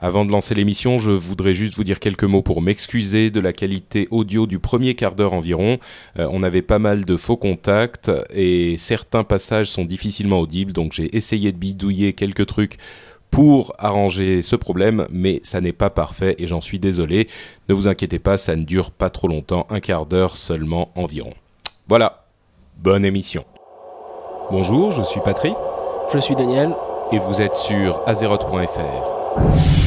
Avant 0.00 0.24
de 0.24 0.30
lancer 0.30 0.54
l'émission, 0.54 1.00
je 1.00 1.10
voudrais 1.10 1.54
juste 1.54 1.74
vous 1.74 1.82
dire 1.82 1.98
quelques 1.98 2.22
mots 2.22 2.42
pour 2.42 2.62
m'excuser 2.62 3.32
de 3.32 3.40
la 3.40 3.52
qualité 3.52 4.06
audio 4.12 4.46
du 4.46 4.60
premier 4.60 4.94
quart 4.94 5.16
d'heure 5.16 5.32
environ. 5.32 5.78
Euh, 6.20 6.28
on 6.30 6.44
avait 6.44 6.62
pas 6.62 6.78
mal 6.78 7.04
de 7.04 7.16
faux 7.16 7.36
contacts 7.36 8.08
et 8.32 8.76
certains 8.76 9.24
passages 9.24 9.66
sont 9.66 9.84
difficilement 9.84 10.38
audibles, 10.38 10.72
donc 10.72 10.92
j'ai 10.92 11.16
essayé 11.16 11.50
de 11.50 11.56
bidouiller 11.56 12.12
quelques 12.12 12.46
trucs 12.46 12.76
pour 13.32 13.74
arranger 13.78 14.40
ce 14.40 14.54
problème, 14.54 15.06
mais 15.10 15.40
ça 15.42 15.60
n'est 15.60 15.72
pas 15.72 15.90
parfait 15.90 16.36
et 16.38 16.46
j'en 16.46 16.60
suis 16.60 16.78
désolé. 16.78 17.26
Ne 17.68 17.74
vous 17.74 17.88
inquiétez 17.88 18.20
pas, 18.20 18.36
ça 18.36 18.54
ne 18.54 18.62
dure 18.62 18.92
pas 18.92 19.10
trop 19.10 19.26
longtemps, 19.26 19.66
un 19.68 19.80
quart 19.80 20.06
d'heure 20.06 20.36
seulement 20.36 20.92
environ. 20.94 21.34
Voilà, 21.88 22.24
bonne 22.76 23.04
émission. 23.04 23.44
Bonjour, 24.52 24.92
je 24.92 25.02
suis 25.02 25.20
Patrick. 25.24 25.54
Je 26.14 26.20
suis 26.20 26.36
Daniel. 26.36 26.70
Et 27.10 27.18
vous 27.18 27.42
êtes 27.42 27.56
sur 27.56 28.00
azeroth.fr. 28.06 29.77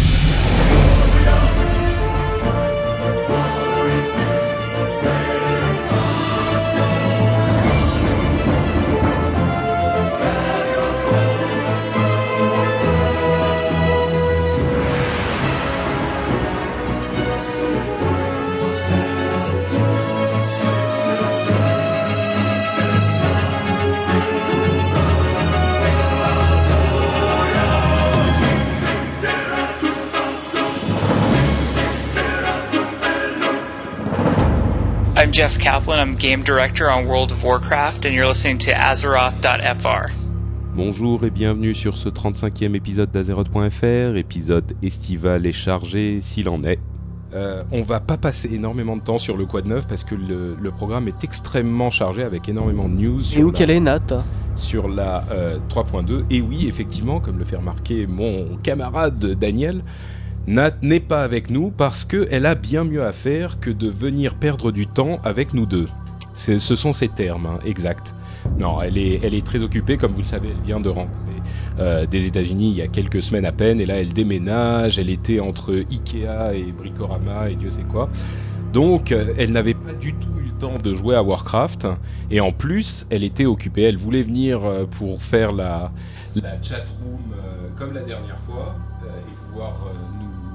game 36.22 36.44
director 36.44 36.88
on 36.90 37.05
World 37.08 37.32
of 37.32 37.44
Warcraft, 37.44 38.05
and 38.05 38.12
you're 38.14 38.27
listening 38.27 38.58
to 38.60 38.72
Azeroth.fr. 38.72 40.12
Bonjour 40.76 41.26
et 41.26 41.32
bienvenue 41.32 41.74
sur 41.74 41.98
ce 41.98 42.10
35e 42.10 42.76
épisode 42.76 43.12
d'Azeroth.fr, 43.12 44.16
épisode 44.16 44.74
estival 44.84 45.46
et 45.46 45.52
chargé 45.52 46.20
s'il 46.22 46.48
en 46.48 46.64
est. 46.64 46.80
Euh, 47.34 47.64
on 47.72 47.82
va 47.82 47.99
pas 47.99 48.18
passer 48.18 48.54
énormément 48.54 48.98
de 48.98 49.02
temps 49.02 49.18
sur 49.18 49.36
le 49.38 49.46
Quad 49.46 49.66
9 49.66 49.88
parce 49.88 50.04
que 50.04 50.16
le, 50.16 50.55
le 50.62 50.72
programme 50.72 51.08
est 51.08 51.24
extrêmement 51.24 51.90
chargé 51.90 52.24
avec 52.24 52.48
énormément 52.49 52.88
de 52.90 52.94
news. 52.94 53.20
Et 53.20 53.24
sur 53.24 53.42
où 53.48 53.52
la- 53.52 53.58
qu'elle 53.58 53.72
est, 53.72 53.80
Nat 53.80 53.99
sur 54.58 54.88
la 54.90 55.24
euh, 55.32 55.58
3.2. 55.70 56.24
Et 56.30 56.42
oui, 56.42 56.68
effectivement, 56.68 57.20
comme 57.20 57.40
le 57.40 57.46
fait 57.46 57.55
remarquer 57.55 58.05
mon 58.05 58.58
camarade 58.62 59.18
Daniel, 59.40 59.82
Nat 60.46 60.74
n'est 60.82 60.99
pas 60.99 61.24
avec 61.24 61.49
nous 61.49 61.72
parce 61.72 62.04
qu'elle 62.05 62.46
a 62.46 62.55
bien 62.55 62.84
mieux 62.84 63.04
à 63.05 63.12
faire 63.14 63.60
que 63.60 63.70
de 63.72 63.90
venir 63.90 64.36
perdre 64.36 64.72
du 64.72 64.88
temps 64.88 65.18
avec 65.24 65.53
nous 65.53 65.66
deux. 65.66 65.88
Ce 66.34 66.57
sont 66.57 66.94
ses 66.94 67.09
termes, 67.09 67.46
hein, 67.46 67.59
exacts. 67.66 68.16
Non, 68.57 68.81
elle 68.81 68.97
est, 68.97 69.46
très 69.46 69.62
occupée, 69.62 69.97
comme 69.97 70.13
vous 70.13 70.22
le 70.22 70.28
savez, 70.28 70.50
elle 70.50 70.66
vient 70.66 70.79
de 70.79 70.90
rentrer 70.90 71.12
euh, 71.79 72.06
des 72.06 72.25
États-Unis 72.25 72.72
il 72.72 72.78
y 72.78 72.81
a 72.81 72.88
quelques 72.88 73.22
semaines 73.22 73.46
à 73.46 73.51
peine, 73.51 73.79
et 73.79 73.85
là 73.85 73.96
elle 74.00 74.13
déménage, 74.13 74.97
elle 74.97 75.09
était 75.09 75.40
entre 75.40 75.84
Ikea 75.90 76.56
et 76.56 76.72
Bricorama 76.72 77.50
et 77.50 77.56
Dieu 77.56 77.69
sait 77.69 77.84
quoi. 77.84 78.09
Donc 78.74 79.12
euh, 79.12 79.34
elle 79.38 79.52
n'avait 79.52 79.74
pas 79.74 79.94
du 79.94 80.13
tout 80.13 80.29
eu 80.40 80.46
le 80.46 80.52
temps 80.52 80.78
de 80.81 80.94
jouer 80.94 81.16
à 81.16 81.24
Warcraft, 81.24 81.88
et 82.29 82.40
en 82.40 82.52
plus 82.52 83.06
elle 83.09 83.24
était 83.24 83.46
occupée, 83.46 83.84
elle 83.84 83.97
voulait 83.97 84.24
venir 84.24 84.63
euh, 84.63 84.85
pour 84.85 85.22
faire 85.22 85.52
la, 85.52 85.91
la 86.35 86.62
chatroom 86.62 87.19
euh, 87.34 87.68
comme 87.78 87.94
la 87.94 88.02
dernière 88.02 88.40
fois, 88.40 88.75
et 89.03 89.50
pouvoir 89.50 89.85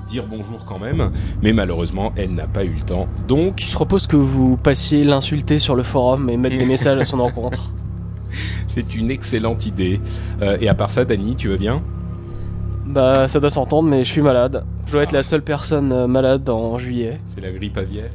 dire 0.09 0.25
bonjour 0.29 0.65
quand 0.65 0.79
même, 0.79 1.11
mais 1.43 1.53
malheureusement 1.53 2.13
elle 2.17 2.35
n'a 2.35 2.47
pas 2.47 2.65
eu 2.65 2.71
le 2.75 2.83
temps. 2.83 3.07
Donc 3.29 3.65
Je 3.67 3.73
propose 3.73 4.07
que 4.07 4.17
vous 4.17 4.57
passiez 4.57 5.05
l'insulter 5.05 5.59
sur 5.59 5.75
le 5.75 5.83
forum 5.83 6.31
et 6.31 6.37
mettre 6.37 6.59
des 6.59 6.65
messages 6.67 6.99
à 6.99 7.05
son 7.05 7.21
encontre. 7.21 7.71
c'est 8.69 8.95
une 8.95 9.11
excellente 9.11 9.67
idée. 9.67 10.01
Euh, 10.43 10.57
et 10.61 10.69
à 10.69 10.75
part 10.75 10.91
ça, 10.91 11.05
Dany, 11.05 11.37
tu 11.37 11.49
vas 11.49 11.57
bien? 11.57 11.83
Bah, 12.87 13.27
ça 13.29 13.41
doit 13.41 13.51
s'entendre, 13.51 13.89
mais 13.89 14.05
je 14.05 14.11
suis 14.11 14.23
malade. 14.23 14.65
Je 14.87 14.93
dois 14.93 15.03
être 15.03 15.13
la 15.13 15.23
seule 15.25 15.43
personne 15.43 15.93
euh, 15.93 16.07
malade 16.07 16.49
en 16.49 16.79
juillet. 16.79 17.19
C'est 17.25 17.41
la 17.41 17.51
grippe 17.51 17.77
aviaire? 17.77 18.11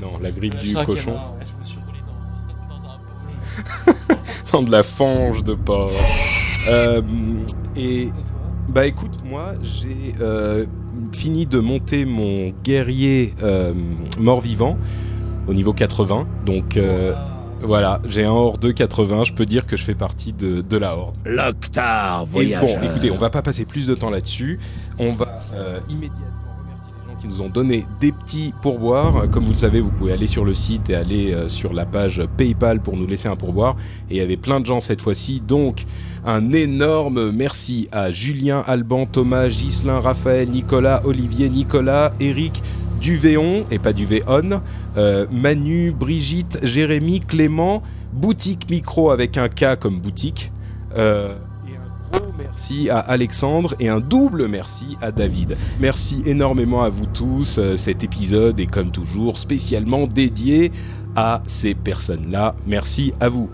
Non, 0.00 0.12
la 0.22 0.30
grippe 0.30 0.56
du 0.58 0.74
cochon. 0.74 1.14
art, 1.16 1.34
ouais, 1.38 1.46
je 1.46 1.60
me 1.60 1.64
suis 1.64 1.78
roulé 1.86 1.98
dans, 2.06 2.74
dans 2.76 2.84
un 2.84 2.96
bauge. 2.96 4.16
Dans 4.52 4.62
de 4.62 4.70
la 4.72 4.82
fange 4.82 5.44
de 5.44 5.54
porc. 5.54 5.90
Euh, 6.70 7.02
et 7.76 8.02
Et 8.04 8.06
toi? 8.06 8.14
bah 8.68 8.86
écoute, 8.86 9.18
moi 9.24 9.52
j'ai 9.62 10.14
euh, 10.20 10.64
fini 11.16 11.46
de 11.46 11.58
monter 11.58 12.04
mon 12.04 12.50
guerrier 12.62 13.34
euh, 13.42 13.72
mort-vivant 14.20 14.76
au 15.48 15.54
niveau 15.54 15.72
80. 15.72 16.26
Donc 16.44 16.76
euh, 16.76 17.14
voilà, 17.62 17.98
j'ai 18.06 18.24
un 18.24 18.30
horde 18.30 18.72
80. 18.72 19.24
Je 19.24 19.32
peux 19.32 19.46
dire 19.46 19.66
que 19.66 19.76
je 19.76 19.82
fais 19.84 19.94
partie 19.94 20.32
de, 20.32 20.60
de 20.60 20.76
la 20.76 20.96
horde. 20.96 21.16
Loctar, 21.24 22.22
Et 22.22 22.26
voyageur. 22.26 22.80
bon, 22.80 22.86
écoutez, 22.90 23.10
on 23.10 23.16
va 23.16 23.30
pas 23.30 23.42
passer 23.42 23.64
plus 23.64 23.86
de 23.86 23.94
temps 23.94 24.10
là-dessus. 24.10 24.58
On 24.98 25.12
va 25.12 25.40
euh, 25.54 25.80
immédiatement 25.88 26.26
remercier 26.62 26.92
les 26.92 27.12
gens 27.14 27.18
qui 27.20 27.26
nous 27.28 27.40
ont 27.40 27.48
donné 27.48 27.86
des 28.00 28.12
petits 28.12 28.52
pourboires. 28.60 29.28
Comme 29.30 29.44
vous 29.44 29.52
le 29.52 29.56
savez, 29.58 29.80
vous 29.80 29.90
pouvez 29.90 30.12
aller 30.12 30.26
sur 30.26 30.44
le 30.44 30.52
site 30.54 30.90
et 30.90 30.94
aller 30.94 31.32
euh, 31.32 31.48
sur 31.48 31.72
la 31.72 31.86
page 31.86 32.22
PayPal 32.36 32.80
pour 32.80 32.96
nous 32.96 33.06
laisser 33.06 33.28
un 33.28 33.36
pourboire. 33.36 33.76
Et 34.10 34.16
il 34.16 34.18
y 34.18 34.20
avait 34.20 34.36
plein 34.36 34.60
de 34.60 34.66
gens 34.66 34.80
cette 34.80 35.00
fois-ci. 35.00 35.40
Donc, 35.40 35.84
un 36.26 36.52
énorme 36.52 37.30
merci 37.30 37.88
à 37.92 38.10
Julien, 38.10 38.62
Alban, 38.66 39.06
Thomas, 39.06 39.48
Ghislain, 39.48 40.00
Raphaël, 40.00 40.48
Nicolas, 40.48 41.00
Olivier, 41.04 41.48
Nicolas, 41.48 42.12
Eric, 42.18 42.62
Duvéon, 43.00 43.64
et 43.70 43.78
pas 43.78 43.92
euh, 44.96 45.26
Manu, 45.30 45.92
Brigitte, 45.92 46.58
Jérémy, 46.62 47.20
Clément, 47.20 47.82
Boutique 48.12 48.68
Micro 48.70 49.10
avec 49.10 49.36
un 49.36 49.48
K 49.48 49.78
comme 49.78 50.00
boutique. 50.00 50.50
Euh, 50.96 51.34
merci 52.38 52.90
à 52.90 52.98
Alexandre 52.98 53.74
et 53.78 53.88
un 53.88 54.00
double 54.00 54.48
merci 54.48 54.96
à 55.00 55.12
David. 55.12 55.56
Merci 55.78 56.22
énormément 56.26 56.82
à 56.82 56.88
vous 56.88 57.06
tous. 57.06 57.58
Euh, 57.58 57.76
Cet 57.76 58.02
épisode 58.02 58.58
est 58.58 58.66
comme 58.66 58.90
toujours 58.90 59.38
spécialement 59.38 60.06
dédié 60.06 60.72
à 61.14 61.42
ces 61.46 61.74
personnes-là. 61.74 62.54
Merci 62.66 63.12
à 63.20 63.28
vous. 63.28 63.48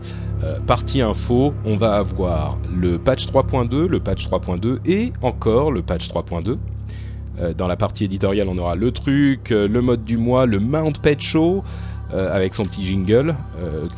Euh, 0.45 0.59
partie 0.59 1.01
info, 1.01 1.55
on 1.65 1.77
va 1.77 1.95
avoir 1.95 2.59
le 2.75 2.99
patch 2.99 3.27
3.2, 3.27 3.87
le 3.87 4.01
patch 4.01 4.29
3.2 4.29 4.79
et 4.87 5.13
encore 5.23 5.71
le 5.71 5.83
patch 5.83 6.09
3.2. 6.09 6.59
Euh, 7.39 7.55
dans 7.55 7.69
la 7.69 7.77
partie 7.77 8.05
éditoriale, 8.05 8.49
on 8.49 8.59
aura 8.59 8.75
le 8.75 8.91
truc, 8.91 9.53
euh, 9.53 9.69
le 9.69 9.81
mode 9.83 10.05
du 10.05 10.17
mois, 10.17 10.47
le 10.47 10.59
Mount 10.59 10.93
Pet 11.01 11.21
Show 11.21 11.63
avec 12.15 12.53
son 12.53 12.65
petit 12.65 12.85
jingle 12.85 13.35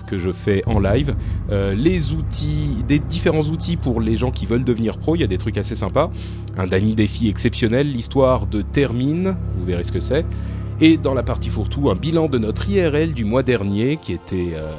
que 0.07 0.19
je 0.19 0.31
fais 0.31 0.63
en 0.69 0.79
live, 0.79 1.17
les 1.51 2.13
outils, 2.13 2.85
des 2.87 3.01
différents 3.01 3.43
outils 3.43 3.77
pour 3.77 4.01
les 4.01 4.17
gens 4.17 4.31
qui 4.31 4.47
veulent 4.47 4.63
devenir 4.63 4.99
pro. 4.99 5.17
Il 5.17 5.21
y 5.21 5.25
a 5.25 5.27
des 5.27 5.37
trucs 5.37 5.59
assez 5.59 5.75
sympas. 5.75 6.13
Un 6.57 6.69
Dany 6.69 6.95
défi 6.95 7.29
exceptionnel, 7.29 7.91
l'histoire 7.91 8.47
de 8.47 8.63
Termine, 8.63 9.35
vous 9.59 9.65
verrez 9.65 9.83
ce 9.83 9.91
que 9.91 9.99
c'est. 9.99 10.25
Et 10.81 10.97
dans 10.97 11.15
la 11.15 11.23
partie 11.23 11.51
fourre-tout, 11.51 11.89
un 11.89 11.95
bilan 11.95 12.29
de 12.29 12.39
notre 12.39 12.69
IRL 12.69 13.15
du 13.15 13.25
mois 13.25 13.45
dernier 13.45 13.97
qui 13.97 14.13
était 14.13 14.55
euh, 14.55 14.73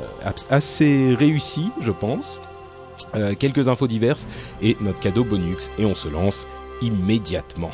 assez 0.50 1.16
réussi, 1.16 1.72
je 1.80 1.92
pense. 1.92 2.42
Euh, 3.16 3.34
quelques 3.34 3.70
infos 3.70 3.88
diverses 3.88 4.28
et 4.62 4.76
notre 4.82 5.00
cadeau 5.00 5.24
bonus. 5.24 5.72
Et 5.78 5.86
on 5.86 5.96
se 5.96 6.10
lance 6.10 6.48
immédiatement. 6.82 7.72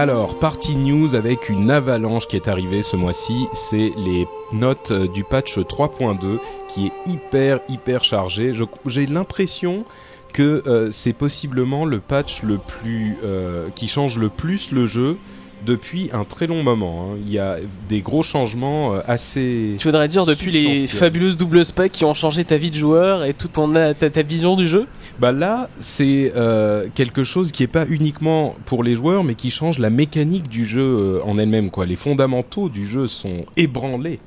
Alors, 0.00 0.38
partie 0.38 0.76
news 0.76 1.16
avec 1.16 1.48
une 1.48 1.72
avalanche 1.72 2.28
qui 2.28 2.36
est 2.36 2.46
arrivée 2.46 2.84
ce 2.84 2.94
mois-ci, 2.94 3.48
c'est 3.52 3.90
les 3.96 4.28
notes 4.52 4.92
du 4.92 5.24
patch 5.24 5.58
3.2 5.58 6.38
qui 6.68 6.86
est 6.86 7.10
hyper 7.10 7.58
hyper 7.68 8.04
chargé. 8.04 8.52
J'ai 8.86 9.06
l'impression 9.06 9.84
que 10.32 10.62
euh, 10.68 10.90
c'est 10.92 11.12
possiblement 11.12 11.84
le 11.84 11.98
patch 11.98 12.44
le 12.44 12.58
plus 12.58 13.16
euh, 13.24 13.70
qui 13.74 13.88
change 13.88 14.18
le 14.18 14.28
plus 14.28 14.70
le 14.70 14.86
jeu 14.86 15.16
depuis 15.66 16.10
un 16.12 16.24
très 16.24 16.46
long 16.46 16.62
moment. 16.62 17.08
hein. 17.10 17.16
Il 17.20 17.32
y 17.32 17.40
a 17.40 17.56
des 17.88 18.00
gros 18.00 18.22
changements 18.22 18.94
euh, 18.94 19.00
assez. 19.08 19.74
Tu 19.80 19.88
voudrais 19.88 20.06
dire 20.06 20.26
depuis 20.26 20.52
les 20.52 20.86
fabuleuses 20.86 21.36
double 21.36 21.64
specs 21.64 21.90
qui 21.90 22.04
ont 22.04 22.14
changé 22.14 22.44
ta 22.44 22.56
vie 22.56 22.70
de 22.70 22.76
joueur 22.78 23.24
et 23.24 23.34
tout 23.34 23.48
ton 23.48 23.72
ta, 23.72 23.94
ta 23.94 24.22
vision 24.22 24.54
du 24.54 24.68
jeu? 24.68 24.86
Bah 25.18 25.32
là, 25.32 25.68
c'est 25.78 26.32
euh, 26.36 26.86
quelque 26.94 27.24
chose 27.24 27.50
qui 27.50 27.64
est 27.64 27.66
pas 27.66 27.86
uniquement 27.88 28.54
pour 28.66 28.84
les 28.84 28.94
joueurs, 28.94 29.24
mais 29.24 29.34
qui 29.34 29.50
change 29.50 29.78
la 29.80 29.90
mécanique 29.90 30.48
du 30.48 30.64
jeu 30.64 30.82
euh, 31.18 31.20
en 31.24 31.38
elle-même. 31.38 31.70
Quoi, 31.70 31.86
les 31.86 31.96
fondamentaux 31.96 32.68
du 32.68 32.86
jeu 32.86 33.08
sont 33.08 33.44
ébranlés, 33.56 34.20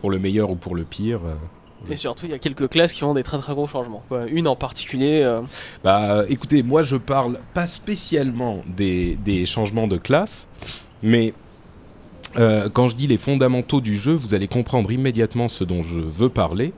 pour 0.00 0.10
le 0.10 0.18
meilleur 0.18 0.50
ou 0.50 0.54
pour 0.56 0.74
le 0.74 0.84
pire. 0.84 1.20
euh, 1.26 1.92
Et 1.92 1.96
surtout, 1.96 2.24
il 2.26 2.30
y 2.32 2.34
a 2.34 2.38
quelques 2.38 2.68
classes 2.68 2.94
qui 2.94 3.04
ont 3.04 3.12
des 3.12 3.22
très 3.22 3.38
très 3.38 3.52
gros 3.54 3.66
changements. 3.66 4.02
quoi. 4.08 4.22
Une 4.26 4.48
en 4.48 4.56
particulier. 4.56 5.20
euh, 5.22 5.40
Bah, 5.84 6.24
écoutez, 6.30 6.62
moi 6.62 6.82
je 6.82 6.96
parle 6.96 7.38
pas 7.52 7.66
spécialement 7.66 8.62
des, 8.66 9.16
des 9.22 9.44
changements 9.44 9.86
de 9.86 9.98
classe, 9.98 10.48
mais 11.02 11.34
euh, 12.38 12.70
quand 12.72 12.88
je 12.88 12.96
dis 12.96 13.06
les 13.06 13.18
fondamentaux 13.18 13.82
du 13.82 13.96
jeu, 13.98 14.14
vous 14.14 14.32
allez 14.32 14.48
comprendre 14.48 14.90
immédiatement 14.90 15.48
ce 15.48 15.64
dont 15.64 15.82
je 15.82 16.00
veux 16.00 16.30
parler. 16.30 16.72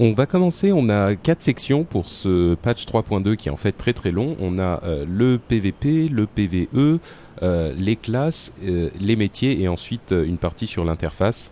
On 0.00 0.12
va 0.12 0.26
commencer, 0.26 0.70
on 0.70 0.88
a 0.90 1.16
quatre 1.16 1.42
sections 1.42 1.82
pour 1.82 2.08
ce 2.08 2.54
patch 2.54 2.86
3.2 2.86 3.34
qui 3.34 3.48
est 3.48 3.50
en 3.50 3.56
fait 3.56 3.72
très 3.72 3.92
très 3.92 4.12
long. 4.12 4.36
On 4.38 4.60
a 4.60 4.80
euh, 4.84 5.04
le 5.08 5.38
PVP, 5.38 6.08
le 6.08 6.26
PVE, 6.26 7.00
euh, 7.42 7.74
les 7.76 7.96
classes, 7.96 8.52
euh, 8.64 8.90
les 9.00 9.16
métiers 9.16 9.60
et 9.60 9.66
ensuite 9.66 10.12
une 10.12 10.38
partie 10.38 10.68
sur 10.68 10.84
l'interface. 10.84 11.50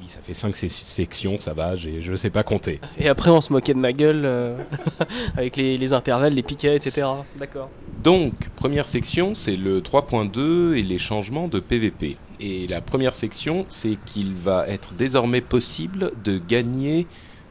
Oui, 0.00 0.08
ça 0.08 0.18
fait 0.20 0.34
cinq 0.34 0.56
sé- 0.56 0.68
sections, 0.68 1.38
ça 1.38 1.52
va, 1.52 1.76
je 1.76 2.10
ne 2.10 2.16
sais 2.16 2.30
pas 2.30 2.42
compter. 2.42 2.80
Et 2.98 3.08
après, 3.08 3.30
on 3.30 3.40
se 3.40 3.52
moquait 3.52 3.74
de 3.74 3.78
ma 3.78 3.92
gueule 3.92 4.22
euh, 4.24 4.56
avec 5.36 5.56
les, 5.56 5.78
les 5.78 5.92
intervalles, 5.92 6.34
les 6.34 6.42
piquets, 6.42 6.74
etc. 6.74 7.06
D'accord. 7.38 7.70
Donc, 8.02 8.32
première 8.56 8.86
section, 8.86 9.34
c'est 9.36 9.56
le 9.56 9.80
3.2 9.80 10.74
et 10.74 10.82
les 10.82 10.98
changements 10.98 11.46
de 11.48 11.60
PVP. 11.60 12.16
Et 12.40 12.66
la 12.66 12.80
première 12.80 13.14
section, 13.14 13.64
c'est 13.68 13.96
qu'il 14.06 14.32
va 14.34 14.66
être 14.66 14.94
désormais 14.94 15.42
possible 15.42 16.12
de 16.24 16.38
gagner 16.38 17.06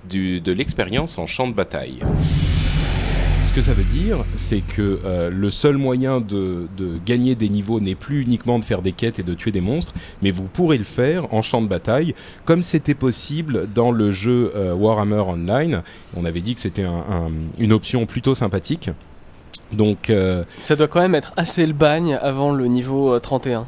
du- 0.10 0.42
de 0.42 0.52
l'expérience 0.52 1.18
en 1.18 1.26
champ 1.28 1.48
de 1.48 1.54
bataille. 1.54 2.00
Ce 3.50 3.54
que 3.56 3.62
ça 3.62 3.74
veut 3.74 3.84
dire, 3.84 4.26
c'est 4.36 4.62
que 4.62 5.00
euh, 5.06 5.30
le 5.32 5.50
seul 5.50 5.78
moyen 5.78 6.22
de, 6.22 6.68
de 6.78 7.00
gagner 7.04 7.34
des 7.36 7.50
niveaux 7.50 7.80
n'est 7.80 7.96
plus 7.96 8.22
uniquement 8.22 8.60
de 8.60 8.64
faire 8.66 8.82
des 8.84 8.92
quêtes 8.92 9.18
et 9.20 9.24
de 9.24 9.34
tuer 9.34 9.52
des 9.52 9.60
monstres, 9.62 9.94
mais 10.22 10.30
vous 10.32 10.44
pourrez 10.44 10.78
le 10.78 10.84
faire 10.84 11.34
en 11.34 11.42
champ 11.42 11.62
de 11.62 11.68
bataille, 11.68 12.14
comme 12.46 12.62
c'était 12.62 12.94
possible 12.94 13.68
dans 13.74 13.92
le 13.92 14.12
jeu 14.12 14.52
euh, 14.56 14.74
Warhammer 14.76 15.22
Online. 15.22 15.82
On 16.16 16.26
avait 16.26 16.42
dit 16.42 16.54
que 16.54 16.62
c'était 16.62 16.84
un- 16.84 16.94
un- 17.10 17.32
une 17.58 17.74
option 17.74 18.06
plutôt 18.06 18.36
sympathique. 18.36 18.92
Donc, 19.72 20.10
euh, 20.12 20.44
Ça 20.60 20.76
doit 20.76 20.88
quand 20.88 21.02
même 21.02 21.16
être 21.16 21.34
assez 21.36 21.66
le 21.66 21.74
bagne 21.74 22.18
avant 22.22 22.52
le 22.54 22.68
niveau 22.68 23.14
euh, 23.16 23.20
31. 23.20 23.66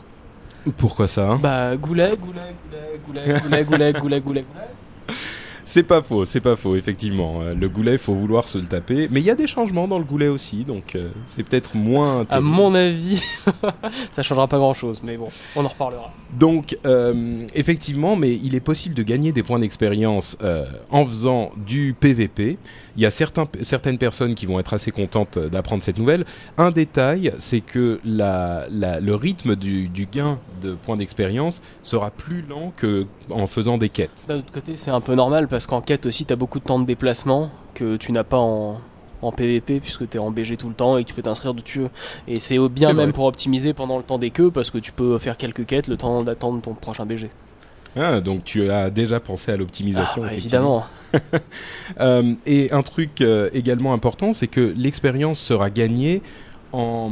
Pourquoi 0.77 1.07
ça 1.07 1.27
hein? 1.31 1.39
Bah, 1.41 1.75
goulet, 1.75 2.11
goulet, 2.21 2.53
goulet, 2.69 2.99
goulet, 3.07 3.39
goulet, 3.41 3.63
goulet, 3.63 3.93
goulet, 3.93 4.19
goulet, 4.21 4.21
goulet. 4.21 4.45
C'est 5.63 5.83
pas 5.83 6.01
faux, 6.01 6.25
c'est 6.25 6.41
pas 6.41 6.55
faux, 6.55 6.75
effectivement. 6.75 7.41
Euh, 7.41 7.53
Le 7.53 7.69
goulet, 7.69 7.97
faut 7.97 8.13
vouloir 8.13 8.47
se 8.47 8.57
le 8.57 8.65
taper. 8.65 9.07
Mais 9.11 9.19
il 9.19 9.25
y 9.25 9.29
a 9.29 9.35
des 9.35 9.47
changements 9.47 9.87
dans 9.87 9.99
le 9.99 10.05
goulet 10.05 10.27
aussi, 10.27 10.63
donc 10.63 10.95
euh, 10.95 11.09
c'est 11.25 11.43
peut-être 11.43 11.75
moins... 11.75 12.25
À 12.29 12.39
mon 12.39 12.73
avis, 12.73 13.21
ça 14.13 14.23
changera 14.23 14.47
pas 14.47 14.57
grand 14.57 14.73
chose, 14.73 15.01
mais 15.03 15.17
bon, 15.17 15.27
on 15.55 15.63
en 15.65 15.67
reparlera. 15.67 16.11
Donc, 16.37 16.77
euh, 16.85 17.45
effectivement, 17.53 18.15
mais 18.15 18.31
il 18.31 18.55
est 18.55 18.61
possible 18.61 18.95
de 18.95 19.03
gagner 19.03 19.31
des 19.31 19.43
points 19.43 19.59
d'expérience 19.59 20.37
euh, 20.41 20.65
en 20.89 21.05
faisant 21.05 21.51
du 21.57 21.95
PVP. 21.99 22.57
Il 22.97 23.01
y 23.03 23.05
a 23.05 23.11
certains, 23.11 23.47
certaines 23.61 23.97
personnes 23.97 24.35
qui 24.35 24.45
vont 24.45 24.59
être 24.59 24.73
assez 24.73 24.91
contentes 24.91 25.37
euh, 25.37 25.49
d'apprendre 25.49 25.81
cette 25.83 25.97
nouvelle. 25.97 26.25
Un 26.57 26.71
détail, 26.71 27.33
c'est 27.39 27.61
que 27.61 27.99
la, 28.03 28.65
la- 28.69 28.99
le 28.99 29.15
rythme 29.15 29.55
du, 29.55 29.87
du 29.87 30.05
gain 30.05 30.39
de 30.61 30.73
points 30.73 30.97
d'expérience 30.97 31.61
sera 31.83 32.11
plus 32.11 32.41
lent 32.41 32.73
que 32.75 33.05
en 33.29 33.47
faisant 33.47 33.77
des 33.77 33.89
quêtes. 33.89 34.25
D'un 34.27 34.37
autre 34.37 34.51
côté, 34.51 34.77
c'est 34.77 34.91
un 34.91 35.01
peu 35.01 35.15
normal 35.15 35.47
parce 35.47 35.67
qu'en 35.67 35.81
quête 35.81 36.05
aussi, 36.05 36.25
t'as 36.25 36.35
beaucoup 36.35 36.59
de 36.59 36.63
temps 36.65 36.79
de 36.79 36.85
déplacement 36.85 37.49
que 37.73 37.95
tu 37.97 38.11
n'as 38.11 38.23
pas 38.25 38.37
en, 38.39 38.81
en 39.21 39.31
PVP 39.31 39.79
puisque 39.79 40.09
t'es 40.09 40.19
en 40.19 40.29
BG 40.31 40.57
tout 40.57 40.67
le 40.69 40.75
temps 40.75 40.97
et 40.97 41.03
que 41.03 41.09
tu 41.09 41.13
peux 41.15 41.21
t'inscrire 41.21 41.53
de 41.53 41.61
tu 41.61 41.79
veux. 41.79 41.89
Et 42.27 42.39
c'est 42.39 42.57
bien 42.69 42.89
même 42.93 43.05
vrai. 43.05 43.13
pour 43.13 43.25
optimiser 43.25 43.73
pendant 43.73 43.97
le 43.97 44.03
temps 44.03 44.17
des 44.17 44.31
queues 44.31 44.51
parce 44.51 44.69
que 44.69 44.77
tu 44.79 44.91
peux 44.91 45.17
faire 45.19 45.37
quelques 45.37 45.65
quêtes 45.65 45.87
le 45.87 45.95
temps 45.97 46.23
d'attendre 46.23 46.61
ton 46.61 46.73
prochain 46.73 47.05
BG. 47.05 47.29
Ah, 47.95 48.21
donc 48.21 48.43
tu 48.43 48.69
as 48.69 48.89
déjà 48.89 49.19
pensé 49.19 49.51
à 49.51 49.57
l'optimisation. 49.57 50.23
Ah, 50.27 50.33
évidemment. 50.33 50.85
Euh, 51.99 52.35
et 52.45 52.71
un 52.71 52.83
truc 52.83 53.19
euh, 53.19 53.49
également 53.51 53.93
important, 53.93 54.31
c'est 54.31 54.47
que 54.47 54.73
l'expérience 54.77 55.41
sera 55.41 55.69
gagnée 55.69 56.21
en, 56.73 57.11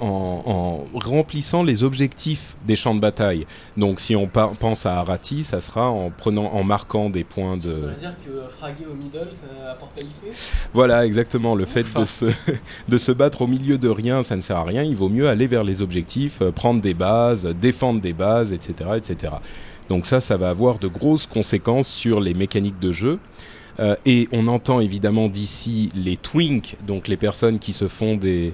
en, 0.00 0.04
en 0.04 0.98
remplissant 0.98 1.62
les 1.62 1.84
objectifs 1.84 2.56
des 2.66 2.76
champs 2.76 2.94
de 2.94 3.00
bataille. 3.00 3.46
Donc 3.76 4.00
si 4.00 4.14
on 4.14 4.26
pense 4.26 4.86
à 4.86 4.98
Arati, 4.98 5.44
ça 5.44 5.60
sera 5.60 5.90
en 5.90 6.10
prenant, 6.10 6.52
en 6.52 6.64
marquant 6.64 7.10
des 7.10 7.24
points 7.24 7.56
de. 7.56 7.90
dire 7.98 8.14
que 8.24 8.48
fraguer 8.48 8.84
au 8.90 8.94
middle, 8.94 9.30
ça 9.32 9.72
apporte 9.72 9.94
pas 9.94 10.02
Voilà, 10.72 11.06
exactement. 11.06 11.54
Le 11.54 11.64
fait 11.64 11.86
de 11.98 12.04
se, 12.04 12.26
de 12.88 12.98
se 12.98 13.12
battre 13.12 13.42
au 13.42 13.46
milieu 13.46 13.78
de 13.78 13.88
rien, 13.88 14.22
ça 14.22 14.36
ne 14.36 14.42
sert 14.42 14.58
à 14.58 14.64
rien. 14.64 14.82
Il 14.82 14.96
vaut 14.96 15.08
mieux 15.08 15.28
aller 15.28 15.46
vers 15.46 15.64
les 15.64 15.82
objectifs, 15.82 16.42
euh, 16.42 16.52
prendre 16.52 16.80
des 16.80 16.94
bases, 16.94 17.46
défendre 17.60 18.00
des 18.00 18.12
bases, 18.12 18.52
etc., 18.52 18.90
etc. 18.96 19.34
Donc 19.88 20.06
ça, 20.06 20.20
ça 20.20 20.36
va 20.36 20.50
avoir 20.50 20.78
de 20.78 20.88
grosses 20.88 21.26
conséquences 21.26 21.88
sur 21.88 22.20
les 22.20 22.34
mécaniques 22.34 22.80
de 22.80 22.92
jeu. 22.92 23.18
Euh, 23.80 23.96
et 24.06 24.28
on 24.32 24.46
entend 24.46 24.80
évidemment 24.80 25.28
d'ici 25.28 25.90
les 25.94 26.16
twinks, 26.16 26.76
donc 26.86 27.08
les 27.08 27.16
personnes 27.16 27.58
qui 27.58 27.72
se 27.72 27.88
font 27.88 28.16
des, 28.16 28.52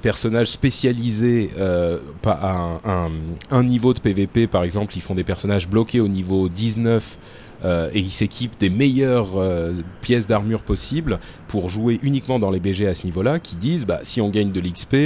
personnages 0.00 0.48
spécialisés 0.48 1.50
euh, 1.58 1.98
à 2.26 2.78
un, 3.50 3.64
niveau 3.64 3.94
de 3.94 4.00
PVP, 4.00 4.46
par 4.46 4.64
exemple, 4.64 4.96
ils 4.96 5.02
font 5.02 5.14
des 5.14 5.24
personnages 5.24 5.68
bloqués 5.68 6.00
au 6.00 6.08
niveau 6.08 6.48
19 6.48 7.18
euh, 7.64 7.88
et 7.94 8.00
ils 8.00 8.10
s'équipent 8.10 8.58
des 8.58 8.68
meilleures 8.68 9.30
pièces 10.00 10.26
d'armure 10.26 10.62
possibles 10.62 11.20
pour 11.46 11.70
jouer 11.70 12.00
uniquement 12.02 12.40
dans 12.40 12.50
les 12.50 12.58
BG 12.58 12.86
à 12.88 12.94
ce 12.94 13.04
niveau-là, 13.04 13.38
qui 13.38 13.54
disent 13.54 13.86
bah, 13.86 14.00
si 14.02 14.20
on 14.20 14.28
gagne 14.28 14.50
de 14.50 14.60
l'XP, 14.60 14.96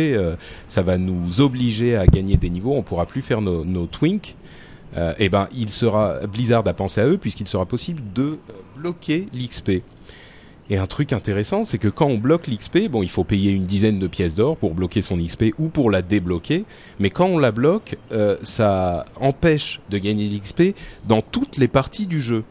ça 0.66 0.82
va 0.82 0.96
nous 0.96 1.40
obliger 1.42 1.96
à 1.96 2.06
gagner 2.06 2.38
des 2.38 2.48
niveaux, 2.48 2.74
on 2.74 2.82
pourra 2.82 3.04
plus 3.04 3.22
faire 3.22 3.42
nos, 3.42 3.64
nos 3.64 3.86
twinks. 3.86 4.34
Euh, 4.96 5.14
et 5.18 5.28
ben, 5.28 5.48
il 5.54 5.70
sera 5.70 6.26
Blizzard 6.26 6.66
a 6.66 6.74
pensé 6.74 7.00
à 7.00 7.06
eux 7.06 7.18
puisqu'il 7.18 7.46
sera 7.46 7.66
possible 7.66 8.02
de 8.14 8.22
euh, 8.22 8.36
bloquer 8.76 9.28
l'XP. 9.34 9.82
Et 10.68 10.78
un 10.78 10.86
truc 10.86 11.12
intéressant, 11.12 11.62
c'est 11.62 11.78
que 11.78 11.86
quand 11.86 12.06
on 12.06 12.18
bloque 12.18 12.48
l'XP, 12.48 12.88
bon, 12.90 13.02
il 13.02 13.08
faut 13.08 13.22
payer 13.22 13.52
une 13.52 13.66
dizaine 13.66 14.00
de 14.00 14.08
pièces 14.08 14.34
d'or 14.34 14.56
pour 14.56 14.74
bloquer 14.74 15.00
son 15.00 15.16
XP 15.16 15.54
ou 15.58 15.68
pour 15.68 15.92
la 15.92 16.02
débloquer. 16.02 16.64
Mais 16.98 17.10
quand 17.10 17.26
on 17.26 17.38
la 17.38 17.52
bloque, 17.52 17.96
euh, 18.10 18.36
ça 18.42 19.04
empêche 19.20 19.80
de 19.90 19.98
gagner 19.98 20.28
l'XP 20.28 20.74
dans 21.06 21.22
toutes 21.22 21.56
les 21.56 21.68
parties 21.68 22.06
du 22.06 22.20
jeu. 22.20 22.42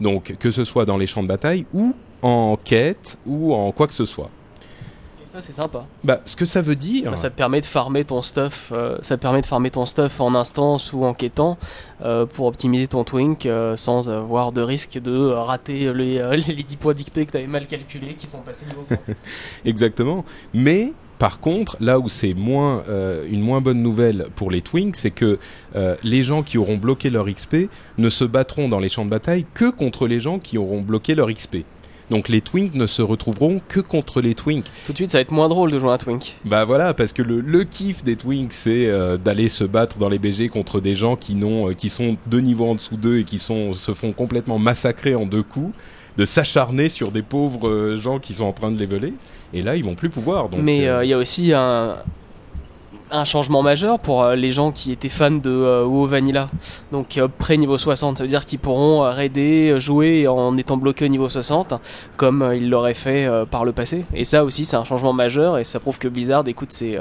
Donc, 0.00 0.36
que 0.38 0.50
ce 0.50 0.64
soit 0.64 0.86
dans 0.86 0.96
les 0.96 1.06
champs 1.06 1.22
de 1.22 1.28
bataille 1.28 1.66
ou 1.74 1.94
en 2.22 2.56
quête 2.56 3.18
ou 3.26 3.52
en 3.52 3.70
quoi 3.72 3.86
que 3.86 3.92
ce 3.92 4.06
soit. 4.06 4.30
Ça, 5.38 5.46
c'est 5.46 5.52
sympa. 5.52 5.86
Bah, 6.02 6.20
ce 6.24 6.34
que 6.34 6.44
ça 6.44 6.62
veut 6.62 6.74
dire. 6.74 7.12
Bah, 7.12 7.16
ça 7.16 7.30
te 7.30 7.36
permet 7.36 7.60
de 7.60 7.66
farmer 7.66 8.04
ton 8.04 8.22
stuff, 8.22 8.72
euh, 8.74 8.98
ça 9.02 9.16
te 9.16 9.22
permet 9.22 9.40
de 9.40 9.46
farmer 9.46 9.70
ton 9.70 9.86
stuff 9.86 10.20
en 10.20 10.34
instance 10.34 10.92
ou 10.92 11.04
en 11.04 11.14
quêtant 11.14 11.58
euh, 12.02 12.26
pour 12.26 12.46
optimiser 12.46 12.88
ton 12.88 13.04
twink 13.04 13.46
euh, 13.46 13.76
sans 13.76 14.10
avoir 14.10 14.50
de 14.50 14.62
risque 14.62 14.98
de 15.00 15.28
rater 15.28 15.92
les, 15.94 16.18
euh, 16.18 16.34
les 16.34 16.64
10 16.64 16.76
points 16.76 16.92
d'XP 16.92 17.26
que 17.26 17.30
tu 17.30 17.36
avais 17.36 17.46
mal 17.46 17.68
calculés 17.68 18.14
qui 18.18 18.26
font 18.26 18.38
passer 18.38 18.66
niveau 18.66 18.84
3. 18.88 18.98
Exactement. 19.64 20.24
Mais 20.54 20.92
par 21.18 21.40
contre, 21.40 21.76
là 21.80 21.98
où 21.98 22.08
c'est 22.08 22.34
moins 22.34 22.82
euh, 22.88 23.26
une 23.28 23.40
moins 23.40 23.60
bonne 23.60 23.82
nouvelle 23.82 24.28
pour 24.36 24.50
les 24.50 24.60
Twinks, 24.60 24.96
c'est 24.96 25.10
que 25.10 25.38
euh, 25.74 25.96
les 26.02 26.22
gens 26.22 26.42
qui 26.42 26.58
auront 26.58 26.76
bloqué 26.78 27.10
leur 27.10 27.26
XP 27.26 27.68
ne 27.98 28.08
se 28.08 28.24
battront 28.24 28.68
dans 28.68 28.78
les 28.78 28.88
champs 28.88 29.04
de 29.04 29.10
bataille 29.10 29.44
que 29.54 29.70
contre 29.70 30.06
les 30.06 30.20
gens 30.20 30.38
qui 30.38 30.58
auront 30.58 30.80
bloqué 30.80 31.14
leur 31.14 31.28
XP. 31.28 31.58
Donc 32.10 32.28
les 32.28 32.40
Twinks 32.40 32.74
ne 32.74 32.86
se 32.86 33.02
retrouveront 33.02 33.60
que 33.68 33.80
contre 33.80 34.20
les 34.20 34.34
Twinks. 34.34 34.66
Tout 34.86 34.92
de 34.92 34.96
suite, 34.96 35.10
ça 35.10 35.18
va 35.18 35.22
être 35.22 35.30
moins 35.30 35.48
drôle 35.48 35.70
de 35.70 35.78
jouer 35.78 35.90
un 35.90 35.98
twink. 35.98 36.36
Bah 36.44 36.64
voilà, 36.64 36.94
parce 36.94 37.12
que 37.12 37.22
le, 37.22 37.40
le 37.40 37.64
kiff 37.64 38.04
des 38.04 38.16
Twinks, 38.16 38.52
c'est 38.52 38.86
euh, 38.86 39.16
d'aller 39.16 39.48
se 39.48 39.64
battre 39.64 39.98
dans 39.98 40.08
les 40.08 40.18
BG 40.18 40.48
contre 40.48 40.80
des 40.80 40.94
gens 40.94 41.16
qui 41.16 41.34
n'ont, 41.34 41.68
euh, 41.68 41.72
qui 41.74 41.88
sont 41.88 42.16
deux 42.26 42.40
niveaux 42.40 42.70
en 42.70 42.74
dessous 42.74 42.96
d'eux 42.96 43.18
et 43.18 43.24
qui 43.24 43.38
sont, 43.38 43.72
se 43.72 43.92
font 43.94 44.12
complètement 44.12 44.58
massacrer 44.58 45.14
en 45.14 45.26
deux 45.26 45.42
coups, 45.42 45.74
de 46.18 46.24
s'acharner 46.24 46.88
sur 46.88 47.12
des 47.12 47.22
pauvres 47.22 47.68
euh, 47.68 47.96
gens 47.96 48.18
qui 48.18 48.34
sont 48.34 48.44
en 48.44 48.52
train 48.52 48.72
de 48.72 48.78
les 48.78 48.86
voler. 48.86 49.14
Et 49.54 49.62
là, 49.62 49.76
ils 49.76 49.84
vont 49.84 49.94
plus 49.94 50.10
pouvoir. 50.10 50.48
Donc, 50.48 50.60
Mais 50.60 50.86
euh, 50.86 50.98
euh, 50.98 51.04
il 51.04 51.08
y 51.08 51.12
a 51.14 51.18
aussi 51.18 51.52
un, 51.54 51.96
un 53.10 53.24
changement 53.24 53.62
majeur 53.62 53.98
pour 53.98 54.22
euh, 54.22 54.34
les 54.34 54.52
gens 54.52 54.72
qui 54.72 54.92
étaient 54.92 55.08
fans 55.08 55.30
de 55.30 55.50
euh, 55.50 55.84
WoW 55.84 56.06
Vanilla. 56.06 56.46
Donc 56.92 57.18
euh, 57.18 57.28
près 57.28 57.56
niveau 57.56 57.78
60, 57.78 58.18
ça 58.18 58.24
veut 58.24 58.28
dire 58.28 58.44
qu'ils 58.44 58.58
pourront 58.58 59.00
raider, 59.00 59.76
jouer 59.80 60.26
en 60.28 60.56
étant 60.56 60.76
bloqués 60.76 61.06
au 61.06 61.08
niveau 61.08 61.28
60, 61.28 61.74
comme 62.16 62.52
ils 62.54 62.68
l'auraient 62.68 62.94
fait 62.94 63.28
par 63.50 63.64
le 63.64 63.72
passé. 63.72 64.04
Et 64.14 64.24
ça 64.24 64.44
aussi, 64.44 64.64
c'est 64.64 64.76
un 64.76 64.84
changement 64.84 65.12
majeur 65.12 65.58
et 65.58 65.64
ça 65.64 65.80
prouve 65.80 65.98
que 65.98 66.08
Blizzard 66.08 66.44
écoute 66.46 66.72
ses... 66.72 66.98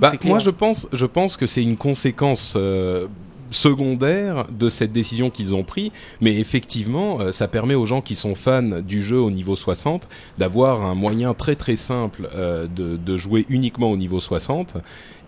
Bah, 0.00 0.10
C'est 0.10 0.18
clair. 0.18 0.30
moi, 0.30 0.38
je 0.38 0.50
pense, 0.50 0.88
je 0.92 1.06
pense 1.06 1.36
que 1.36 1.46
c'est 1.46 1.62
une 1.62 1.76
conséquence 1.76 2.54
euh, 2.56 3.06
secondaire 3.54 4.46
de 4.50 4.68
cette 4.68 4.92
décision 4.92 5.30
qu'ils 5.30 5.54
ont 5.54 5.64
prise, 5.64 5.90
mais 6.20 6.38
effectivement, 6.38 7.20
euh, 7.20 7.32
ça 7.32 7.48
permet 7.48 7.74
aux 7.74 7.86
gens 7.86 8.00
qui 8.00 8.14
sont 8.16 8.34
fans 8.34 8.80
du 8.82 9.02
jeu 9.02 9.18
au 9.20 9.30
niveau 9.30 9.56
60 9.56 10.08
d'avoir 10.38 10.84
un 10.84 10.94
moyen 10.94 11.34
très 11.34 11.54
très 11.54 11.76
simple 11.76 12.28
euh, 12.34 12.66
de, 12.66 12.96
de 12.96 13.16
jouer 13.16 13.46
uniquement 13.48 13.90
au 13.90 13.96
niveau 13.96 14.20
60. 14.20 14.76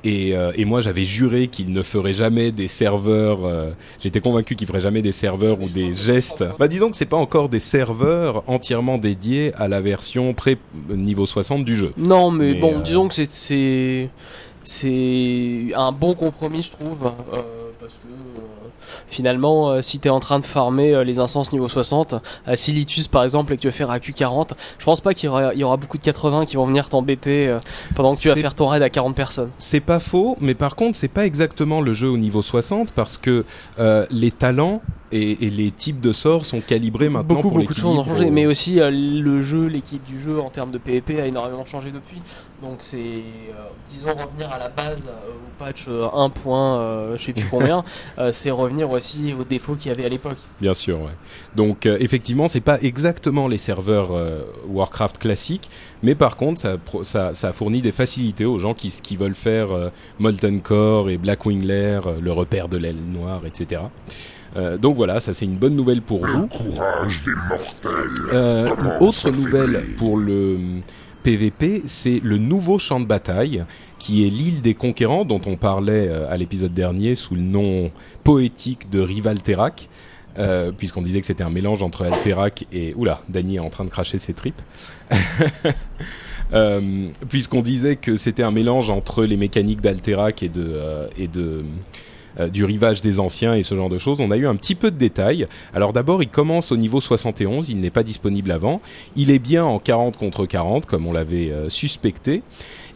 Et, 0.05 0.37
euh, 0.37 0.53
et 0.55 0.65
moi, 0.65 0.81
j'avais 0.83 1.05
juré 1.05 1.49
qu'ils 1.49 1.73
ne 1.73 1.83
feraient 1.83 2.13
jamais 2.13 2.53
des 2.53 2.69
serveurs. 2.69 3.45
euh, 3.45 3.71
J'étais 4.01 4.21
convaincu 4.21 4.55
qu'ils 4.55 4.69
feraient 4.69 4.81
jamais 4.81 5.03
des 5.03 5.11
serveurs 5.11 5.61
ou 5.61 5.69
des 5.69 5.95
gestes. 5.95 6.45
Bah, 6.61 6.69
disons 6.69 6.91
que 6.91 6.97
c'est 6.97 7.07
pas 7.07 7.17
encore 7.17 7.49
des 7.49 7.59
serveurs 7.59 8.45
entièrement 8.47 8.99
dédiés 8.99 9.53
à 9.57 9.67
la 9.67 9.81
version 9.81 10.33
pré 10.33 10.59
niveau 10.91 11.27
60 11.27 11.65
du 11.65 11.75
jeu. 11.75 11.93
Non, 11.97 12.31
mais, 12.31 12.53
Mais, 12.53 12.61
bon, 12.61 12.79
disons 12.81 13.09
que 13.09 13.15
c'est- 13.15 13.33
c'est 13.33 14.09
c'est 14.63 15.73
un 15.75 15.93
bon 15.93 16.15
compromis, 16.15 16.63
je 16.63 16.71
trouve, 16.73 16.99
euh, 17.35 17.66
parce 17.87 17.99
que 17.99 18.09
euh, 18.09 18.69
finalement, 19.07 19.71
euh, 19.71 19.81
si 19.81 20.01
tu 20.01 20.09
es 20.09 20.11
en 20.11 20.19
train 20.19 20.41
de 20.41 20.45
farmer 20.45 20.93
euh, 20.93 21.05
les 21.05 21.21
incenses 21.21 21.53
niveau 21.53 21.69
60, 21.69 22.17
à 22.45 22.57
Silitus 22.57 23.07
par 23.07 23.23
exemple, 23.23 23.53
et 23.53 23.57
que 23.57 23.63
tu 23.63 23.69
veux 23.69 23.73
faire 23.73 23.91
à 23.93 23.99
Q40, 23.99 24.51
je 24.79 24.85
pense 24.85 25.01
pas 25.01 25.15
qu'il 25.15 25.27
y 25.27 25.29
aura, 25.29 25.55
il 25.55 25.61
y 25.61 25.65
aura 25.65 25.77
beaucoup 25.77 25.97
de 25.97 26.03
80 26.03 26.47
qui 26.47 26.57
vont 26.57 26.67
venir 26.67 26.89
t'embêter 26.89 27.57
pendant 27.95 28.17
que 28.17 28.21
tu 28.21 28.29
vas 28.29 28.35
faire 28.35 28.55
ton 28.55 28.67
raid 28.67 28.83
à 28.83 28.91
40 28.91 29.15
personnes. 29.15 29.51
C'est 29.59 29.81
pas 29.81 30.01
faux, 30.01 30.37
mais 30.41 30.55
par 30.55 30.75
contre, 30.75 30.97
c'est 30.97 31.07
pas 31.07 31.27
exactement 31.27 31.81
le 31.81 31.93
jeu 31.93 32.09
au 32.09 32.19
niveau 32.19 32.43
60 32.43 32.91
parce 32.91 33.19
que 33.19 33.45
les 34.11 34.33
talents 34.33 34.81
et, 35.13 35.47
et 35.47 35.51
les 35.51 35.71
types 35.71 36.01
de 36.01 36.13
sorts 36.13 36.47
sont 36.47 36.61
calibrés 36.61 37.09
maintenant 37.09 37.37
beaucoup, 37.37 37.49
pour 37.49 37.59
beaucoup 37.59 37.75
de 37.75 37.79
choses 37.79 37.99
ont 37.99 38.05
changé, 38.05 38.31
mais 38.31 38.47
aussi 38.47 38.81
euh, 38.81 38.91
le 38.91 39.43
jeu, 39.43 39.67
l'équipe 39.67 40.03
du 40.05 40.21
jeu 40.21 40.41
en 40.41 40.51
termes 40.51 40.71
de 40.71 40.79
PvP 40.79 41.21
a 41.21 41.27
énormément 41.27 41.65
changé 41.65 41.91
depuis. 41.91 42.21
Donc 42.63 42.77
c'est, 42.79 42.97
euh, 42.97 43.69
disons, 43.91 44.15
revenir 44.15 44.51
à 44.51 44.59
la 44.59 44.69
base, 44.69 45.07
euh, 45.07 45.31
au 45.31 45.63
patch 45.65 45.85
euh, 45.89 46.05
1. 46.11 46.31
point, 46.31 46.79
euh, 46.79 47.17
je 47.19 47.25
sais 47.25 47.33
plus 47.35 47.47
combien, 47.51 47.85
euh, 48.19 48.33
c'est 48.33 48.51
revenir 48.51 48.91
aussi 48.91 49.35
aux 49.39 49.45
défauts 49.45 49.75
qu'il 49.75 49.91
y 49.91 49.95
avait 49.95 50.07
à 50.07 50.09
l'époque. 50.09 50.39
Bien 50.61 50.73
sûr, 50.73 51.01
ouais. 51.01 51.13
Donc 51.55 51.85
euh, 51.85 51.99
effectivement, 52.01 52.49
c'est 52.49 52.63
pas 52.63 52.81
exactement 52.81 53.47
les 53.47 53.59
serveurs 53.59 54.09
euh, 54.13 54.43
Warcraft 54.69 55.19
classiques, 55.19 55.69
mais 56.03 56.15
par 56.15 56.39
contre, 56.39 56.59
ça, 56.59 56.77
ça, 57.03 57.35
ça 57.35 57.53
fournit 57.53 57.83
des 57.83 57.93
facilités 57.93 58.47
aux 58.47 58.59
gens 58.59 58.73
qui, 58.73 58.89
qui 59.03 59.17
veulent 59.17 59.35
faire 59.35 59.73
euh, 59.73 59.91
Molten 60.19 60.63
Core 60.63 61.11
et 61.11 61.19
Blackwing 61.19 61.63
Lair, 61.63 62.07
euh, 62.07 62.21
le 62.21 62.33
repère 62.33 62.69
de 62.69 62.79
l'aile 62.79 62.97
noire, 62.97 63.43
etc. 63.45 63.83
Euh, 64.57 64.79
donc 64.79 64.97
voilà, 64.97 65.21
ça 65.21 65.35
c'est 65.35 65.45
une 65.45 65.57
bonne 65.57 65.77
nouvelle 65.77 66.01
pour 66.01 66.27
vous. 66.27 66.49
Euh, 68.33 68.67
autre 69.01 69.31
nouvelle 69.31 69.85
pour 69.99 70.17
le 70.17 70.59
PVP, 71.27 71.83
c'est 71.87 72.21
le 72.23 72.39
nouveau 72.39 72.79
champ 72.79 73.01
de 73.01 73.05
bataille 73.05 73.65
qui 73.99 74.25
est 74.25 74.31
l'île 74.31 74.63
des 74.63 74.75
conquérants 74.75 75.25
dont 75.25 75.41
on 75.47 75.57
parlait 75.57 76.07
euh, 76.07 76.31
à 76.31 76.37
l'épisode 76.37 76.73
dernier 76.73 77.17
sous 77.17 77.35
le 77.35 77.41
nom 77.41 77.91
poétique 78.23 78.91
de 78.91 79.01
Rivalterac. 79.01 79.89
Euh, 80.39 80.71
puisqu'on 80.71 81.03
disait 81.03 81.19
que 81.19 81.27
c'était 81.27 81.43
un 81.43 81.51
mélange 81.51 81.83
entre 81.83 82.05
Alterac 82.05 82.67
et... 82.71 82.95
Oula, 82.95 83.23
Dany 83.29 83.57
est 83.57 83.59
en 83.59 83.71
train 83.71 83.85
de 83.85 83.91
cracher 83.91 84.21
ses 84.21 84.35
tripes. 84.35 84.63
Euh, 86.53 87.09
puisqu'on 87.29 87.61
disait 87.61 87.97
que 87.97 88.15
c'était 88.15 88.45
un 88.45 88.53
mélange 88.53 88.89
entre 88.89 89.25
les 89.25 89.37
mécaniques 89.37 89.81
d'Alterac 89.81 90.45
et 90.45 90.49
de... 90.49 90.63
euh, 90.65 91.09
et 91.19 91.27
de 91.27 91.65
du 92.53 92.65
rivage 92.65 93.01
des 93.01 93.19
anciens 93.19 93.55
et 93.55 93.63
ce 93.63 93.75
genre 93.75 93.89
de 93.89 93.99
choses. 93.99 94.21
On 94.21 94.31
a 94.31 94.37
eu 94.37 94.47
un 94.47 94.57
petit 94.57 94.75
peu 94.75 94.91
de 94.91 94.97
détails. 94.97 95.47
Alors 95.75 95.93
d'abord, 95.93 96.23
il 96.23 96.29
commence 96.29 96.73
au 96.73 96.77
niveau 96.77 97.01
71, 97.01 97.69
il 97.69 97.81
n'est 97.81 97.91
pas 97.91 98.03
disponible 98.03 98.51
avant. 98.51 98.81
Il 99.17 99.31
est 99.31 99.39
bien 99.39 99.65
en 99.65 99.79
40 99.79 100.17
contre 100.17 100.47
40, 100.47 100.87
comme 100.87 101.07
on 101.07 101.13
l'avait 101.13 101.51
euh, 101.51 101.69
suspecté. 101.69 102.43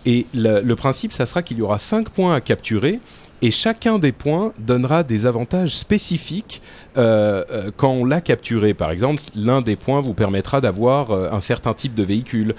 Et 0.06 0.26
le, 0.34 0.60
le 0.60 0.76
principe, 0.76 1.12
ça 1.12 1.26
sera 1.26 1.42
qu'il 1.42 1.58
y 1.58 1.62
aura 1.62 1.78
5 1.78 2.08
points 2.08 2.34
à 2.34 2.40
capturer. 2.40 3.00
Et 3.42 3.50
chacun 3.50 3.98
des 3.98 4.12
points 4.12 4.52
donnera 4.58 5.02
des 5.02 5.24
avantages 5.24 5.74
spécifiques 5.74 6.60
euh, 6.98 7.42
euh, 7.50 7.70
quand 7.74 7.90
on 7.90 8.04
l'a 8.04 8.20
capturé. 8.20 8.74
Par 8.74 8.90
exemple, 8.90 9.22
l'un 9.34 9.62
des 9.62 9.76
points 9.76 10.02
vous 10.02 10.12
permettra 10.12 10.60
d'avoir 10.60 11.10
euh, 11.10 11.30
un 11.32 11.40
certain 11.40 11.72
type 11.72 11.94
de 11.94 12.02
véhicule. 12.02 12.54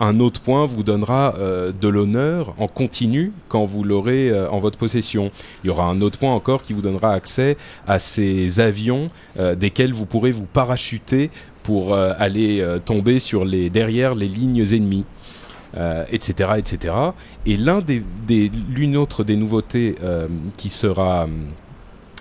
Un 0.00 0.18
autre 0.18 0.40
point 0.40 0.66
vous 0.66 0.82
donnera 0.82 1.34
de 1.38 1.88
l'honneur 1.88 2.52
en 2.58 2.66
continu 2.66 3.30
quand 3.48 3.64
vous 3.64 3.84
l'aurez 3.84 4.32
en 4.48 4.58
votre 4.58 4.76
possession. 4.76 5.30
Il 5.62 5.68
y 5.68 5.70
aura 5.70 5.84
un 5.84 6.00
autre 6.00 6.18
point 6.18 6.34
encore 6.34 6.62
qui 6.62 6.72
vous 6.72 6.80
donnera 6.80 7.12
accès 7.12 7.56
à 7.86 8.00
ces 8.00 8.58
avions 8.58 9.06
desquels 9.56 9.92
vous 9.92 10.06
pourrez 10.06 10.32
vous 10.32 10.46
parachuter 10.46 11.30
pour 11.62 11.94
aller 11.94 12.66
tomber 12.86 13.20
sur 13.20 13.44
les 13.44 13.70
derrière 13.70 14.16
les 14.16 14.26
lignes 14.26 14.66
ennemies. 14.72 15.04
Euh, 15.76 16.06
etc., 16.10 16.52
etc. 16.56 16.94
Et 17.44 17.58
l'une 17.58 18.96
autre 18.96 19.22
des 19.22 19.36
nouveautés 19.36 19.96
euh, 20.02 20.26
qui 20.56 20.70
sera 20.70 21.28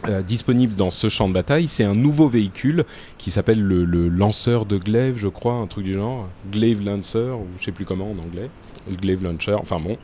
euh, 0.10 0.22
disponible 0.22 0.75
dans 0.75 0.89
ce 0.89 1.08
champ 1.08 1.30
de 1.30 1.34
bataille, 1.34 1.70
c'est 1.70 1.86
un 1.86 1.96
nouveau 1.96 2.27
véhicule 2.27 2.84
qui 3.18 3.32
s'appelle 3.32 3.62
le, 3.62 4.10
lanceur 4.10 4.66
de 4.66 4.77
glaive, 4.77 5.16
je 5.18 5.30
crois, 5.30 5.54
un 5.54 5.66
truc 5.68 5.86
du 5.86 5.94
genre, 5.94 6.27
glaive 6.51 6.84
lancer 6.84 7.20
ou 7.20 7.48
je 7.58 7.66
sais 7.66 7.72
plus 7.72 7.86
comment 7.86 8.12
en 8.12 8.20
anglais, 8.22 8.50
glaive 9.01 9.24
launcher. 9.24 9.54
Enfin 9.54 9.80
bon. 9.80 9.98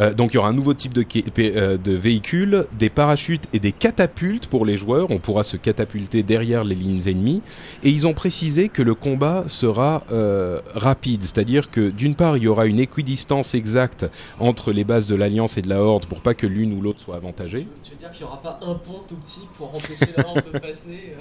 Euh, 0.00 0.12
donc 0.12 0.32
il 0.32 0.36
y 0.36 0.38
aura 0.38 0.48
un 0.48 0.54
nouveau 0.54 0.74
type 0.74 0.94
de, 0.94 1.04
euh, 1.38 1.78
de 1.78 1.92
véhicule, 1.92 2.66
des 2.78 2.90
parachutes 2.90 3.44
et 3.52 3.58
des 3.58 3.72
catapultes 3.72 4.46
pour 4.46 4.64
les 4.64 4.76
joueurs. 4.76 5.10
On 5.10 5.18
pourra 5.18 5.44
se 5.44 5.56
catapulter 5.56 6.22
derrière 6.22 6.64
les 6.64 6.74
lignes 6.74 7.02
ennemies. 7.06 7.42
Et 7.82 7.90
ils 7.90 8.06
ont 8.06 8.14
précisé 8.14 8.68
que 8.68 8.82
le 8.82 8.94
combat 8.94 9.44
sera 9.46 10.04
euh, 10.12 10.60
rapide, 10.74 11.22
c'est-à-dire 11.22 11.70
que 11.70 11.90
d'une 11.90 12.14
part 12.14 12.36
il 12.36 12.44
y 12.44 12.48
aura 12.48 12.66
une 12.66 12.80
équidistance 12.80 13.54
exacte 13.54 14.06
entre 14.38 14.72
les 14.72 14.84
bases 14.84 15.06
de 15.06 15.14
l'Alliance 15.14 15.56
et 15.58 15.62
de 15.62 15.68
la 15.68 15.80
Horde 15.80 16.06
pour 16.06 16.20
pas 16.20 16.34
que 16.34 16.46
l'une 16.46 16.72
ou 16.72 16.80
l'autre 16.80 17.00
soit 17.00 17.16
avantagée. 17.16 17.66
Tu 17.82 17.92
veux 17.92 17.96
dire 17.96 18.10
qu'il 18.10 18.24
n'y 18.24 18.28
aura 18.28 18.40
pas 18.40 18.58
un 18.62 18.74
pont 18.74 19.00
tout 19.08 19.16
petit 19.16 19.42
pour 19.56 19.74
empêcher 19.74 20.12
la 20.16 20.26
horde 20.26 20.42
de 20.52 20.58
passer 20.58 21.14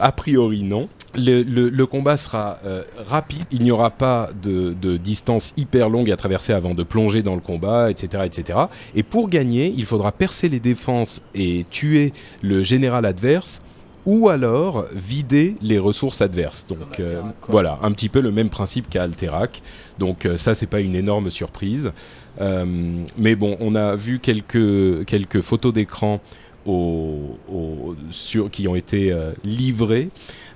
A 0.00 0.12
priori, 0.12 0.62
non. 0.62 0.88
Le, 1.16 1.42
le- 1.42 1.68
le 1.68 1.86
combat 1.86 2.16
sera 2.16 2.58
euh, 2.64 2.82
rapide. 3.06 3.44
Il 3.52 3.62
n'y 3.62 3.70
aura 3.70 3.90
pas 3.90 4.30
de, 4.42 4.74
de 4.80 4.96
distance 4.96 5.54
hyper 5.56 5.88
longue 5.88 6.10
à 6.10 6.16
traverser 6.16 6.52
avant 6.52 6.74
de 6.74 6.82
plonger 6.82 7.22
dans 7.22 7.34
le 7.34 7.40
combat, 7.40 7.90
etc., 7.90 8.24
etc. 8.26 8.58
Et 8.94 9.02
pour 9.02 9.28
gagner, 9.28 9.72
il 9.76 9.86
faudra 9.86 10.10
percer 10.12 10.48
les 10.48 10.60
défenses 10.60 11.22
et 11.34 11.64
tuer 11.70 12.12
le 12.42 12.62
général 12.64 13.04
adverse 13.06 13.62
ou 14.06 14.28
alors 14.28 14.84
vider 14.94 15.54
les 15.62 15.78
ressources 15.78 16.20
adverses. 16.20 16.66
Donc 16.68 17.00
euh, 17.00 17.22
voilà, 17.48 17.78
un 17.82 17.92
petit 17.92 18.08
peu 18.10 18.20
le 18.20 18.30
même 18.32 18.50
principe 18.50 18.90
qu'à 18.90 19.04
Alterac. 19.04 19.62
Donc 19.98 20.26
euh, 20.26 20.36
ça, 20.36 20.54
c'est 20.54 20.66
pas 20.66 20.80
une 20.80 20.94
énorme 20.96 21.30
surprise. 21.30 21.92
Euh, 22.40 22.64
mais 23.16 23.36
bon, 23.36 23.56
on 23.60 23.76
a 23.76 23.94
vu 23.94 24.18
quelques 24.18 25.04
quelques 25.06 25.40
photos 25.40 25.72
d'écran 25.72 26.20
qui 28.50 28.68
ont 28.68 28.74
été 28.74 29.12
euh, 29.12 29.32
livrées 29.44 30.08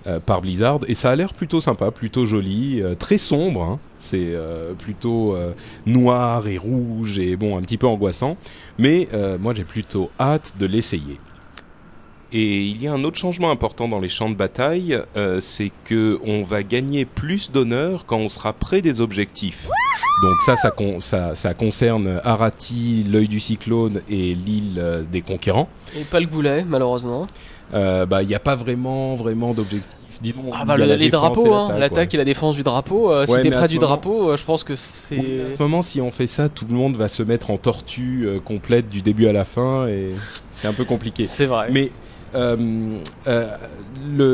euh, 0.06 0.20
par 0.20 0.40
Blizzard 0.40 0.80
et 0.88 0.94
ça 0.94 1.10
a 1.10 1.16
l'air 1.16 1.34
plutôt 1.34 1.60
sympa, 1.60 1.90
plutôt 1.90 2.26
joli, 2.26 2.80
euh, 2.82 2.94
très 2.94 3.18
sombre. 3.18 3.62
hein. 3.62 3.78
C'est 4.00 4.36
plutôt 4.78 5.36
noir 5.84 6.46
et 6.46 6.56
rouge 6.56 7.18
et 7.18 7.34
bon 7.34 7.58
un 7.58 7.62
petit 7.62 7.78
peu 7.78 7.88
angoissant. 7.88 8.36
Mais 8.78 9.08
moi 9.40 9.54
j'ai 9.54 9.64
plutôt 9.64 10.08
hâte 10.20 10.54
de 10.56 10.66
l'essayer. 10.66 11.18
Et 12.32 12.60
il 12.60 12.82
y 12.82 12.86
a 12.86 12.92
un 12.92 13.04
autre 13.04 13.16
changement 13.16 13.50
important 13.50 13.88
dans 13.88 14.00
les 14.00 14.10
champs 14.10 14.28
de 14.28 14.34
bataille, 14.34 15.00
euh, 15.16 15.40
c'est 15.40 15.72
que 15.84 16.18
on 16.26 16.42
va 16.44 16.62
gagner 16.62 17.06
plus 17.06 17.50
d'honneur 17.50 18.04
quand 18.06 18.18
on 18.18 18.28
sera 18.28 18.52
près 18.52 18.82
des 18.82 19.00
objectifs. 19.00 19.66
Donc 20.22 20.42
ça, 20.44 20.56
ça, 20.56 20.70
con- 20.70 21.00
ça, 21.00 21.34
ça 21.34 21.54
concerne 21.54 22.20
Arati, 22.24 23.04
l'œil 23.08 23.28
du 23.28 23.40
cyclone 23.40 24.02
et 24.10 24.34
l'île 24.34 24.74
euh, 24.78 25.02
des 25.10 25.22
conquérants. 25.22 25.68
Et 25.98 26.04
pas 26.04 26.20
le 26.20 26.26
goulet, 26.26 26.64
malheureusement. 26.68 27.26
Euh, 27.72 28.04
bah, 28.04 28.22
il 28.22 28.28
n'y 28.28 28.34
a 28.34 28.40
pas 28.40 28.56
vraiment, 28.56 29.14
vraiment 29.14 29.54
d'objectifs. 29.54 29.94
Disons, 30.20 30.50
Ah 30.52 30.64
bah 30.64 30.76
le- 30.76 30.96
les 30.96 31.10
drapeaux, 31.10 31.54
hein, 31.54 31.78
l'attaque, 31.78 32.08
ouais. 32.10 32.14
et 32.14 32.16
la 32.18 32.24
défense 32.24 32.56
du 32.56 32.62
drapeau. 32.64 33.10
euh, 33.12 33.20
Ouais, 33.20 33.26
si 33.26 33.48
t'es 33.48 33.54
à 33.54 33.58
près 33.58 33.68
du 33.68 33.76
moment- 33.76 33.86
drapeau, 33.86 34.30
euh, 34.30 34.36
je 34.36 34.42
pense 34.44 34.64
que 34.64 34.74
c'est. 34.74 35.16
En 35.16 35.56
ce 35.56 35.62
moment, 35.62 35.80
si 35.80 36.00
on 36.00 36.10
fait 36.10 36.26
ça, 36.26 36.48
tout 36.48 36.66
le 36.68 36.74
monde 36.74 36.96
va 36.96 37.06
se 37.08 37.22
mettre 37.22 37.50
en 37.52 37.56
tortue 37.56 38.24
euh, 38.26 38.40
complète 38.40 38.88
du 38.88 39.00
début 39.00 39.28
à 39.28 39.32
la 39.32 39.44
fin 39.44 39.86
et 39.86 40.10
c'est 40.50 40.66
un 40.66 40.72
peu 40.72 40.84
compliqué. 40.84 41.24
C'est 41.26 41.46
vrai. 41.46 41.68
Mais 41.70 41.92
le, 42.34 43.00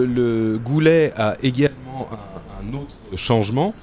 le 0.05 0.59
Goulet 0.63 1.13
a 1.17 1.37
également 1.43 2.09
un, 2.61 2.75
autre 2.75 2.95
changement. 3.17 3.75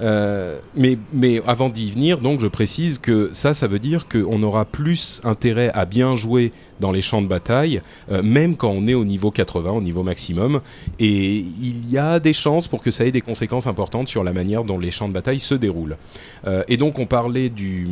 Euh, 0.00 0.58
mais, 0.74 0.98
mais 1.12 1.40
avant 1.46 1.68
d'y 1.68 1.90
venir, 1.90 2.18
donc 2.18 2.40
je 2.40 2.48
précise 2.48 2.98
que 2.98 3.30
ça, 3.32 3.54
ça 3.54 3.68
veut 3.68 3.78
dire 3.78 4.08
qu'on 4.08 4.42
aura 4.42 4.64
plus 4.64 5.20
intérêt 5.22 5.70
à 5.74 5.84
bien 5.84 6.16
jouer 6.16 6.52
dans 6.80 6.90
les 6.90 7.02
champs 7.02 7.22
de 7.22 7.28
bataille, 7.28 7.82
euh, 8.10 8.20
même 8.22 8.56
quand 8.56 8.70
on 8.70 8.88
est 8.88 8.94
au 8.94 9.04
niveau 9.04 9.30
80, 9.30 9.70
au 9.70 9.80
niveau 9.80 10.02
maximum. 10.02 10.60
Et 10.98 11.36
il 11.36 11.88
y 11.88 11.98
a 11.98 12.18
des 12.18 12.32
chances 12.32 12.66
pour 12.66 12.82
que 12.82 12.90
ça 12.90 13.04
ait 13.04 13.12
des 13.12 13.20
conséquences 13.20 13.68
importantes 13.68 14.08
sur 14.08 14.24
la 14.24 14.32
manière 14.32 14.64
dont 14.64 14.78
les 14.78 14.90
champs 14.90 15.08
de 15.08 15.14
bataille 15.14 15.40
se 15.40 15.54
déroulent. 15.54 15.96
Euh, 16.46 16.64
et 16.66 16.76
donc 16.76 16.98
on 16.98 17.06
parlait 17.06 17.48
du, 17.48 17.86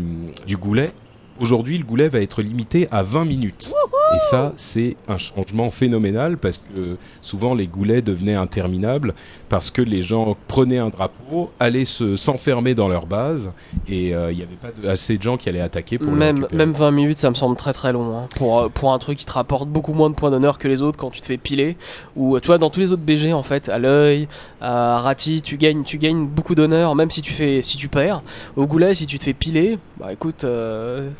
du 0.49 0.57
Goulet. 0.57 0.91
Aujourd'hui, 1.39 1.79
le 1.79 1.85
Goulet 1.85 2.09
va 2.09 2.21
être 2.21 2.43
limité 2.43 2.89
à 2.91 3.03
20 3.05 3.25
minutes. 3.25 3.73
Et 4.13 4.19
ça, 4.19 4.53
c'est 4.57 4.97
un 5.07 5.19
changement 5.19 5.71
phénoménal 5.71 6.37
parce 6.37 6.59
que 6.59 6.97
souvent 7.23 7.55
les 7.55 7.69
goulets 7.69 8.03
devenaient 8.03 8.35
interminables 8.35 9.15
parce 9.49 9.71
que 9.71 9.83
les 9.83 10.03
gens 10.03 10.37
prenaient 10.49 10.79
un 10.79 10.89
drapeau, 10.89 11.51
allaient 11.61 11.85
se 11.85 12.17
s'enfermer 12.17 12.75
dans 12.75 12.89
leur 12.89 13.07
base 13.07 13.51
et 13.87 14.13
euh, 14.15 14.33
il 14.33 14.39
n'y 14.39 14.43
avait 14.43 14.57
pas 14.57 14.71
de- 14.83 14.89
assez 14.89 15.17
de 15.17 15.23
gens 15.23 15.37
qui 15.37 15.49
allaient 15.49 15.61
attaquer 15.61 15.99
pour 15.99 16.11
le 16.11 16.17
Même, 16.19 16.37
récupérer. 16.39 16.57
même 16.57 16.73
20 16.73 16.91
minutes, 16.91 17.19
ça 17.19 17.31
me 17.31 17.37
semble 17.37 17.57
très 17.57 17.73
très 17.73 17.93
long. 17.93 18.17
hein, 18.19 18.27
pour, 18.37 18.59
euh, 18.59 18.69
pour 18.69 18.93
un 18.93 18.99
truc 18.99 19.17
qui 19.19 19.27
te 19.27 19.33
rapporte 19.33 19.69
beaucoup 19.69 19.93
moins 19.93 20.11
de 20.11 20.15
points 20.17 20.31
d'honneur 20.33 20.59
que 20.59 20.67
les 20.67 20.83
autres 20.83 20.99
quand 20.99 21.11
tu 21.11 21.21
te 21.21 21.27
fais 21.27 21.37
piler. 21.37 21.77
Ou 22.17 22.35
euh, 22.37 22.41
tu 22.41 22.49
vois, 22.49 22.59
dans 22.59 22.71
tous 22.71 22.81
les 22.81 22.93
autres 22.93 23.03
BG, 23.03 23.33
en 23.33 23.45
fait, 23.45 23.69
à 23.69 23.79
l'œil, 23.79 24.27
à 24.61 24.99
Rati, 25.01 25.41
tu 25.41 25.57
gagnes, 25.57 25.85
tu 25.85 25.99
gagnes 25.99 26.27
beaucoup 26.27 26.57
d'honneur, 26.57 26.97
même 26.97 27.11
si 27.13 27.23
tu, 27.23 27.33
fais, 27.33 27.63
si 27.63 27.77
tu 27.77 27.89
perds. 27.89 28.23
Au 28.57 28.67
goulet, 28.67 28.95
si 28.95 29.07
tu 29.07 29.19
te 29.21 29.25
fais 29.25 29.35
piler, 29.35 29.79
bah 29.99 30.13
écoute, 30.13 30.43
euh, 30.45 31.11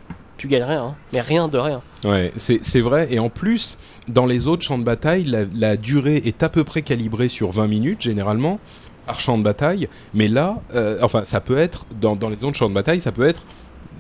tu 0.41 0.49
gagnes 0.49 0.63
rien. 0.65 0.83
hein. 0.85 0.95
mais 1.13 1.21
rien 1.21 1.49
de 1.49 1.59
rien. 1.59 1.83
Ouais, 2.05 2.33
c'est 2.37 2.81
vrai. 2.81 3.09
Et 3.11 3.19
en 3.19 3.29
plus, 3.29 3.77
dans 4.09 4.25
les 4.25 4.49
autres 4.49 4.63
champs 4.63 4.79
de 4.79 4.85
bataille, 4.85 5.25
la, 5.55 5.77
durée 5.77 6.17
est 6.25 6.43
à 6.43 6.49
peu 6.49 6.65
près 6.65 6.81
calibrée 6.83 7.29
sur 7.29 7.51
20 7.51 7.67
minutes, 7.67 8.01
généralement, 8.01 8.59
par 9.07 9.21
champ 9.21 9.37
de 9.37 9.43
bataille. 9.43 9.89
Mais 10.15 10.29
là, 10.29 10.63
euh, 10.75 10.99
enfin, 11.03 11.25
ça 11.25 11.41
peut 11.41 11.59
être, 11.59 11.85
dans, 12.01 12.17
dans 12.17 12.31
les 12.31 12.43
autres 12.43 12.57
champs 12.57 12.71
de 12.71 12.75
bataille, 12.75 13.01
ça 13.01 13.13
peut 13.13 13.29
être 13.29 13.45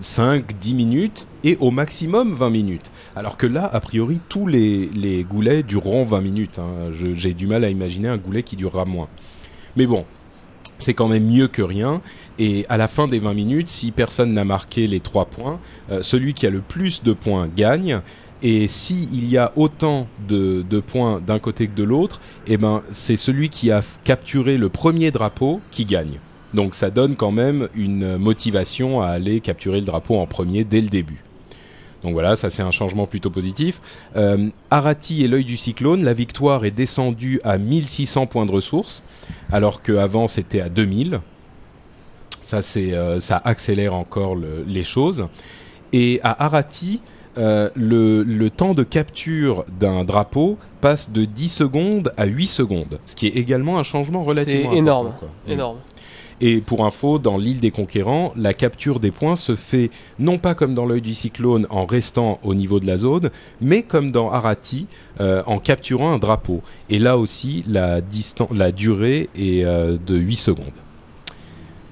5, 0.01 0.57
10 0.59 0.73
minutes 0.75 1.29
et 1.45 1.59
au 1.61 1.71
maximum 1.71 2.35
20 2.35 2.49
minutes. 2.49 2.91
Alors 3.15 3.37
que 3.37 3.47
là, 3.47 3.69
a 3.71 3.81
priori, 3.81 4.19
tous 4.31 4.47
les, 4.47 4.87
les 4.95 5.25
goulets 5.25 5.63
dureront 5.63 6.05
20 6.05 6.21
minutes. 6.23 6.59
hein. 6.59 6.91
J'ai 6.91 7.35
du 7.35 7.47
mal 7.47 7.65
à 7.65 7.69
imaginer 7.69 8.09
un 8.09 8.17
goulet 8.17 8.43
qui 8.43 8.57
durera 8.57 8.87
moins. 8.87 9.09
Mais 9.77 9.87
bon, 9.87 10.07
c'est 10.83 10.95
quand 10.95 11.09
même 11.09 11.27
mieux 11.27 11.49
que 11.49 11.63
rien. 11.63 12.01
Et 12.39 12.67
à 12.69 12.77
la 12.77 12.89
fin 12.89 13.09
des 13.09 13.19
20 13.19 13.35
minutes, 13.35 13.69
si 13.69 13.91
personne 13.91 14.33
n'a 14.33 14.45
marqué 14.45 14.87
les 14.87 15.01
3 15.01 15.27
points, 15.27 15.61
euh, 15.91 16.03
celui 16.03 16.35
qui 16.35 16.47
a 16.47 16.51
le 16.51 16.61
plus 16.61 17.03
de 17.03 17.13
points 17.13 17.49
gagne. 17.55 18.01
Et 18.43 18.69
s'il 18.69 19.29
y 19.29 19.37
a 19.37 19.53
autant 19.57 20.09
de, 20.27 20.65
points 20.81 21.21
d'un 21.25 21.39
côté 21.39 21.67
que 21.67 21.77
de 21.77 21.85
l'autre, 21.85 22.21
eh 22.47 22.57
ben, 22.57 22.83
c'est 22.91 23.17
celui 23.17 23.51
qui 23.51 23.71
a 23.71 23.83
capturé 24.03 24.57
le 24.57 24.71
premier 24.71 25.11
drapeau 25.11 25.61
qui 25.71 25.85
gagne. 25.85 26.19
Donc 26.55 26.75
ça 26.75 26.91
donne 26.91 27.17
quand 27.17 27.33
même 27.33 27.69
une 27.75 28.17
motivation 28.17 29.03
à 29.03 29.09
aller 29.09 29.41
capturer 29.41 29.81
le 29.81 29.87
drapeau 29.87 30.17
en 30.17 30.27
premier 30.27 30.65
dès 30.65 30.81
le 30.81 30.89
début. 30.89 31.23
Donc 32.03 32.13
voilà, 32.15 32.35
ça 32.37 32.49
c'est 32.51 32.63
un 32.63 32.71
changement 32.71 33.07
plutôt 33.07 33.31
positif. 33.31 33.81
Euh, 34.17 34.49
Arati 34.71 35.23
et 35.25 35.29
l'œil 35.29 35.45
du 35.45 35.57
cyclone, 35.57 36.03
la 36.05 36.15
victoire 36.15 36.65
est 36.65 36.71
descendue 36.71 37.41
à 37.45 37.59
1600 37.59 38.27
points 38.27 38.47
de 38.47 38.53
ressources, 38.53 39.03
alors 39.53 39.83
qu'avant 39.83 40.27
c'était 40.27 40.61
à 40.61 40.69
2000. 40.69 41.21
Ça, 42.43 42.63
c'est, 42.63 42.93
euh, 42.95 43.21
ça 43.21 43.41
accélère 43.45 43.95
encore 43.95 44.35
le- 44.35 44.65
les 44.67 44.83
choses. 44.83 45.27
Et 45.93 46.21
à 46.25 46.45
Arati, 46.45 47.01
euh, 47.39 47.71
le, 47.77 48.25
le 48.25 48.51
temps 48.51 48.75
de 48.75 48.83
capture 48.83 49.65
d'un 49.79 50.03
drapeau 50.05 50.59
passe 50.81 51.11
de 51.11 51.25
10 51.25 51.49
secondes 51.49 52.13
à 52.17 52.25
8 52.25 52.47
secondes, 52.47 52.99
ce 53.07 53.15
qui 53.15 53.27
est 53.29 53.37
également 53.37 53.79
un 53.79 53.85
changement 53.85 54.25
relativement 54.25 54.71
C'est 54.73 54.79
énorme, 54.79 55.07
important, 55.09 55.27
quoi. 55.47 55.53
Énorme. 55.53 55.77
Et 56.41 56.61
pour 56.61 56.87
info, 56.87 57.19
dans 57.19 57.37
l'île 57.37 57.61
des 57.61 57.71
conquérants, 57.71 58.33
la 58.35 58.55
capture 58.55 58.99
des 58.99 59.11
points 59.11 59.37
se 59.37 59.57
fait 59.57 59.91
non 60.19 60.39
pas 60.39 60.55
comme 60.55 60.75
dans 60.75 60.87
l'œil 60.87 61.03
du 61.03 61.15
cyclone 61.15 61.67
en 61.69 61.85
restant 61.85 62.39
au 62.43 62.55
niveau 62.55 62.81
de 62.81 62.87
la 62.87 62.97
zone, 62.97 63.31
mais 63.61 63.83
comme 63.83 64.11
dans 64.11 64.31
Arati 64.31 64.87
euh, 65.21 65.43
en 65.47 65.59
capturant 65.59 66.13
un 66.13 66.19
drapeau. 66.19 66.63
Et 66.89 66.99
là 66.99 67.19
aussi, 67.19 67.63
la, 67.67 68.01
la 68.55 68.73
durée 68.73 69.29
est 69.37 69.65
euh, 69.65 69.99
de 70.07 70.17
8 70.17 70.37
secondes. 70.37 70.67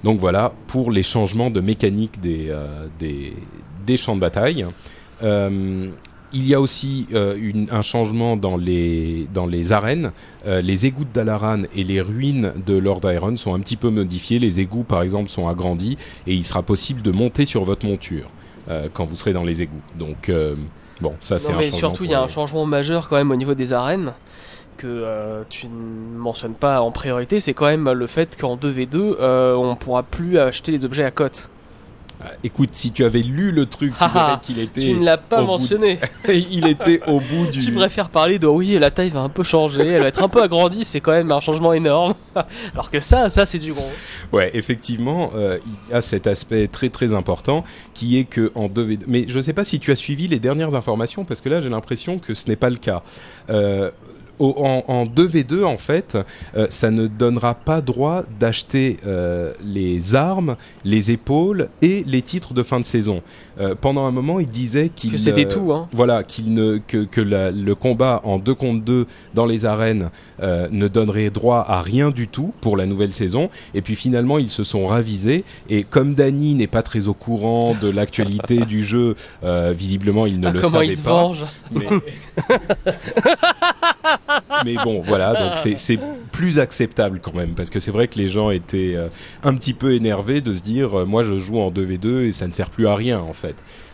Donc 0.03 0.19
voilà 0.19 0.53
pour 0.69 0.91
les 0.91 1.03
changements 1.03 1.51
de 1.51 1.61
mécanique 1.61 2.21
des, 2.21 2.47
euh, 2.49 2.87
des, 2.99 3.97
champs 3.97 4.15
de 4.15 4.21
bataille. 4.21 4.65
Il 6.33 6.47
y 6.47 6.55
a 6.55 6.61
aussi 6.61 7.07
euh, 7.15 7.37
une- 7.41 7.69
un 7.71 7.83
changement 7.83 8.37
dans 8.37 8.57
les, 8.57 9.27
dans 9.33 9.47
les 9.47 9.73
arènes. 9.73 10.13
Euh, 10.47 10.61
les 10.61 10.87
égouts 10.87 11.05
de 11.05 11.13
Dalaran 11.13 11.63
et 11.75 11.85
les 11.85 12.01
ruines 12.01 12.53
de 12.67 12.77
Lord 12.77 13.01
Iron 13.05 13.37
sont 13.37 13.55
un 13.55 13.61
petit 13.61 13.77
peu 13.77 13.91
modifiés. 13.91 14.39
Les 14.39 14.61
égouts, 14.61 14.83
par 14.85 15.03
exemple, 15.03 15.29
sont 15.31 15.49
agrandis 15.49 15.97
et 16.27 16.35
il 16.35 16.45
sera 16.45 16.63
possible 16.63 17.03
de 17.03 17.11
monter 17.11 17.47
sur 17.47 17.65
votre 17.65 17.87
monture 17.87 18.29
euh, 18.69 18.89
quand 18.93 19.05
vous 19.05 19.17
serez 19.17 19.33
dans 19.33 19.45
les 19.45 19.63
égouts. 19.63 19.81
Donc, 19.99 20.31
bon, 21.01 21.15
ça 21.21 21.39
c'est 21.39 21.53
un 21.53 21.57
mais 21.57 21.71
surtout, 21.79 22.05
il 22.05 22.11
y 22.11 22.15
a 22.15 22.19
un 22.21 22.29
changement 22.29 22.67
majeur 22.67 23.09
quand 23.09 23.17
même 23.17 23.31
au 23.31 23.37
niveau 23.37 23.55
des 23.55 23.73
arènes 23.73 24.13
que 24.77 25.43
tu 25.51 25.67
ne 25.67 26.17
mentionnes 26.17 26.55
pas 26.55 26.81
en 26.83 26.93
priorité, 26.93 27.41
c'est 27.41 27.53
quand 27.55 27.67
même 27.67 27.91
le 27.91 28.07
fait 28.07 28.37
qu'en 28.41 28.57
2v2, 28.57 29.17
euh, 29.21 29.55
on 29.57 29.75
pourra 29.75 30.05
plus 30.05 30.39
acheter 30.39 30.71
les 30.71 30.85
objets 30.85 31.03
à 31.03 31.11
cote. 31.11 31.51
Euh, 32.21 32.25
écoute, 32.43 32.71
si 32.73 32.91
tu 32.91 33.05
avais 33.05 33.21
lu 33.23 33.53
le 33.53 33.67
truc, 33.67 33.93
tu 33.97 34.05
verrais 34.13 34.41
qu'il 34.43 34.59
était. 34.59 34.81
Tu 34.81 34.93
ne 34.95 35.05
l'as 35.05 35.19
pas 35.19 35.41
de- 35.41 35.47
mentionné. 35.47 35.99
il 36.29 36.67
était 36.67 37.01
au 37.07 37.21
bout 37.21 37.47
du. 37.53 37.65
Tu 37.65 37.71
préfères 37.73 38.09
parler 38.09 38.41
de 38.41 38.47
oui, 38.49 38.77
la 38.79 38.91
taille 38.91 39.11
va 39.11 39.21
un 39.21 39.29
peu 39.29 39.45
changer, 39.45 39.87
elle 39.87 40.03
va 40.03 40.09
être 40.09 40.23
un 40.23 40.29
peu 40.29 40.43
agrandie, 40.43 40.85
c'est 40.85 41.01
quand 41.01 41.13
même 41.13 41.31
un 41.31 41.39
changement 41.41 41.73
énorme. 41.73 42.15
Alors 42.75 42.91
que 42.91 42.99
ça, 43.01 43.31
ça 43.31 43.47
c'est 43.47 43.59
du 43.61 43.73
gros. 43.73 43.91
Ouais, 44.33 44.51
effectivement, 44.55 45.31
euh, 45.37 45.59
il 45.89 45.93
y 45.93 45.95
a 45.95 46.01
cet 46.01 46.27
aspect 46.27 46.67
très 46.67 46.89
très 46.89 47.13
important 47.15 47.65
qui 47.95 48.19
est 48.19 48.25
que 48.25 48.51
en 48.57 48.67
2v2. 48.69 49.01
Mais 49.07 49.25
je 49.29 49.37
ne 49.37 49.43
sais 49.43 49.53
pas 49.53 49.65
si 49.65 49.79
tu 49.79 49.93
as 49.93 49.97
suivi 49.97 50.27
les 50.27 50.41
dernières 50.41 50.75
informations 50.75 51.25
parce 51.25 51.41
que 51.41 51.49
là 51.49 51.61
j'ai 51.61 51.69
l'impression 51.71 52.19
que 52.19 52.35
ce 52.35 52.49
n'est 52.49 52.57
pas 52.57 52.71
le 52.71 52.77
cas. 52.79 53.03
Euh, 53.51 53.91
en 54.39 55.05
2v2, 55.07 55.65
en 55.65 55.77
fait, 55.77 56.17
euh, 56.57 56.67
ça 56.71 56.91
ne 56.91 57.07
donnera 57.07 57.55
pas 57.55 57.81
droit 57.81 58.25
d'acheter 58.39 58.99
euh, 59.07 59.53
les 59.63 60.15
armes, 60.15 60.57
les 60.85 61.11
épaules 61.11 61.69
et 61.83 62.05
les 62.07 62.23
titres 62.23 62.55
de 62.55 62.63
fin 62.63 62.81
de 62.81 62.85
saison. 62.85 63.23
Euh, 63.61 63.75
pendant 63.81 64.05
un 64.07 64.11
moment, 64.13 64.39
il 64.41 64.47
disait 64.49 64.89
qu'il 64.89 65.11
Que 65.13 65.19
c'était 65.19 65.45
euh, 65.47 65.49
tout, 65.49 65.73
hein. 65.73 65.89
voilà, 65.93 66.23
qu'il 66.23 66.55
ne 66.55 66.79
que, 66.79 67.05
que 67.05 67.21
la- 67.21 67.51
le 67.51 67.75
combat 67.75 68.21
en 68.25 68.39
2 68.39 68.55
contre 68.55 68.85
2 68.85 69.07
dans 69.35 69.47
les 69.47 69.65
arènes 69.67 70.11
euh, 70.43 70.69
ne 70.71 70.87
donnerait 70.89 71.31
droit 71.31 71.65
à 71.67 71.83
rien 71.83 72.11
du 72.11 72.29
tout 72.29 72.53
pour 72.61 72.77
la 72.77 72.87
nouvelle 72.87 73.13
saison. 73.13 73.51
Et 73.75 73.83
puis 73.83 73.95
finalement, 73.97 74.39
ils 74.39 74.51
se 74.51 74.63
sont 74.65 74.87
ravisés. 74.87 75.45
Et 75.69 75.83
comme 75.83 76.15
Danny 76.15 76.55
n'est 76.55 76.67
pas 76.69 76.83
très 76.83 77.09
au 77.09 77.15
courant 77.15 77.75
de 77.81 77.89
l'actualité 77.89 78.59
du 78.65 78.85
jeu, 78.85 79.17
visiblement, 79.77 80.27
il 80.27 80.41
ne 80.41 80.47
Ah, 80.49 80.53
le 80.53 80.61
comment 80.61 80.73
savait 80.75 80.87
il 80.87 80.97
se 80.97 81.03
pas. 81.03 81.11
venge 81.11 81.45
Mais... 81.73 81.87
Mais 84.65 84.75
bon, 84.83 85.03
voilà, 85.05 85.35
donc 85.35 85.57
c'est- 85.57 85.99
plus 86.33 86.59
acceptable 86.61 87.19
quand 87.21 87.35
même, 87.35 87.51
parce 87.57 87.69
que 87.69 87.81
c'est 87.81 87.91
vrai 87.91 88.07
que 88.07 88.17
les 88.19 88.29
gens 88.29 88.51
étaient 88.51 88.95
un 89.43 89.55
petit 89.55 89.75
peu 89.75 89.95
énervés 89.95 90.41
de 90.41 90.55
se 90.55 90.63
dire, 90.63 91.05
moi 91.07 91.25
je 91.25 91.37
joue 91.39 91.59
en 91.59 91.71
2v2 91.73 92.27
et 92.27 92.33
ça 92.33 92.47
ne 92.47 92.53
sert 92.53 92.71
plus 92.71 92.87
à 92.87 92.95
rien 92.95 93.19
en 93.19 93.33
fait. 93.33 93.48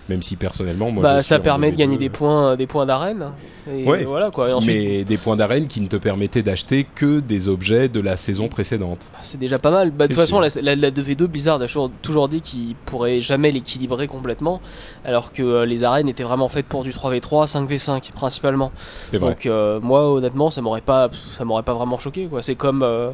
Même 0.09 0.23
si 0.23 0.37
personnellement, 0.37 0.91
moi 0.91 1.03
Bah, 1.03 1.19
je 1.19 1.23
ça 1.23 1.39
permet 1.39 1.71
de 1.71 1.77
2v2, 1.77 1.79
gagner 1.79 1.99
des 1.99 2.11
points, 2.11 2.57
des 2.57 2.67
points 2.67 2.87
d'arène. 2.87 3.31
Et 3.71 3.85
Ouais. 3.87 4.05
voilà 4.05 4.31
quoi. 4.31 4.51
Et 4.51 4.53
ensuite, 4.53 4.75
mais 4.75 5.05
des 5.05 5.17
points 5.17 5.37
d'arène 5.37 5.69
qui 5.69 5.81
ne 5.81 5.87
te 5.87 5.97
permettaient 5.97 6.43
d'acheter 6.43 6.85
que 6.85 7.21
des 7.21 7.49
objets 7.49 7.89
de 7.89 8.01
la 8.01 8.17
saison 8.17 8.49
précédente. 8.49 8.99
bah, 9.13 9.19
c'est 9.23 9.39
déjà 9.39 9.59
pas 9.59 9.71
mal. 9.71 9.91
Bah, 9.91 10.07
de 10.07 10.13
toute 10.13 10.21
façon, 10.21 10.41
la, 10.41 10.49
la, 10.61 10.77
la 10.77 10.91
2v2 10.91 11.25
Blizzard 11.27 11.61
a 11.63 11.67
toujours, 11.67 11.91
toujours 12.03 12.29
dit 12.29 12.41
qu'il 12.43 12.75
pourrait 12.85 13.21
jamais 13.21 13.51
l'équilibrer 13.53 14.07
complètement, 14.09 14.61
alors 15.05 15.33
que 15.33 15.43
euh, 15.43 15.67
les 15.67 15.83
arènes 15.85 16.09
étaient 16.09 16.23
vraiment 16.25 16.49
faites 16.49 16.67
pour 16.67 16.83
du 16.85 16.91
3v3, 16.93 17.47
5v5 17.51 18.13
principalement. 18.13 18.71
Vrai. 19.13 19.19
Donc 19.19 19.47
euh, 19.47 19.81
moi 19.81 20.13
honnêtement 20.13 20.51
ça 20.51 20.61
m'aurait 20.61 20.81
pas 20.81 21.09
ça 21.39 21.45
m'aurait 21.45 21.63
pas 21.63 21.75
vraiment 21.75 21.99
choqué 21.99 22.27
quoi. 22.27 22.43
C'est 22.43 22.55
comme 22.57 22.83
euh, 22.83 23.11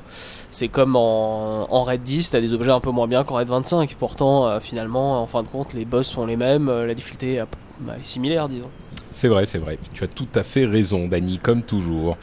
c'est 0.50 0.68
comme 0.68 0.96
en, 0.96 1.72
en 1.72 1.82
raid 1.84 2.02
10 2.02 2.30
t'as 2.30 2.40
des 2.40 2.52
objets 2.52 2.70
un 2.72 2.80
peu 2.80 2.90
moins 2.90 3.06
bien 3.06 3.22
qu'en 3.24 3.36
raid 3.36 3.48
25. 3.48 3.94
Pourtant 3.98 4.58
finalement 4.60 5.22
en 5.22 5.26
fin 5.26 5.42
de 5.42 5.48
compte 5.48 5.72
les 5.74 5.84
boss 5.84 6.08
sont 6.08 6.26
les 6.26 6.36
mêmes, 6.36 6.68
la 6.70 6.94
difficulté 6.94 7.40
euh, 7.40 7.44
bah, 7.80 7.94
est 8.00 8.04
similaire 8.06 8.48
disons. 8.48 8.70
C'est 9.12 9.28
vrai, 9.28 9.44
c'est 9.44 9.58
vrai. 9.58 9.78
Tu 9.92 10.04
as 10.04 10.08
tout 10.08 10.28
à 10.34 10.42
fait 10.42 10.64
raison, 10.64 11.08
Dany, 11.08 11.38
comme 11.38 11.62
toujours. 11.62 12.16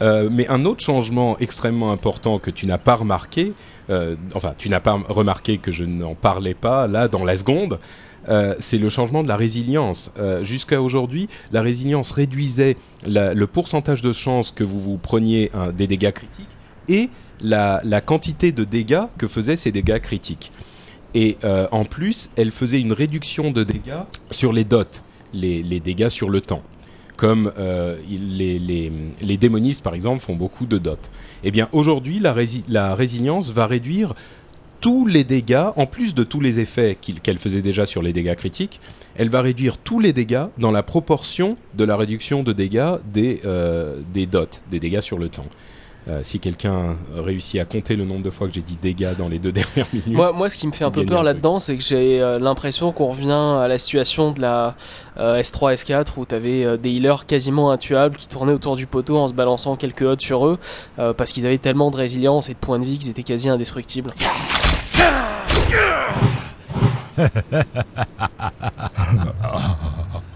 Euh, 0.00 0.28
mais 0.30 0.48
un 0.48 0.64
autre 0.64 0.82
changement 0.82 1.38
extrêmement 1.38 1.92
important 1.92 2.38
que 2.38 2.50
tu 2.50 2.66
n'as 2.66 2.78
pas 2.78 2.94
remarqué, 2.94 3.52
euh, 3.90 4.16
enfin, 4.34 4.54
tu 4.56 4.68
n'as 4.68 4.80
pas 4.80 4.98
remarqué 5.08 5.58
que 5.58 5.72
je 5.72 5.84
n'en 5.84 6.14
parlais 6.14 6.54
pas 6.54 6.86
là 6.86 7.08
dans 7.08 7.24
la 7.24 7.36
seconde, 7.36 7.78
euh, 8.28 8.54
c'est 8.58 8.78
le 8.78 8.88
changement 8.88 9.22
de 9.22 9.28
la 9.28 9.36
résilience. 9.36 10.12
Jusqu'à 10.42 10.80
aujourd'hui, 10.80 11.28
la 11.52 11.62
résilience 11.62 12.10
réduisait 12.12 12.76
le 13.06 13.44
pourcentage 13.44 14.02
de 14.02 14.12
chances 14.12 14.50
que 14.50 14.64
vous 14.64 14.80
vous 14.80 14.98
preniez 14.98 15.50
des 15.74 15.86
dégâts 15.86 16.12
critiques 16.12 16.48
et 16.88 17.08
la, 17.40 17.80
la 17.84 18.00
quantité 18.00 18.52
de 18.52 18.64
dégâts 18.64 19.04
que 19.18 19.26
faisaient 19.26 19.56
ces 19.56 19.72
dégâts 19.72 20.00
critiques. 20.00 20.52
Et 21.14 21.38
en 21.72 21.84
plus, 21.84 22.30
elle 22.36 22.50
faisait 22.50 22.80
une 22.80 22.92
réduction 22.92 23.50
de 23.50 23.64
dégâts 23.64 24.04
sur 24.30 24.52
les 24.52 24.64
dots, 24.64 24.84
les, 25.32 25.80
dégâts 25.80 26.08
sur 26.08 26.30
le 26.30 26.40
temps. 26.40 26.62
Comme 27.16 27.52
euh, 27.58 27.98
les, 28.08 28.58
les, 29.20 29.36
démonistes, 29.36 29.82
par 29.82 29.94
exemple, 29.94 30.20
font 30.20 30.36
beaucoup 30.36 30.64
de 30.64 30.78
dots. 30.78 30.94
Eh 31.44 31.50
bien, 31.50 31.68
aujourd'hui, 31.72 32.18
la, 32.18 32.34
la 32.68 32.94
résilience 32.94 33.50
va 33.50 33.66
réduire 33.66 34.14
tous 34.80 35.06
les 35.06 35.24
dégâts, 35.24 35.68
en 35.76 35.86
plus 35.86 36.14
de 36.14 36.24
tous 36.24 36.40
les 36.40 36.58
effets 36.58 36.96
qu'elle 37.22 37.38
faisait 37.38 37.62
déjà 37.62 37.84
sur 37.84 38.02
les 38.02 38.12
dégâts 38.12 38.34
critiques, 38.34 38.80
elle 39.14 39.28
va 39.28 39.42
réduire 39.42 39.76
tous 39.76 40.00
les 40.00 40.12
dégâts 40.12 40.46
dans 40.58 40.70
la 40.70 40.82
proportion 40.82 41.56
de 41.74 41.84
la 41.84 41.96
réduction 41.96 42.42
de 42.42 42.52
dégâts 42.52 42.94
des, 43.12 43.40
euh, 43.44 44.00
des 44.14 44.26
dots, 44.26 44.46
des 44.70 44.80
dégâts 44.80 45.00
sur 45.00 45.18
le 45.18 45.28
temps. 45.28 45.46
Euh, 46.08 46.20
si 46.22 46.40
quelqu'un 46.40 46.96
réussit 47.14 47.60
à 47.60 47.64
compter 47.64 47.94
le 47.94 48.04
nombre 48.04 48.22
de 48.22 48.30
fois 48.30 48.48
que 48.48 48.54
j'ai 48.54 48.62
dit 48.62 48.78
dégâts 48.80 49.14
dans 49.16 49.28
les 49.28 49.38
deux 49.38 49.52
dernières 49.52 49.86
minutes. 49.92 50.08
Moi, 50.08 50.32
moi, 50.32 50.48
ce 50.48 50.56
qui 50.56 50.66
me 50.66 50.72
fait 50.72 50.84
un 50.84 50.90
peu 50.90 51.04
peur 51.04 51.22
là-dedans, 51.22 51.58
c'est 51.58 51.76
que 51.76 51.82
j'ai 51.82 52.22
euh, 52.22 52.38
l'impression 52.38 52.92
qu'on 52.92 53.08
revient 53.08 53.30
à 53.30 53.68
la 53.68 53.76
situation 53.76 54.32
de 54.32 54.40
la 54.40 54.76
euh, 55.18 55.42
S3, 55.42 55.74
S4 55.74 56.06
où 56.16 56.24
t'avais 56.24 56.64
euh, 56.64 56.76
des 56.76 56.90
healers 56.90 57.26
quasiment 57.26 57.70
intuables 57.70 58.16
qui 58.16 58.28
tournaient 58.28 58.52
autour 58.52 58.76
du 58.76 58.86
poteau 58.86 59.18
en 59.18 59.28
se 59.28 59.34
balançant 59.34 59.76
quelques 59.76 60.02
odds 60.02 60.20
sur 60.20 60.46
eux 60.46 60.58
euh, 60.98 61.12
parce 61.12 61.32
qu'ils 61.32 61.46
avaient 61.46 61.58
tellement 61.58 61.90
de 61.90 61.96
résilience 61.96 62.48
et 62.48 62.54
de 62.54 62.58
points 62.58 62.78
de 62.78 62.84
vie 62.84 62.98
qu'ils 62.98 63.10
étaient 63.10 63.22
quasi 63.22 63.48
indestructibles. 63.48 64.10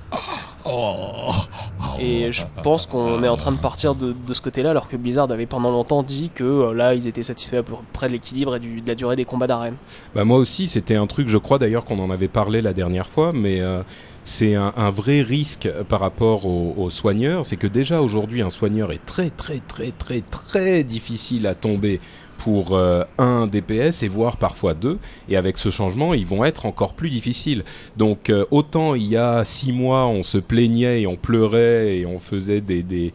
Et 1.99 2.33
je 2.33 2.43
pense 2.63 2.87
qu'on 2.87 3.23
est 3.23 3.29
en 3.29 3.37
train 3.37 3.53
de 3.53 3.59
partir 3.59 3.95
de, 3.95 4.15
ce 4.33 4.41
côté-là, 4.41 4.71
alors 4.71 4.89
que 4.89 4.97
Blizzard 4.97 5.31
avait 5.31 5.47
pendant 5.47 5.71
longtemps 5.71 6.03
dit 6.03 6.31
que 6.35 6.45
euh, 6.45 6.75
là, 6.75 6.95
ils 6.95 7.07
étaient 7.07 7.23
satisfaits 7.23 7.57
à 7.57 7.63
peu 7.63 7.75
près 7.93 8.09
de 8.09 8.13
l'équilibre 8.13 8.57
et 8.57 8.61
de 8.61 8.87
la 8.87 8.95
durée 8.95 9.17
des 9.17 9.25
combats 9.25 9.47
d'arène. 9.47 9.75
Bah 10.15 10.25
moi 10.25 10.39
aussi, 10.39 10.67
c'était 10.67 10.97
un 10.97 11.07
truc, 11.07 11.29
je 11.29 11.39
crois 11.39 11.59
d'ailleurs 11.59 11.85
qu'on 11.85 11.99
en 11.99 12.11
avait 12.11 12.29
parlé 12.29 12.63
la 12.63 12.73
dernière 12.73 13.09
fois, 13.09 13.33
mais 13.33 13.61
euh, 13.61 13.83
c'est 14.25 14.55
un, 14.55 14.73
un 14.77 14.91
vrai 14.91 15.23
risque 15.23 15.69
par 15.89 16.01
rapport 16.01 16.47
aux, 16.47 16.75
aux 16.77 16.91
soigneurs. 16.91 17.47
C'est 17.47 17.57
que 17.57 17.67
déjà 17.67 18.01
aujourd'hui, 18.01 18.43
un 18.43 18.51
soigneur 18.51 18.91
est 18.93 19.05
très 19.05 19.31
très 19.31 19.61
très 19.61 19.91
très 19.91 20.21
très 20.21 20.83
difficile 20.83 21.47
à 21.47 21.55
tomber 21.55 22.01
pour 22.39 22.75
euh, 22.75 23.05
1 23.19 23.47
DPS 23.47 24.03
et 24.03 24.09
voire 24.09 24.37
parfois 24.37 24.75
2. 24.75 24.99
Et 25.29 25.37
avec 25.37 25.59
ce 25.59 25.71
changement, 25.71 26.15
ils 26.15 26.27
vont 26.27 26.45
être 26.45 26.67
encore 26.67 26.95
plus 26.95 27.11
difficiles. 27.11 27.65
Donc 27.97 28.31
euh, 28.31 28.45
autant 28.51 28.95
il 28.95 29.07
y 29.07 29.17
a 29.17 29.45
6 29.45 29.73
mois, 29.73 30.07
on 30.07 30.23
se 30.23 30.39
plaignait 30.39 31.03
et 31.03 31.07
on 31.07 31.17
pleurait 31.17 31.99
et 31.99 32.07
on 32.07 32.19
faisait 32.19 32.61
des, 32.61 32.83
des, 32.83 33.13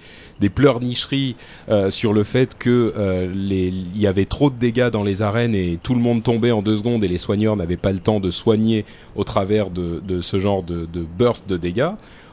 pleurnicheries 0.49 1.35
euh, 1.69 1.89
sur 1.89 2.13
le 2.13 2.23
fait 2.23 2.57
que 2.57 2.93
il 3.35 4.01
y 4.01 4.07
avait 4.07 4.25
trop 4.25 4.49
de 4.49 4.55
dégâts 4.55 4.89
dans 4.89 5.03
les 5.03 5.21
arènes 5.21 5.53
et 5.53 5.77
tout 5.81 5.93
le 5.93 5.99
monde 5.99 6.23
tombait 6.23 6.51
en 6.51 6.61
deux 6.61 6.77
secondes 6.77 7.03
et 7.03 7.07
les 7.07 7.17
soigneurs 7.17 7.55
n'avaient 7.55 7.77
pas 7.77 7.91
le 7.91 7.99
temps 7.99 8.19
de 8.19 8.31
soigner 8.31 8.85
au 9.15 9.23
travers 9.23 9.69
de, 9.69 10.01
de 10.05 10.21
ce 10.21 10.39
genre 10.39 10.63
de, 10.63 10.87
de 10.91 11.05
burst 11.17 11.47
de 11.47 11.57
dégâts. 11.57 11.91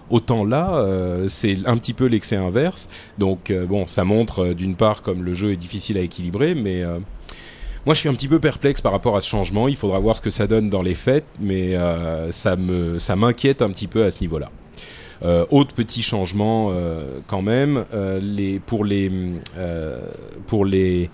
Autant 0.08 0.44
là, 0.44 0.76
euh, 0.76 1.26
c'est 1.28 1.58
un 1.66 1.76
petit 1.76 1.92
peu 1.92 2.06
l'excès 2.06 2.36
inverse. 2.36 2.88
Donc 3.18 3.50
euh, 3.50 3.66
bon, 3.66 3.86
ça 3.88 4.04
montre 4.04 4.44
euh, 4.44 4.54
d'une 4.54 4.76
part 4.76 5.02
comme 5.02 5.24
le 5.24 5.34
jeu 5.34 5.52
est 5.52 5.56
difficile 5.56 5.98
à 5.98 6.00
équilibrer, 6.00 6.54
mais 6.54 6.84
moi 7.84 7.94
je 7.94 8.00
suis 8.00 8.08
un 8.08 8.14
petit 8.14 8.28
peu 8.28 8.38
perplexe 8.38 8.80
par 8.80 8.92
rapport 8.92 9.16
à 9.16 9.20
ce 9.20 9.28
changement. 9.28 9.68
Il 9.68 9.76
faudra 9.76 9.98
voir 9.98 10.16
ce 10.16 10.20
que 10.20 10.30
ça 10.30 10.46
donne 10.46 10.70
dans 10.70 10.82
les 10.82 10.94
fêtes, 10.94 11.26
mais 11.40 11.76
ça 12.30 12.56
m'inquiète 13.16 13.62
un 13.62 13.70
petit 13.70 13.86
peu 13.86 14.04
à 14.04 14.10
ce 14.10 14.20
niveau-là. 14.20 14.50
Autre 15.50 15.74
petit 15.74 16.02
changement 16.02 16.72
quand 17.26 17.42
même, 17.42 17.84
pour 18.66 18.84
les 18.84 19.10
pour 20.46 20.64
les 20.64 21.10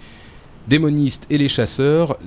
démonistes 0.69 1.27
et 1.31 1.39
les 1.39 1.49
chasseurs, 1.49 2.19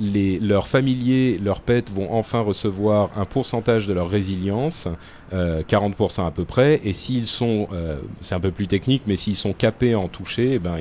leurs 0.42 0.68
familiers, 0.68 1.38
leurs 1.42 1.62
pets 1.62 1.92
vont 1.92 2.14
enfin 2.14 2.42
recevoir 2.42 3.10
un 3.16 3.26
pourcentage 3.26 3.88
de 3.88 3.94
leur 3.94 4.10
résilience, 4.10 4.88
euh, 5.34 5.64
40% 5.64 6.26
à 6.28 6.32
peu 6.32 6.46
près, 6.46 6.82
et 6.84 6.94
s'ils 6.94 7.28
sont, 7.28 7.68
euh, 7.72 7.98
c'est 8.22 8.36
un 8.36 8.40
peu 8.40 8.52
plus 8.52 8.68
technique, 8.68 9.04
mais 9.08 9.16
s'ils 9.16 9.36
sont 9.36 9.54
capés 9.54 9.96
en 9.96 10.08
toucher, 10.08 10.54
eh 10.54 10.60
ben 10.60 10.78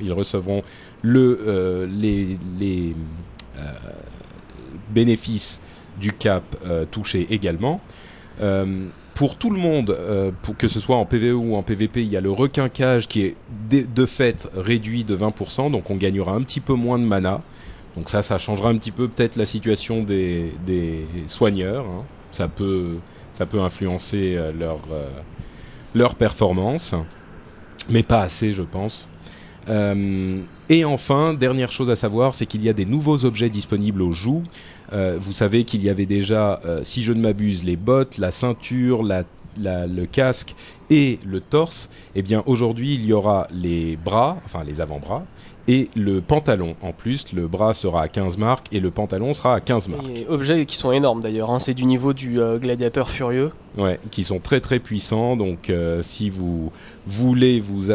ils, 0.00 0.12
recevront 0.12 0.62
euh, 1.04 1.86
les, 1.90 2.38
euh, 3.56 3.72
bénéfices 4.90 5.60
du 6.00 6.12
cap 6.12 6.44
euh, 6.66 6.84
touché 6.90 7.26
également. 7.30 7.80
Euh, 8.40 8.86
pour 9.18 9.34
tout 9.34 9.50
le 9.50 9.58
monde, 9.58 9.90
euh, 9.90 10.30
que 10.58 10.68
ce 10.68 10.78
soit 10.78 10.94
en 10.94 11.04
PVE 11.04 11.34
ou 11.34 11.56
en 11.56 11.64
PVP, 11.64 12.02
il 12.02 12.08
y 12.08 12.16
a 12.16 12.20
le 12.20 12.30
requinquage 12.30 13.08
qui 13.08 13.22
est 13.22 13.36
de, 13.68 14.06
fait 14.06 14.48
réduit 14.54 15.02
de 15.02 15.16
20%, 15.16 15.72
donc 15.72 15.90
on 15.90 15.96
gagnera 15.96 16.34
un 16.34 16.42
petit 16.42 16.60
peu 16.60 16.74
moins 16.74 17.00
de 17.00 17.04
mana. 17.04 17.40
Donc 17.96 18.10
ça, 18.10 18.22
ça 18.22 18.38
changera 18.38 18.68
un 18.68 18.76
petit 18.76 18.92
peu 18.92 19.08
peut-être 19.08 19.34
la 19.34 19.44
situation 19.44 20.04
des, 20.04 20.52
soigneurs. 21.26 21.84
hein. 21.84 22.04
Ça 22.30 22.46
peut, 22.46 22.98
influencer 23.54 24.36
euh, 24.36 24.52
leur, 24.52 24.78
euh, 24.92 25.08
leur 25.96 26.14
performance, 26.14 26.94
mais 27.88 28.04
pas 28.04 28.20
assez, 28.20 28.52
je 28.52 28.62
pense. 28.62 29.08
Et 30.70 30.84
enfin, 30.84 31.34
dernière 31.34 31.72
chose 31.72 31.90
à 31.90 31.96
savoir, 31.96 32.34
c'est 32.34 32.46
qu'il 32.46 32.62
y 32.62 32.68
a 32.68 32.72
des 32.72 32.86
nouveaux 32.86 33.24
objets 33.24 33.50
disponibles 33.50 34.00
au 34.00 34.12
joug. 34.12 34.44
Euh, 34.92 35.18
vous 35.20 35.32
savez 35.32 35.64
qu'il 35.64 35.82
y 35.82 35.90
avait 35.90 36.06
déjà, 36.06 36.60
euh, 36.64 36.80
si 36.82 37.02
je 37.02 37.12
ne 37.12 37.20
m'abuse, 37.20 37.64
les 37.64 37.76
bottes, 37.76 38.18
la 38.18 38.30
ceinture, 38.30 39.02
le 39.02 40.04
casque 40.06 40.54
et 40.90 41.18
le 41.24 41.40
torse. 41.40 41.88
Eh 42.14 42.22
bien, 42.22 42.42
aujourd'hui, 42.46 42.94
il 42.94 43.04
y 43.04 43.12
aura 43.12 43.46
les 43.50 43.96
bras, 43.96 44.38
enfin 44.44 44.64
les 44.64 44.80
avant-bras, 44.80 45.24
et 45.68 45.90
le 45.94 46.22
pantalon. 46.22 46.74
En 46.80 46.92
plus, 46.92 47.32
le 47.34 47.46
bras 47.46 47.74
sera 47.74 48.02
à 48.02 48.08
15 48.08 48.38
marques 48.38 48.66
et 48.72 48.80
le 48.80 48.90
pantalon 48.90 49.34
sera 49.34 49.54
à 49.54 49.60
15 49.60 49.88
marques. 49.88 50.08
Et 50.08 50.26
objets 50.26 50.64
qui 50.64 50.76
sont 50.76 50.92
énormes 50.92 51.20
d'ailleurs, 51.20 51.50
hein. 51.50 51.60
c'est 51.60 51.74
du 51.74 51.84
niveau 51.84 52.14
du 52.14 52.40
euh, 52.40 52.58
gladiateur 52.58 53.10
furieux. 53.10 53.50
Ouais, 53.76 54.00
qui 54.10 54.24
sont 54.24 54.38
très 54.38 54.60
très 54.60 54.78
puissants. 54.78 55.36
Donc, 55.36 55.68
euh, 55.68 56.00
si 56.02 56.30
vous 56.30 56.72
voulez 57.06 57.60
vous, 57.60 57.92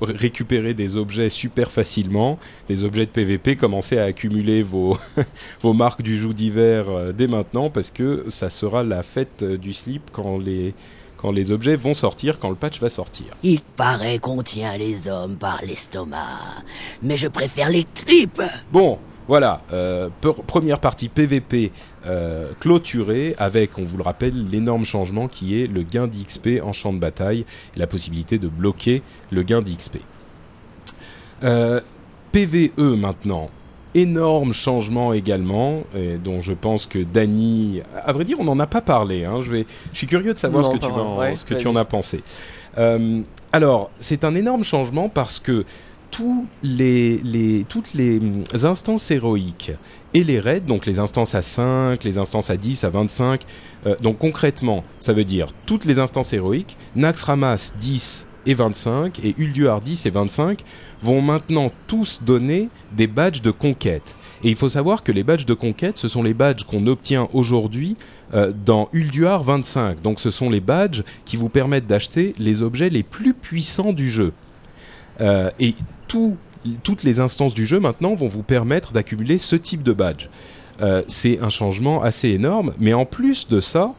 récupérer 0.00 0.72
des 0.72 0.96
objets 0.96 1.28
super 1.28 1.70
facilement, 1.72 2.38
des 2.68 2.84
objets 2.84 3.06
de 3.06 3.10
PVP, 3.10 3.56
commencez 3.56 3.98
à 3.98 4.04
accumuler 4.04 4.62
vos, 4.62 4.96
vos 5.62 5.72
marques 5.72 6.02
du 6.02 6.16
joug 6.16 6.32
d'hiver 6.32 6.88
euh, 6.88 7.12
dès 7.12 7.26
maintenant 7.26 7.70
parce 7.70 7.90
que 7.90 8.24
ça 8.28 8.50
sera 8.50 8.84
la 8.84 9.02
fête 9.02 9.42
du 9.42 9.72
slip 9.72 10.10
quand 10.12 10.38
les, 10.38 10.74
quand 11.26 11.32
les 11.32 11.50
objets 11.50 11.74
vont 11.74 11.92
sortir, 11.92 12.38
quand 12.38 12.50
le 12.50 12.54
patch 12.54 12.78
va 12.78 12.88
sortir. 12.88 13.26
Il 13.42 13.60
paraît 13.60 14.20
qu'on 14.20 14.44
tient 14.44 14.76
les 14.76 15.08
hommes 15.08 15.34
par 15.34 15.60
l'estomac. 15.66 16.62
Mais 17.02 17.16
je 17.16 17.26
préfère 17.26 17.68
les 17.68 17.82
tripes. 17.82 18.42
Bon, 18.70 19.00
voilà, 19.26 19.62
euh, 19.72 20.08
première 20.46 20.78
partie 20.78 21.08
PVP 21.08 21.72
euh, 22.06 22.52
clôturée 22.60 23.34
avec, 23.38 23.76
on 23.76 23.82
vous 23.82 23.96
le 23.96 24.04
rappelle, 24.04 24.48
l'énorme 24.48 24.84
changement 24.84 25.26
qui 25.26 25.60
est 25.60 25.66
le 25.66 25.82
gain 25.82 26.06
d'XP 26.06 26.62
en 26.62 26.72
champ 26.72 26.92
de 26.92 27.00
bataille 27.00 27.44
et 27.74 27.80
la 27.80 27.88
possibilité 27.88 28.38
de 28.38 28.46
bloquer 28.46 29.02
le 29.32 29.42
gain 29.42 29.62
d'XP. 29.62 29.96
Euh, 31.42 31.80
PVE 32.30 32.78
maintenant. 32.78 33.50
Énorme 33.98 34.52
changement 34.52 35.14
également, 35.14 35.84
et 35.96 36.18
dont 36.18 36.42
je 36.42 36.52
pense 36.52 36.84
que 36.84 36.98
Dany, 36.98 37.80
à 38.04 38.12
vrai 38.12 38.24
dire, 38.26 38.36
on 38.38 38.44
n'en 38.44 38.58
a 38.58 38.66
pas 38.66 38.82
parlé. 38.82 39.24
Hein, 39.24 39.40
je 39.42 39.50
vais, 39.50 39.66
je 39.92 39.96
suis 39.98 40.06
curieux 40.06 40.34
de 40.34 40.38
savoir 40.38 40.62
Non, 40.64 40.70
ce 40.70 40.76
que 40.76 40.80
tu, 40.84 40.90
en- 40.90 41.16
Ouais, 41.18 41.34
ce 41.34 41.46
que 41.46 41.54
tu 41.54 41.64
vas-y. 41.64 41.72
en 41.72 41.76
as 41.76 41.84
pensé. 41.86 42.20
Euh, 42.76 43.22
alors, 43.52 43.90
c'est 43.98 44.24
un 44.24 44.34
énorme 44.34 44.64
changement 44.64 45.08
parce 45.08 45.38
que 45.40 45.64
tous 46.10 46.46
les, 46.62 47.16
les, 47.24 47.64
toutes 47.68 47.94
les 47.94 48.18
hum, 48.18 48.44
instances 48.64 49.10
héroïques 49.10 49.72
et 50.12 50.24
les 50.24 50.40
raids, 50.40 50.60
donc 50.60 50.84
les 50.84 50.98
instances 50.98 51.34
à 51.34 51.40
5, 51.40 52.04
les 52.04 52.18
instances 52.18 52.50
à 52.50 52.56
10, 52.58 52.84
à 52.84 52.90
25, 52.90 53.42
euh, 53.86 53.96
donc 54.02 54.18
concrètement, 54.18 54.84
ça 54.98 55.14
veut 55.14 55.24
dire 55.24 55.48
toutes 55.64 55.86
les 55.86 55.98
instances 55.98 56.34
héroïques, 56.34 56.76
Naxxramas 56.96 57.72
10 57.80 58.26
et 58.46 58.54
25 58.54 59.18
et 59.24 59.34
Ulduar 59.38 59.80
10 59.80 60.06
et 60.06 60.10
25 60.10 60.62
vont 61.02 61.20
maintenant 61.20 61.70
tous 61.86 62.22
donner 62.22 62.68
des 62.92 63.06
badges 63.06 63.42
de 63.42 63.50
conquête. 63.50 64.16
Et 64.44 64.48
il 64.48 64.56
faut 64.56 64.68
savoir 64.68 65.02
que 65.02 65.12
les 65.12 65.22
badges 65.24 65.46
de 65.46 65.54
conquête, 65.54 65.98
ce 65.98 66.08
sont 66.08 66.22
les 66.22 66.34
badges 66.34 66.64
qu'on 66.64 66.86
obtient 66.86 67.28
aujourd'hui 67.32 67.96
euh, 68.34 68.52
dans 68.64 68.88
Ulduar 68.92 69.42
25. 69.42 70.02
Donc 70.02 70.20
ce 70.20 70.30
sont 70.30 70.50
les 70.50 70.60
badges 70.60 71.02
qui 71.24 71.36
vous 71.36 71.48
permettent 71.48 71.86
d'acheter 71.86 72.34
les 72.38 72.62
objets 72.62 72.90
les 72.90 73.02
plus 73.02 73.34
puissants 73.34 73.92
du 73.92 74.08
jeu. 74.10 74.32
Euh, 75.20 75.50
et 75.58 75.74
tout- 76.08 76.36
toutes 76.82 77.02
les 77.04 77.20
instances 77.20 77.54
du 77.54 77.64
jeu 77.66 77.78
maintenant 77.80 78.14
vont 78.14 78.28
vous 78.28 78.42
permettre 78.42 78.92
d'accumuler 78.92 79.38
ce 79.38 79.56
type 79.56 79.82
de 79.82 79.92
badge. 79.92 80.28
Euh, 80.82 81.02
c'est 81.06 81.40
un 81.40 81.48
changement 81.50 82.02
assez 82.02 82.28
énorme, 82.30 82.74
mais 82.78 82.92
en 82.92 83.06
plus 83.06 83.48
de 83.48 83.60
ça, 83.60 83.94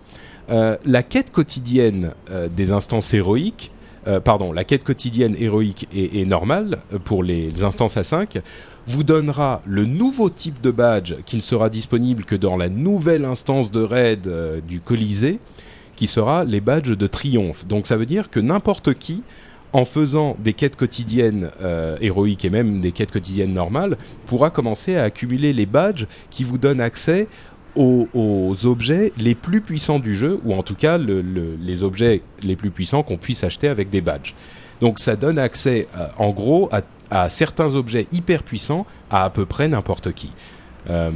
la 0.49 1.03
quête 1.03 1.31
quotidienne 1.31 2.11
des 2.55 2.71
instances 2.71 3.13
héroïques, 3.13 3.71
euh, 4.07 4.21
pardon, 4.21 4.53
la 4.53 4.63
quête 4.63 4.85
quotidienne 4.85 5.35
héroïque 5.37 5.87
et, 5.93 6.23
normale 6.23 6.79
euh, 6.93 6.99
pour 6.99 7.23
les 7.23 7.63
instances 7.63 7.97
à 7.97 8.05
5 8.05 8.39
vous 8.87 9.03
donnera 9.03 9.61
le 9.65 9.83
nouveau 9.83 10.29
type 10.29 10.61
de 10.61 10.71
badge 10.71 11.15
qui 11.25 11.35
ne 11.35 11.41
sera 11.41 11.69
disponible 11.69 12.23
que 12.23 12.35
dans 12.35 12.55
la 12.55 12.69
nouvelle 12.69 13.25
instance 13.25 13.69
de 13.69 13.81
raid 13.81 14.27
euh, 14.27 14.61
du 14.61 14.79
Colisée, 14.79 15.39
qui 15.97 16.07
sera 16.07 16.45
les 16.45 16.61
badges 16.61 16.95
de 16.95 17.07
triomphe. 17.07 17.67
Donc 17.67 17.85
ça 17.85 17.97
veut 17.97 18.05
dire 18.05 18.29
que 18.29 18.39
n'importe 18.39 18.93
qui, 18.93 19.23
en 19.73 19.83
faisant 19.83 20.37
des 20.39 20.53
quêtes 20.53 20.77
quotidiennes 20.77 21.49
héroïques 21.99 22.45
et 22.45 22.49
même 22.49 22.79
des 22.79 22.91
quêtes 22.91 23.11
quotidiennes 23.11 23.53
normales, 23.53 23.97
pourra 24.27 24.49
commencer 24.49 24.95
à 24.95 25.03
accumuler 25.03 25.53
les 25.53 25.65
badges 25.65 26.07
qui 26.29 26.43
vous 26.43 26.57
donnent 26.57 26.81
accès 26.81 27.27
aux, 27.77 28.65
objets 28.65 29.13
les 29.17 29.35
plus 29.35 29.61
puissants 29.61 29.99
du 29.99 30.15
jeu, 30.15 30.39
ou 30.43 30.53
en 30.53 30.63
tout 30.63 30.75
cas 30.75 30.97
le- 30.97 31.21
le- 31.21 31.55
les 31.61 31.83
objets 31.83 32.21
les 32.43 32.55
plus 32.55 32.71
puissants 32.71 33.03
qu'on 33.03 33.17
puisse 33.17 33.43
acheter 33.43 33.67
avec 33.67 33.89
des 33.89 34.01
badges. 34.01 34.33
Donc 34.81 34.99
ça 34.99 35.15
donne 35.15 35.39
accès, 35.39 35.87
euh, 35.97 36.07
en 36.17 36.29
gros, 36.31 36.69
à, 37.09 37.29
certains 37.29 37.73
objets 37.75 38.05
hyper 38.11 38.43
puissants 38.43 38.85
à 39.09 39.23
à 39.25 39.29
peu 39.29 39.45
près 39.45 39.67
n'importe 39.67 40.11
qui. 40.11 40.31
Euh, 40.89 41.11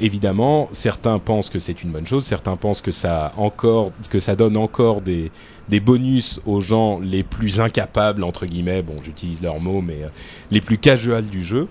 évidemment, 0.00 0.68
certains 0.72 1.18
pensent 1.18 1.50
que 1.50 1.58
c'est 1.58 1.82
une 1.82 1.90
bonne 1.90 2.06
chose, 2.06 2.24
certains 2.24 2.56
pensent 2.56 2.80
que 2.80 2.92
ça 2.92 3.32
encore, 3.36 3.92
que 4.08 4.20
ça 4.20 4.34
donne 4.36 4.56
encore 4.56 5.00
des, 5.00 5.30
des 5.68 5.80
bonus 5.80 6.40
aux 6.46 6.60
gens 6.60 7.00
les 7.00 7.22
plus 7.22 7.60
incapables 7.60 8.22
entre 8.24 8.46
guillemets. 8.46 8.82
Bon, 8.82 8.96
j'utilise 9.02 9.42
leurs 9.42 9.60
mots, 9.60 9.82
mais 9.82 10.04
euh, 10.04 10.08
les 10.50 10.60
plus 10.60 10.78
casuals 10.78 11.26
du 11.26 11.42
jeu. 11.42 11.68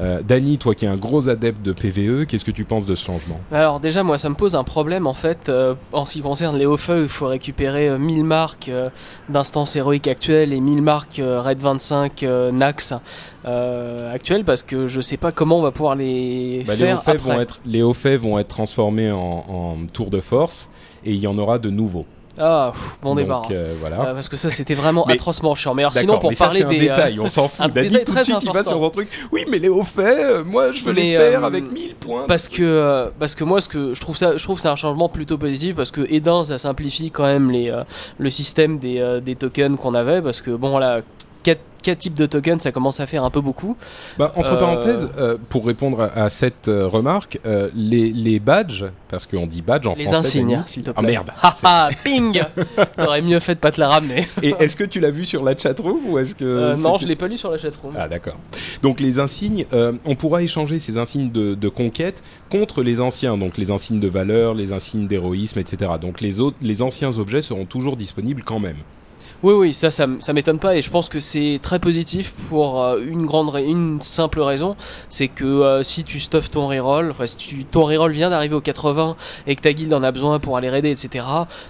Euh, 0.00 0.22
Dany, 0.22 0.58
toi 0.58 0.74
qui 0.76 0.84
es 0.84 0.88
un 0.88 0.96
gros 0.96 1.28
adepte 1.28 1.60
de 1.60 1.72
PVE, 1.72 2.24
qu'est-ce 2.26 2.44
que 2.44 2.52
tu 2.52 2.64
penses 2.64 2.86
de 2.86 2.94
ce 2.94 3.04
changement? 3.04 3.40
Alors 3.50 3.80
déjà 3.80 4.04
moi 4.04 4.16
ça 4.16 4.28
me 4.28 4.36
pose 4.36 4.54
un 4.54 4.62
problème 4.62 5.06
en 5.08 5.14
fait 5.14 5.48
euh, 5.48 5.74
en 5.92 6.04
ce 6.06 6.12
qui 6.14 6.20
concerne 6.20 6.56
les 6.56 6.66
hauts 6.66 6.76
feux 6.76 7.02
il 7.02 7.08
faut 7.08 7.26
récupérer 7.26 7.88
euh, 7.88 7.98
1000 7.98 8.22
marques 8.22 8.68
euh, 8.68 8.90
d'instance 9.28 9.74
héroïque 9.74 10.06
actuelle 10.06 10.52
et 10.52 10.60
1000 10.60 10.82
marques 10.82 11.18
euh, 11.18 11.40
Raid 11.40 11.58
25 11.58 12.22
euh, 12.22 12.52
Nax 12.52 12.94
actuelles 14.12 14.44
parce 14.44 14.62
que 14.62 14.86
je 14.88 15.00
sais 15.00 15.16
pas 15.16 15.32
comment 15.32 15.58
on 15.58 15.62
va 15.62 15.70
pouvoir 15.70 15.94
les 15.94 16.64
Bah, 16.66 16.74
les 16.74 16.84
faire 16.84 16.98
hauts 16.98 17.02
faits 17.02 17.16
après. 17.16 17.34
vont 17.34 17.40
être 17.40 17.60
les 17.64 17.82
hauts 17.82 17.94
faits 17.94 18.20
vont 18.20 18.38
être 18.38 18.48
transformés 18.48 19.10
en, 19.10 19.18
en 19.48 19.76
tour 19.92 20.10
de 20.10 20.20
force 20.20 20.68
et 21.04 21.12
il 21.12 21.18
y 21.20 21.26
en 21.26 21.38
aura 21.38 21.58
de 21.58 21.70
nouveaux. 21.70 22.06
Ah 22.38 22.70
pff, 22.72 22.98
bon 23.02 23.10
Donc, 23.10 23.18
débarras. 23.18 23.48
euh, 23.50 23.74
voilà. 23.80 24.00
Euh, 24.10 24.14
parce 24.14 24.28
que 24.28 24.36
ça 24.36 24.50
c'était 24.50 24.74
vraiment 24.74 25.04
Mais- 25.06 25.14
atrocement 25.14 25.54
chiant. 25.54 25.74
Mais 25.74 25.82
alors 25.82 25.92
sinon 25.94 26.06
D'accord, 26.14 26.20
pour 26.20 26.30
mais 26.30 26.34
ça 26.36 26.44
parler 26.46 26.60
c'est 26.60 26.66
un 26.66 26.70
des 26.70 26.76
euh, 26.76 26.80
détail, 26.80 27.20
on 27.20 27.28
s'en 27.28 27.44
un 27.46 27.48
fout. 27.48 27.72
Détail 27.72 27.90
tout 27.90 27.98
de 27.98 28.04
très 28.04 28.24
suite 28.24 28.36
il 28.42 28.46
va 28.46 28.50
important. 28.60 28.70
sur 28.70 28.80
son 28.80 28.90
truc. 28.90 29.08
Oui, 29.32 29.44
mais 29.50 29.58
les 29.58 29.68
hauts 29.68 29.84
faits, 29.84 30.18
euh, 30.18 30.44
moi 30.44 30.72
je 30.72 30.82
veux 30.84 30.92
les 30.92 31.02
Mais, 31.02 31.18
faire 31.18 31.42
euh, 31.44 31.46
avec 31.46 31.70
1000 31.70 31.94
points. 31.96 32.24
Parce 32.28 32.48
que 32.48 32.62
euh, 32.62 33.08
parce 33.18 33.34
que 33.34 33.44
moi 33.44 33.60
ce 33.60 33.68
que 33.68 33.94
je 33.94 34.00
trouve 34.00 34.16
ça 34.16 34.36
je 34.36 34.42
trouve 34.42 34.56
que 34.56 34.62
c'est 34.62 34.68
un 34.68 34.76
changement 34.76 35.08
plutôt 35.08 35.38
positif 35.38 35.74
parce 35.76 35.90
que 35.90 36.06
et 36.08 36.20
d'un 36.20 36.44
ça 36.44 36.58
simplifie 36.58 37.10
quand 37.10 37.24
même 37.24 37.50
les 37.50 37.70
euh, 37.70 37.82
le 38.18 38.30
système 38.30 38.78
des, 38.78 38.98
euh, 39.00 39.20
des 39.20 39.34
tokens 39.36 39.76
qu'on 39.76 39.94
avait 39.94 40.22
parce 40.22 40.40
que 40.40 40.50
bon 40.50 40.78
là 40.78 41.00
4, 41.42 41.60
types 41.98 42.14
de 42.14 42.26
tokens, 42.26 42.60
ça 42.60 42.70
commence 42.70 43.00
à 43.00 43.06
faire 43.06 43.24
un 43.24 43.30
peu 43.30 43.40
beaucoup. 43.40 43.74
Bah, 44.18 44.32
entre 44.36 44.52
Euh, 44.52 44.58
parenthèses, 44.58 45.08
euh, 45.16 45.38
pour 45.48 45.64
répondre 45.64 46.02
à, 46.02 46.24
à 46.24 46.28
cette 46.28 46.68
euh, 46.68 46.86
remarque, 46.86 47.40
les, 47.74 48.10
les 48.10 48.40
badges, 48.40 48.84
parce 49.08 49.24
qu'on 49.26 49.46
dit 49.46 49.62
badge 49.62 49.86
en 49.86 49.94
Les 49.94 50.04
français. 50.04 50.18
insignes, 50.18 50.50
Dany. 50.56 50.62
s'il 50.66 50.82
te 50.82 50.90
Ah 50.94 51.00
plaît. 51.00 51.12
merde. 51.12 51.30
Ha 51.42 51.54
ha, 51.62 51.88
ping 52.04 52.42
T'aurais 52.98 53.22
mieux 53.22 53.40
fait 53.40 53.54
de 53.54 53.60
pas 53.60 53.70
te 53.72 53.80
la 53.80 53.88
ramener. 53.88 54.26
Et 54.42 54.54
est-ce 54.58 54.76
que 54.76 54.84
tu 54.84 55.00
l'as 55.00 55.10
vu 55.12 55.24
sur 55.24 55.42
la 55.42 55.56
chatroom 55.56 56.00
ou 56.10 56.18
est-ce 56.18 56.34
que 56.34 56.76
non, 56.82 56.98
je 56.98 57.06
l'ai 57.06 57.16
pas 57.16 57.28
lu 57.28 57.38
sur 57.38 57.50
la 57.50 57.56
chatroom. 57.56 57.94
Ah 57.96 58.06
d'accord. 58.08 58.36
Donc 58.82 59.00
les 59.00 59.18
insignes, 59.18 59.64
on 60.04 60.14
pourra 60.14 60.42
échanger 60.42 60.78
ces 60.80 60.98
insignes 60.98 61.30
de, 61.30 61.54
de 61.54 61.68
conquête 61.70 62.22
contre 62.50 62.82
les 62.82 63.00
anciens, 63.00 63.38
donc 63.38 63.56
les 63.56 63.70
insignes 63.70 64.00
de 64.00 64.08
valeur, 64.08 64.52
les 64.52 64.72
insignes 64.72 65.06
d'héroïsme, 65.06 65.58
etc. 65.60 65.92
Donc 66.00 66.20
les 66.20 66.40
autres, 66.40 66.56
les 66.60 66.82
anciens 66.82 67.16
objets 67.18 67.40
seront 67.40 67.64
toujours 67.64 67.96
disponibles 67.96 68.42
quand 68.44 68.58
même. 68.60 68.76
Oui, 69.44 69.54
oui, 69.54 69.72
ça, 69.72 69.92
ça, 69.92 70.06
m'étonne 70.32 70.58
pas 70.58 70.74
et 70.74 70.82
je 70.82 70.90
pense 70.90 71.08
que 71.08 71.20
c'est 71.20 71.60
très 71.62 71.78
positif 71.78 72.34
pour 72.48 72.82
euh, 72.82 72.98
une 73.06 73.24
grande, 73.24 73.50
ra- 73.50 73.60
une 73.60 74.00
simple 74.00 74.40
raison, 74.40 74.74
c'est 75.10 75.28
que 75.28 75.44
euh, 75.44 75.84
si 75.84 76.02
tu 76.02 76.18
stuffes 76.18 76.50
ton 76.50 76.66
reroll, 76.66 77.12
enfin 77.12 77.24
si 77.28 77.36
tu, 77.36 77.64
ton 77.64 77.84
reroll 77.84 78.10
vient 78.10 78.30
d'arriver 78.30 78.56
au 78.56 78.60
80 78.60 79.14
et 79.46 79.54
que 79.54 79.60
ta 79.60 79.72
guilde 79.72 79.94
en 79.94 80.02
a 80.02 80.10
besoin 80.10 80.40
pour 80.40 80.56
aller 80.56 80.68
raider, 80.68 80.90
etc. 80.90 81.24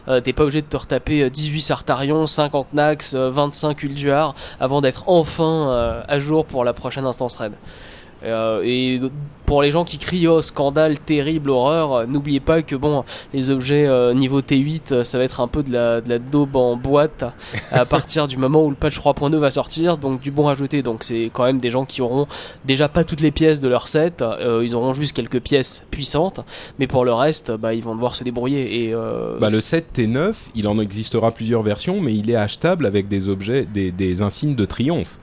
euh, 0.09 0.23
T'es 0.23 0.33
pas 0.33 0.45
obligé 0.45 0.63
de 0.63 0.67
te 0.67 0.79
retaper 0.79 1.25
euh, 1.25 1.29
18 1.31 1.61
Sartarion, 1.61 2.27
50 2.27 2.73
Nax, 2.73 3.13
euh, 3.15 3.29
25 3.29 3.83
Ulduar 3.83 4.35
avant 4.61 4.81
d'être 4.81 5.05
enfin 5.07 6.03
à 6.09 6.19
jour 6.19 6.47
pour 6.47 6.65
la 6.65 6.73
prochaine 6.73 7.05
instance 7.05 7.35
raid. 7.37 7.53
Euh, 8.25 8.63
et 8.65 9.01
pour 9.49 9.63
les 9.63 9.71
gens 9.71 9.85
qui 9.87 9.97
crient 9.97 10.29
oh 10.29 10.43
scandale 10.43 10.99
terrible 10.99 11.49
horreur 11.49 11.93
euh, 11.95 12.07
n'oubliez 12.07 12.39
pas 12.39 12.61
que 12.61 12.77
bon 12.77 13.03
les 13.33 13.49
objets 13.49 13.87
euh, 13.87 14.13
niveau 14.13 14.43
T8 14.43 14.93
euh, 14.93 15.05
ça 15.05 15.17
va 15.17 15.25
être 15.25 15.41
un 15.41 15.49
peu 15.49 15.63
de 15.63 15.73
la, 15.73 16.03
de 16.03 16.09
la 16.11 16.19
daube 16.19 16.55
en 16.55 16.77
boîte 16.77 17.25
à 17.73 17.87
partir 17.87 18.29
du 18.29 18.37
moment 18.37 18.63
où 18.63 18.69
le 18.69 18.77
patch 18.77 18.99
3.2 18.99 19.37
va 19.37 19.51
sortir. 19.51 19.97
Donc 19.97 20.21
du 20.21 20.31
bon 20.31 20.49
à 20.49 20.55
jeter 20.55 20.83
donc 20.83 21.03
c'est 21.03 21.31
quand 21.33 21.45
même 21.45 21.59
des 21.59 21.71
gens 21.71 21.87
qui 21.87 22.03
auront 22.03 22.27
déjà 22.67 22.91
pas 22.91 23.05
toutes 23.05 23.23
les 23.23 23.31
pièces 23.31 23.63
de 23.63 23.69
leur 23.69 23.89
set. 23.89 24.23
Ils 24.63 24.75
auront 24.75 24.93
juste 24.93 25.17
quelques 25.17 25.41
pièces 25.41 25.87
puissantes. 25.91 26.41
Mais 26.79 26.87
pour 26.87 27.07
le 27.07 27.13
reste 27.15 27.51
bah 27.53 27.73
ils 27.73 27.83
vont 27.83 27.95
devoir 27.95 28.17
se 28.17 28.25
débrouiller. 28.25 28.85
Et 28.85 28.95
Bah, 29.41 29.49
le 29.49 29.61
7 29.61 29.87
T9, 29.97 30.35
il 30.55 30.69
en 30.69 30.79
existera 30.79 31.31
plusieurs 31.31 31.63
versions, 31.63 32.01
mais 32.01 32.15
il 32.15 32.31
est 32.31 32.37
achetable 32.37 32.85
avec 32.85 33.09
des 33.09 33.31
objets, 33.31 33.65
des, 33.65 33.91
des 33.93 34.21
insignes 34.21 34.55
de 34.55 34.65
triomphe. 34.67 35.19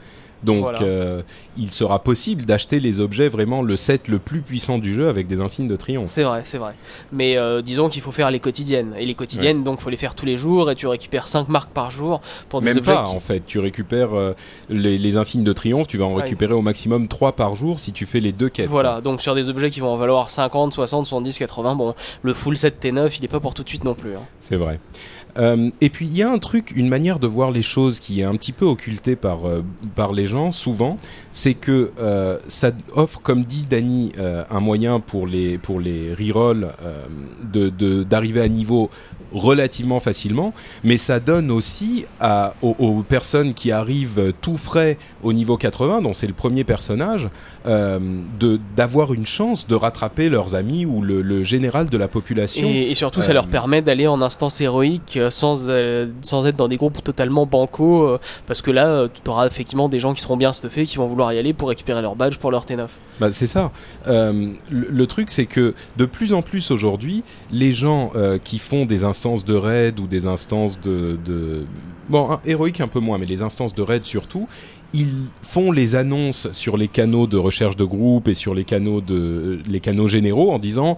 Donc, 0.46 0.62
Voilà. 0.62 0.82
euh, 0.84 1.22
il 1.58 1.72
sera 1.72 2.00
possible 2.04 2.46
d'acheter 2.46 2.80
les 2.80 3.00
objets 3.00 3.28
vraiment 3.28 3.62
le 3.62 3.76
set 3.76 4.08
le 4.08 4.20
plus 4.20 4.42
puissant 4.42 4.78
du 4.78 4.94
jeu 4.94 5.10
avec 5.10 5.28
des 5.28 5.42
insignes 5.42 5.68
de 5.68 5.76
triomphe. 5.76 6.10
C'est 6.12 6.24
vrai, 6.24 6.42
c'est 6.46 6.58
vrai. 6.60 6.74
Mais 7.12 7.36
euh, 7.38 7.62
disons 7.62 7.90
qu'il 7.90 8.02
faut 8.02 8.12
faire 8.12 8.30
les 8.32 8.40
quotidiennes. 8.40 8.94
Et 9.00 9.06
les 9.06 9.16
quotidiennes, 9.16 9.64
donc, 9.64 9.80
faut 9.80 9.90
les 9.90 9.98
faire 9.98 10.16
tous 10.16 10.26
les 10.26 10.38
jours. 10.38 10.70
Et 10.72 10.76
tu 10.76 10.88
récupères 10.88 11.28
5 11.28 11.50
marques 11.50 11.72
par 11.72 11.92
jour 11.92 12.22
pour 12.50 12.62
des 12.62 12.66
Même 12.66 12.78
objets. 12.78 12.94
pas, 12.94 13.04
qui- 13.06 13.16
en 13.16 13.20
fait. 13.20 13.44
Tu 13.46 13.60
récupères 13.60 14.14
euh, 14.14 14.34
les, 14.70 14.98
les 14.98 15.18
insignes 15.18 15.44
de 15.44 15.54
triomphe, 15.54 15.88
tu 15.88 15.98
vas 15.98 16.06
en 16.06 16.14
Ouais. 16.16 16.22
récupérer 16.22 16.54
au 16.54 16.62
maximum 16.62 17.08
3 17.08 17.34
par 17.34 17.56
jour 17.56 17.80
si 17.80 17.92
tu 17.92 18.06
fais 18.06 18.20
les 18.20 18.32
deux 18.32 18.50
quêtes. 18.50 18.70
Voilà, 18.70 19.02
donc 19.02 19.22
sur 19.22 19.34
des 19.36 19.50
objets 19.50 19.72
qui 19.72 19.80
vont 19.80 19.90
en 19.90 19.98
valoir 19.98 20.30
50, 20.30 20.74
60, 20.74 21.06
70, 21.08 21.40
80, 21.40 21.76
bon, 21.76 21.96
le 22.22 22.34
full 22.34 22.56
set 22.56 22.84
T9, 22.84 23.16
il 23.20 23.26
est 23.26 23.28
pas 23.30 23.40
pour 23.40 23.54
tout 23.54 23.64
de 23.64 23.70
suite 23.70 23.84
non 23.84 23.96
plus. 23.96 24.16
hein. 24.16 24.22
C'est 24.40 24.58
vrai. 24.58 24.80
Euh, 25.38 25.70
et 25.82 25.90
puis 25.90 26.06
il 26.06 26.16
y 26.16 26.24
a 26.24 26.32
un 26.32 26.38
truc, 26.38 26.72
une 26.76 26.88
manière 26.88 27.20
de 27.20 27.28
voir 27.28 27.52
les 27.52 27.62
choses 27.64 28.00
qui 28.00 28.22
est 28.22 28.24
un 28.24 28.36
petit 28.36 28.54
peu 28.54 28.66
occultée 28.66 29.16
par 29.16 29.46
euh, 29.46 29.64
par 29.96 30.14
les 30.14 30.28
gens 30.28 30.52
souvent, 30.52 30.98
c'est 31.32 31.54
que 31.56 31.92
euh, 32.00 32.38
ça 32.48 32.72
offre, 32.96 33.20
comme 33.22 33.44
dit 33.44 33.66
Dany, 33.70 34.12
un 34.50 34.60
moyen 34.60 35.00
pour 35.00 35.28
les 35.28 35.58
pour 35.58 35.80
les 35.80 36.14
rerolls 36.14 36.70
euh, 36.84 37.06
de 37.52 37.70
de- 37.70 38.04
d'arriver 38.04 38.42
à 38.42 38.48
niveau 38.48 38.90
relativement 39.34 40.00
facilement, 40.00 40.54
mais 40.86 40.96
ça 40.98 41.20
donne 41.20 41.52
aussi 41.52 42.06
à, 42.22 42.54
aux, 42.62 42.76
aux 42.80 43.02
personnes 43.02 43.54
qui 43.54 43.72
arrivent 43.72 44.34
tout 44.40 44.56
frais 44.56 44.98
au 45.24 45.34
niveau 45.34 45.58
80, 45.58 46.02
dont 46.04 46.14
c'est 46.14 46.28
le 46.28 46.34
premier 46.34 46.64
personnage, 46.64 47.28
d'avoir 48.76 49.14
une 49.14 49.26
chance 49.26 49.68
de 49.68 49.76
rattraper 49.76 50.30
leurs 50.30 50.56
amis 50.56 50.86
ou 50.86 51.02
le, 51.02 51.22
le 51.22 51.44
général 51.44 51.90
de 51.90 51.98
la 51.98 52.08
population. 52.08 52.68
Et, 52.68 52.92
et 52.92 52.96
surtout, 52.96 53.22
ça 53.22 53.34
leur 53.34 53.48
permet 53.48 53.82
d'aller 53.82 54.08
en 54.08 54.22
instance 54.22 54.62
héroïque 54.62 55.20
euh, 55.26 55.30
sans, 55.30 55.70
euh, 55.70 56.08
sans 56.22 56.48
être 56.48 56.58
dans 56.58 56.68
des 56.68 56.78
groupes 56.78 57.04
totalement 57.04 57.46
bancaux, 57.46 58.04
euh, 58.04 58.20
parce 58.48 58.62
que 58.62 58.72
là, 58.72 59.08
tu 59.24 59.30
auras 59.30 59.48
effectivement 59.48 59.90
des 59.90 60.00
gens 60.00 60.14
qui 60.14 60.22
seront 60.22 60.38
bien 60.38 60.54
stuffés, 60.54 60.86
qui 60.86 60.98
vont 60.98 61.08
vouloir 61.08 61.34
y 61.34 61.38
aller 61.38 61.54
pour 61.54 61.70
récupérer 61.70 62.02
leur 62.02 62.16
badge 62.16 62.38
pour 62.38 62.52
leur 62.52 62.66
T9. 62.66 62.88
Bah, 63.20 63.32
c'est 63.32 63.48
ça. 63.48 63.72
Le, 64.08 65.06
truc, 65.06 65.32
c'est 65.32 65.46
que 65.46 65.74
de 65.98 66.06
plus 66.06 66.34
en 66.34 66.42
plus 66.42 66.72
aujourd'hui, 66.72 67.24
les 67.52 67.72
gens 67.72 68.12
qui 68.44 68.60
font 68.60 68.86
des 68.86 69.04
instances 69.04 69.46
de 69.46 69.54
raid 69.54 70.00
ou 70.00 70.08
des 70.08 70.28
instances 70.28 70.80
de, 70.82 71.18
de... 71.26 71.66
bon, 72.10 72.32
un- 72.32 72.42
héroïque 72.46 72.82
un 72.82 72.88
peu 72.88 73.00
moins, 73.00 73.18
mais 73.18 73.26
les 73.26 73.42
instances 73.42 73.74
de 73.74 73.82
raid 73.82 74.04
surtout, 74.04 74.48
ils 74.94 75.28
font 75.42 75.72
les 75.72 75.96
annonces 75.96 76.52
sur 76.52 76.78
les 76.78 76.88
canaux 76.88 77.28
de 77.28 77.38
recherche 77.38 77.76
de 77.76 77.86
groupe 77.86 78.28
et 78.28 78.34
sur 78.34 78.54
les 78.54 78.64
canaux 78.64 79.02
de 79.02 79.60
les 79.68 79.80
canaux 79.80 80.08
généraux 80.08 80.52
en 80.52 80.60
disant. 80.60 80.98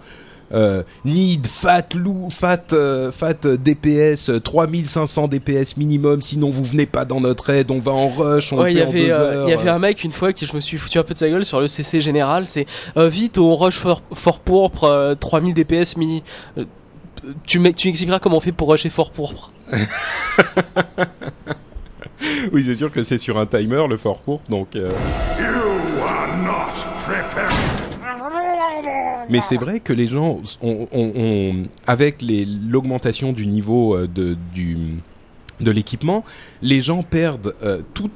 Euh, 0.54 0.84
need 1.04 1.46
fat 1.46 1.90
lou 1.94 2.30
fat 2.30 2.68
euh, 2.72 3.12
fat 3.12 3.34
DPS 3.46 4.30
euh, 4.30 4.40
3500 4.40 5.28
DPS 5.28 5.76
minimum 5.76 6.22
sinon 6.22 6.50
vous 6.52 6.64
venez 6.64 6.86
pas 6.86 7.04
dans 7.04 7.20
notre 7.20 7.50
aide 7.50 7.70
on 7.70 7.80
va 7.80 7.92
en 7.92 8.08
rush 8.08 8.54
on 8.54 8.60
Ouais, 8.62 8.72
le 8.72 8.80
il 8.80 8.84
en 8.84 8.88
avait, 8.88 9.00
deux 9.08 9.12
euh, 9.12 9.20
heures 9.42 9.48
il 9.50 9.52
y 9.52 9.54
avait 9.54 9.70
un 9.70 9.78
mec 9.80 10.06
une 10.06 10.14
fois 10.14 10.32
qui 10.32 10.46
je 10.46 10.56
me 10.56 10.62
suis 10.62 10.78
foutu 10.78 11.00
un 11.00 11.04
peu 11.04 11.14
de 11.14 11.20
sa 11.20 11.28
gueule 11.28 11.44
sur 11.44 11.60
le 11.60 11.68
CC 11.68 12.00
général, 12.00 12.48
c'est 12.48 12.66
euh, 12.96 13.10
vite 13.10 13.38
on 13.38 13.58
rush 13.58 13.76
fort, 13.76 14.02
fort 14.14 14.40
pourpre 14.40 14.86
euh, 14.86 15.16
3000 15.16 15.54
DPS 15.54 15.98
mini. 15.98 16.24
Euh, 16.58 16.64
tu 17.46 17.60
m'ex- 17.60 17.76
tu 17.76 17.90
m'expliqueras 17.90 18.20
comment 18.20 18.38
on 18.38 18.40
fait 18.40 18.54
pour 18.54 18.70
rusher 18.70 18.90
fort 18.90 19.12
pourpre. 19.12 19.52
oui 22.54 22.64
c'est 22.64 22.76
sûr 22.76 22.90
que 22.90 23.04
c'est 23.04 23.18
sur 23.18 23.38
un 23.38 23.46
timer 23.46 23.86
le 23.90 23.98
fort 23.98 24.22
court 24.22 24.40
donc 24.50 24.78
euh, 24.78 24.92
Mais 29.30 29.42
c'est 29.42 29.58
vrai 29.58 29.80
que 29.80 29.94
les 29.94 30.08
gens, 30.08 30.42
ont, 30.62 30.88
ont- 30.92 31.12
ont- 31.16 31.64
avec 31.86 32.24
l'augmentation 32.70 33.34
du 33.34 33.46
niveau 33.48 33.96
euh, 33.96 34.08
de, 34.08 34.38
du, 34.54 34.78
de 35.60 35.72
l'équipement, 35.72 36.24
les 36.62 36.82
gens 36.82 37.04
perdent 37.04 37.54
euh, 37.64 37.82
tout- 37.94 38.12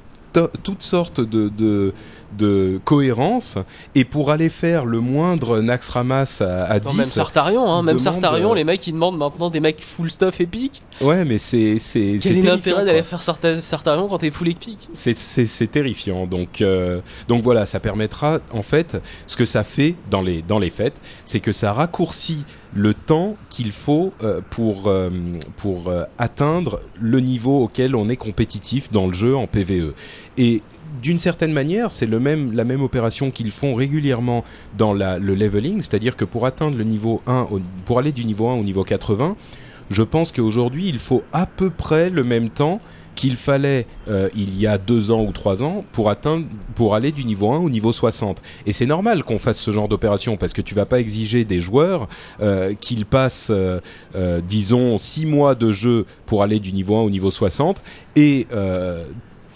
toutes 0.63 0.83
sortes 0.83 1.19
de, 1.19 1.49
de, 1.49 1.93
de 2.37 2.79
cohérence 2.85 3.57
et 3.95 4.05
pour 4.05 4.31
aller 4.31 4.49
faire 4.49 4.85
le 4.85 4.99
moindre 4.99 5.59
Naxxramas 5.59 6.41
à, 6.41 6.63
à 6.63 6.79
Non, 6.79 6.91
10 6.91 6.97
même 6.97 7.05
Sartarion, 7.05 7.67
hein, 7.69 7.83
même 7.83 7.99
Sartarion, 7.99 8.51
euh, 8.51 8.55
les 8.55 8.63
mecs 8.63 8.85
ils 8.87 8.93
demandent 8.93 9.17
maintenant 9.17 9.49
des 9.49 9.59
mecs 9.59 9.81
full 9.81 10.09
stuff 10.09 10.39
épique. 10.41 10.81
ouais 11.01 11.25
mais 11.25 11.37
c'est 11.37 11.79
c'est 11.79 12.19
Quel 12.21 12.37
est 12.37 12.41
l'intérêt 12.41 12.85
d'aller 12.85 13.03
faire 13.03 13.21
Sarta- 13.23 13.59
Sartarion 13.61 14.07
quand 14.07 14.19
t'es 14.19 14.31
full 14.31 14.47
épique? 14.49 14.87
C'est- 14.93 15.17
c'est 15.17 15.45
c'est 15.45 15.67
terrifiant. 15.67 16.27
Donc, 16.27 16.61
euh, 16.61 17.01
donc 17.27 17.43
voilà, 17.43 17.65
ça 17.65 17.79
permettra, 17.79 18.39
en 18.53 18.61
fait, 18.61 18.97
ce 19.27 19.35
que 19.37 19.45
ça 19.45 19.63
fait 19.63 19.95
dans 20.09 20.21
les, 20.21 20.41
dans 20.41 20.59
les 20.59 20.69
fêtes, 20.69 20.99
c'est 21.25 21.39
que 21.39 21.51
ça 21.51 21.73
raccourcit 21.73 22.45
le 22.73 22.93
temps 22.93 23.35
qu'il 23.49 23.71
faut 23.71 24.13
euh, 24.23 24.39
pour, 24.49 24.87
euh, 24.87 25.09
pour 25.57 25.89
euh, 25.89 26.03
atteindre 26.17 26.79
le 26.99 27.19
niveau 27.19 27.63
auquel 27.63 27.95
on 27.95 28.07
est 28.09 28.15
compétitif 28.15 28.91
dans 28.91 29.07
le 29.07 29.13
jeu 29.13 29.35
en 29.35 29.45
PVE. 29.47 29.93
Et 30.37 30.61
d'une 31.01 31.19
certaine 31.19 31.51
manière, 31.53 31.91
c'est 31.91 32.05
la 32.07 32.19
même 32.19 32.81
opération 32.81 33.31
qu'ils 33.31 33.51
font 33.51 33.73
régulièrement 33.73 34.43
dans 34.77 34.93
le 34.93 35.33
leveling, 35.35 35.81
c'est-à-dire 35.81 36.15
que 36.15 36.25
pour 36.25 36.45
atteindre 36.45 36.77
le 36.77 36.83
niveau 36.83 37.21
1, 37.27 37.47
au- 37.51 37.59
pour 37.85 37.99
aller 37.99 38.11
du 38.11 38.25
niveau 38.25 38.47
1 38.49 38.53
au 38.55 38.63
niveau 38.63 38.83
80, 38.83 39.35
je 39.89 40.03
pense 40.03 40.31
qu'aujourd'hui, 40.31 40.87
il 40.87 40.99
faut 40.99 41.23
à 41.33 41.45
peu 41.45 41.69
près 41.69 42.09
le 42.09 42.23
même 42.23 42.49
temps 42.49 42.79
qu'il 43.13 43.35
fallait 43.35 43.87
euh, 44.07 44.29
il 44.37 44.57
y 44.57 44.65
a 44.65 44.77
deux 44.77 45.11
ans 45.11 45.21
ou 45.25 45.33
trois 45.33 45.63
ans 45.63 45.83
pour 45.93 46.95
aller 46.95 47.11
du 47.11 47.25
niveau 47.25 47.51
1 47.51 47.57
au 47.57 47.69
niveau 47.69 47.91
60. 47.91 48.41
Et 48.65 48.71
c'est 48.71 48.85
normal 48.85 49.23
qu'on 49.25 49.37
fasse 49.37 49.59
ce 49.59 49.69
genre 49.71 49.89
d'opération 49.89 50.37
parce 50.37 50.53
que 50.53 50.61
tu 50.61 50.73
vas 50.75 50.85
pas 50.85 50.99
exiger 51.01 51.43
des 51.43 51.59
joueurs 51.59 52.07
euh, 52.41 52.73
qu'ils 52.73 53.05
passent, 53.05 53.51
euh, 53.53 53.81
disons, 54.47 54.97
six 54.97 55.25
mois 55.25 55.55
de 55.55 55.73
jeu 55.73 56.05
pour 56.25 56.41
aller 56.41 56.59
du 56.61 56.71
niveau 56.71 56.95
1 56.95 57.01
au 57.01 57.09
niveau 57.09 57.31
60 57.31 57.81
et 58.15 58.47
euh, 58.53 59.03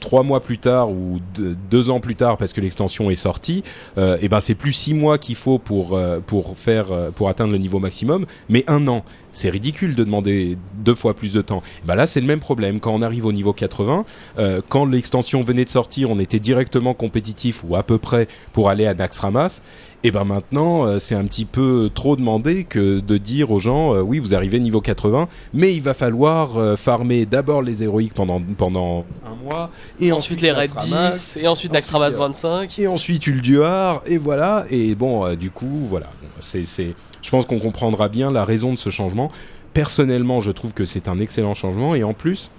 trois 0.06 0.22
mois 0.22 0.40
plus 0.40 0.60
tard 0.60 0.92
ou 0.92 1.20
deux, 1.36 1.90
ans 1.90 2.00
plus 2.00 2.16
tard 2.16 2.38
parce 2.38 2.54
que 2.54 2.62
l'extension 2.62 3.10
est 3.10 3.16
sortie, 3.16 3.64
euh, 3.98 4.18
et 4.22 4.30
ben 4.30 4.40
c'est 4.40 4.54
plus 4.54 4.72
six 4.72 4.94
mois 4.94 5.18
qu'il 5.18 5.36
faut 5.36 5.58
pour 5.58 5.98
euh, 5.98 6.20
faire 6.56 6.92
euh, 6.92 7.10
pour 7.10 7.28
atteindre 7.28 7.52
le 7.52 7.58
niveau 7.58 7.80
maximum, 7.80 8.26
mais 8.48 8.64
un 8.68 8.88
an. 8.88 9.04
C'est 9.36 9.50
ridicule 9.50 9.96
de 9.96 10.04
demander 10.06 10.58
deux 10.76 10.96
fois 10.96 11.14
plus 11.14 11.34
de 11.34 11.42
temps. 11.42 11.62
Et 11.84 11.88
ben 11.88 11.96
là, 11.96 12.08
c'est 12.08 12.22
le 12.22 12.28
même 12.28 12.40
problème. 12.40 12.80
Quand 12.80 12.94
on 12.94 13.02
arrive 13.02 13.26
au 13.26 13.34
niveau 13.34 13.52
80, 13.52 14.06
euh, 14.38 14.62
quand 14.70 14.86
l'extension 14.86 15.42
venait 15.42 15.66
de 15.66 15.70
sortir, 15.70 16.10
on 16.10 16.20
était 16.20 16.40
directement 16.40 16.94
compétitif 16.94 17.66
ou 17.68 17.76
à 17.76 17.84
peu 17.84 17.98
près 17.98 18.30
pour 18.54 18.70
aller 18.70 18.86
à 18.86 18.94
Naxxramas. 18.94 19.62
Et 20.06 20.12
ben 20.12 20.24
maintenant, 20.24 20.86
euh, 20.86 21.00
c'est 21.00 21.16
un 21.16 21.26
petit 21.26 21.46
peu 21.46 21.90
trop 21.92 22.16
demandé 22.16 22.64
que 22.64 23.00
de 23.00 23.18
dire 23.18 23.50
aux 23.50 23.58
gens, 23.58 23.96
euh, 23.96 24.02
oui, 24.02 24.20
vous 24.20 24.36
arrivez 24.36 24.60
niveau 24.60 24.80
80, 24.80 25.28
mais 25.52 25.74
il 25.74 25.82
va 25.82 25.96
falloir 25.96 26.60
euh, 26.60 26.76
farmer 26.76 27.26
d'abord 27.26 27.64
les 27.64 27.82
héroïques 27.82 28.14
pendant 28.14 28.40
pendant 28.40 29.04
un 29.26 29.34
mois, 29.44 29.72
et 30.00 30.10
Et 30.10 30.12
ensuite 30.12 30.42
les 30.42 30.52
raids 30.52 30.68
Naxxramas, 30.68 31.10
10, 31.10 31.38
et 31.42 31.48
ensuite 31.48 31.74
euh, 31.74 32.10
25. 32.20 32.78
et 32.78 32.86
ensuite 32.86 33.26
Ulduar, 33.26 34.04
et 34.06 34.20
voilà. 34.20 34.68
Et 34.70 34.94
bon, 34.94 35.34
du 35.34 35.50
coup, 35.50 35.80
voilà. 35.90 36.12
C'est, 36.38 36.66
c'est, 36.66 36.94
je 37.24 37.30
pense 37.32 37.48
qu'on 37.48 37.58
comprendra 37.58 38.08
bien 38.08 38.30
la 38.30 38.46
raison 38.46 38.74
de 38.74 38.78
ce 38.78 38.92
changement. 38.92 39.32
Personnellement, 39.74 40.40
je 40.40 40.52
trouve 40.52 40.76
que 40.76 40.86
c'est 40.86 41.08
un 41.08 41.20
excellent 41.20 41.56
changement, 41.56 41.96
et 41.96 42.04
en 42.04 42.14
plus, 42.14 42.52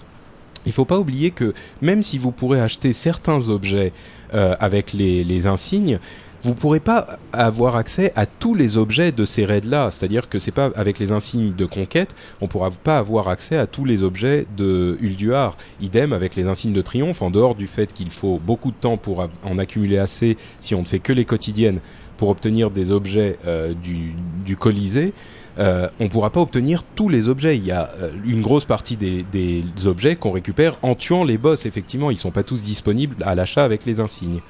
il 0.67 0.73
faut 0.73 0.85
pas 0.85 0.99
oublier 0.99 1.31
que 1.31 1.55
même 1.81 2.03
si 2.03 2.19
vous 2.19 2.33
pourrez 2.33 2.61
acheter 2.61 2.93
certains 2.93 3.49
objets 3.49 3.93
euh, 4.35 4.57
avec 4.59 4.93
les, 4.93 5.23
les 5.23 5.47
insignes, 5.47 6.01
vous 6.43 6.55
pourrez 6.55 6.81
pas 6.81 7.19
avoir 7.33 7.77
accès 7.77 8.13
à 8.17 8.27
tous 8.27 8.55
les 8.55 8.79
objets 8.79 9.13
de 9.13 9.25
ces 9.25 9.45
raids-là. 9.45 9.91
C'est-à-dire 9.91 10.29
que 10.29 10.39
c'est 10.39 10.51
pas 10.51 10.71
avec 10.75 10.99
les 10.99 11.13
insignes 11.13 11.55
de 11.55 11.67
conquête, 11.67 12.15
on 12.41 12.49
pourra 12.49 12.71
pas 12.71 12.99
avoir 12.99 13.29
accès 13.29 13.57
à 13.57 13.67
tous 13.67 13.85
les 13.85 14.03
objets 14.03 14.47
de 14.57 14.97
Ulduar. 15.01 15.57
Idem 15.81 16.13
avec 16.13 16.37
les 16.37 16.49
insignes 16.49 16.73
de 16.73 16.83
triomphe, 16.83 17.23
en 17.23 17.31
dehors 17.31 17.55
du 17.55 17.67
fait 17.67 17.93
qu'il 17.93 18.11
faut 18.11 18.39
beaucoup 18.39 18.71
de 18.71 18.77
temps 18.77 18.97
pour 18.97 19.29
en 19.45 19.59
accumuler 19.59 19.99
assez 19.99 20.37
si 20.61 20.75
on 20.75 20.81
ne 20.81 20.87
fait 20.87 21.01
que 21.01 21.13
les 21.13 21.25
quotidiennes 21.25 21.81
pour 22.17 22.29
obtenir 22.29 22.71
des 22.71 22.91
objets 22.91 23.39
euh, 23.47 23.75
du, 23.75 24.57
Colisée. 24.57 25.13
Euh, 25.59 25.89
on 26.01 26.09
pourra 26.09 26.31
pas 26.31 26.41
obtenir 26.41 26.83
tous 26.83 27.09
les 27.09 27.29
objets. 27.29 27.57
Il 27.57 27.65
y 27.65 27.73
a 27.73 27.91
euh, 28.01 28.11
une 28.27 28.43
grosse 28.43 28.65
partie 28.65 28.97
des, 28.97 29.65
objets 29.87 30.17
qu'on 30.17 30.31
récupère 30.31 30.77
en 30.83 30.95
tuant 30.95 31.25
les 31.25 31.39
boss. 31.39 31.67
Effectivement, 31.67 32.11
ils 32.11 32.19
sont 32.19 32.31
pas 32.31 32.43
tous 32.43 32.63
disponibles 32.63 33.17
à 33.23 33.35
l'achat 33.35 33.65
avec 33.65 33.85
les 33.85 34.01
insignes. 34.01 34.41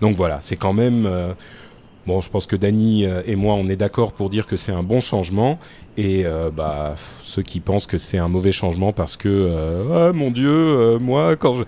Donc 0.00 0.16
voilà, 0.16 0.38
c'est 0.40 0.56
quand 0.56 0.72
même. 0.72 1.06
euh, 1.06 1.32
bon, 2.06 2.20
je 2.20 2.30
pense 2.30 2.46
que 2.46 2.56
Dany 2.56 3.04
euh, 3.06 3.22
et 3.26 3.36
moi, 3.36 3.54
on 3.54 3.68
est 3.68 3.76
d'accord 3.76 4.12
pour 4.12 4.30
dire 4.30 4.46
que 4.46 4.56
c'est 4.56 4.72
un 4.72 4.82
bon 4.82 5.00
changement. 5.00 5.58
Et 5.96 6.26
euh, 6.26 6.50
bah, 6.50 6.94
ceux 7.22 7.42
qui 7.42 7.60
pensent 7.60 7.86
que 7.86 7.96
c'est 7.98 8.18
un 8.18 8.28
mauvais 8.28 8.52
changement 8.52 8.92
parce 8.92 9.16
que, 9.16 9.28
euh, 9.30 10.08
ah 10.10 10.12
mon 10.12 10.30
Dieu, 10.30 10.50
euh, 10.50 10.98
moi, 10.98 11.36
quand 11.36 11.54
je. 11.54 11.64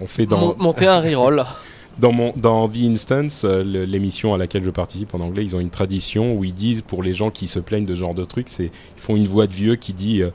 On 0.00 0.06
fait 0.06 0.26
dans. 0.26 0.38
Mon- 0.38 0.56
Monter 0.58 0.86
un 0.86 1.00
reroll. 1.00 1.44
Dans, 1.98 2.12
mon, 2.12 2.32
dans 2.36 2.68
The 2.68 2.76
Instance, 2.84 3.42
euh, 3.44 3.64
l'émission 3.64 4.32
à 4.32 4.38
laquelle 4.38 4.62
je 4.62 4.70
participe 4.70 5.16
en 5.16 5.20
anglais, 5.20 5.42
ils 5.42 5.56
ont 5.56 5.58
une 5.58 5.68
tradition 5.68 6.32
où 6.36 6.44
ils 6.44 6.54
disent 6.54 6.80
pour 6.80 7.02
les 7.02 7.12
gens 7.12 7.30
qui 7.30 7.48
se 7.48 7.58
plaignent 7.58 7.86
de 7.86 7.94
ce 7.96 7.98
genre 7.98 8.14
de 8.14 8.22
trucs, 8.22 8.50
c'est 8.50 8.66
ils 8.66 9.02
font 9.02 9.16
une 9.16 9.26
voix 9.26 9.48
de 9.48 9.52
vieux 9.52 9.74
qui 9.74 9.92
dit 9.94 10.22
euh, 10.22 10.30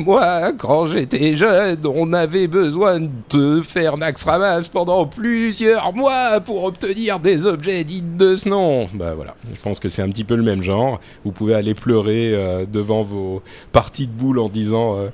Moi, 0.00 0.52
quand 0.56 0.86
j'étais 0.86 1.36
jeune, 1.36 1.78
on 1.84 2.14
avait 2.14 2.46
besoin 2.46 3.00
de 3.28 3.60
faire 3.60 3.98
Naxxramas 3.98 4.68
pendant 4.72 5.04
plusieurs 5.04 5.92
mois 5.92 6.40
pour 6.40 6.64
obtenir 6.64 7.20
des 7.20 7.44
objets 7.44 7.84
dignes 7.84 8.16
de 8.16 8.34
ce 8.34 8.48
nom. 8.48 8.88
Bah 8.94 9.12
voilà, 9.14 9.34
je 9.52 9.60
pense 9.60 9.78
que 9.78 9.90
c'est 9.90 10.00
un 10.00 10.08
petit 10.08 10.24
peu 10.24 10.36
le 10.36 10.42
même 10.42 10.62
genre. 10.62 11.00
Vous 11.22 11.32
pouvez 11.32 11.54
aller 11.54 11.74
pleurer 11.74 12.32
euh, 12.34 12.64
devant 12.64 13.02
vos 13.02 13.42
parties 13.72 14.06
de 14.06 14.12
boules 14.12 14.38
en 14.38 14.48
disant 14.48 14.96
euh, 14.96 15.08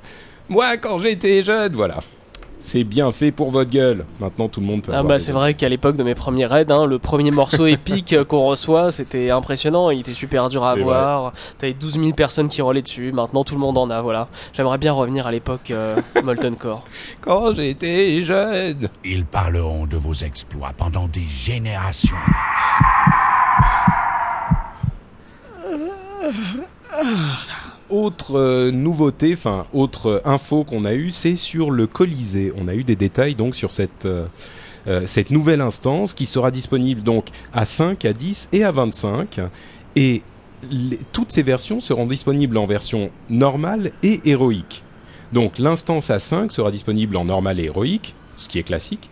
Moi, 0.47 0.77
quand 0.77 0.99
j'étais 0.99 1.43
jeune, 1.43 1.73
voilà. 1.73 1.99
C'est 2.67 2.83
bien 2.83 3.13
fait 3.13 3.31
pour 3.31 3.49
votre 3.49 3.71
gueule. 3.71 4.03
Maintenant, 4.19 4.49
tout 4.49 4.59
le 4.59 4.65
monde 4.65 4.81
peut 4.81 4.91
Ah 4.93 5.01
bah 5.01 5.19
c'est 5.19 5.31
vrai 5.31 5.53
qu'à 5.53 5.69
l'époque 5.69 5.95
de 5.95 6.03
mes 6.03 6.15
premiers 6.15 6.45
raids, 6.45 6.69
hein, 6.69 6.85
le 6.85 6.99
premier 6.99 7.31
morceau 7.31 7.65
épique 7.65 8.21
qu'on 8.27 8.45
reçoit, 8.45 8.91
c'était 8.91 9.29
impressionnant, 9.29 9.89
il 9.89 10.01
était 10.01 10.11
super 10.11 10.49
dur 10.49 10.65
à 10.65 10.71
avoir. 10.71 11.31
T'avais 11.57 11.71
12 11.71 11.93
000 11.93 12.11
personnes 12.11 12.49
qui 12.49 12.61
roulaient 12.61 12.81
dessus, 12.81 13.13
maintenant 13.13 13.45
tout 13.45 13.55
le 13.55 13.61
monde 13.61 13.77
en 13.77 13.89
a, 13.89 14.01
voilà. 14.01 14.27
J'aimerais 14.51 14.79
bien 14.79 14.91
revenir 14.91 15.27
à 15.27 15.31
l'époque 15.31 15.71
euh, 15.71 15.95
Molten 16.25 16.57
Core. 16.57 16.83
quand 17.21 17.53
j'étais 17.53 18.21
jeune. 18.21 18.89
Ils 19.05 19.23
parleront 19.23 19.85
de 19.85 19.95
vos 19.95 20.13
exploits 20.13 20.73
pendant 20.75 21.07
des 21.07 21.25
générations. 21.25 22.17
Autre 27.89 28.37
euh, 28.37 28.69
nouveauté, 28.71 29.33
enfin 29.33 29.65
autre 29.73 30.07
euh, 30.07 30.21
info 30.25 30.65
qu'on 30.65 30.83
a 30.83 30.93
eue, 30.93 31.11
c'est 31.11 31.37
sur 31.37 31.71
le 31.71 31.87
Colisée. 31.87 32.51
On 32.57 32.67
a 32.67 32.73
eu 32.73 32.83
des 32.83 32.97
détails 32.97 33.35
donc 33.35 33.55
sur 33.55 33.71
cette 33.71 34.05
euh, 34.05 34.27
nouvelle 35.29 35.61
instance 35.61 36.13
qui 36.13 36.25
sera 36.25 36.51
disponible 36.51 37.01
donc 37.01 37.27
à 37.53 37.63
5, 37.63 38.03
à 38.03 38.11
10 38.11 38.49
et 38.51 38.65
à 38.65 38.71
25 38.71 39.39
et 39.95 40.21
toutes 41.13 41.31
ces 41.31 41.43
versions 41.43 41.79
seront 41.79 42.07
disponibles 42.07 42.57
en 42.57 42.65
version 42.65 43.09
normale 43.29 43.91
et 44.03 44.19
héroïque. 44.25 44.83
Donc 45.31 45.57
l'instance 45.57 46.09
à 46.09 46.19
5 46.19 46.51
sera 46.51 46.71
disponible 46.71 47.15
en 47.15 47.23
normal 47.23 47.59
et 47.59 47.65
héroïque, 47.65 48.15
ce 48.35 48.49
qui 48.49 48.59
est 48.59 48.63
classique. 48.63 49.09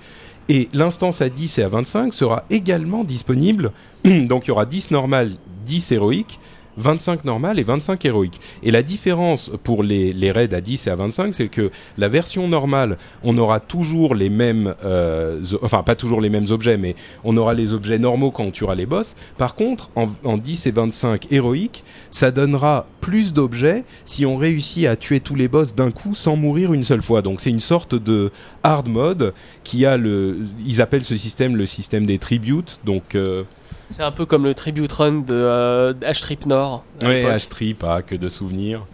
Et 0.49 0.69
l'instance 0.73 1.21
à 1.21 1.29
10 1.29 1.59
et 1.59 1.63
à 1.63 1.69
25 1.69 2.13
sera 2.13 2.43
également 2.49 3.03
disponible. 3.05 3.71
Donc 4.03 4.45
il 4.45 4.49
y 4.49 4.51
aura 4.51 4.65
10 4.65 4.91
normal, 4.91 5.31
10 5.65 5.93
héroïque, 5.93 6.39
25 6.77 7.25
normal 7.25 7.59
et 7.59 7.63
25 7.63 8.03
héroïque. 8.05 8.39
Et 8.63 8.71
la 8.71 8.83
différence 8.83 9.51
pour 9.63 9.83
les, 9.83 10.13
les 10.13 10.31
raids 10.31 10.53
à 10.53 10.61
10 10.61 10.87
et 10.87 10.89
à 10.89 10.95
25, 10.95 11.33
c'est 11.33 11.47
que 11.47 11.71
la 11.97 12.09
version 12.09 12.47
normale, 12.47 12.97
on 13.23 13.37
aura 13.37 13.59
toujours 13.59 14.15
les 14.15 14.29
mêmes, 14.29 14.75
euh, 14.83 15.43
enfin 15.61 15.83
pas 15.83 15.95
toujours 15.95 16.21
les 16.21 16.29
mêmes 16.29 16.47
objets, 16.49 16.77
mais 16.77 16.95
on 17.23 17.37
aura 17.37 17.53
les 17.53 17.73
objets 17.73 17.99
normaux 17.99 18.31
quand 18.31 18.43
on 18.43 18.51
tuera 18.51 18.75
les 18.75 18.85
boss. 18.85 19.15
Par 19.37 19.55
contre, 19.55 19.89
en, 19.95 20.09
en 20.23 20.37
10 20.37 20.67
et 20.67 20.71
25 20.71 21.31
héroïque, 21.31 21.83
ça 22.11 22.31
donnera 22.31 22.87
plus 23.01 23.33
d'objets 23.33 23.83
si 24.05 24.25
on 24.25 24.37
réussit 24.37 24.85
à 24.87 24.95
tuer 24.95 25.19
tous 25.19 25.35
les 25.35 25.47
boss 25.47 25.75
d'un 25.75 25.91
coup 25.91 26.15
sans 26.15 26.35
mourir 26.35 26.73
une 26.73 26.83
seule 26.83 27.01
fois. 27.01 27.21
Donc 27.21 27.41
c'est 27.41 27.49
une 27.49 27.59
sorte 27.59 27.95
de 27.95 28.31
hard 28.63 28.89
mode 28.89 29.33
qui 29.63 29.85
a 29.85 29.97
le, 29.97 30.39
ils 30.65 30.81
appellent 30.81 31.03
ce 31.03 31.15
système 31.15 31.55
le 31.55 31.65
système 31.65 32.05
des 32.05 32.17
tributes. 32.17 32.79
Donc 32.85 33.15
euh, 33.15 33.43
C'est 33.89 34.03
un 34.03 34.11
peu 34.11 34.25
comme 34.25 34.43
le 34.43 34.53
Tribute 34.53 34.91
Run 34.91 35.21
de 35.21 35.33
euh, 35.33 35.93
H-Trip 36.01 36.45
Nord. 36.45 36.83
l'époque. 37.01 37.31
H-Trip, 37.31 37.83
ah, 37.83 38.01
que 38.01 38.15
de 38.15 38.29
souvenirs. 38.29 38.85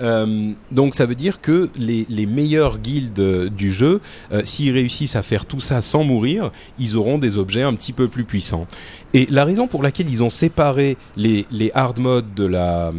Euh, 0.00 0.52
donc 0.70 0.94
ça 0.94 1.06
veut 1.06 1.14
dire 1.14 1.40
que 1.40 1.70
les, 1.76 2.06
les 2.08 2.26
meilleures 2.26 2.78
guildes 2.78 3.18
euh, 3.18 3.50
du 3.50 3.72
jeu, 3.72 4.00
euh, 4.32 4.42
s'ils 4.44 4.72
réussissent 4.72 5.16
à 5.16 5.22
faire 5.22 5.46
tout 5.46 5.60
ça 5.60 5.80
sans 5.80 6.04
mourir, 6.04 6.52
ils 6.78 6.96
auront 6.96 7.18
des 7.18 7.38
objets 7.38 7.62
un 7.62 7.74
petit 7.74 7.92
peu 7.92 8.08
plus 8.08 8.24
puissants. 8.24 8.66
Et 9.14 9.26
la 9.30 9.44
raison 9.44 9.66
pour 9.66 9.82
laquelle 9.82 10.08
ils 10.08 10.22
ont 10.22 10.30
séparé 10.30 10.96
les, 11.16 11.46
les 11.50 11.70
hard 11.74 11.98
modes 11.98 12.34
de 12.34 12.44
la, 12.44 12.92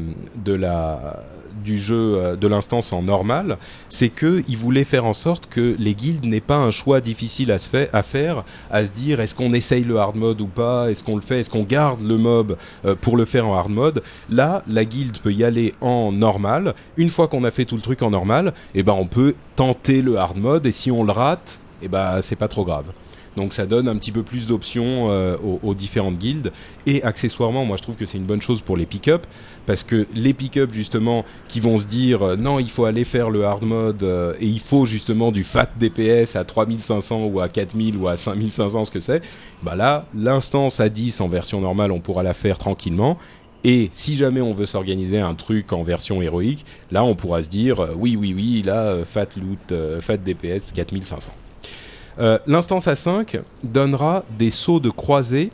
de 0.43 0.53
la, 0.53 1.23
du 1.69 1.77
jeu 1.77 2.15
euh, 2.15 2.35
de 2.35 2.47
l'instance 2.47 2.91
en 2.93 3.03
normal, 3.03 3.57
c'est 3.89 4.09
que 4.09 4.43
ils 4.47 4.57
voulaient 4.57 4.83
faire 4.83 5.05
en 5.05 5.13
sorte 5.13 5.47
que 5.47 5.75
les 5.77 5.93
guildes 5.93 6.25
n'aient 6.25 6.41
pas 6.41 6.57
un 6.57 6.71
choix 6.71 6.99
difficile 6.99 7.51
à, 7.51 7.59
se 7.59 7.69
à 7.93 8.01
faire, 8.01 8.43
à 8.71 8.83
se 8.85 8.89
dire 8.89 9.19
est-ce 9.19 9.35
qu'on 9.35 9.53
essaye 9.53 9.83
le 9.83 9.97
hard 9.99 10.15
mode 10.15 10.41
ou 10.41 10.47
pas, 10.47 10.89
est-ce 10.89 11.03
qu'on 11.03 11.15
le 11.15 11.21
fait, 11.21 11.41
est-ce 11.41 11.49
qu'on 11.51 11.63
garde 11.63 12.01
le 12.01 12.17
mob 12.17 12.57
euh, 12.85 12.95
pour 12.99 13.17
le 13.17 13.25
faire 13.25 13.47
en 13.47 13.55
hard 13.55 13.69
mode. 13.69 14.01
Là, 14.31 14.63
la 14.65 14.83
guilde 14.83 15.19
peut 15.19 15.31
y 15.31 15.43
aller 15.43 15.73
en 15.79 16.11
normal. 16.11 16.73
Une 16.97 17.09
fois 17.09 17.27
qu'on 17.27 17.43
a 17.43 17.51
fait 17.51 17.65
tout 17.65 17.75
le 17.75 17.81
truc 17.81 18.01
en 18.01 18.09
normal, 18.09 18.53
eh 18.73 18.81
ben 18.81 18.93
on 18.93 19.05
peut 19.05 19.35
tenter 19.55 20.01
le 20.01 20.17
hard 20.17 20.37
mode 20.37 20.65
et 20.65 20.71
si 20.71 20.89
on 20.89 21.03
le 21.03 21.11
rate, 21.11 21.59
eh 21.83 21.87
ben 21.87 22.21
c'est 22.23 22.35
pas 22.35 22.47
trop 22.47 22.65
grave. 22.65 22.85
Donc 23.39 23.53
ça 23.53 23.65
donne 23.65 23.87
un 23.87 23.95
petit 23.95 24.11
peu 24.11 24.21
plus 24.21 24.47
d'options 24.47 25.09
euh, 25.11 25.37
aux, 25.63 25.73
différentes 25.73 26.17
guildes. 26.17 26.51
Et 26.85 27.01
accessoirement, 27.03 27.63
moi 27.63 27.77
je 27.77 27.83
trouve 27.83 27.95
que 27.95 28.05
c'est 28.05 28.17
une 28.17 28.25
bonne 28.25 28.41
chose 28.41 28.59
pour 28.59 28.75
les 28.75 28.85
pick-up, 28.85 29.25
parce 29.65 29.83
que 29.83 30.05
les 30.13 30.33
pick-up 30.33 30.73
justement 30.73 31.23
qui 31.47 31.61
vont 31.61 31.77
se 31.77 31.87
dire 31.87 32.21
euh, 32.21 32.35
non, 32.35 32.59
il 32.59 32.69
faut 32.69 32.83
aller 32.83 33.05
faire 33.05 33.29
le 33.29 33.45
hard 33.45 33.63
mode 33.63 34.03
euh, 34.03 34.33
et 34.41 34.45
il 34.45 34.59
faut 34.59 34.85
justement 34.85 35.31
du 35.31 35.45
fat 35.45 35.69
DPS 35.79 36.35
à 36.35 36.43
3500 36.43 37.27
ou 37.27 37.39
à 37.39 37.47
4000 37.47 37.95
ou 37.95 38.09
à 38.09 38.17
5500, 38.17 38.83
ce 38.83 38.91
que 38.91 38.99
c'est, 38.99 39.21
bah 39.63 39.77
là, 39.77 40.05
l'instance 40.13 40.81
à 40.81 40.89
10 40.89 41.21
en 41.21 41.29
version 41.29 41.61
normale, 41.61 41.93
on 41.93 42.01
pourra 42.01 42.23
la 42.23 42.33
faire 42.33 42.57
tranquillement. 42.57 43.17
Et 43.63 43.89
si 43.93 44.15
jamais 44.15 44.41
on 44.41 44.51
veut 44.51 44.65
s'organiser 44.65 45.19
un 45.21 45.33
truc 45.33 45.71
en 45.71 45.83
version 45.83 46.21
héroïque, 46.21 46.65
là 46.91 47.05
on 47.05 47.15
pourra 47.15 47.41
se 47.41 47.47
dire 47.47 47.95
oui, 47.95 48.17
oui, 48.19 48.33
oui, 48.35 48.63
là, 48.65 48.97
fat 49.05 49.27
loot, 49.37 49.73
fat 50.01 50.17
DPS 50.17 50.73
4500. 50.73 51.31
Euh, 52.19 52.37
L'instance 52.47 52.87
à 52.87 52.95
5 52.95 53.39
donnera 53.63 54.23
des 54.37 54.51
sauts 54.51 54.79
de 54.79 54.89
croisée 54.89 55.51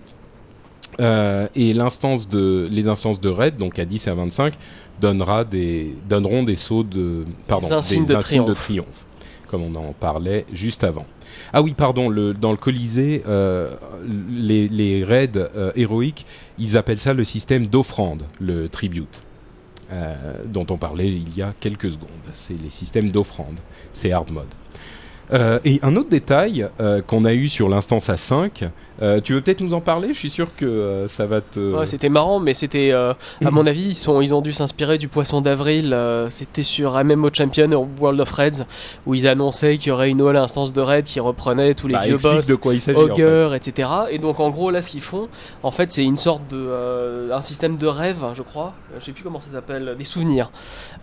euh, 1.00 1.48
et 1.56 1.74
l'instance 1.74 2.28
de 2.30 2.68
les 2.72 2.88
instances 2.88 3.20
de 3.20 3.30
raid 3.30 3.58
donc 3.58 3.78
à 3.80 3.86
10 3.86 4.08
et 4.08 4.10
à 4.10 4.14
25 4.14 4.54
donnera 5.02 5.44
des 5.44 5.94
donneront 6.08 6.44
des 6.44 6.56
sauts 6.56 6.84
de 6.84 7.26
pardon 7.48 7.68
Des 7.68 7.74
insignes 7.74 8.06
de 8.06 8.14
triomphe. 8.16 8.56
triomphe, 8.56 9.06
comme 9.48 9.62
on 9.64 9.76
en 9.76 9.92
parlait 9.94 10.46
juste 10.54 10.86
avant. 10.86 11.06
Ah 11.52 11.62
oui 11.62 11.74
pardon 11.74 12.08
le, 12.08 12.34
dans 12.34 12.52
le 12.52 12.58
Colisée 12.58 13.24
euh, 13.28 13.76
les, 14.30 14.70
les 14.70 15.04
raids 15.04 15.32
euh, 15.36 15.72
héroïques 15.76 16.26
ils 16.58 16.78
appellent 16.78 17.00
ça 17.00 17.14
le 17.14 17.26
système 17.26 17.68
d'offrande 17.68 18.24
le 18.40 18.70
tribute 18.70 19.24
dont 20.48 20.66
on 20.72 20.78
parlait 20.78 21.08
il 21.10 21.38
y 21.38 21.44
a 21.44 21.54
quelques 21.60 21.92
secondes 21.92 22.10
c'est 22.34 22.60
les 22.60 22.72
systèmes 22.72 23.12
d'offrande 23.12 23.60
c'est 23.94 24.12
hard 24.12 24.32
mode 24.32 24.48
et 25.32 25.80
un 25.82 25.96
autre 25.96 26.10
détail 26.10 26.68
euh, 26.80 27.02
qu'on 27.02 27.26
a 27.26 27.34
eu 27.34 27.48
sur 27.48 27.70
l'instance 27.70 28.10
à 28.10 28.18
5, 28.18 28.66
euh, 29.02 29.20
tu 29.22 29.34
veux 29.34 29.42
peut-être 29.42 29.62
nous 29.62 29.74
en 29.74 29.82
parler? 29.82 30.10
Je 30.14 30.18
suis 30.20 30.30
sûr 30.30 30.56
que 30.56 30.66
euh, 30.66 31.08
ça 31.08 31.26
va 31.26 31.42
te... 31.42 31.60
Ouais, 31.76 31.88
c'était 31.88 32.10
marrant, 32.10 32.40
mais 32.40 32.54
c'était, 32.54 32.92
euh, 32.92 33.14
à 33.44 33.52
mon 33.52 33.66
avis, 33.68 33.88
ils, 33.88 33.94
sont, 33.94 34.22
ils 34.22 34.34
ont 34.34 34.42
dû 34.42 34.54
s'inspirer 34.54 34.98
du 34.98 35.08
Poisson 35.08 35.42
d'avril. 35.42 35.94
euh, 35.94 36.30
c'était 36.30 36.64
sur 36.64 36.94
MMO 37.04 37.30
Champion 37.34 37.88
World 38.00 38.20
of 38.22 38.32
Raids, 38.32 38.66
où 39.06 39.14
ils 39.14 39.28
annonçaient 39.28 39.78
qu'il 39.78 39.90
y 39.90 39.92
aurait 39.92 40.10
une 40.10 40.18
nouvelle 40.18 40.38
instance 40.38 40.72
de 40.74 40.82
raid 40.82 41.06
qui 41.06 41.20
reprenait 41.20 41.74
tous 41.74 41.88
les 41.88 41.94
Bah, 41.96 42.06
vieux 42.06 42.18
boss. 42.18 42.48
de 42.48 42.56
quoi 42.56 42.74
il 42.74 42.80
s'agit. 42.82 42.98
en 42.98 43.14
fait. 43.16 43.24
Ogre, 43.24 43.54
etc. 43.56 43.90
Et 44.12 44.18
donc 44.20 44.40
en 44.40 44.50
gros 44.50 44.72
là 44.72 44.82
ce 44.82 44.92
qu'ils 44.92 45.02
font, 45.02 45.28
en 45.64 45.72
fait 45.72 45.92
c'est 45.92 46.04
une 46.04 46.18
sorte 46.18 46.44
de 46.52 47.30
un 47.32 47.42
système 47.42 47.78
de 47.78 47.88
rêve, 47.88 48.24
je 48.34 48.42
crois. 48.42 48.74
Je 49.00 49.04
sais 49.06 49.12
plus 49.12 49.24
comment 49.24 49.40
ça 49.42 49.52
s'appelle, 49.52 49.96
des 49.98 50.04
souvenirs. 50.04 50.50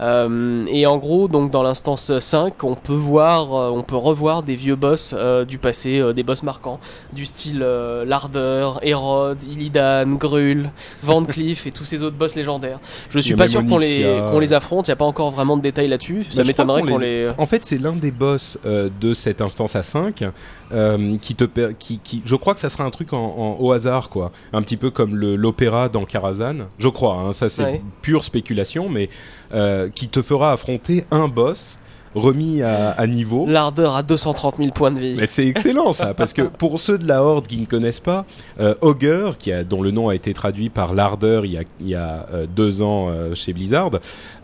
Et 0.00 0.86
en 0.86 0.98
gros 0.98 1.28
donc 1.28 1.50
dans 1.50 1.62
l'instance 1.62 2.18
5, 2.18 2.62
on 2.64 2.74
peut 2.74 2.92
voir, 2.94 3.50
on 3.72 3.82
peut 3.82 3.96
revoir 3.96 4.42
des 4.42 4.54
vieux 4.56 4.76
boss 4.76 5.14
du 5.46 5.58
passé, 5.58 6.02
des 6.14 6.22
boss 6.22 6.42
marquants, 6.42 6.80
du 7.12 7.26
style 7.26 7.64
euh, 7.82 8.04
Larder, 8.04 8.70
Hérode, 8.82 9.42
Illidan, 9.42 10.06
Grul, 10.16 10.70
Van 11.02 11.24
Cleef 11.24 11.66
et 11.66 11.70
tous 11.72 11.84
ces 11.84 12.02
autres 12.02 12.16
boss 12.16 12.34
légendaires. 12.34 12.78
Je 13.10 13.18
y 13.18 13.22
suis 13.22 13.34
pas 13.34 13.46
sûr 13.46 13.64
qu'on 13.64 13.78
les, 13.78 14.04
Onyxia. 14.04 14.26
qu'on 14.30 14.38
les 14.38 14.52
affronte, 14.52 14.86
il 14.86 14.90
n'y 14.90 14.94
a 14.94 14.96
pas 14.96 15.04
encore 15.04 15.30
vraiment 15.30 15.56
de 15.56 15.62
détails 15.62 15.88
là-dessus. 15.88 16.24
Ça 16.30 16.42
Bah, 16.42 16.46
m'étonnerait 16.46 16.82
qu'on 16.82 16.98
les... 16.98 17.26
En 17.38 17.46
fait, 17.46 17.64
c'est 17.64 17.78
l'un 17.78 17.92
des 17.94 18.10
boss 18.10 18.58
euh, 18.64 18.88
de 19.00 19.14
cette 19.14 19.40
instance 19.40 19.76
à 19.76 19.82
5 19.82 20.24
euh, 20.72 21.16
qui 21.18 21.34
te 21.34 21.44
qui, 21.72 21.98
qui 21.98 22.22
je 22.24 22.36
crois 22.36 22.54
que 22.54 22.60
ça 22.60 22.70
sera 22.70 22.84
un 22.84 22.90
truc 22.90 23.12
en, 23.12 23.18
en- 23.18 23.56
au 23.60 23.72
hasard 23.72 24.08
quoi, 24.08 24.32
un 24.52 24.62
petit 24.62 24.76
peu 24.76 24.90
comme 24.90 25.14
l'opéra 25.16 25.88
dans 25.88 26.04
Karazhan. 26.04 26.66
Je 26.78 26.88
crois 26.88 27.16
hein, 27.16 27.32
ça 27.32 27.48
c'est 27.48 27.62
Ouais. 27.64 27.82
pure 28.00 28.24
spéculation 28.24 28.88
mais 28.88 29.08
euh, 29.54 29.88
qui 29.90 30.08
te 30.08 30.22
fera 30.22 30.52
affronter 30.52 31.04
un 31.10 31.28
boss 31.28 31.78
remis 32.14 32.62
à, 32.62 32.90
à 32.90 33.06
niveau. 33.06 33.46
Larder 33.46 33.90
à 33.94 34.02
230 34.02 34.56
000 34.56 34.70
points 34.70 34.90
de 34.90 34.98
vie. 34.98 35.14
Mais 35.16 35.26
c'est 35.26 35.46
excellent 35.46 35.92
ça, 35.92 36.14
parce 36.16 36.32
que 36.32 36.42
pour 36.42 36.80
ceux 36.80 36.98
de 36.98 37.06
la 37.08 37.22
Horde 37.22 37.46
qui 37.46 37.58
ne 37.58 37.66
connaissent 37.66 38.00
pas, 38.00 38.24
euh, 38.60 38.74
Augur, 38.80 39.38
qui 39.38 39.52
a, 39.52 39.64
dont 39.64 39.82
le 39.82 39.90
nom 39.90 40.08
a 40.08 40.14
été 40.14 40.34
traduit 40.34 40.68
par 40.68 40.94
Larder 40.94 41.40
il 41.44 41.52
y 41.52 41.58
a, 41.58 41.62
il 41.80 41.88
y 41.88 41.94
a 41.94 42.26
euh, 42.32 42.46
deux 42.46 42.82
ans 42.82 43.08
euh, 43.08 43.34
chez 43.34 43.52
Blizzard, 43.52 43.90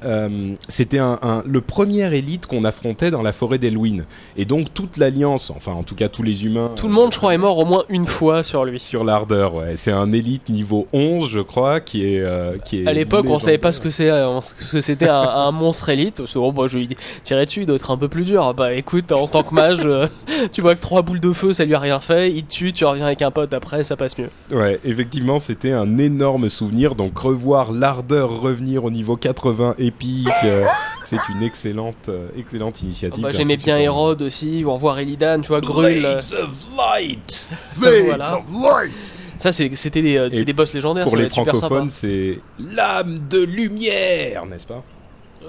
euh, 0.04 0.54
c'était 0.68 0.98
un, 0.98 1.18
un- 1.22 1.42
le 1.46 1.60
premier 1.60 2.12
élite 2.16 2.46
qu'on 2.46 2.64
affrontait 2.64 3.10
dans 3.10 3.22
la 3.22 3.32
forêt 3.32 3.58
d'Elwyn. 3.58 4.04
Et 4.36 4.44
donc 4.44 4.72
toute 4.72 4.96
l'alliance, 4.96 5.50
enfin 5.54 5.72
en 5.72 5.82
tout 5.82 5.94
cas 5.94 6.08
tous 6.08 6.22
les 6.22 6.44
humains... 6.44 6.70
Tout 6.76 6.88
le 6.88 6.94
monde, 6.94 7.12
je 7.12 7.18
crois, 7.18 7.34
est 7.34 7.38
mort 7.38 7.58
au 7.58 7.64
moins 7.64 7.84
une 7.88 8.06
fois 8.06 8.42
sur 8.42 8.64
lui. 8.64 8.80
Sur 8.80 9.04
Larder, 9.04 9.48
ouais. 9.52 9.76
C'est 9.76 9.92
un 9.92 10.12
élite 10.12 10.48
niveau 10.48 10.86
11, 10.92 11.28
je 11.28 11.40
crois, 11.40 11.80
qui 11.80 12.04
est... 12.04 12.24
qui 12.64 12.82
est 12.82 12.86
À 12.86 12.92
l'époque, 12.92 13.26
on 13.28 13.38
savait 13.38 13.58
pas 13.58 13.72
ce 13.72 13.80
que 13.80 13.90
c'était 13.90 15.08
un, 15.08 15.12
un 15.14 15.50
monstre 15.52 15.88
élite. 15.88 16.22
Que, 16.24 16.38
oh, 16.38 16.52
bah, 16.52 16.64
je 16.68 16.78
lui 16.78 16.88
tirais 17.22 17.46
dessus, 17.46 17.57
il 17.60 17.66
doit 17.66 17.76
être 17.76 17.90
un 17.90 17.96
peu 17.96 18.08
plus 18.08 18.24
dur. 18.24 18.54
Bah, 18.54 18.74
écoute, 18.74 19.12
en 19.12 19.26
tant 19.26 19.42
que 19.42 19.54
mage, 19.54 19.80
euh, 19.84 20.06
tu 20.52 20.60
vois 20.60 20.74
que 20.74 20.80
trois 20.80 21.02
boules 21.02 21.20
de 21.20 21.32
feu, 21.32 21.52
ça 21.52 21.64
lui 21.64 21.74
a 21.74 21.78
rien 21.78 22.00
fait. 22.00 22.30
Il 22.30 22.44
te 22.44 22.52
tue, 22.52 22.72
tu 22.72 22.84
reviens 22.84 23.06
avec 23.06 23.22
un 23.22 23.30
pote 23.30 23.52
après, 23.52 23.84
ça 23.84 23.96
passe 23.96 24.18
mieux. 24.18 24.30
Ouais, 24.50 24.80
effectivement, 24.84 25.38
c'était 25.38 25.72
un 25.72 25.98
énorme 25.98 26.48
souvenir. 26.48 26.94
Donc 26.94 27.18
revoir 27.18 27.72
l'ardeur 27.72 28.40
revenir 28.40 28.84
au 28.84 28.90
niveau 28.90 29.16
80 29.16 29.74
épique, 29.78 30.28
euh, 30.44 30.64
c'est 31.04 31.18
une 31.34 31.42
excellente, 31.42 32.08
euh, 32.08 32.28
excellente 32.36 32.82
initiative. 32.82 33.22
Bah, 33.22 33.30
un 33.32 33.36
J'aimais 33.36 33.56
bien 33.56 33.78
Hérode 33.78 34.22
aussi, 34.22 34.64
ou 34.64 34.72
revoir 34.72 34.98
Elidan, 34.98 35.40
tu 35.40 35.48
vois, 35.48 35.60
Grul. 35.60 36.04
euh, 36.04 36.20
Blades 36.20 36.40
of 36.42 36.50
Light, 36.76 37.46
Voilà. 37.76 38.42
Light. 38.52 39.14
Ça, 39.38 39.52
c'était 39.52 40.02
des, 40.02 40.52
boss 40.52 40.74
légendaires. 40.74 41.04
Pour 41.04 41.12
ça 41.12 41.18
les 41.18 41.28
francophones, 41.28 41.90
c'est 41.90 42.40
l'âme 42.58 43.20
de 43.30 43.38
lumière, 43.38 44.46
n'est-ce 44.46 44.66
pas? 44.66 44.82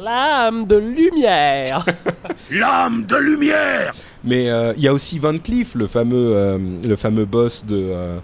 L'âme 0.01 0.65
de 0.65 0.77
lumière. 0.77 1.85
L'âme 2.51 3.05
de 3.05 3.17
lumière 3.17 3.91
Mais 4.23 4.49
euh, 4.49 4.73
il 4.77 4.83
y 4.83 4.87
a 4.87 4.93
aussi 4.93 5.19
Van 5.19 5.37
Cleef, 5.37 5.75
le 5.75 5.87
fameux, 5.87 6.35
euh, 6.35 6.57
le 6.83 6.95
fameux 6.95 7.25
boss 7.25 7.65
de, 7.65 7.75
euh, 7.77 8.19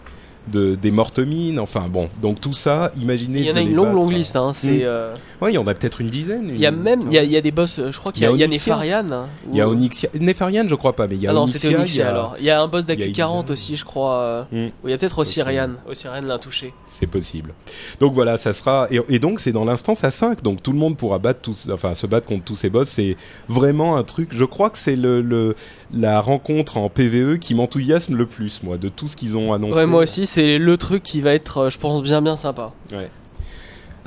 de 0.48 0.76
des 0.76 0.92
mortes 0.92 1.20
mines. 1.20 1.60
Enfin 1.60 1.86
bon, 1.90 2.10
donc 2.22 2.40
tout 2.42 2.54
ça, 2.54 2.92
imaginez. 3.00 3.40
Il 3.40 3.46
y 3.46 3.52
en 3.52 3.56
a 3.56 3.62
une 3.62 3.74
longue, 3.74 3.86
battre. 3.88 3.96
longue 3.98 4.12
liste. 4.14 4.36
Hein. 4.36 4.52
C'est. 4.54 4.80
Mm. 4.80 4.82
euh, 4.84 5.14
Ouais, 5.42 5.52
il 5.52 5.56
y 5.56 5.58
en 5.58 5.68
a 5.68 5.74
peut-être 5.74 6.02
une 6.02 6.10
dizaine. 6.10 6.50
Il 6.54 6.60
y 6.60 6.66
a 6.66 6.72
même, 6.72 7.02
il 7.08 7.14
y 7.14 7.18
a, 7.18 7.24
il 7.24 7.32
y 7.32 7.38
a 7.38 7.42
des 7.42 7.52
boss. 7.52 7.80
euh, 7.80 7.92
Je 7.92 7.98
crois 8.00 8.12
qu'il 8.12 8.24
y 8.24 8.26
a, 8.26 8.32
il 8.32 8.38
y 8.38 8.44
a 8.44 8.48
Onyxia. 8.48 8.76
Nefarian. 8.76 9.12
hein, 9.12 9.28
Il 9.52 9.58
y 9.58 9.62
a 9.62 9.68
Onyxia. 9.70 10.10
Nefarian, 10.20 10.66
je 10.68 10.76
crois 10.76 10.96
pas, 10.96 11.08
mais 11.08 11.16
il 11.16 11.22
y 11.22 11.28
a 11.28 11.32
Ah 11.32 11.34
non, 11.34 11.48
c'était 11.48 11.76
Onyxia 11.76 12.08
a- 12.08 12.10
alors. 12.10 12.36
Il 12.40 12.46
y 12.46 12.50
a 12.50 12.62
un 12.62 12.68
boss 12.68 12.86
d'AQ 12.86 13.12
40 13.12 13.40
Illidan. 13.50 13.54
aussi, 13.54 13.76
je 13.76 13.86
crois. 13.86 14.16
euh, 14.20 14.44
Mm. 14.52 14.66
où 14.84 14.88
Il 14.88 14.92
y 14.92 14.94
a 14.94 14.98
peut-être. 14.98 15.20
Osirian. 15.20 15.72
Osirian 15.90 16.22
l'a 16.22 16.38
touché. 16.40 16.74
C'est 16.90 17.08
possible. 17.08 17.54
Donc 18.00 18.14
voilà, 18.14 18.38
ça 18.38 18.54
sera 18.54 18.88
et, 18.92 19.00
et 19.10 19.20
donc 19.20 19.40
c'est 19.42 19.52
dans 19.52 19.66
l'instance 19.66 20.04
à 20.06 20.12
5, 20.12 20.42
donc 20.42 20.64
tout 20.64 20.72
le 20.72 20.78
monde 20.78 20.96
pourra 20.96 21.20
battre 21.20 21.42
tous, 21.42 21.70
enfin 21.72 21.94
se 21.94 22.08
battre 22.08 22.26
contre 22.28 22.46
tous 22.46 22.56
ces 22.56 22.70
boss. 22.70 22.88
C'est 22.88 23.18
vraiment 23.50 23.98
un 23.98 24.04
truc. 24.04 24.30
Je 24.32 24.46
crois 24.46 24.70
que 24.70 24.78
c'est 24.78 24.96
le, 24.96 25.22
le 25.22 25.56
la 25.94 26.20
rencontre 26.20 26.78
en 26.78 26.90
PVE 26.90 27.38
qui 27.38 27.54
m'enthousiasme 27.56 28.16
le 28.16 28.26
plus, 28.26 28.62
moi, 28.64 28.78
de 28.78 28.90
tout 28.90 29.08
ce 29.08 29.16
qu'ils 29.16 29.38
ont 29.38 29.54
annoncé. 29.54 29.76
Ouais, 29.76 29.86
moi 29.86 30.04
aussi, 30.04 30.26
c'est 30.26 30.58
le 30.58 30.78
truc 30.78 31.04
qui 31.04 31.22
va 31.22 31.34
être, 31.34 31.58
euh, 31.60 31.70
je 31.70 31.78
pense, 31.78 32.02
bien 32.04 32.22
bien 32.22 32.38
sympa. 32.38 32.72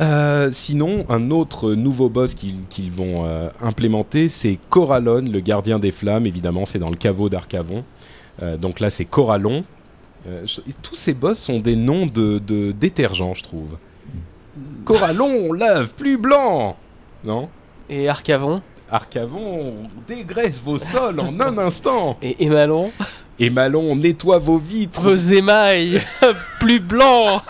Euh, 0.01 0.51
sinon, 0.53 1.05
un 1.09 1.31
autre 1.33 1.73
nouveau 1.75 2.09
boss 2.09 2.35
qu'ils 2.35 2.93
vont 2.93 3.25
euh, 3.27 3.49
implémenter, 3.61 4.29
c'est 4.29 4.59
Corallon, 4.71 5.25
le 5.31 5.41
gardien 5.41 5.79
des 5.81 5.91
flammes. 5.91 6.27
Évidemment, 6.27 6.67
c'est 6.67 6.79
dans 6.79 6.91
le 6.91 6.97
caveau 6.97 7.29
d'Arcavon. 7.29 7.85
Euh, 8.43 8.57
donc 8.57 8.79
là, 8.79 8.91
c'est 8.91 9.05
Corallon. 9.05 9.65
Euh, 10.29 10.43
je- 10.47 10.61
tous 10.83 10.95
ces 10.95 11.15
boss 11.15 11.39
sont 11.39 11.59
des 11.59 11.75
noms 11.75 12.07
de, 12.07 12.39
de 12.39 12.71
détergents, 12.71 13.35
je 13.35 13.43
trouve. 13.43 13.77
Corallon, 14.85 15.53
lave 15.53 15.91
plus 15.95 16.17
blanc 16.17 16.77
Non? 17.25 17.49
Et 17.91 18.09
Arcavon? 18.09 18.63
Arcavon, 18.91 19.75
dégraisse 20.07 20.61
vos 20.65 20.79
sols 20.79 21.21
en 21.21 21.39
un 21.41 21.59
instant 21.59 22.17
et 22.23 22.43
Emalon, 22.45 22.91
Et 23.39 23.51
Malon, 23.51 23.95
nettoie 23.97 24.39
vos 24.39 24.59
vitres 24.59 25.03
vos 25.03 25.15
émails 25.15 26.01
plus 26.61 26.81
blancs. 26.81 27.43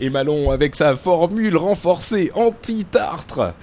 Et 0.00 0.10
Malon, 0.10 0.50
avec 0.50 0.74
sa 0.74 0.96
formule 0.96 1.56
renforcée 1.56 2.30
anti-tartre 2.34 3.54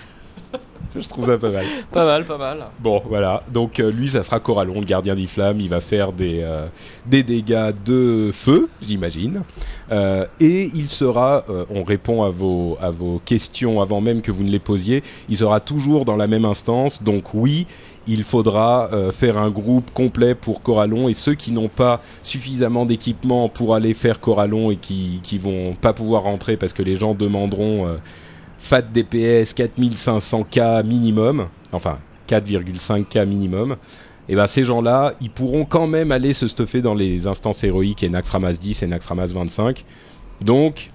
Je 1.00 1.08
trouve 1.08 1.26
ça 1.26 1.38
pas 1.38 1.50
mal. 1.52 1.66
Pas 1.92 2.06
mal, 2.06 2.26
pas 2.26 2.38
mal. 2.38 2.66
Bon, 2.80 3.02
voilà. 3.08 3.44
Donc 3.52 3.80
euh, 3.80 3.92
lui, 3.92 4.10
ça 4.10 4.24
sera 4.24 4.40
Corallon, 4.40 4.80
le 4.80 4.86
gardien 4.86 5.16
des 5.16 5.28
flammes. 5.28 5.60
Il 5.60 5.70
va 5.70 5.82
faire 5.82 6.12
des, 6.12 6.40
euh, 6.42 6.68
des 7.06 7.24
dégâts 7.24 7.74
de 7.86 8.32
feu, 8.34 8.70
j'imagine. 8.82 9.44
Euh, 9.92 10.26
et 10.40 10.70
il 10.74 10.88
sera, 10.88 11.44
on 11.70 11.84
répond 11.84 12.24
à 12.24 12.30
vos, 12.30 12.78
à 12.82 12.92
vos 12.92 13.22
questions 13.26 13.82
avant 13.82 14.02
même 14.02 14.22
que 14.22 14.32
vous 14.32 14.44
ne 14.44 14.52
les 14.52 14.60
posiez, 14.60 15.04
il 15.30 15.38
sera 15.38 15.60
toujours 15.60 16.06
dans 16.06 16.16
la 16.16 16.28
même 16.28 16.46
instance. 16.46 17.02
Donc 17.02 17.34
oui, 17.34 17.66
il 18.08 18.24
faudra 18.24 18.90
euh, 18.94 19.12
faire 19.12 19.38
un 19.38 19.50
groupe 19.50 19.92
complet 19.94 20.36
pour 20.36 20.62
Corallon. 20.62 21.10
Et 21.10 21.14
ceux 21.14 21.36
qui 21.36 21.52
n'ont 21.52 21.70
pas 21.70 22.02
suffisamment 22.24 22.86
d'équipement 22.86 23.50
pour 23.50 23.76
aller 23.76 23.94
faire 23.94 24.20
Corallon 24.20 24.72
et 24.72 24.78
qui, 24.78 25.20
qui 25.24 25.38
vont 25.38 25.76
pas 25.76 25.94
pouvoir 25.94 26.24
rentrer 26.24 26.58
parce 26.58 26.74
que 26.74 26.84
les 26.84 26.96
gens 26.96 27.14
demanderont... 27.14 27.88
euh, 27.88 27.98
FAT 28.60 28.84
DPS 28.84 29.54
4500K 29.54 30.86
minimum, 30.86 31.48
enfin 31.72 32.00
4,5K 32.28 33.26
minimum, 33.26 33.78
et 34.28 34.36
ben 34.36 34.46
ces 34.46 34.64
gens-là, 34.64 35.14
ils 35.22 35.32
pourront 35.32 35.66
quand 35.66 35.88
même 35.88 36.12
aller 36.12 36.34
se 36.34 36.48
stuffer 36.48 36.82
dans 36.82 36.94
les 36.94 37.26
instances 37.26 37.64
héroïques 37.64 38.04
et 38.04 38.10
Naxxramas 38.10 38.54
10 38.54 38.84
et 38.84 38.88
Naxxramas 38.88 39.28
25. 39.34 39.84
Donc, 40.42 40.92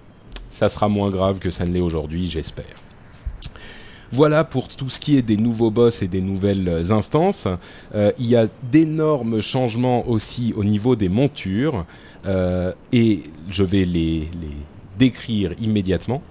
ça 0.53 0.69
sera 0.69 0.89
moins 0.89 1.11
grave 1.11 1.41
que 1.41 1.51
ça 1.51 1.67
ne 1.67 1.73
l'est 1.73 1.81
aujourd'hui, 1.81 2.29
j'espère. 2.29 2.65
Voilà 4.13 4.45
pour 4.45 4.69
tout 4.69 4.89
ce 4.89 5.01
qui 5.01 5.17
est 5.17 5.23
des 5.23 5.37
nouveaux 5.37 5.73
boss 5.73 6.01
et 6.01 6.07
des 6.07 6.21
nouvelles 6.21 6.93
instances. 6.93 7.49
Euh, 7.97 8.13
il 8.17 8.27
y 8.27 8.37
a 8.37 8.47
d'énormes 8.71 9.41
changements 9.41 10.09
aussi 10.09 10.55
au 10.57 10.63
niveau 10.63 10.95
des 10.95 11.09
montures 11.09 11.85
euh, 12.25 12.73
et 12.93 13.25
je 13.51 13.65
vais 13.65 13.85
les 13.85 14.29
décrire 14.97 15.51
immédiatement. 15.61 16.23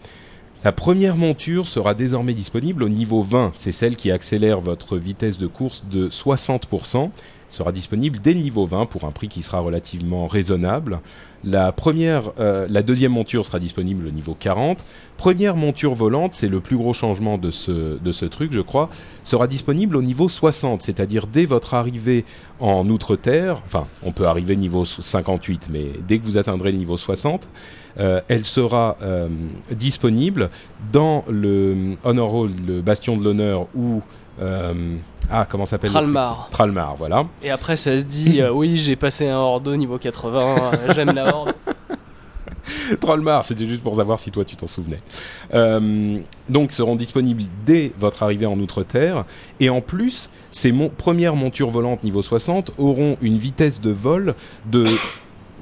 La 0.63 0.71
première 0.71 1.17
monture 1.17 1.67
sera 1.67 1.93
désormais 1.93 2.33
disponible 2.33 2.83
au 2.83 2.89
niveau 2.89 3.21
20. 3.21 3.51
C'est 3.53 3.73
celle 3.73 3.97
qui 3.97 4.11
accélère 4.11 4.61
votre 4.61 4.95
vitesse 4.95 5.37
de 5.37 5.47
course 5.47 5.83
de 5.91 6.07
60%. 6.07 7.09
Sera 7.49 7.73
disponible 7.73 8.19
dès 8.23 8.33
le 8.33 8.39
niveau 8.39 8.65
20 8.65 8.85
pour 8.85 9.03
un 9.03 9.11
prix 9.11 9.27
qui 9.27 9.41
sera 9.41 9.59
relativement 9.59 10.25
raisonnable. 10.25 11.01
La 11.43 11.75
euh, 12.39 12.81
deuxième 12.81 13.11
monture 13.11 13.45
sera 13.45 13.59
disponible 13.59 14.07
au 14.07 14.11
niveau 14.11 14.37
40. 14.39 14.85
Première 15.17 15.57
monture 15.57 15.93
volante, 15.93 16.33
c'est 16.33 16.47
le 16.47 16.61
plus 16.61 16.77
gros 16.77 16.93
changement 16.93 17.37
de 17.37 17.51
ce, 17.51 17.99
de 17.99 18.11
ce 18.13 18.25
truc, 18.25 18.53
je 18.53 18.61
crois, 18.61 18.89
sera 19.25 19.47
disponible 19.47 19.97
au 19.97 20.01
niveau 20.01 20.29
60, 20.29 20.81
c'est-à-dire 20.81 21.27
dès 21.27 21.45
votre 21.45 21.73
arrivée 21.73 22.23
en 22.61 22.87
Outre-Terre. 22.89 23.61
Enfin, 23.65 23.87
on 24.01 24.13
peut 24.13 24.27
arriver 24.27 24.55
niveau 24.55 24.85
58, 24.85 25.67
mais 25.69 25.87
dès 26.07 26.19
que 26.19 26.25
vous 26.25 26.37
atteindrez 26.37 26.71
le 26.71 26.77
niveau 26.77 26.95
60, 26.95 27.43
euh, 27.43 27.47
elle 27.97 28.43
sera 28.43 28.97
euh, 29.01 29.27
disponible 29.71 30.49
dans 30.91 31.23
le 31.29 31.95
Honor 32.03 32.33
Hall, 32.33 32.51
le 32.65 32.81
Bastion 32.81 33.17
de 33.17 33.23
l'Honneur, 33.23 33.67
ou 33.75 34.01
euh, 34.41 34.97
ah 35.31 35.47
comment 35.49 35.65
s'appelle 35.65 35.91
Tralmar. 35.91 36.49
Tralmar, 36.51 36.95
voilà. 36.95 37.25
Et 37.43 37.51
après, 37.51 37.75
ça 37.75 37.97
se 37.97 38.03
dit, 38.03 38.41
euh, 38.41 38.51
oui, 38.51 38.77
j'ai 38.77 38.95
passé 38.95 39.27
un 39.27 39.37
Hordo 39.37 39.75
niveau 39.75 39.97
80, 39.97 40.71
euh, 40.73 40.93
j'aime 40.93 41.13
la 41.13 41.33
Horde. 41.33 41.53
Trollmar, 43.01 43.43
c'était 43.43 43.67
juste 43.67 43.83
pour 43.83 43.95
savoir 43.97 44.19
si 44.19 44.31
toi 44.31 44.45
tu 44.45 44.55
t'en 44.55 44.67
souvenais. 44.67 44.99
Euh, 45.53 46.19
donc 46.47 46.71
seront 46.71 46.95
disponibles 46.95 47.43
dès 47.65 47.91
votre 47.99 48.23
arrivée 48.23 48.45
en 48.45 48.57
Outre-Terre. 48.59 49.25
Et 49.59 49.69
en 49.69 49.81
plus, 49.81 50.29
ces 50.49 50.71
mon 50.71 50.89
premières 50.89 51.35
montures 51.35 51.69
volantes 51.69 52.03
niveau 52.03 52.21
60 52.21 52.71
auront 52.77 53.17
une 53.21 53.37
vitesse 53.37 53.81
de 53.81 53.91
vol 53.91 54.35
de... 54.65 54.85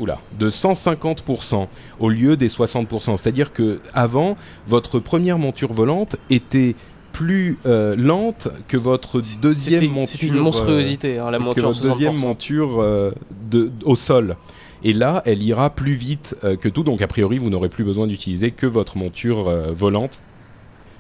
Oula, 0.01 0.19
de 0.39 0.49
150% 0.49 1.67
au 1.99 2.09
lieu 2.09 2.35
des 2.35 2.49
60%. 2.49 3.17
C'est-à-dire 3.17 3.53
que 3.53 3.79
avant, 3.93 4.35
votre 4.67 4.99
première 4.99 5.37
monture 5.37 5.71
volante 5.71 6.15
était 6.29 6.75
plus 7.11 7.57
euh, 7.65 7.95
lente 7.95 8.47
que 8.67 8.77
votre 8.77 9.21
deuxième 9.41 9.87
monture. 9.89 10.07
c'était 10.07 10.27
une 10.27 10.37
euh, 10.37 10.41
monstruosité, 10.41 11.19
hein, 11.19 11.29
la 11.29 11.37
que 11.37 11.43
monture 11.43 11.71
votre 11.71 11.81
deuxième 11.81 12.15
60%. 12.15 12.19
monture 12.19 12.81
euh, 12.81 13.11
de, 13.49 13.71
au 13.83 13.95
sol. 13.95 14.37
Et 14.83 14.93
là, 14.93 15.21
elle 15.25 15.43
ira 15.43 15.69
plus 15.69 15.93
vite 15.93 16.35
euh, 16.43 16.55
que 16.55 16.67
tout, 16.67 16.83
donc 16.83 17.01
a 17.01 17.07
priori, 17.07 17.37
vous 17.37 17.49
n'aurez 17.49 17.69
plus 17.69 17.83
besoin 17.83 18.07
d'utiliser 18.07 18.51
que 18.51 18.65
votre 18.65 18.97
monture 18.97 19.47
euh, 19.47 19.71
volante. 19.71 20.21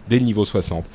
Dès 0.09 0.19
le 0.19 0.25
niveau 0.25 0.45
60. 0.45 0.85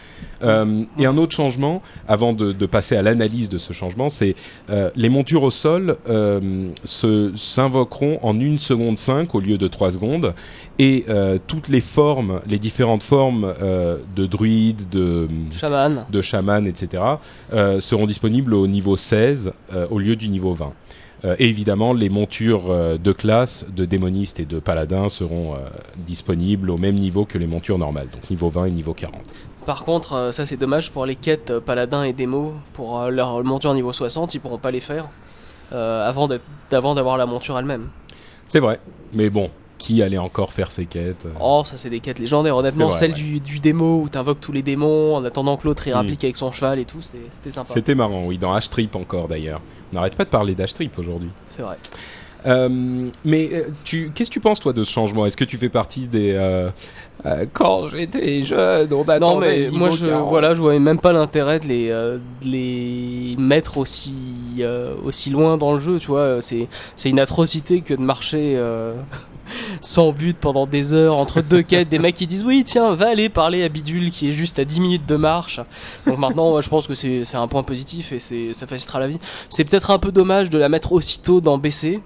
Euh, 0.42 0.84
et 0.98 1.07
un 1.07 1.16
autre 1.16 1.34
changement, 1.34 1.82
avant 2.09 2.32
de, 2.32 2.52
de 2.52 2.66
passer 2.66 2.96
à 2.96 3.02
l'analyse 3.02 3.48
de 3.48 3.59
ce 3.59 3.72
changement, 3.72 4.09
c'est 4.09 4.34
euh, 4.70 4.90
les 4.96 5.09
montures 5.09 5.42
au 5.42 5.50
sol 5.50 5.96
euh, 6.09 6.68
se 6.84 7.32
s'invoqueront 7.36 8.18
en 8.22 8.38
1 8.38 8.59
seconde 8.59 8.98
5 8.98 9.34
au 9.34 9.40
lieu 9.40 9.59
de 9.59 9.68
3 9.68 9.92
secondes, 9.92 10.34
et 10.78 11.07
euh, 11.09 11.38
toutes 11.46 11.68
les 11.68 11.80
formes, 11.80 12.40
les 12.46 12.59
différentes 12.59 13.02
formes 13.02 13.54
de 14.14 14.26
druides, 14.26 14.88
de 14.90 15.28
Shaman. 15.52 16.04
de 16.11 16.22
chaman, 16.22 16.66
etc., 16.66 17.02
seront 17.80 18.07
disponibles 18.07 18.54
au 18.54 18.66
niveau 18.66 18.96
16 18.96 19.52
euh, 19.72 19.86
au 19.90 19.98
lieu 19.98 20.16
du 20.16 20.28
niveau 20.28 20.54
20. 20.54 20.72
Euh, 21.26 21.36
et 21.38 21.48
évidemment, 21.48 21.92
les 21.92 22.08
montures 22.08 22.70
euh, 22.70 22.98
de 22.98 23.12
classe 23.12 23.66
de 23.68 23.84
démonistes 23.84 24.38
et 24.40 24.44
de 24.44 24.58
paladins 24.58 25.08
seront 25.08 25.54
euh, 25.54 25.58
disponibles 25.96 26.70
au 26.70 26.78
même 26.78 26.94
niveau 26.94 27.24
que 27.24 27.38
les 27.38 27.46
montures 27.46 27.78
normales, 27.78 28.08
donc 28.12 28.30
niveau 28.30 28.48
20 28.48 28.66
et 28.66 28.70
niveau 28.70 28.94
40. 28.94 29.20
Par 29.66 29.84
contre, 29.84 30.30
ça 30.32 30.46
c'est 30.46 30.56
dommage 30.56 30.92
pour 30.92 31.06
les 31.06 31.16
quêtes 31.16 31.58
paladins 31.58 32.04
et 32.04 32.12
démos. 32.12 32.52
Pour 32.72 33.10
leur 33.10 33.42
monture 33.42 33.74
niveau 33.74 33.92
60, 33.92 34.34
ils 34.34 34.38
pourront 34.38 34.58
pas 34.58 34.70
les 34.70 34.80
faire 34.80 35.08
avant 35.72 36.28
d'avoir 36.70 37.16
la 37.16 37.26
monture 37.26 37.58
elle-même. 37.58 37.88
C'est 38.46 38.60
vrai, 38.60 38.78
mais 39.12 39.28
bon, 39.28 39.50
qui 39.78 40.02
allait 40.02 40.18
encore 40.18 40.52
faire 40.52 40.72
ces 40.72 40.86
quêtes 40.86 41.26
euh, 41.26 41.32
Oh, 41.40 41.62
ça 41.64 41.76
c'est 41.76 41.90
des 41.90 42.00
quêtes 42.00 42.18
légendaires. 42.18 42.56
Honnêtement, 42.56 42.88
vrai, 42.88 42.98
celle 42.98 43.10
ouais. 43.12 43.16
du, 43.16 43.40
du 43.40 43.60
démo 43.60 44.02
où 44.02 44.08
t'invoques 44.08 44.40
tous 44.40 44.52
les 44.52 44.62
démons 44.62 45.16
en 45.16 45.24
attendant 45.24 45.56
que 45.56 45.66
l'autre 45.66 45.86
y 45.86 45.92
rapplique 45.92 46.24
avec 46.24 46.36
son 46.36 46.52
cheval 46.52 46.78
et 46.78 46.84
tout, 46.84 47.02
c'était 47.02 47.18
c'était 47.30 47.54
sympa. 47.54 47.72
C'était 47.72 47.94
marrant, 47.94 48.24
oui, 48.24 48.38
dans 48.38 48.56
H-Trip 48.56 48.94
encore 48.96 49.28
d'ailleurs. 49.28 49.60
On 49.92 49.96
n'arrête 49.96 50.16
pas 50.16 50.24
de 50.24 50.30
parler 50.30 50.54
d'H-Trip 50.54 50.98
aujourd'hui. 50.98 51.30
C'est 51.46 51.62
vrai. 51.62 51.76
Euh, 52.47 53.11
mais 53.24 53.51
euh, 53.53 53.62
tu, 53.84 54.12
qu'est-ce 54.14 54.30
que 54.30 54.34
tu 54.34 54.40
penses 54.40 54.61
toi 54.61 54.72
de 54.72 54.84
ce 54.84 54.90
changement? 54.90 55.26
Est-ce 55.26 55.36
que 55.36 55.44
tu 55.44 55.57
fais 55.59 55.68
partie 55.68 56.07
des 56.07 56.32
euh, 56.34 56.70
euh, 57.24 57.44
quand 57.53 57.88
j'étais 57.88 58.42
jeune, 58.42 58.92
on 58.92 59.03
attendait 59.03 59.20
Non 59.20 59.40
mais 59.40 59.68
moi 59.70 59.90
je 59.90 60.07
40. 60.07 60.28
voilà 60.28 60.55
je 60.55 60.61
voyais 60.61 60.78
même 60.78 61.01
pas 61.01 61.12
l'intérêt 61.12 61.59
de 61.59 61.66
les 61.66 61.88
de 61.88 62.20
les 62.44 63.32
mettre 63.38 63.78
aussi 63.78 64.62
aussi 65.05 65.30
loin 65.30 65.57
dans 65.57 65.74
le 65.74 65.80
jeu 65.80 65.99
tu 65.99 66.09
vois. 66.09 66.40
C'est 66.40 66.68
c'est 66.94 67.09
une 67.09 67.18
atrocité 67.18 67.80
que 67.80 67.94
de 67.94 68.03
marcher 68.03 68.61
sans 69.80 70.12
but 70.12 70.36
pendant 70.38 70.66
des 70.66 70.92
heures 70.92 71.16
entre 71.16 71.40
deux 71.40 71.62
quêtes. 71.62 71.88
Des 71.88 71.99
mecs 71.99 72.14
qui 72.14 72.28
disent 72.28 72.44
oui 72.44 72.62
tiens 72.64 72.94
va 72.94 73.09
aller 73.09 73.28
parler 73.28 73.64
à 73.64 73.68
Bidule 73.68 74.12
qui 74.12 74.30
est 74.30 74.34
juste 74.34 74.61
à 74.61 74.64
10 74.64 74.80
minutes 74.80 75.07
de 75.07 75.16
marche. 75.16 75.61
Donc 76.07 76.18
maintenant 76.18 76.51
moi, 76.51 76.61
je 76.61 76.68
pense 76.68 76.86
que 76.86 76.94
c'est 76.94 77.24
c'est 77.24 77.38
un 77.38 77.49
point 77.49 77.64
positif 77.64 78.12
et 78.12 78.20
c'est 78.20 78.55
ça 78.55 78.68
facilitera 78.68 79.01
la 79.01 79.09
vie. 79.09 79.18
C'est 79.49 79.64
peut-être 79.64 79.90
un 79.90 79.99
peu 79.99 80.12
dommage 80.12 80.49
de 80.49 80.59
la 80.59 80.68
mettre 80.68 80.92
aussitôt 80.92 81.40
dans 81.40 81.59
BC 81.59 82.01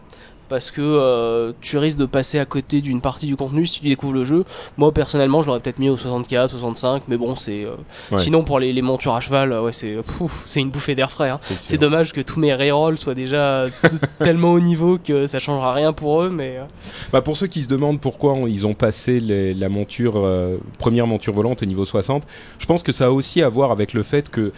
parce 0.50 0.70
que 0.70 0.82
euh, 0.82 1.52
tu 1.62 1.78
risques 1.78 1.96
de 1.96 2.04
passer 2.04 2.38
à 2.38 2.44
côté 2.44 2.82
d'une 2.82 3.00
partie 3.00 3.24
du 3.26 3.36
contenu 3.36 3.64
si 3.66 3.80
tu 3.80 3.86
découvres 3.88 4.12
le 4.12 4.24
jeu. 4.26 4.44
Moi 4.76 4.92
personnellement, 4.92 5.40
je 5.40 5.46
l'aurais 5.46 5.60
peut-être 5.60 5.78
mis 5.78 5.88
au 5.88 5.96
64, 5.96 6.50
65, 6.50 7.04
mais 7.08 7.16
bon, 7.16 7.34
c'est 7.36 7.64
euh, 7.64 7.70
Ouais. 8.10 8.18
sinon 8.18 8.42
pour 8.44 8.58
les, 8.58 8.72
les 8.74 8.82
montures 8.82 9.14
à 9.14 9.20
cheval, 9.20 9.52
euh, 9.52 9.62
ouais, 9.62 9.72
c'est 9.72 9.96
c'est 10.44 10.60
une 10.60 10.68
bouffée 10.70 10.94
d'air 10.94 11.10
frais. 11.10 11.30
hein. 11.30 11.40
C'est 11.56 11.78
dommage 11.78 12.12
que 12.12 12.20
tous 12.20 12.38
mes 12.40 12.52
rerolls 12.54 12.98
soient 12.98 13.14
déjà 13.14 13.66
tellement 14.18 14.52
haut 14.52 14.60
niveau 14.60 14.98
que 14.98 15.26
ça 15.26 15.38
changera 15.38 15.72
rien 15.72 15.92
pour 15.92 16.22
eux, 16.22 16.28
mais 16.30 16.58
Bah 17.12 17.22
pour 17.22 17.36
ceux 17.36 17.46
qui 17.46 17.62
se 17.62 17.68
demandent 17.68 18.00
pourquoi 18.00 18.32
on- 18.34 18.46
ils 18.48 18.66
ont 18.66 18.74
passé 18.74 19.20
les- 19.20 19.54
la 19.54 19.68
monture 19.68 20.14
euh, 20.16 20.58
première 20.78 21.06
monture 21.06 21.32
volante 21.32 21.62
au 21.62 21.66
niveau 21.66 21.84
60, 21.84 22.24
je 22.58 22.66
pense 22.66 22.82
que 22.82 22.90
ça 22.92 23.06
a 23.06 23.10
aussi 23.10 23.40
à 23.42 23.48
voir 23.48 23.70
avec 23.70 23.92
le 23.94 24.02
fait 24.02 24.28
que 24.28 24.52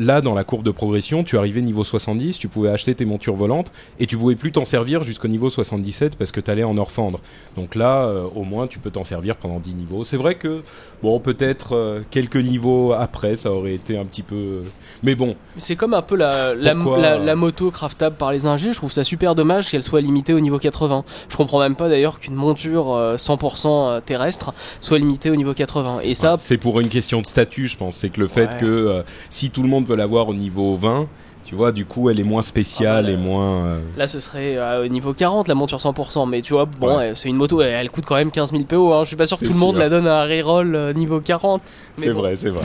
là 0.00 0.20
dans 0.20 0.34
la 0.34 0.42
courbe 0.42 0.64
de 0.64 0.72
progression, 0.72 1.22
tu 1.22 1.38
arrivais 1.38 1.60
niveau 1.60 1.84
70, 1.84 2.36
tu 2.38 2.48
pouvais 2.48 2.68
acheter 2.70 2.96
tes 2.96 3.04
montures 3.04 3.36
volantes 3.36 3.70
et 4.00 4.06
tu 4.06 4.16
pouvais 4.16 4.34
plus 4.34 4.50
t'en 4.50 4.64
servir 4.64 5.04
jusqu'au 5.04 5.27
niveau 5.28 5.50
77 5.50 6.16
parce 6.16 6.32
que 6.32 6.40
tu 6.40 6.50
allais 6.50 6.64
en 6.64 6.76
orfandre. 6.78 7.20
Donc 7.56 7.74
là 7.74 8.04
euh, 8.06 8.26
au 8.34 8.42
moins 8.44 8.66
tu 8.66 8.78
peux 8.78 8.90
t'en 8.90 9.04
servir 9.04 9.36
pendant 9.36 9.60
10 9.60 9.74
niveaux. 9.74 10.04
C'est 10.04 10.16
vrai 10.16 10.34
que 10.36 10.62
bon 11.02 11.20
peut-être 11.20 11.74
euh, 11.76 12.00
quelques 12.10 12.36
niveaux 12.36 12.92
après 12.92 13.36
ça 13.36 13.52
aurait 13.52 13.74
été 13.74 13.96
un 13.98 14.04
petit 14.04 14.22
peu 14.22 14.34
euh, 14.34 14.62
mais 15.02 15.14
bon, 15.14 15.36
c'est 15.56 15.76
comme 15.76 15.94
un 15.94 16.02
peu 16.02 16.16
la, 16.16 16.54
la, 16.54 16.74
Pourquoi 16.74 16.98
la, 16.98 17.18
la 17.18 17.34
moto 17.36 17.70
craftable 17.70 18.16
par 18.16 18.32
les 18.32 18.46
ingés. 18.46 18.72
Je 18.72 18.76
trouve 18.78 18.92
ça 18.92 19.04
super 19.04 19.34
dommage 19.34 19.70
qu'elle 19.70 19.82
soit 19.82 20.00
limitée 20.00 20.32
au 20.34 20.40
niveau 20.40 20.58
80. 20.58 21.04
Je 21.28 21.36
comprends 21.36 21.60
même 21.60 21.76
pas 21.76 21.88
d'ailleurs 21.88 22.18
qu'une 22.20 22.34
monture 22.34 22.94
euh, 22.94 23.16
100% 23.16 24.02
terrestre 24.02 24.52
soit 24.80 24.98
limitée 24.98 25.30
au 25.30 25.36
niveau 25.36 25.54
80. 25.54 26.00
Et 26.02 26.14
ça, 26.14 26.36
c'est 26.38 26.58
pour 26.58 26.80
une 26.80 26.88
question 26.88 27.20
de 27.20 27.26
statut, 27.26 27.66
je 27.68 27.76
pense, 27.76 27.96
c'est 27.96 28.10
que 28.10 28.20
le 28.20 28.26
fait 28.26 28.38
Ouais. 28.38 28.60
que 28.60 29.04
si 29.30 29.50
tout 29.50 29.62
le 29.62 29.68
monde 29.68 29.86
peut 29.86 29.94
l'avoir 29.96 30.28
au 30.28 30.34
niveau 30.34 30.76
20, 30.76 31.08
tu 31.48 31.54
vois, 31.54 31.72
du 31.72 31.86
coup 31.86 32.10
elle 32.10 32.20
est 32.20 32.24
moins 32.24 32.42
spéciale 32.42 33.06
Ah 33.06 33.08
bah, 33.08 33.10
et 33.10 33.16
moins 33.16 33.64
euh, 33.64 33.80
Là, 33.96 34.06
ce 34.06 34.20
serait 34.20 34.58
euh, 34.58 34.84
au 34.84 34.88
niveau 34.88 35.14
40, 35.14 35.48
la 35.48 35.54
monture 35.54 35.78
100%. 35.78 36.28
Mais 36.28 36.42
tu 36.42 36.52
vois, 36.52 36.66
bon, 36.66 36.98
Ouais. 36.98 37.04
euh, 37.04 37.14
c'est 37.14 37.30
une 37.30 37.36
moto, 37.36 37.62
elle, 37.62 37.72
elle 37.72 37.88
coûte 37.88 38.04
quand 38.06 38.16
même 38.16 38.30
15 38.30 38.50
000 38.52 38.64
PO. 38.64 38.92
Hein. 38.92 39.04
Je 39.04 39.06
suis 39.08 39.16
pas 39.16 39.24
sûr 39.24 39.38
que 39.38 39.46
tout 39.46 39.54
le 39.54 39.58
monde 39.58 39.76
la 39.76 39.88
donne 39.88 40.06
à 40.06 40.20
un 40.20 40.24
reroll 40.26 40.92
niveau 40.94 41.20
40. 41.20 41.62
Mais 41.96 42.04
C'est 42.04 42.12
bon. 42.12 42.18
vrai, 42.18 42.36
c'est 42.36 42.50
vrai. 42.50 42.60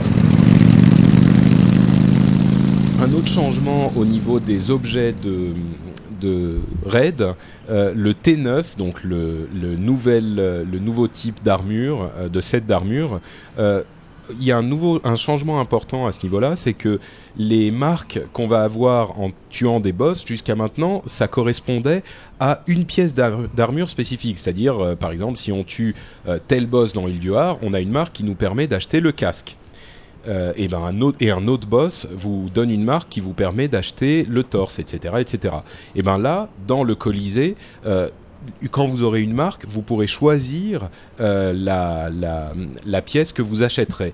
Un 3.02 3.12
autre 3.14 3.28
changement 3.28 3.90
au 3.96 4.04
niveau 4.04 4.38
des 4.38 4.70
objets 4.70 5.14
de, 5.14 5.54
de 6.20 6.60
raid, 6.86 7.24
euh, 7.70 7.92
le 7.94 8.12
T9, 8.12 8.76
donc 8.78 9.02
le, 9.02 9.48
le, 9.54 9.76
nouvel, 9.76 10.36
le 10.70 10.78
nouveau 10.78 11.08
type 11.08 11.42
d'armure, 11.42 12.10
euh, 12.18 12.28
de 12.28 12.40
set 12.40 12.66
d'armure, 12.66 13.20
euh, 13.58 13.82
il 14.38 14.44
y 14.44 14.52
a 14.52 14.56
un 14.56 14.62
nouveau 14.62 15.00
un 15.04 15.16
changement 15.16 15.60
important 15.60 16.06
à 16.06 16.12
ce 16.12 16.22
niveau-là, 16.22 16.56
c'est 16.56 16.72
que 16.72 17.00
les 17.36 17.70
marques 17.70 18.20
qu'on 18.32 18.46
va 18.46 18.62
avoir 18.62 19.20
en 19.20 19.30
tuant 19.50 19.80
des 19.80 19.92
boss 19.92 20.24
jusqu'à 20.26 20.54
maintenant, 20.54 21.02
ça 21.06 21.28
correspondait 21.28 22.02
à 22.40 22.62
une 22.66 22.84
pièce 22.84 23.14
d'ar- 23.14 23.48
d'armure 23.54 23.90
spécifique, 23.90 24.38
c'est-à-dire 24.38 24.78
euh, 24.78 24.94
par 24.94 25.10
exemple 25.10 25.36
si 25.36 25.52
on 25.52 25.64
tue 25.64 25.94
euh, 26.28 26.38
tel 26.46 26.66
boss 26.66 26.92
dans 26.92 27.08
Ilduar, 27.08 27.58
on 27.62 27.74
a 27.74 27.80
une 27.80 27.90
marque 27.90 28.12
qui 28.12 28.24
nous 28.24 28.34
permet 28.34 28.66
d'acheter 28.66 29.00
le 29.00 29.12
casque. 29.12 29.56
Euh, 30.26 30.54
et 30.56 30.68
ben 30.68 30.82
un 30.82 31.02
autre 31.02 31.18
et 31.20 31.30
un 31.30 31.46
autre 31.48 31.68
boss 31.68 32.06
vous 32.10 32.48
donne 32.54 32.70
une 32.70 32.82
marque 32.82 33.10
qui 33.10 33.20
vous 33.20 33.34
permet 33.34 33.68
d'acheter 33.68 34.24
le 34.26 34.42
torse, 34.42 34.78
etc., 34.78 35.16
etc. 35.20 35.56
Et 35.94 36.02
ben 36.02 36.16
là, 36.16 36.48
dans 36.66 36.82
le 36.82 36.94
Colisée, 36.94 37.56
quand 38.70 38.86
vous 38.86 39.02
aurez 39.02 39.22
une 39.22 39.32
marque, 39.32 39.64
vous 39.66 39.82
pourrez 39.82 40.06
choisir 40.06 40.88
euh, 41.20 41.52
la, 41.52 42.10
la, 42.10 42.52
la 42.86 43.02
pièce 43.02 43.32
que 43.32 43.42
vous 43.42 43.62
achèterez. 43.62 44.12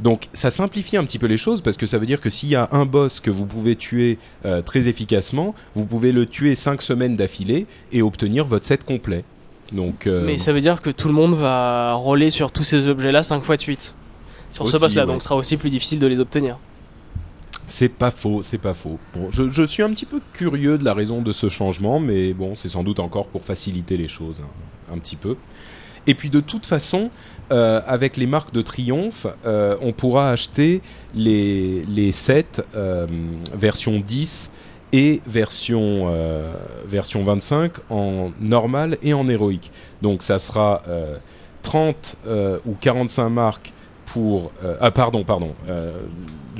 Donc 0.00 0.28
ça 0.32 0.50
simplifie 0.50 0.96
un 0.96 1.04
petit 1.04 1.18
peu 1.18 1.26
les 1.26 1.36
choses 1.36 1.60
parce 1.60 1.76
que 1.76 1.86
ça 1.86 1.98
veut 1.98 2.06
dire 2.06 2.20
que 2.20 2.30
s'il 2.30 2.48
y 2.48 2.56
a 2.56 2.68
un 2.72 2.86
boss 2.86 3.20
que 3.20 3.30
vous 3.30 3.44
pouvez 3.44 3.76
tuer 3.76 4.18
euh, 4.46 4.62
très 4.62 4.88
efficacement, 4.88 5.54
vous 5.74 5.84
pouvez 5.84 6.10
le 6.10 6.24
tuer 6.24 6.54
5 6.54 6.80
semaines 6.80 7.16
d'affilée 7.16 7.66
et 7.92 8.00
obtenir 8.00 8.46
votre 8.46 8.64
set 8.64 8.84
complet. 8.84 9.24
Donc 9.72 10.06
euh, 10.06 10.24
Mais 10.24 10.38
ça 10.38 10.52
veut 10.52 10.60
dire 10.60 10.80
que 10.80 10.90
tout 10.90 11.08
le 11.08 11.14
monde 11.14 11.34
va 11.34 11.92
roller 11.92 12.30
sur 12.30 12.50
tous 12.50 12.64
ces 12.64 12.88
objets-là 12.88 13.22
5 13.22 13.40
fois 13.40 13.56
de 13.56 13.60
suite. 13.60 13.94
Sur 14.52 14.68
ce 14.68 14.78
boss-là, 14.78 15.02
ouais. 15.02 15.06
donc 15.06 15.22
ce 15.22 15.28
sera 15.28 15.36
aussi 15.36 15.56
plus 15.56 15.70
difficile 15.70 16.00
de 16.00 16.06
les 16.06 16.18
obtenir. 16.18 16.58
C'est 17.70 17.88
pas 17.88 18.10
faux, 18.10 18.42
c'est 18.42 18.58
pas 18.58 18.74
faux. 18.74 18.98
Bon, 19.14 19.30
je, 19.30 19.64
suis 19.66 19.82
un 19.82 19.90
petit 19.90 20.06
peu 20.06 20.20
curieux 20.32 20.76
de 20.76 20.84
la 20.84 20.92
raison 20.92 21.22
de 21.22 21.32
ce 21.32 21.48
changement, 21.48 22.00
mais 22.00 22.34
bon, 22.34 22.54
c'est 22.56 22.68
sans 22.68 22.82
doute 22.82 23.00
encore 23.00 23.26
pour 23.28 23.44
faciliter 23.44 23.96
les 23.96 24.08
choses 24.08 24.42
un, 24.90 24.94
un 24.94 24.98
petit 24.98 25.16
peu. 25.16 25.36
Et 26.06 26.14
puis 26.14 26.30
de 26.30 26.40
toute 26.40 26.66
façon, 26.66 27.10
euh, 27.52 27.80
avec 27.86 28.16
les 28.16 28.26
marques 28.26 28.52
de 28.52 28.62
triomphe, 28.62 29.26
euh, 29.46 29.76
on 29.80 29.92
pourra 29.92 30.30
acheter 30.30 30.82
les, 31.14 31.84
les 31.84 32.12
sets 32.12 32.62
euh, 32.74 33.06
version 33.54 34.00
10 34.00 34.50
et 34.92 35.20
version, 35.26 36.06
euh, 36.08 36.52
version 36.86 37.22
25 37.22 37.72
en 37.90 38.30
normal 38.40 38.98
et 39.02 39.12
en 39.14 39.28
héroïque. 39.28 39.70
Donc 40.02 40.22
ça 40.22 40.38
sera 40.38 40.82
euh, 40.88 41.16
30 41.62 42.16
euh, 42.26 42.58
ou 42.66 42.74
45 42.80 43.28
marques 43.28 43.72
pour... 44.06 44.50
ah 44.80 44.90
pardon, 44.90 45.22
pardon. 45.22 45.54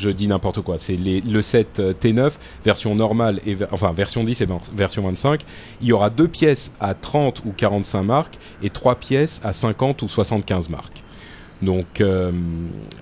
Je 0.00 0.10
dis 0.10 0.26
n'importe 0.26 0.60
quoi. 0.62 0.78
C'est 0.78 0.96
le 0.96 1.42
set 1.42 1.78
euh, 1.78 1.92
T9, 1.92 2.32
version 2.64 2.94
normale, 2.94 3.40
et 3.46 3.56
enfin 3.70 3.92
version 3.92 4.24
10 4.24 4.40
et 4.40 4.46
ver- 4.46 4.58
version 4.74 5.02
25. 5.02 5.42
Il 5.80 5.88
y 5.88 5.92
aura 5.92 6.10
deux 6.10 6.28
pièces 6.28 6.72
à 6.80 6.94
30 6.94 7.42
ou 7.44 7.52
45 7.56 8.02
marques 8.02 8.38
et 8.62 8.70
trois 8.70 8.96
pièces 8.96 9.40
à 9.44 9.52
50 9.52 10.02
ou 10.02 10.08
75 10.08 10.68
marques. 10.68 11.02
Donc, 11.62 12.00
euh, 12.00 12.32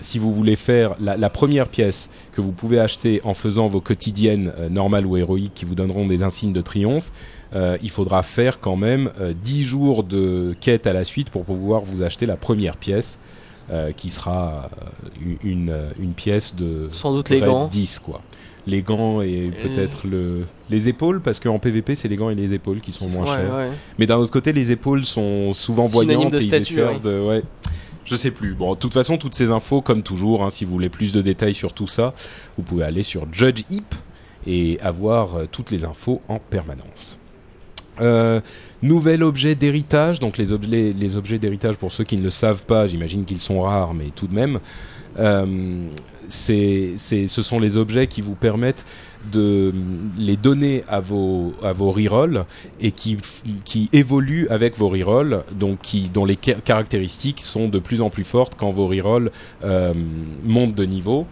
si 0.01 0.19
vous 0.19 0.35
voulez 0.35 0.57
faire 0.57 0.97
la, 0.99 1.31
première 1.31 1.69
pièce 1.69 2.11
que 2.33 2.41
vous 2.41 2.51
pouvez 2.51 2.81
acheter 2.81 3.21
en 3.23 3.33
faisant 3.33 3.69
vos 3.69 3.81
quotidiennes 3.81 4.53
euh, 4.59 4.69
normales 4.69 5.07
ou 5.07 5.17
héroïques 5.17 5.55
qui 5.55 5.65
vous 5.65 5.77
donneront 5.77 6.07
des 6.07 6.25
insignes 6.25 6.53
de 6.53 6.61
triomphe, 6.61 7.13
il 7.83 7.91
faudra 7.91 8.23
faire 8.23 8.61
quand 8.61 8.77
même 8.77 9.11
euh, 9.21 9.33
10 9.33 9.63
jours 9.63 10.05
de 10.05 10.55
quête 10.61 10.87
à 10.87 10.93
la 10.93 11.05
suite 11.05 11.31
pour 11.31 11.45
pouvoir 11.45 11.83
vous 11.83 12.03
acheter 12.03 12.27
la 12.27 12.37
première 12.37 12.77
pièce, 12.77 13.19
qui 13.93 14.11
sera 14.11 14.71
euh, 14.83 15.35
une, 15.43 15.71
euh, 15.71 15.91
une 15.99 16.13
pièce 16.15 16.55
de 16.55 16.89
Sans 16.91 17.13
doute 17.13 17.29
les 17.31 17.41
gants. 17.41 17.69
10 17.69 17.99
quoi. 18.01 18.23
Les 18.67 18.83
gants 18.83 19.21
et 19.23 19.51
peut-être 19.63 20.07
le 20.07 20.45
les 20.69 20.89
épaules 20.89 21.21
parce 21.23 21.41
qu'en 21.41 21.59
PVP 21.59 21.95
c'est 21.95 22.09
les 22.09 22.17
gants 22.17 22.29
et 22.31 22.35
les 22.35 22.53
épaules 22.53 22.81
qui 22.81 22.93
sont 22.93 23.09
moins 23.09 23.23
Ouais, 23.25 23.37
chers. 23.43 23.55
ouais. 23.55 23.71
Mais 23.99 24.07
d'un 24.07 24.17
autre 24.17 24.31
côté, 24.33 24.53
les 24.53 24.73
épaules 24.73 25.05
sont 25.07 25.53
souvent 25.55 25.89
Synonyme 25.89 26.15
voyantes 26.17 26.33
de 26.33 26.39
et 26.39 26.45
ils 26.45 26.49
statut, 26.65 26.83
ouais. 26.83 27.01
de. 27.01 27.21
Ouais. 27.27 27.43
Je 28.05 28.17
sais 28.17 28.31
plus. 28.31 28.55
Bon, 28.55 28.75
de 28.75 28.79
toute 28.79 28.93
façon, 28.95 29.17
toutes 29.19 29.35
ces 29.35 29.51
infos, 29.51 29.81
comme 29.83 30.03
toujours, 30.03 30.43
hein, 30.45 30.51
si 30.51 30.65
vous 30.65 30.73
voulez 30.73 30.89
plus 30.89 31.13
de 31.13 31.21
détails 31.23 31.55
sur 31.55 31.73
tout 31.75 31.87
ça, 31.87 32.15
vous 32.57 32.63
pouvez 32.63 32.85
aller 32.85 33.03
sur 33.03 33.27
Judge 33.33 33.65
Hip 33.71 33.95
et 34.47 34.79
avoir 34.81 35.35
euh, 35.37 35.45
toutes 35.51 35.71
les 35.71 35.85
infos 35.85 36.21
en 36.29 36.39
permanence. 36.39 37.19
Euh, 38.01 38.41
nouvel 38.83 39.23
objet 39.23 39.55
d'héritage, 39.55 40.21
donc 40.21 40.39
les, 40.39 40.53
objets, 40.53 41.39
d'héritage 41.39 41.77
pour 41.77 41.91
ceux 41.91 42.05
qui 42.05 42.17
ne 42.17 42.23
le 42.23 42.31
savent 42.31 42.65
pas, 42.65 42.87
j'imagine 42.87 43.25
qu'ils 43.25 43.41
sont 43.41 43.61
rares, 43.63 43.93
mais 43.95 44.11
tout 44.15 44.29
de 44.29 44.35
même, 44.35 44.61
euh, 45.19 45.87
ce 46.29 47.43
sont 47.43 47.59
les 47.59 47.77
objets 47.77 48.07
qui 48.07 48.21
vous 48.21 48.37
permettent 48.37 48.85
de 49.33 49.75
les 50.17 50.37
donner 50.37 50.85
à 50.89 51.01
vos, 51.01 51.53
à 51.63 51.73
rerolls 51.73 52.45
et 52.81 52.93
qui, 52.93 53.17
qui 53.65 53.89
évoluent 53.93 54.47
avec 54.49 54.79
vos 54.79 54.89
rerolls, 54.89 55.43
donc 55.59 55.79
dont 56.15 56.25
les 56.25 56.39
ca- 56.41 56.61
caractéristiques 56.61 57.41
sont 57.41 57.69
de 57.69 57.81
plus 57.81 58.01
en 58.01 58.11
plus 58.11 58.23
fortes 58.23 58.55
quand 58.57 58.71
vos 58.71 58.87
rerolls 58.87 59.33
euh, 59.65 59.93
montent 60.45 60.77
de 60.77 60.85
niveau. 60.85 61.27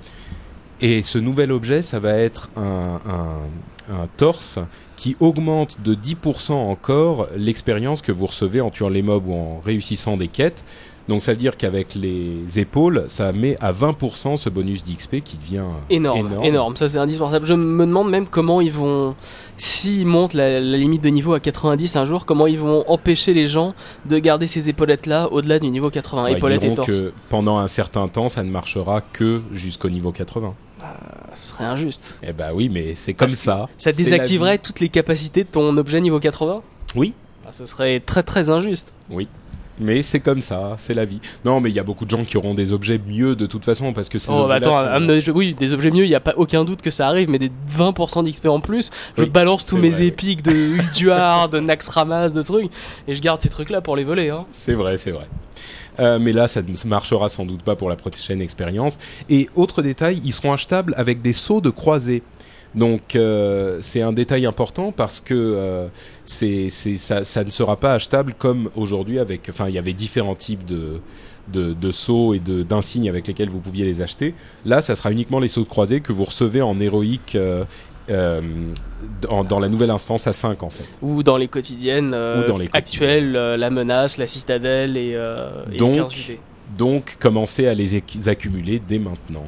Et 0.80 1.02
ce 1.02 1.18
nouvel 1.18 1.52
objet, 1.52 1.80
ça 1.82 2.00
va 2.00 2.14
être 2.14 2.50
un 2.56 4.08
torse 4.16 4.58
qui 4.96 5.16
augmente 5.20 5.76
de 5.84 5.94
10% 5.94 6.52
encore 6.52 7.28
l'expérience 7.36 8.02
que 8.02 8.12
vous 8.12 8.26
recevez 8.26 8.60
en 8.60 8.70
tuant 8.70 8.88
les 8.88 9.02
mobs 9.02 9.28
ou 9.28 9.34
en 9.34 9.60
réussissant 9.64 10.16
des 10.16 10.28
quêtes. 10.28 10.64
Donc 11.08 11.22
ça 11.22 11.32
veut 11.34 11.38
dire 11.38 11.56
qu'avec 11.56 11.94
les 11.94 12.58
épaules, 12.58 13.04
ça 13.06 13.32
met 13.32 13.56
à 13.60 13.72
20% 13.72 14.36
ce 14.36 14.48
bonus 14.48 14.82
d'XP 14.82 15.20
qui 15.22 15.36
devient 15.36 15.62
Énorme, 15.88 16.40
énorme, 16.42 16.74
ça 16.76 16.88
c'est 16.88 16.98
indispensable. 16.98 17.46
Je 17.46 17.54
me 17.54 17.86
demande 17.86 18.10
même 18.10 18.26
comment 18.26 18.60
ils 18.60 18.72
vont, 18.72 19.14
s'ils 19.56 20.04
montent 20.04 20.34
la, 20.34 20.58
la 20.60 20.76
limite 20.76 21.04
de 21.04 21.08
niveau 21.10 21.32
à 21.34 21.38
90 21.38 21.94
un 21.94 22.06
jour, 22.06 22.26
comment 22.26 22.48
ils 22.48 22.58
vont 22.58 22.82
empêcher 22.90 23.34
les 23.34 23.46
gens 23.46 23.72
de 24.06 24.18
garder 24.18 24.48
ces 24.48 24.68
épaulettes 24.68 25.06
là 25.06 25.28
au-delà 25.30 25.60
du 25.60 25.68
niveau 25.70 25.90
80, 25.90 26.24
Ouais, 26.24 26.32
ils 26.32 26.36
épaulettes 26.38 26.64
et 26.64 26.74
torse. 26.74 26.88
que 26.88 27.12
pendant 27.28 27.58
un 27.58 27.68
certain 27.68 28.08
temps, 28.08 28.28
ça 28.28 28.42
ne 28.42 28.50
marchera 28.50 29.00
que 29.00 29.42
jusqu'au 29.52 29.90
niveau 29.90 30.10
80. 30.10 30.54
Ce 31.34 31.48
serait 31.48 31.64
injuste. 31.64 32.18
Eh 32.22 32.32
bah 32.32 32.50
oui, 32.54 32.68
mais 32.68 32.94
c'est 32.94 33.14
comme 33.14 33.28
Parce 33.28 33.38
ça. 33.40 33.68
Ça 33.78 33.92
désactiverait 33.92 34.58
toutes 34.58 34.80
les 34.80 34.88
capacités 34.88 35.44
de 35.44 35.48
ton 35.48 35.76
objet 35.76 36.00
niveau 36.00 36.18
80 36.20 36.62
Oui. 36.94 37.14
Ah, 37.46 37.50
Ce 37.52 37.66
serait 37.66 38.00
très 38.00 38.22
très 38.22 38.50
injuste. 38.50 38.92
Oui. 39.10 39.28
Mais 39.78 40.02
c'est 40.02 40.20
comme 40.20 40.40
ça, 40.40 40.74
c'est 40.78 40.94
la 40.94 41.04
vie. 41.04 41.20
Non, 41.44 41.60
mais 41.60 41.68
il 41.68 41.76
y 41.76 41.78
a 41.78 41.82
beaucoup 41.82 42.06
de 42.06 42.10
gens 42.10 42.24
qui 42.24 42.38
auront 42.38 42.54
des 42.54 42.72
objets 42.72 42.98
mieux 43.06 43.36
de 43.36 43.44
toute 43.44 43.62
façon 43.64 43.92
parce 43.92 44.08
que 44.08 44.18
ces 44.18 44.30
Oh, 44.32 44.46
bah 44.48 44.54
attends, 44.54 44.70
sont- 45.20 45.32
oui, 45.32 45.54
des 45.54 45.74
objets 45.74 45.90
mieux, 45.90 46.04
il 46.04 46.08
n'y 46.08 46.14
a 46.14 46.20
pas 46.20 46.32
aucun 46.38 46.64
doute 46.64 46.80
que 46.80 46.90
ça 46.90 47.06
arrive, 47.08 47.28
mais 47.28 47.38
des 47.38 47.50
20% 47.76 48.22
d'XP 48.24 48.46
en 48.46 48.60
plus, 48.60 48.90
je 49.18 49.24
Oui, 49.24 49.28
balance 49.28 49.66
tous 49.66 49.76
mes 49.76 49.90
vrai, 49.90 50.06
épiques 50.06 50.40
de 50.42 50.50
Ulduar, 50.50 51.50
de 51.50 51.60
Naxxramas, 51.60 52.30
de 52.30 52.40
trucs, 52.40 52.70
et 53.06 53.14
je 53.14 53.20
garde 53.20 53.42
ces 53.42 53.50
trucs-là 53.50 53.82
pour 53.82 53.96
les 53.96 54.04
voler. 54.04 54.30
Hein. 54.30 54.46
C'est 54.52 54.72
vrai, 54.72 54.96
c'est 54.96 55.10
vrai. 55.10 55.26
Euh, 55.98 56.18
mais 56.18 56.32
là, 56.32 56.48
ça 56.48 56.62
ne 56.62 56.88
marchera 56.88 57.28
sans 57.28 57.46
doute 57.46 57.62
pas 57.62 57.76
pour 57.76 57.88
la 57.88 57.96
prochaine 57.96 58.40
expérience. 58.40 58.98
Et 59.28 59.48
autre 59.54 59.82
détail, 59.82 60.20
ils 60.24 60.32
seront 60.32 60.52
achetables 60.52 60.94
avec 60.96 61.22
des 61.22 61.32
sauts 61.32 61.60
de 61.60 61.70
croisée. 61.70 62.22
Donc 62.74 63.16
euh, 63.16 63.78
c'est 63.80 64.02
un 64.02 64.12
détail 64.12 64.44
important 64.44 64.92
parce 64.92 65.20
que 65.20 65.34
euh, 65.34 65.88
ça, 66.26 67.44
ne 67.44 67.50
sera 67.50 67.76
pas 67.76 67.94
achetable 67.94 68.34
comme 68.38 68.70
aujourd'hui 68.76 69.18
avec. 69.18 69.48
Enfin, 69.48 69.68
il 69.68 69.74
y 69.74 69.78
avait 69.78 69.94
différents 69.94 70.34
types 70.34 70.66
de, 70.66 71.00
sauts 71.90 72.34
et 72.34 72.38
d'insignes 72.38 73.08
avec 73.08 73.26
lesquels 73.26 73.48
vous 73.48 73.60
pouviez 73.60 73.86
les 73.86 74.02
acheter. 74.02 74.34
Là, 74.66 74.82
ça 74.82 74.94
sera 74.94 75.10
uniquement 75.10 75.40
les 75.40 75.48
sauts 75.48 75.62
de 75.62 75.68
croisée 75.68 76.00
que 76.00 76.12
vous 76.12 76.24
recevez 76.24 76.60
en 76.60 76.78
héroïque 76.78 77.38
euh, 78.08 78.40
dans, 79.20 79.44
dans 79.44 79.58
la 79.58 79.68
nouvelle 79.68 79.90
instance 79.90 80.26
à 80.26 80.32
5 80.32 80.62
en 80.62 80.70
fait. 80.70 80.84
Ou 81.02 81.22
dans 81.22 81.36
les 81.36 81.48
quotidiennes, 81.48 82.12
euh, 82.14 82.44
Ou 82.44 82.48
dans 82.48 82.58
les 82.58 82.68
actuelles, 82.72 83.34
euh, 83.36 83.56
la 83.56 83.70
menace, 83.70 84.18
la 84.18 84.26
citadelle 84.26 84.96
et, 84.96 85.18
et 85.72 85.76
Donc, 85.76 85.94
15 85.94 86.18
UV. 86.18 86.40
Donc 86.78 87.16
commencez 87.18 87.66
à 87.66 87.74
les 87.74 88.02
accumuler 88.28 88.80
dès 88.86 88.98
maintenant. 88.98 89.44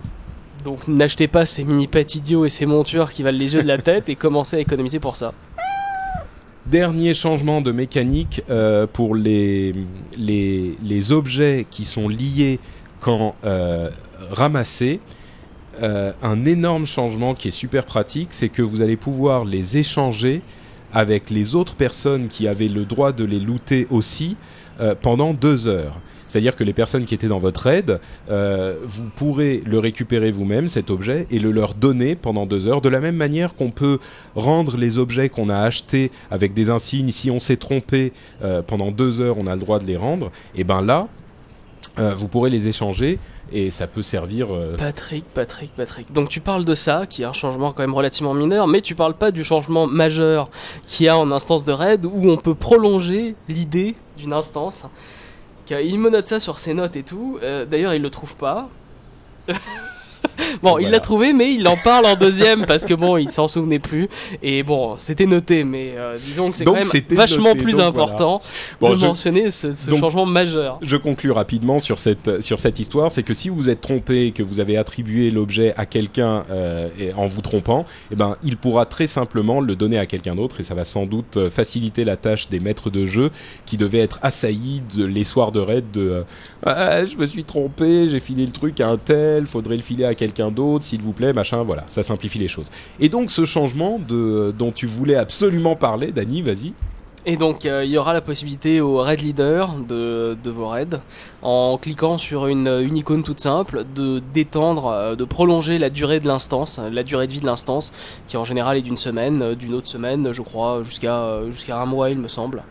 Donc 0.64 0.88
n'achetez 0.88 1.28
pas 1.28 1.46
ces 1.46 1.64
mini-pets 1.64 2.16
idiots 2.16 2.44
et 2.44 2.50
ces 2.50 2.66
montures 2.66 3.12
qui 3.12 3.22
valent 3.22 3.38
les 3.38 3.54
yeux 3.54 3.62
de 3.62 3.68
la 3.68 3.78
tête 3.82 4.08
et 4.08 4.16
commencez 4.16 4.56
à 4.56 4.60
économiser 4.60 4.98
pour 4.98 5.16
ça. 5.16 5.32
Dernier 6.66 7.14
changement 7.14 7.60
de 7.60 7.72
mécanique 7.72 8.42
pour 8.92 9.14
les, 9.14 9.74
les, 10.18 10.76
les 10.82 11.12
objets 11.12 11.66
qui 11.70 11.84
sont 11.84 12.08
liés 12.08 12.60
quand 13.00 13.36
ramassés. 14.30 15.00
Euh, 15.82 16.12
un 16.22 16.44
énorme 16.44 16.86
changement 16.86 17.34
qui 17.34 17.48
est 17.48 17.52
super 17.52 17.84
pratique, 17.84 18.28
c'est 18.32 18.48
que 18.48 18.62
vous 18.62 18.82
allez 18.82 18.96
pouvoir 18.96 19.44
les 19.44 19.76
échanger 19.76 20.42
avec 20.92 21.30
les 21.30 21.54
autres 21.54 21.76
personnes 21.76 22.28
qui 22.28 22.48
avaient 22.48 22.68
le 22.68 22.84
droit 22.84 23.12
de 23.12 23.24
les 23.24 23.38
looter 23.38 23.86
aussi 23.90 24.36
euh, 24.80 24.94
pendant 25.00 25.34
deux 25.34 25.68
heures. 25.68 25.96
C'est-à-dire 26.26 26.56
que 26.56 26.64
les 26.64 26.72
personnes 26.72 27.04
qui 27.04 27.14
étaient 27.14 27.28
dans 27.28 27.38
votre 27.38 27.62
raid, 27.62 28.00
euh, 28.28 28.76
vous 28.84 29.04
pourrez 29.14 29.62
le 29.64 29.78
récupérer 29.78 30.30
vous-même, 30.30 30.68
cet 30.68 30.90
objet, 30.90 31.26
et 31.30 31.38
le 31.38 31.52
leur 31.52 31.74
donner 31.74 32.16
pendant 32.16 32.44
deux 32.44 32.66
heures, 32.66 32.80
de 32.80 32.88
la 32.88 33.00
même 33.00 33.16
manière 33.16 33.54
qu'on 33.54 33.70
peut 33.70 33.98
rendre 34.34 34.76
les 34.76 34.98
objets 34.98 35.28
qu'on 35.30 35.48
a 35.48 35.58
achetés 35.58 36.10
avec 36.30 36.52
des 36.54 36.68
insignes. 36.68 37.10
Si 37.12 37.30
on 37.30 37.40
s'est 37.40 37.56
trompé 37.56 38.12
pendant 38.66 38.90
deux 38.90 39.22
heures, 39.22 39.38
on 39.38 39.46
a 39.46 39.54
le 39.54 39.60
droit 39.60 39.78
de 39.78 39.86
les 39.86 39.96
rendre. 39.96 40.30
Et 40.54 40.64
ben 40.64 40.82
là, 40.82 41.08
vous 41.96 42.28
pourrez 42.28 42.50
les 42.50 42.68
échanger 42.68 43.18
et 43.52 43.70
ça 43.70 43.86
peut 43.86 44.02
servir. 44.02 44.54
euh, 44.54 44.76
Patrick, 44.76 45.24
Patrick, 45.34 45.72
Patrick. 45.74 46.12
Donc 46.12 46.28
tu 46.28 46.40
parles 46.40 46.64
de 46.64 46.74
ça, 46.74 47.06
qui 47.06 47.22
est 47.22 47.26
un 47.26 47.32
changement 47.32 47.72
quand 47.72 47.82
même 47.82 47.94
relativement 47.94 48.34
mineur, 48.34 48.66
mais 48.66 48.80
tu 48.80 48.94
parles 48.94 49.14
pas 49.14 49.30
du 49.30 49.44
changement 49.44 49.86
majeur 49.86 50.50
qu'il 50.86 51.06
y 51.06 51.08
a 51.08 51.16
en 51.18 51.30
instance 51.32 51.64
de 51.64 51.72
raid, 51.72 52.04
où 52.04 52.28
on 52.30 52.36
peut 52.36 52.54
prolonger 52.54 53.34
l'idée 53.48 53.94
d'une 54.16 54.32
instance. 54.32 54.84
Il 55.70 55.98
me 55.98 56.08
note 56.08 56.26
ça 56.26 56.40
sur 56.40 56.58
ses 56.58 56.72
notes 56.72 56.96
et 56.96 57.02
tout. 57.02 57.38
Euh, 57.42 57.66
D'ailleurs, 57.66 57.92
il 57.94 58.00
le 58.00 58.10
trouve 58.10 58.34
pas. 58.36 58.68
bon, 60.62 60.78
il 60.78 60.82
Voilà. 60.82 60.90
l'a 60.90 61.00
trouvé, 61.00 61.32
mais 61.32 61.52
il 61.54 61.66
en 61.68 61.76
parle 61.76 62.06
en 62.06 62.14
deuxième 62.16 62.66
parce 62.66 62.84
que 62.84 62.94
bon, 62.94 63.16
il 63.16 63.30
s'en 63.30 63.48
souvenait 63.48 63.78
plus. 63.78 64.08
Et 64.42 64.62
bon, 64.62 64.94
c'était 64.98 65.26
noté, 65.26 65.64
mais 65.64 65.92
euh, 65.96 66.16
disons 66.18 66.50
que 66.50 66.56
c'est 66.56 66.64
quand 66.64 66.72
même 66.72 66.84
vachement 67.10 67.50
noté, 67.50 67.62
plus 67.62 67.72
donc 67.76 67.82
important 67.82 68.40
Bon, 68.80 68.90
de 68.90 68.96
je- 68.96 69.06
mentionner 69.06 69.50
ce, 69.50 69.72
ce 69.74 69.90
donc- 69.90 70.00
changement 70.00 70.26
majeur. 70.26 70.78
Je 70.82 70.96
conclus 70.96 71.30
rapidement 71.30 71.78
sur 71.78 71.98
cette, 71.98 72.40
sur 72.42 72.60
cette 72.60 72.78
histoire, 72.78 73.10
c'est 73.12 73.22
que 73.22 73.34
si 73.34 73.48
vous 73.48 73.56
vous 73.56 73.70
êtes 73.70 73.80
trompé 73.80 74.32
que 74.32 74.42
vous 74.42 74.60
avez 74.60 74.76
attribué 74.76 75.30
l'objet 75.30 75.74
à 75.76 75.86
quelqu'un 75.86 76.44
euh, 76.50 76.88
en 77.16 77.26
vous 77.26 77.40
trompant, 77.40 77.84
eh 78.10 78.16
ben, 78.16 78.36
il 78.42 78.56
pourra 78.56 78.86
très 78.86 79.06
simplement 79.06 79.60
le 79.60 79.76
donner 79.76 79.98
à 79.98 80.06
quelqu'un 80.06 80.34
d'autre 80.34 80.60
et 80.60 80.62
ça 80.62 80.74
va 80.74 80.84
sans 80.84 81.06
doute 81.06 81.36
euh, 81.36 81.50
faciliter 81.50 82.04
la 82.04 82.16
tâche 82.16 82.48
des 82.48 82.60
maîtres 82.60 82.90
de 82.90 83.06
jeu 83.06 83.30
qui 83.66 83.76
devaient 83.76 83.98
être 84.00 84.18
assaillis 84.22 84.82
de, 84.96 85.04
les 85.04 85.24
soirs 85.24 85.52
de 85.52 85.60
raid 85.60 85.84
de 85.92 86.00
euh, 86.10 86.22
Ah, 86.64 87.04
je 87.06 87.16
me 87.16 87.26
suis 87.26 87.44
trompé, 87.44 88.08
j'ai 88.08 88.20
filé 88.20 88.44
le 88.46 88.52
truc 88.52 88.80
à 88.80 88.88
un 88.88 88.96
tel, 88.96 89.46
faudrait 89.46 89.76
le 89.76 89.82
filer 89.82 90.04
à 90.04 90.07
quelqu'un 90.14 90.50
d'autre, 90.50 90.84
s'il 90.84 91.02
vous 91.02 91.12
plaît, 91.12 91.32
machin, 91.32 91.62
voilà, 91.62 91.84
ça 91.88 92.02
simplifie 92.02 92.38
les 92.38 92.48
choses. 92.48 92.70
Et 93.00 93.08
donc 93.08 93.30
ce 93.30 93.44
changement 93.44 93.98
de, 93.98 94.54
dont 94.56 94.72
tu 94.72 94.86
voulais 94.86 95.16
absolument 95.16 95.76
parler, 95.76 96.12
Dany, 96.12 96.42
vas-y. 96.42 96.72
Et 97.26 97.36
donc 97.36 97.66
euh, 97.66 97.84
il 97.84 97.90
y 97.90 97.98
aura 97.98 98.14
la 98.14 98.20
possibilité 98.20 98.80
au 98.80 98.98
raid 98.98 99.20
leader 99.20 99.74
de, 99.86 100.36
vos 100.46 100.68
raids, 100.68 101.00
en 101.42 101.76
cliquant 101.76 102.16
sur 102.16 102.46
une, 102.46 102.68
une 102.68 102.96
icône 102.96 103.22
toute 103.22 103.40
simple, 103.40 103.84
de 103.94 104.22
d'étendre, 104.32 104.86
euh, 104.86 105.14
de 105.14 105.24
prolonger 105.24 105.78
la 105.78 105.90
durée 105.90 106.20
de 106.20 106.26
l'instance, 106.26 106.80
la 106.90 107.02
durée 107.02 107.26
de 107.26 107.32
vie 107.32 107.40
de 107.40 107.46
l'instance, 107.46 107.92
qui 108.28 108.36
en 108.36 108.44
général 108.44 108.78
est 108.78 108.82
d'une 108.82 108.96
semaine, 108.96 109.42
euh, 109.42 109.54
d'une 109.54 109.74
autre 109.74 109.88
semaine, 109.88 110.32
je 110.32 110.42
crois, 110.42 110.82
jusqu'à 110.82 111.42
jusqu'à 111.50 111.78
un 111.78 111.86
mois 111.86 112.08
il 112.08 112.18
me 112.18 112.28
semble. 112.28 112.62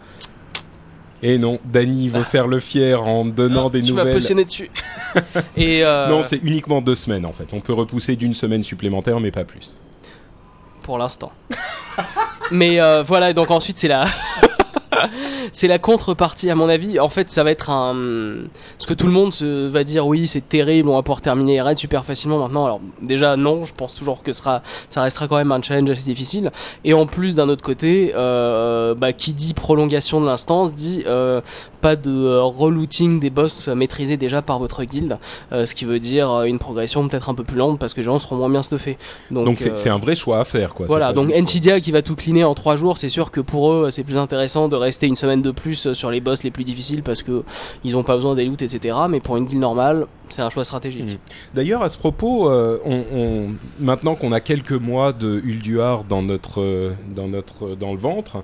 Et 1.23 1.37
non, 1.39 1.59
Dany 1.65 2.09
veut 2.09 2.23
faire 2.23 2.45
le 2.47 2.59
fier 2.59 3.01
en 3.05 3.25
donnant 3.25 3.69
des 3.69 3.79
Ah, 3.79 3.83
tu 3.83 3.91
nouvelles. 3.91 4.13
positionné 4.13 4.45
dessus. 4.45 4.69
Et 5.57 5.83
euh, 5.83 6.07
Non, 6.09 6.21
c'est 6.23 6.41
uniquement 6.43 6.79
deux 6.81 6.93
semaines 6.95 7.25
en 7.25 7.33
fait. 7.33 7.47
On 7.53 7.59
peut 7.59 7.73
repousser 7.73 8.15
d'une 8.15 8.35
semaine 8.35 8.63
supplémentaire, 8.63 9.19
mais 9.19 9.31
pas 9.31 9.43
plus. 9.43 9.77
pour 10.83 10.97
l'instant. 10.97 11.31
Mais 12.51 12.79
euh, 12.79 13.03
voilà, 13.03 13.33
donc 13.33 13.49
ensuite 13.51 13.77
c'est 13.77 13.87
la 13.89 14.05
c'est 15.51 15.67
la 15.67 15.79
contrepartie 15.79 16.49
à 16.49 16.55
mon 16.55 16.69
avis. 16.69 16.99
En 16.99 17.09
fait, 17.09 17.29
ça 17.29 17.43
va 17.43 17.51
être 17.51 17.69
un 17.69 17.95
ce 18.77 18.87
que 18.87 18.93
tout 18.93 19.07
le 19.07 19.13
monde 19.13 19.33
va 19.41 19.83
dire 19.83 20.07
oui, 20.07 20.27
c'est 20.27 20.47
terrible, 20.47 20.89
on 20.89 20.95
va 20.95 21.01
pouvoir 21.01 21.21
terminer 21.21 21.53
les 21.53 21.61
raids 21.61 21.75
super 21.75 22.05
facilement 22.05 22.39
maintenant. 22.39 22.65
Alors 22.65 22.81
déjà 23.01 23.35
non, 23.35 23.65
je 23.65 23.73
pense 23.73 23.95
toujours 23.95 24.23
que 24.23 24.31
ça 24.31 24.61
restera 24.95 25.27
quand 25.27 25.37
même 25.37 25.51
un 25.51 25.61
challenge 25.61 25.89
assez 25.89 26.05
difficile 26.05 26.51
et 26.83 26.93
en 26.93 27.05
plus 27.05 27.35
d'un 27.35 27.49
autre 27.49 27.63
côté 27.63 28.13
euh, 28.15 28.95
bah, 28.95 29.13
qui 29.13 29.33
dit 29.33 29.53
prolongation 29.53 30.21
de 30.21 30.25
l'instance 30.25 30.73
dit 30.73 31.03
euh, 31.05 31.41
pas 31.81 31.95
de 31.95 32.09
euh, 32.09 32.41
relooting 32.43 33.19
des 33.19 33.29
boss 33.29 33.67
maîtrisés 33.67 34.17
déjà 34.17 34.41
par 34.41 34.59
votre 34.59 34.83
guilde, 34.83 35.17
euh, 35.51 35.65
ce 35.65 35.75
qui 35.75 35.85
veut 35.85 35.99
dire 35.99 36.31
euh, 36.31 36.43
une 36.45 36.59
progression 36.59 37.07
peut-être 37.07 37.29
un 37.29 37.33
peu 37.35 37.43
plus 37.43 37.55
lente 37.57 37.79
parce 37.79 37.93
que 37.93 37.99
les 38.01 38.05
gens 38.05 38.19
seront 38.19 38.35
moins 38.37 38.49
bien 38.49 38.63
stuffés. 38.63 38.97
Donc, 39.31 39.45
Donc 39.45 39.59
c'est 39.75 39.89
un 39.89 39.97
vrai 39.97 40.15
choix 40.15 40.39
à 40.39 40.43
faire, 40.43 40.73
quoi. 40.73 40.87
voilà, 40.87 41.13
donc 41.13 41.31
Nvidia 41.31 41.79
qui 41.79 41.91
va 41.91 42.01
tout 42.01 42.15
cleaner 42.15 42.43
en 42.43 42.53
3 42.55 42.75
jours, 42.77 42.97
c'est 42.97 43.09
sûr 43.09 43.31
que 43.31 43.39
pour 43.41 43.71
eux 43.71 43.91
c'est 43.91 44.03
plus 44.03 44.17
intéressant 44.17 44.67
de 44.67 44.75
rester 44.75 45.07
une 45.07 45.15
semaine 45.15 45.41
de 45.41 45.51
plus 45.51 45.93
sur 45.93 46.11
les 46.11 46.19
boss 46.19 46.43
les 46.43 46.51
plus 46.51 46.63
difficiles 46.63 47.03
parce 47.03 47.21
que 47.23 47.43
ils 47.83 47.95
ont 47.95 48.03
pas 48.03 48.15
besoin 48.15 48.35
des 48.35 48.45
loots, 48.45 48.61
etc. 48.61 48.95
Mais 49.09 49.19
pour 49.19 49.37
une 49.37 49.45
guilde 49.45 49.61
normale, 49.61 50.07
c'est 50.25 50.41
un 50.41 50.49
choix 50.49 50.63
stratégique. 50.63 51.03
Mhm. 51.05 51.17
D'ailleurs, 51.53 51.83
à 51.83 51.89
ce 51.89 51.97
propos, 51.97 52.49
euh, 52.49 52.79
on, 52.85 53.03
on- 53.13 53.47
maintenant 53.79 54.15
qu'on 54.15 54.31
a 54.31 54.39
quelques 54.39 54.71
mois 54.71 55.13
de 55.13 55.39
Ulduar 55.43 56.03
dans 56.03 56.21
notre, 56.21 56.91
dans 57.15 57.27
notre, 57.27 57.75
dans 57.75 57.91
le 57.91 57.97
ventre, 57.99 58.37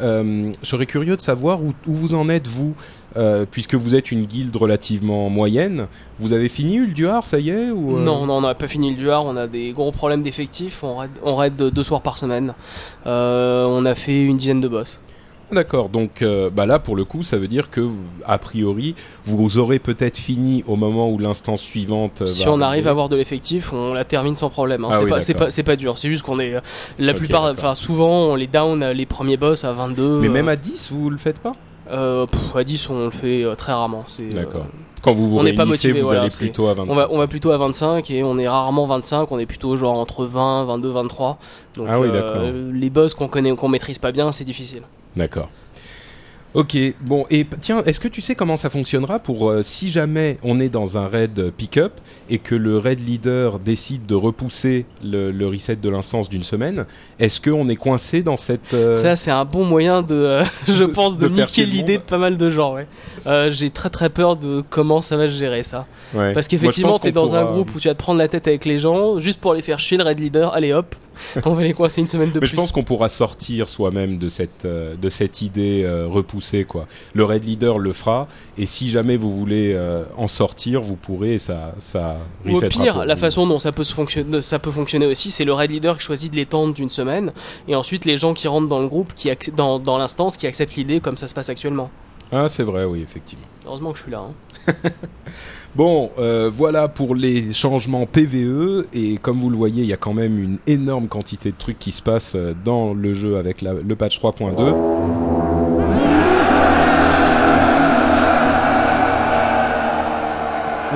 je 0.00 0.52
serais 0.62 0.86
curieux 0.86 1.16
de 1.16 1.20
savoir 1.20 1.60
où, 1.62 1.72
vous 1.86 2.14
en 2.14 2.28
êtes 2.28 2.46
vous, 2.46 2.74
euh, 3.16 3.46
puisque 3.50 3.74
vous 3.74 3.94
êtes 3.94 4.12
une 4.12 4.26
guilde 4.26 4.54
relativement 4.56 5.30
moyenne. 5.30 5.86
Vous 6.18 6.34
avez 6.34 6.50
fini 6.50 6.76
Ulduar, 6.76 7.24
ça 7.24 7.38
y 7.38 7.48
est 7.48 7.70
euh, 7.70 8.04
Non, 8.04 8.28
on 8.28 8.40
n'a 8.42 8.54
pas 8.54 8.68
fini 8.68 8.90
le 8.90 8.96
duar, 8.96 9.24
on 9.24 9.36
a 9.36 9.46
des 9.46 9.72
gros 9.72 9.90
problèmes 9.90 10.22
d'effectifs, 10.22 10.84
on 10.84 11.36
raid, 11.36 11.56
deux 11.56 11.84
soirs 11.84 12.02
par 12.02 12.18
semaine. 12.18 12.52
Euh, 13.06 13.64
on 13.64 13.86
a 13.86 13.94
fait 13.94 14.24
une 14.24 14.36
dizaine 14.36 14.60
de 14.60 14.68
boss. 14.68 15.00
D'accord, 15.52 15.88
donc 15.90 16.22
euh, 16.22 16.50
bah 16.50 16.66
là 16.66 16.80
pour 16.80 16.96
le 16.96 17.04
coup 17.04 17.22
ça 17.22 17.38
veut 17.38 17.46
dire 17.46 17.70
que 17.70 17.88
a 18.24 18.36
priori 18.36 18.96
vous 19.24 19.58
aurez 19.58 19.78
peut-être 19.78 20.16
fini 20.16 20.64
au 20.66 20.74
moment 20.74 21.08
où 21.08 21.18
l'instance 21.18 21.60
suivante 21.60 22.22
euh, 22.22 22.26
Si 22.26 22.44
va 22.44 22.52
on 22.52 22.60
arrive 22.60 22.88
à 22.88 22.90
avoir 22.90 23.08
de 23.08 23.14
l'effectif, 23.14 23.72
on 23.72 23.94
la 23.94 24.04
termine 24.04 24.34
sans 24.34 24.50
problème. 24.50 24.84
hein. 24.84 24.88
Ah 24.90 24.96
c'est 24.96 25.04
oui, 25.04 25.62
pas, 25.62 25.76
dur. 25.76 25.98
C'est 25.98 26.08
juste 26.08 26.22
qu'on 26.22 26.40
est 26.40 26.54
euh, 26.54 26.60
la 26.98 27.14
plupart, 27.14 27.44
enfin 27.44 27.76
souvent 27.76 28.24
on 28.30 28.34
les 28.34 28.48
down 28.48 28.84
les 28.90 29.06
premiers 29.06 29.36
boss 29.36 29.62
à 29.62 29.72
22. 29.72 30.20
Mais 30.20 30.28
même 30.28 30.48
à 30.48 30.56
10 30.56 30.90
vous 30.90 31.10
le 31.10 31.16
faites 31.16 31.38
pas? 31.38 31.52
Euh, 31.90 32.26
pff, 32.26 32.56
à 32.56 32.64
10 32.64 32.90
on 32.90 33.04
le 33.04 33.10
fait 33.10 33.44
euh, 33.44 33.54
très 33.54 33.72
rarement. 33.72 34.04
C'est, 34.08 34.24
euh, 34.24 34.32
D'accord. 34.34 34.66
Quand 35.02 35.12
vous 35.12 35.28
vous 35.28 35.38
on 35.38 35.54
pas 35.54 35.64
motivé, 35.64 36.00
vous 36.00 36.06
voilà, 36.06 36.22
allez 36.22 36.30
plutôt 36.30 36.66
à 36.66 36.74
25. 36.74 36.92
On 36.92 36.96
va, 36.96 37.08
on 37.12 37.18
va 37.18 37.28
plutôt 37.28 37.52
à 37.52 37.58
25 37.58 38.10
et 38.10 38.24
on 38.24 38.38
est 38.38 38.48
rarement 38.48 38.86
25, 38.86 39.30
on 39.30 39.38
est 39.38 39.46
plutôt 39.46 39.76
genre 39.76 39.96
entre 39.96 40.24
20, 40.24 40.64
22, 40.64 40.88
23. 40.90 41.38
Donc 41.76 41.86
Ah 41.88 42.00
oui, 42.00 42.10
d'accord. 42.10 42.42
les 42.72 42.90
boss 42.90 43.14
qu'on 43.14 43.28
connaît 43.28 43.54
qu'on 43.54 43.68
maîtrise 43.68 43.98
pas 43.98 44.10
bien, 44.10 44.32
c'est 44.32 44.44
difficile. 44.44 44.82
D'accord. 45.16 45.48
Ok, 46.54 46.74
bon, 47.02 47.26
et 47.28 47.44
tiens, 47.60 47.82
est-ce 47.84 48.00
que 48.00 48.08
tu 48.08 48.22
sais 48.22 48.34
comment 48.34 48.56
ça 48.56 48.70
fonctionnera 48.70 49.18
pour 49.18 49.50
euh, 49.50 49.60
si 49.62 49.90
jamais 49.90 50.38
on 50.42 50.58
est 50.58 50.70
dans 50.70 50.96
un 50.96 51.06
raid 51.06 51.38
euh, 51.38 51.50
pick-up 51.54 51.92
et 52.30 52.38
que 52.38 52.54
le 52.54 52.78
raid 52.78 52.98
leader 52.98 53.58
décide 53.58 54.06
de 54.06 54.14
repousser 54.14 54.86
le, 55.04 55.30
le 55.32 55.46
reset 55.48 55.76
de 55.76 55.90
l'instance 55.90 56.30
d'une 56.30 56.44
semaine, 56.44 56.86
est-ce 57.18 57.42
qu'on 57.42 57.68
est 57.68 57.76
coincé 57.76 58.22
dans 58.22 58.38
cette... 58.38 58.72
euh, 58.72 58.94
Ça 58.94 59.16
c'est 59.16 59.30
un 59.30 59.44
bon 59.44 59.66
moyen 59.66 60.00
de, 60.00 60.14
euh, 60.14 60.44
je 60.66 60.84
de- 60.84 60.86
pense, 60.86 61.18
de, 61.18 61.28
niquer 61.28 61.66
l'idée 61.66 61.98
de 61.98 62.02
pas 62.02 62.16
mal 62.16 62.38
de 62.38 62.50
gens. 62.50 62.74
Ouais. 62.74 62.86
J'ai 63.50 63.68
très 63.68 63.90
très 63.90 64.08
peur 64.08 64.36
de 64.36 64.62
comment 64.70 65.02
ça 65.02 65.18
va 65.18 65.24
se 65.28 65.34
gérer 65.34 65.62
ça. 65.62 65.84
ouais. 66.14 66.32
Parce 66.32 66.48
qu'effectivement, 66.48 66.98
t'es 66.98 67.12
dans 67.12 67.34
un 67.34 67.44
groupe 67.44 67.74
où 67.74 67.80
tu 67.80 67.88
vas 67.88 67.94
te 67.94 67.98
prendre 67.98 68.18
la 68.18 68.28
tête 68.28 68.48
avec 68.48 68.64
les 68.64 68.78
gens, 68.78 69.18
juste 69.20 69.40
pour 69.42 69.52
les 69.52 69.60
faire 69.60 69.78
chier, 69.78 69.98
le 69.98 70.04
raid 70.04 70.18
leader, 70.18 70.54
allez 70.54 70.72
hop, 70.72 70.94
on 71.44 71.54
va 71.54 71.62
les 71.62 71.72
coincer 71.72 72.00
une 72.00 72.06
semaine 72.06 72.28
de 72.30 72.34
Mais 72.34 72.40
plus. 72.40 72.48
je 72.48 72.56
pense 72.56 72.72
qu'on 72.72 72.82
pourra 72.84 73.08
sortir 73.08 73.68
soi-même 73.68 74.18
de 74.18 74.28
cette 74.28 74.64
euh, 74.64 74.96
de 74.96 75.08
cette 75.08 75.42
idée 75.42 75.82
euh, 75.84 76.06
repoussée 76.06 76.64
quoi. 76.64 76.86
Le 77.14 77.24
raid 77.24 77.44
leader 77.44 77.78
le 77.78 77.92
fera 77.92 78.28
et 78.58 78.66
si 78.66 78.88
jamais 78.88 79.16
vous 79.16 79.34
voulez 79.36 79.72
euh, 79.74 80.04
en 80.16 80.28
sortir, 80.28 80.80
vous 80.82 80.96
pourrez 80.96 81.38
ça 81.38 81.74
ça 81.78 82.18
Ou 82.44 82.56
au 82.56 82.60
pire, 82.62 83.04
la 83.04 83.14
vous. 83.14 83.20
façon 83.20 83.46
dont 83.46 83.58
ça 83.58 83.72
peut, 83.72 83.84
se 83.84 83.94
fonctionner, 83.94 84.42
ça 84.42 84.58
peut 84.58 84.70
fonctionner 84.70 85.06
aussi, 85.06 85.30
c'est 85.30 85.44
le 85.44 85.52
raid 85.52 85.70
leader 85.70 85.98
qui 85.98 86.04
choisit 86.04 86.30
de 86.30 86.36
l'étendre 86.36 86.74
d'une 86.74 86.88
semaine, 86.88 87.32
et 87.68 87.74
ensuite 87.74 88.04
les 88.04 88.16
gens 88.16 88.34
qui 88.34 88.48
rentrent 88.48 88.68
dans 88.68 88.80
le 88.80 88.88
groupe, 88.88 89.12
qui 89.14 89.30
dans, 89.56 89.78
dans 89.78 89.98
l'instance, 89.98 90.36
qui 90.36 90.46
acceptent 90.46 90.76
l'idée 90.76 91.00
comme 91.00 91.16
ça 91.16 91.26
se 91.26 91.34
passe 91.34 91.48
actuellement. 91.48 91.90
Ah, 92.32 92.48
c'est 92.48 92.64
vrai, 92.64 92.84
oui, 92.84 93.02
effectivement. 93.02 93.44
Heureusement 93.66 93.92
que 93.92 93.98
je 93.98 94.02
suis 94.02 94.10
là. 94.12 94.22
hein. 94.68 94.72
Bon, 95.76 96.10
euh, 96.18 96.50
voilà 96.50 96.88
pour 96.88 97.14
les 97.14 97.52
changements 97.52 98.06
PVE 98.06 98.86
et 98.94 99.18
comme 99.18 99.38
vous 99.38 99.50
le 99.50 99.58
voyez, 99.58 99.82
il 99.82 99.88
y 99.88 99.92
a 99.92 99.98
quand 99.98 100.14
même 100.14 100.42
une 100.42 100.56
énorme 100.66 101.06
quantité 101.06 101.50
de 101.50 101.56
trucs 101.58 101.78
qui 101.78 101.92
se 101.92 102.00
passent 102.00 102.34
euh, 102.34 102.54
dans 102.64 102.94
le 102.94 103.12
jeu 103.12 103.36
avec 103.36 103.60
le 103.60 103.94
patch 103.94 104.18
3.2. 104.18 105.25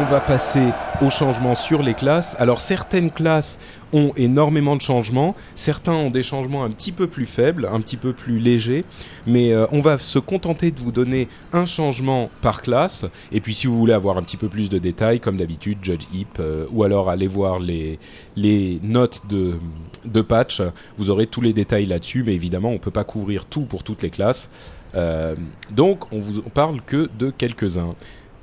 On 0.00 0.04
va 0.04 0.20
passer 0.20 0.72
aux 1.02 1.10
changements 1.10 1.54
sur 1.54 1.82
les 1.82 1.92
classes. 1.92 2.34
Alors 2.38 2.62
certaines 2.62 3.10
classes 3.10 3.58
ont 3.92 4.12
énormément 4.16 4.74
de 4.74 4.80
changements, 4.80 5.36
certains 5.54 5.92
ont 5.92 6.10
des 6.10 6.22
changements 6.22 6.64
un 6.64 6.70
petit 6.70 6.90
peu 6.90 7.06
plus 7.06 7.26
faibles, 7.26 7.68
un 7.70 7.82
petit 7.82 7.98
peu 7.98 8.14
plus 8.14 8.38
légers, 8.38 8.86
mais 9.26 9.52
euh, 9.52 9.66
on 9.72 9.82
va 9.82 9.98
se 9.98 10.18
contenter 10.18 10.70
de 10.70 10.80
vous 10.80 10.90
donner 10.90 11.28
un 11.52 11.66
changement 11.66 12.30
par 12.40 12.62
classe. 12.62 13.04
Et 13.30 13.42
puis 13.42 13.52
si 13.52 13.66
vous 13.66 13.76
voulez 13.76 13.92
avoir 13.92 14.16
un 14.16 14.22
petit 14.22 14.38
peu 14.38 14.48
plus 14.48 14.70
de 14.70 14.78
détails, 14.78 15.20
comme 15.20 15.36
d'habitude, 15.36 15.78
Judge 15.82 16.06
Heap, 16.14 16.38
euh, 16.40 16.64
ou 16.72 16.82
alors 16.82 17.10
aller 17.10 17.28
voir 17.28 17.58
les, 17.58 17.98
notes 18.82 19.20
de, 19.28 20.22
patch, 20.22 20.62
vous 20.96 21.10
aurez 21.10 21.26
tous 21.26 21.42
les 21.42 21.52
détails 21.52 21.84
là-dessus, 21.84 22.22
mais 22.24 22.34
évidemment 22.34 22.70
on 22.70 22.78
peut 22.78 22.90
pas 22.90 23.04
couvrir 23.04 23.44
tout 23.44 23.66
pour 23.66 23.82
toutes 23.82 24.00
les 24.00 24.10
classes. 24.10 24.48
Euh, 24.94 25.36
donc 25.70 26.10
on 26.10 26.18
vous 26.18 26.40
parle 26.42 26.80
que 26.80 27.10
de 27.18 27.30
quelques-uns. 27.30 27.94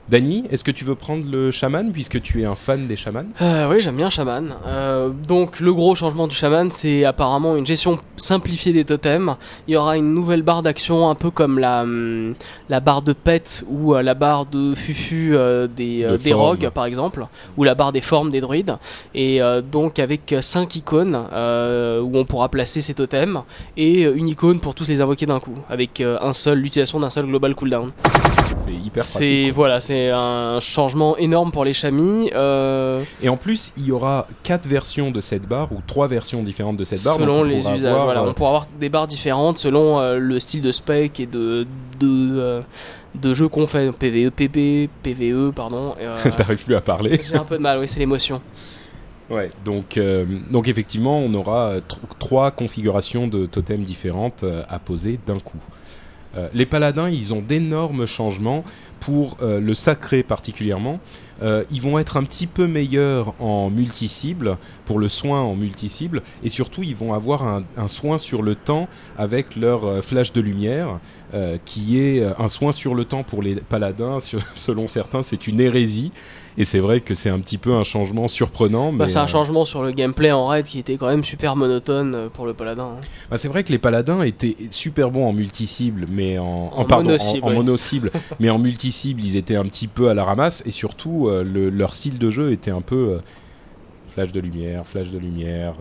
Dany, 0.10 0.46
est-ce 0.50 0.64
que 0.64 0.72
tu 0.72 0.86
veux 0.86 0.96
prendre 0.96 1.26
le 1.30 1.52
chaman 1.52 1.92
puisque 1.92 2.22
tu 2.22 2.42
es 2.42 2.46
un 2.46 2.56
fan 2.56 2.88
des 2.88 2.96
chamans? 2.96 3.26
Euh, 3.42 3.70
oui, 3.70 3.82
j'aime 3.82 3.98
bien 3.98 4.10
Shaman. 4.10 4.56
Euh, 4.66 5.10
donc, 5.10 5.60
le 5.60 5.74
gros 5.74 5.96
changement 5.96 6.28
du 6.28 6.36
Shaman, 6.36 6.72
c'est 6.72 7.04
apparemment 7.04 7.58
une 7.58 7.66
gestion 7.66 7.98
simplifiée 8.16 8.72
des 8.72 8.86
totems. 8.86 9.36
Il 9.68 9.74
y 9.74 9.78
aura 9.78 9.98
une 9.98 10.14
nouvelle 10.14 10.44
barre 10.44 10.64
d'action, 10.64 11.10
un 11.10 11.16
peu 11.16 11.30
comme 11.30 11.60
la, 11.60 11.82
hum, 11.82 12.36
la 12.70 12.80
barre 12.80 13.02
de 13.02 13.12
pet 13.12 13.66
ou 13.68 13.96
euh, 13.96 14.02
la 14.02 14.14
barre 14.14 14.46
de 14.46 14.76
fufu 14.76 15.36
euh, 15.36 15.68
des, 15.68 16.04
euh, 16.06 16.12
De 16.14 16.24
des 16.24 16.34
rogues, 16.34 16.70
par 16.70 16.86
exemple, 16.86 17.28
ou 17.58 17.66
la 17.66 17.76
barre 17.76 17.92
des 17.92 18.00
formes 18.00 18.30
des 18.32 18.40
druides. 18.40 18.78
Et 19.14 19.42
euh, 19.42 19.62
donc, 19.62 20.00
avec 20.00 20.34
5 20.40 20.74
icônes 20.78 21.22
euh, 21.34 22.00
où 22.00 22.12
on 22.18 22.24
pourra 22.24 22.48
placer 22.48 22.80
ces 22.80 22.94
totems, 22.94 23.42
et 23.76 24.04
une 24.04 24.30
icône 24.30 24.62
pour 24.62 24.74
tous 24.74 24.88
les 24.88 25.02
invoquer 25.02 25.26
d'un 25.26 25.42
coup, 25.42 25.56
avec 25.70 26.00
euh, 26.00 26.18
un 26.22 26.32
seul, 26.32 26.60
l'utilisation 26.60 27.02
d'un 27.02 27.10
seul 27.10 27.26
global 27.26 27.56
cooldown. 27.56 27.92
C'est 28.66 28.74
hyper 28.74 29.04
C'est 29.04 29.14
pratique. 29.20 29.54
voilà, 29.54 29.82
c'est 29.82 30.10
un 30.10 30.60
changement 30.60 31.18
énorme 31.18 31.52
pour 31.52 31.64
les 31.66 31.74
chamis. 31.74 32.30
Euh, 32.34 33.02
Et 33.22 33.30
en 33.30 33.38
plus, 33.38 33.72
il 33.78 33.86
y 33.86 33.92
aura 33.92 34.28
quatre 34.44 34.68
versions 34.68 35.12
de 35.12 35.22
cette 35.22 35.48
barre 35.48 35.72
ou 35.72 35.82
trois 35.86 36.08
versions 36.08 36.44
différentes 36.44 36.78
de 36.78 36.84
cette 36.84 37.04
barre. 37.04 37.18
selon 37.18 37.44
les 37.44 37.60
usages. 37.60 37.86
avoir, 37.86 38.06
voilà. 38.06 38.22
euh, 38.22 38.30
On 38.30 38.34
pourra 38.34 38.50
avoir 38.50 38.68
des 38.80 38.90
barres 38.90 39.08
différentes 39.08 39.58
selon 39.58 40.00
euh, 40.00 40.18
le 40.18 40.40
style 40.40 40.62
de 40.62 40.72
spec 40.72 41.20
et 41.20 41.26
de 41.26 41.66
de, 42.00 42.62
de 43.16 43.34
jeu 43.34 43.48
qu'on 43.48 43.68
fait. 43.68 43.92
PVE, 43.98 44.30
PP, 44.32 44.90
PVE, 45.04 45.52
pardon. 45.54 45.96
T'arrives 46.38 46.64
plus 46.64 46.76
à 46.76 46.82
parler. 46.82 47.20
J'ai 47.28 47.36
un 47.36 47.44
peu 47.44 47.58
de 47.58 47.62
mal, 47.62 47.80
oui, 47.80 47.88
c'est 47.88 48.00
l'émotion. 48.00 48.42
Ouais. 49.30 49.50
Donc, 49.66 49.98
euh, 49.98 50.26
donc 50.50 50.68
effectivement, 50.70 51.20
on 51.20 51.34
aura 51.34 51.78
tr- 51.80 51.98
trois 52.20 52.52
configurations 52.52 53.28
de 53.28 53.46
totems 53.46 53.84
différentes 53.84 54.46
à 54.70 54.80
poser 54.80 55.20
d'un 55.28 55.40
coup. 55.40 55.58
Euh, 56.38 56.48
les 56.54 56.66
paladins, 56.66 57.10
ils 57.10 57.34
ont 57.34 57.42
d'énormes 57.42 58.06
changements 58.06 58.64
pour 59.00 59.38
euh, 59.42 59.60
le 59.60 59.74
sacré 59.74 60.24
particulièrement. 60.24 61.00
Euh, 61.44 61.64
ils 61.70 61.82
vont 61.82 62.00
être 62.00 62.18
un 62.18 62.24
petit 62.24 62.48
peu 62.48 62.68
meilleurs 62.68 63.34
en 63.40 63.70
multi-cible, 63.70 64.58
pour 64.86 65.00
le 65.00 65.08
soin 65.08 65.42
en 65.42 65.56
multi-cible, 65.56 66.24
et 66.44 66.50
surtout 66.50 66.82
ils 66.84 66.96
vont 66.96 67.14
avoir 67.14 67.46
un, 67.46 67.64
un 67.78 67.88
soin 67.88 68.18
sur 68.18 68.42
le 68.42 68.56
temps 68.56 68.88
avec 69.18 69.56
leur 69.56 70.04
flash 70.04 70.34
de 70.34 70.42
lumière, 70.42 71.00
euh, 71.34 71.58
qui 71.66 72.00
est 72.00 72.22
euh, 72.22 72.32
un 72.40 72.48
soin 72.48 72.72
sur 72.72 72.96
le 72.96 73.04
temps 73.06 73.24
pour 73.24 73.42
les 73.42 73.56
paladins, 73.56 74.20
sur- 74.20 74.42
selon 74.56 74.88
certains 74.88 75.24
c'est 75.24 75.48
une 75.48 75.60
hérésie, 75.60 76.12
et 76.58 76.64
c'est 76.66 76.80
vrai 76.80 77.02
que 77.02 77.14
c'est 77.16 77.30
un 77.30 77.40
petit 77.40 77.58
peu 77.58 77.74
un 77.74 77.84
changement 77.84 78.28
surprenant. 78.28 78.94
Bah, 78.94 79.10
c'est 79.10 79.18
un 79.20 79.24
euh, 79.26 79.28
changement 79.28 79.66
sur 79.66 79.84
le 79.84 79.92
gameplay 79.92 80.32
en 80.32 80.48
raid 80.48 80.66
qui 80.66 80.80
était 80.80 80.96
quand 80.96 81.08
même 81.10 81.24
super 81.26 81.56
monotone 81.56 82.30
pour 82.34 82.46
le 82.46 82.54
paladin. 82.54 82.96
hein. 82.98 83.02
Bah, 83.30 83.38
c'est 83.38 83.48
vrai 83.50 83.64
que 83.64 83.72
les 83.72 83.78
paladins 83.78 84.22
étaient 84.22 84.56
super 84.72 85.12
bons 85.12 85.28
en 85.28 85.34
multi-cible, 85.34 86.08
mais 86.10 86.38
en, 86.40 86.72
En 86.74 86.86
pardon, 86.86 87.06
mono-cible, 87.10 87.46
en, 87.46 87.50
oui. 87.50 87.56
mono-cible, 87.56 88.12
mais 88.40 88.50
en 88.50 88.58
multi-cible, 88.60 89.22
ils 89.22 89.36
étaient 89.36 89.58
un 89.58 89.66
petit 89.66 89.88
peu 89.88 90.10
à 90.10 90.14
la 90.14 90.24
ramasse 90.24 90.64
et 90.66 90.72
surtout 90.72 91.28
euh, 91.28 91.44
le- 91.44 91.70
leur 91.70 91.94
style 91.94 92.18
de 92.20 92.30
jeu 92.30 92.52
était 92.54 92.72
un 92.72 92.82
peu 92.82 93.20
flash 94.14 94.32
de 94.32 94.40
lumière, 94.40 94.88
flash 94.88 95.12
de 95.12 95.20
lumière, 95.20 95.76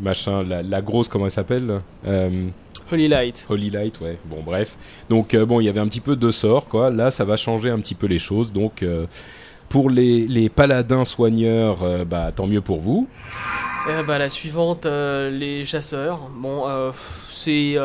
machin, 0.00 0.42
la, 0.44 0.62
la 0.62 0.80
grosse 0.80 1.08
comment 1.08 1.26
elle 1.26 1.30
s'appelle 1.30 1.80
Holy 2.90 3.08
Light. 3.08 3.46
Holy 3.48 3.70
Light, 3.70 4.00
ouais. 4.00 4.18
Bon, 4.24 4.42
bref. 4.44 4.76
Donc 5.08 5.34
euh, 5.34 5.44
bon, 5.46 5.60
il 5.60 5.64
y 5.64 5.68
avait 5.68 5.80
un 5.80 5.88
petit 5.88 6.00
peu 6.00 6.16
de 6.16 6.30
sort, 6.30 6.66
quoi. 6.66 6.90
Là, 6.90 7.10
ça 7.10 7.24
va 7.24 7.36
changer 7.36 7.70
un 7.70 7.78
petit 7.78 7.94
peu 7.94 8.06
les 8.06 8.18
choses. 8.18 8.52
Donc 8.52 8.82
euh, 8.82 9.06
pour 9.68 9.88
les, 9.90 10.26
les 10.26 10.48
paladins 10.48 11.04
soigneurs, 11.04 11.82
euh, 11.82 12.04
bah 12.04 12.30
tant 12.34 12.46
mieux 12.46 12.60
pour 12.60 12.80
vous. 12.80 13.08
Euh, 13.88 14.04
bah, 14.04 14.16
la 14.18 14.28
suivante, 14.28 14.86
les 14.86 15.64
chasseurs. 15.64 16.28
Bon, 16.36 16.64
c'est 17.30 17.76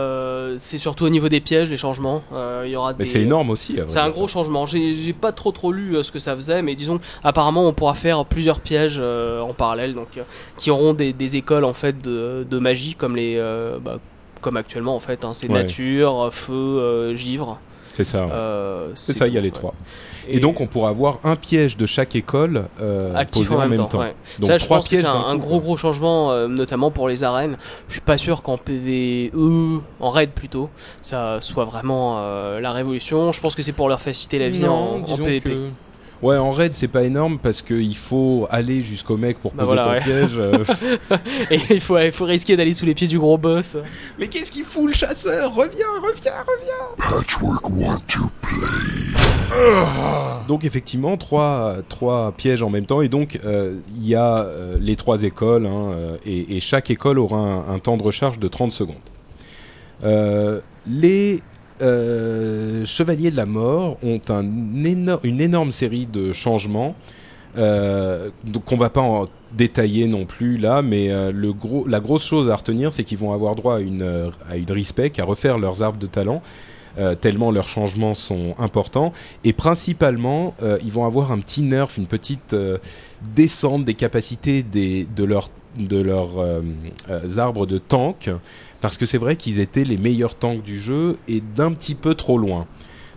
c'est 0.59 0.77
surtout 0.77 1.05
au 1.05 1.09
niveau 1.09 1.27
des 1.27 1.39
pièges, 1.39 1.71
les 1.71 1.77
changements. 1.77 2.21
Il 2.63 2.69
y 2.69 2.75
aura 2.75 2.93
Mais 2.99 3.05
c'est 3.05 3.21
énorme 3.21 3.49
aussi. 3.49 3.79
C'est 3.87 3.97
un 3.97 4.11
gros 4.11 4.27
ça. 4.27 4.33
changement. 4.33 4.67
J'ai 4.67 5.13
pas 5.13 5.31
trop 5.31 5.51
trop 5.51 5.71
lu 5.71 5.95
ce 6.03 6.11
que 6.11 6.19
ça 6.19 6.35
faisait, 6.35 6.61
mais 6.61 6.75
disons, 6.75 6.99
apparemment, 7.23 7.65
on 7.67 7.73
pourra 7.73 7.95
faire 7.95 8.25
plusieurs 8.25 8.59
pièges 8.59 8.99
en 8.99 9.53
parallèle, 9.55 9.95
donc 9.95 10.19
qui 10.57 10.69
auront 10.69 10.93
des, 10.93 11.13
des 11.13 11.35
écoles 11.35 11.63
en 11.65 11.73
fait 11.73 11.99
de, 11.99 12.45
de 12.47 12.59
magie 12.59 12.93
comme 12.93 13.15
les, 13.15 13.37
bah, 13.83 13.97
comme 14.47 14.55
actuellement 14.57 14.95
en 14.95 15.01
fait. 15.01 15.25
hein. 15.25 15.33
c'est 15.33 15.49
Ouais. 15.49 15.55
nature, 15.63 16.29
feu, 16.31 16.53
euh, 16.53 17.15
givre. 17.15 17.59
C'est 17.91 18.03
ça. 18.05 18.25
ouais. 18.25 18.31
Euh, 18.31 18.89
C'est 18.95 19.11
ça, 19.13 19.27
il 19.27 19.33
y 19.33 19.37
a 19.37 19.41
les 19.41 19.47
ouais. 19.47 19.51
trois. 19.51 19.73
Et, 20.29 20.39
donc 20.39 20.61
on 20.61 20.67
pourra 20.67 20.89
avoir 20.89 21.19
un 21.23 21.35
piège 21.35 21.75
de 21.77 21.85
chaque 21.85 22.15
école 22.15 22.65
euh, 22.81 23.13
actif 23.15 23.49
posé 23.49 23.55
en 23.61 23.67
même, 23.67 23.87
temps. 23.87 23.99
ouais. 23.99 24.13
Donc 24.39 24.49
ça, 24.51 24.57
je 24.57 24.63
trois 24.65 24.77
pense 24.77 24.87
que 24.87 24.95
c'est 24.95 25.05
un, 25.05 25.13
d'un 25.13 25.27
un 25.29 25.33
coup, 25.37 25.45
gros 25.45 25.59
gros 25.61 25.77
changement, 25.77 26.31
euh, 26.31 26.47
notamment 26.47 26.91
pour 26.91 27.07
les 27.09 27.23
arènes. 27.23 27.57
Je 27.87 27.93
suis 27.93 28.01
pas 28.01 28.17
sûr 28.17 28.41
qu'en 28.43 28.57
PVE, 28.57 29.31
en 29.99 30.09
raid 30.09 30.29
plutôt, 30.31 30.69
ça 31.01 31.37
soit 31.41 31.65
vraiment 31.65 32.17
euh, 32.19 32.59
la 32.61 32.71
révolution. 32.71 33.31
Je 33.33 33.41
pense 33.41 33.55
que 33.55 33.61
c'est 33.63 33.71
pour 33.73 33.89
leur 33.89 33.99
faciliter 33.99 34.39
la 34.39 34.49
vie 34.49 34.61
Non, 34.61 35.03
en, 35.07 35.11
en 35.11 35.17
PVP. 35.17 35.49
que- 35.49 35.69
Ouais, 36.21 36.35
en 36.37 36.51
raid 36.51 36.73
c'est 36.73 36.87
pas 36.87 37.03
énorme 37.03 37.37
parce 37.37 37.61
qu'il 37.61 37.95
faut 37.95 38.47
aller 38.49 38.81
jusqu'au 38.81 39.17
mec 39.17 39.37
pour 39.39 39.53
Bah 39.53 39.63
poser 39.65 39.75
voilà, 39.75 39.83
ton 39.83 39.91
ouais. 39.91 39.99
piège. 40.01 40.31
euh. 40.37 40.63
Et 41.51 41.59
il 41.69 41.79
faut, 41.81 41.97
il 41.99 42.11
faut 42.11 42.25
risquer 42.25 42.57
d'aller 42.57 42.73
sous 42.73 42.85
les 42.85 42.95
pieds 42.95 43.07
du 43.07 43.19
gros 43.19 43.37
boss. 43.37 43.77
Mais 44.17 44.27
qu'est-ce 44.27 44.51
qu'il 44.51 44.65
fout 44.65 44.87
le 44.87 44.93
chasseur? 44.93 45.53
Reviens, 45.53 45.85
reviens, 46.01 46.33
reviens 46.47 47.09
Patchwork 47.19 47.69
want 47.69 47.99
to 48.07 48.29
play. 48.41 48.67
Donc 50.47 50.63
effectivement, 50.63 51.17
trois, 51.17 51.77
trois 51.89 52.31
pièges 52.31 52.61
en 52.63 52.69
même 52.69 52.85
temps, 52.85 53.01
et 53.01 53.09
donc 53.09 53.39
euh, 53.45 53.75
il 53.97 54.07
y 54.07 54.15
a 54.15 54.39
euh, 54.43 54.77
les 54.79 54.95
trois 54.95 55.23
écoles, 55.23 55.65
hein, 55.65 55.91
et, 56.25 56.57
et 56.57 56.59
chaque 56.59 56.89
école 56.89 57.19
aura 57.19 57.37
un, 57.37 57.73
un 57.75 57.79
temps 57.79 57.97
de 57.97 58.03
recharge 58.03 58.39
de 58.39 58.47
30 58.47 58.71
secondes. 58.71 58.95
Euh, 60.03 60.59
les 60.87 61.41
euh, 61.81 62.85
Chevaliers 62.85 63.31
de 63.31 63.37
la 63.37 63.45
Mort 63.45 63.97
ont 64.03 64.19
une 64.29 65.41
énorme 65.41 65.71
série 65.71 66.05
de 66.05 66.33
changements. 66.33 66.95
Euh, 67.57 68.29
qu'on 68.65 68.77
va 68.77 68.89
pas 68.89 69.01
en 69.01 69.25
détailler 69.51 70.05
non 70.05 70.25
plus 70.25 70.57
là, 70.57 70.81
mais 70.83 71.09
euh, 71.09 71.31
la 71.87 71.99
grosse 71.99 72.23
chose 72.23 72.51
à 72.51 72.55
retenir, 72.55 72.93
c'est 72.93 73.03
qu'ils 73.03 73.17
vont 73.17 73.33
avoir 73.33 73.55
droit 73.55 73.77
à 73.77 73.79
une, 73.79 74.03
euh, 74.03 74.29
à 74.47 74.57
une 74.57 74.71
respec, 74.71 75.17
à 75.17 75.23
refaire 75.23 75.57
leurs 75.57 75.81
arbres 75.81 75.99
de 75.99 76.07
talent, 76.07 76.41
tellement 77.21 77.51
leurs 77.51 77.69
changements 77.69 78.15
sont 78.15 78.55
importants. 78.57 79.13
Et 79.43 79.53
principalement, 79.53 80.55
ils 80.83 80.91
vont 80.91 81.05
avoir 81.05 81.31
un 81.31 81.37
petit 81.37 81.61
nerf, 81.61 81.91
une 81.95 82.07
petite 82.07 82.55
descente 83.35 83.85
des 83.85 83.93
capacités 83.93 84.63
de 84.63 85.23
leurs 85.23 85.51
de 85.77 86.01
leurs 86.01 86.39
arbres 87.37 87.67
de 87.67 87.77
tank, 87.77 88.31
parce 88.81 88.97
que 88.97 89.05
c'est 89.05 89.17
vrai 89.17 89.35
qu'ils 89.35 89.59
étaient 89.59 89.83
les 89.83 89.97
meilleurs 89.97 90.35
tanks 90.35 90.63
du 90.63 90.79
jeu 90.79 91.17
et 91.27 91.41
d'un 91.41 91.71
petit 91.73 91.95
peu 91.95 92.15
trop 92.15 92.37
loin. 92.37 92.67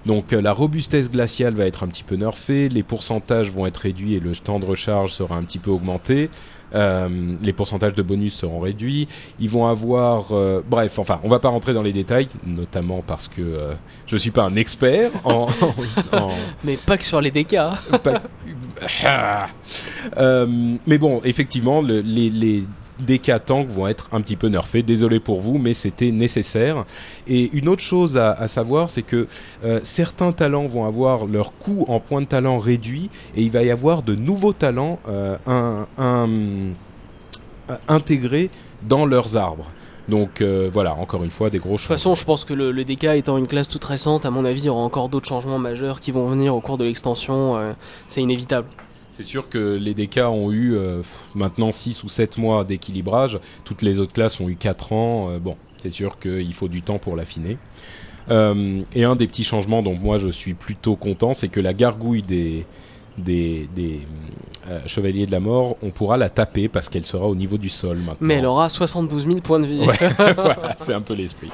Donc 0.06 0.32
euh, 0.32 0.40
la 0.40 0.52
robustesse 0.54 1.10
glaciale 1.10 1.52
va 1.54 1.66
être 1.66 1.82
un 1.82 1.88
petit 1.88 2.02
peu 2.04 2.14
nerfée, 2.16 2.68
les 2.70 2.82
pourcentages 2.82 3.50
vont 3.50 3.66
être 3.66 3.76
réduits 3.76 4.14
et 4.14 4.20
le 4.20 4.34
temps 4.34 4.58
de 4.58 4.64
recharge 4.64 5.12
sera 5.12 5.36
un 5.36 5.44
petit 5.44 5.58
peu 5.58 5.70
augmenté. 5.70 6.30
Euh, 6.72 7.08
les 7.42 7.52
pourcentages 7.52 7.94
de 7.94 8.02
bonus 8.02 8.32
seront 8.34 8.60
réduits. 8.60 9.08
Ils 9.40 9.50
vont 9.50 9.66
avoir, 9.66 10.28
euh, 10.30 10.62
bref, 10.66 11.00
enfin, 11.00 11.18
on 11.24 11.28
va 11.28 11.40
pas 11.40 11.48
rentrer 11.48 11.74
dans 11.74 11.82
les 11.82 11.92
détails, 11.92 12.28
notamment 12.46 13.02
parce 13.04 13.26
que 13.28 13.42
euh, 13.42 13.74
je 14.06 14.16
suis 14.16 14.30
pas 14.30 14.44
un 14.44 14.54
expert 14.54 15.10
en, 15.24 15.48
en- 16.12 16.16
en- 16.16 16.30
Mais 16.64 16.76
pas 16.76 16.96
que 16.96 17.04
sur 17.04 17.20
les 17.20 17.32
DK. 17.32 17.54
hein. 17.54 17.74
pas- 18.02 18.22
Ah. 19.04 19.48
Mais 20.86 20.96
bon, 20.98 21.20
effectivement, 21.24 21.82
le- 21.82 22.00
les, 22.00 22.30
les 22.30 22.64
DK 23.00 23.44
tanks 23.44 23.68
vont 23.68 23.86
être 23.86 24.08
un 24.12 24.20
petit 24.20 24.36
peu 24.36 24.48
nerfés. 24.48 24.82
Désolé 24.82 25.20
pour 25.20 25.40
vous, 25.40 25.58
mais 25.58 25.74
c'était 25.74 26.10
nécessaire. 26.10 26.84
Et 27.26 27.50
une 27.56 27.68
autre 27.68 27.82
chose 27.82 28.16
à, 28.16 28.32
à 28.32 28.48
savoir, 28.48 28.90
c'est 28.90 29.02
que 29.02 29.26
euh, 29.64 29.80
certains 29.82 30.32
talents 30.32 30.66
vont 30.66 30.84
avoir 30.84 31.26
leur 31.26 31.56
coût 31.58 31.84
en 31.88 32.00
points 32.00 32.20
de 32.22 32.26
talent 32.26 32.58
réduit, 32.58 33.10
et 33.34 33.42
il 33.42 33.50
va 33.50 33.62
y 33.62 33.70
avoir 33.70 34.02
de 34.02 34.14
nouveaux 34.14 34.52
talents 34.52 34.98
euh, 35.08 35.36
un- 35.46 35.86
un- 35.98 36.28
euh, 37.70 37.76
intégrés 37.88 38.50
dans 38.82 39.06
leurs 39.06 39.36
arbres. 39.36 39.66
Donc 40.08 40.40
euh, 40.40 40.68
voilà, 40.72 40.94
encore 40.94 41.22
une 41.22 41.30
fois, 41.30 41.50
des 41.50 41.58
gros 41.58 41.74
De 41.74 41.78
toute 41.78 41.86
façon, 41.86 42.14
je 42.16 42.24
pense 42.24 42.44
que 42.44 42.52
le, 42.54 42.72
le 42.72 42.84
DK 42.84 43.04
étant 43.16 43.36
une 43.38 43.46
classe 43.46 43.68
toute 43.68 43.84
récente, 43.84 44.26
à 44.26 44.30
mon 44.30 44.44
avis, 44.44 44.62
il 44.62 44.66
y 44.66 44.68
aura 44.68 44.82
encore 44.82 45.08
d'autres 45.08 45.28
changements 45.28 45.58
majeurs 45.58 46.00
qui 46.00 46.10
vont 46.10 46.26
venir 46.26 46.54
au 46.56 46.60
cours 46.60 46.78
de 46.78 46.84
l'extension. 46.84 47.56
euh, 47.56 47.72
c'est 48.08 48.20
inévitable. 48.22 48.66
C'est 49.20 49.26
sûr 49.26 49.50
que 49.50 49.74
les 49.76 49.92
DK 49.92 50.20
ont 50.30 50.50
eu 50.50 50.74
euh, 50.74 51.02
maintenant 51.34 51.72
6 51.72 52.04
ou 52.04 52.08
7 52.08 52.38
mois 52.38 52.64
d'équilibrage. 52.64 53.38
Toutes 53.66 53.82
les 53.82 53.98
autres 53.98 54.14
classes 54.14 54.40
ont 54.40 54.48
eu 54.48 54.56
4 54.56 54.94
ans. 54.94 55.28
Euh, 55.28 55.38
bon, 55.38 55.58
c'est 55.76 55.90
sûr 55.90 56.18
qu'il 56.18 56.54
faut 56.54 56.68
du 56.68 56.80
temps 56.80 56.98
pour 56.98 57.16
l'affiner. 57.16 57.58
Euh, 58.30 58.80
et 58.94 59.04
un 59.04 59.16
des 59.16 59.26
petits 59.26 59.44
changements 59.44 59.82
dont 59.82 59.94
moi 59.94 60.16
je 60.16 60.30
suis 60.30 60.54
plutôt 60.54 60.96
content, 60.96 61.34
c'est 61.34 61.48
que 61.48 61.60
la 61.60 61.74
gargouille 61.74 62.22
des, 62.22 62.64
des, 63.18 63.68
des 63.76 64.00
euh, 64.70 64.80
chevaliers 64.86 65.26
de 65.26 65.32
la 65.32 65.40
mort, 65.40 65.76
on 65.82 65.90
pourra 65.90 66.16
la 66.16 66.30
taper 66.30 66.68
parce 66.68 66.88
qu'elle 66.88 67.04
sera 67.04 67.26
au 67.26 67.34
niveau 67.34 67.58
du 67.58 67.68
sol 67.68 67.98
maintenant. 67.98 68.16
Mais 68.26 68.36
elle 68.36 68.46
aura 68.46 68.70
72 68.70 69.26
000 69.26 69.40
points 69.40 69.60
de 69.60 69.66
vie. 69.66 69.80
Ouais, 69.80 69.98
voilà, 70.34 70.76
c'est 70.78 70.94
un 70.94 71.02
peu 71.02 71.12
l'esprit. 71.12 71.50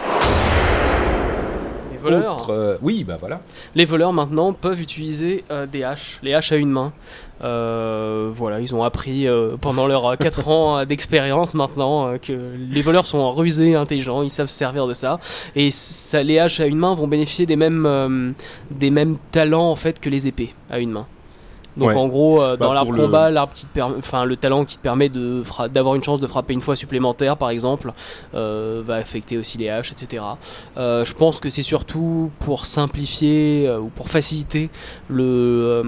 Les 1.90 1.98
voleurs, 1.98 2.36
Autre, 2.36 2.50
euh, 2.50 2.76
oui, 2.82 3.02
bah 3.02 3.16
voilà. 3.18 3.40
les 3.74 3.84
voleurs 3.84 4.12
maintenant 4.12 4.52
peuvent 4.52 4.80
utiliser 4.80 5.42
des 5.72 5.82
haches, 5.82 6.20
les 6.22 6.34
haches 6.34 6.52
à 6.52 6.56
une 6.56 6.70
main. 6.70 6.92
Euh, 7.44 8.30
voilà, 8.34 8.60
ils 8.60 8.74
ont 8.74 8.82
appris 8.82 9.28
euh, 9.28 9.56
pendant 9.60 9.86
leurs 9.86 10.16
4 10.16 10.48
ans 10.48 10.78
euh, 10.78 10.84
d'expérience 10.86 11.54
maintenant 11.54 12.08
euh, 12.08 12.18
que 12.18 12.32
les 12.32 12.82
voleurs 12.82 13.06
sont 13.06 13.34
rusés, 13.34 13.74
intelligents, 13.74 14.22
ils 14.22 14.30
savent 14.30 14.48
se 14.48 14.54
servir 14.56 14.86
de 14.86 14.94
ça. 14.94 15.20
Et 15.54 15.70
ça, 15.70 16.22
les 16.22 16.38
haches 16.38 16.60
à 16.60 16.66
une 16.66 16.78
main 16.78 16.94
vont 16.94 17.08
bénéficier 17.08 17.44
des 17.44 17.56
mêmes, 17.56 17.84
euh, 17.86 18.30
des 18.70 18.90
mêmes 18.90 19.18
talents 19.32 19.70
en 19.70 19.76
fait 19.76 20.00
que 20.00 20.08
les 20.08 20.26
épées 20.26 20.54
à 20.70 20.78
une 20.78 20.90
main. 20.90 21.06
Donc 21.76 21.88
Ouais. 21.90 21.94
en 21.96 22.08
gros, 22.08 22.40
euh, 22.42 22.56
Bah, 22.56 22.66
dans 22.66 22.72
l'arbre 22.72 22.92
le- 22.92 23.02
combat, 23.04 23.30
l'arbre 23.30 23.52
qui 23.54 23.66
te 23.66 23.80
enfin 23.80 24.24
le 24.24 24.36
talent 24.36 24.64
qui 24.64 24.76
te 24.78 24.82
permet 24.82 25.08
de 25.10 25.42
fra- 25.44 25.68
d'avoir 25.68 25.94
une 25.94 26.02
chance 26.02 26.20
de 26.20 26.26
frapper 26.26 26.54
une 26.54 26.60
fois 26.62 26.74
supplémentaire, 26.76 27.36
par 27.36 27.50
exemple, 27.50 27.92
euh, 28.34 28.80
va 28.84 28.94
affecter 28.94 29.36
aussi 29.36 29.58
les 29.58 29.68
haches, 29.68 29.92
etc. 29.92 30.22
Euh, 30.78 31.04
je 31.04 31.12
pense 31.14 31.38
que 31.38 31.50
c'est 31.50 31.62
surtout 31.62 32.30
pour 32.40 32.64
simplifier 32.64 33.70
ou 33.80 33.88
pour 33.88 34.08
faciliter 34.08 34.70
le, 35.08 35.82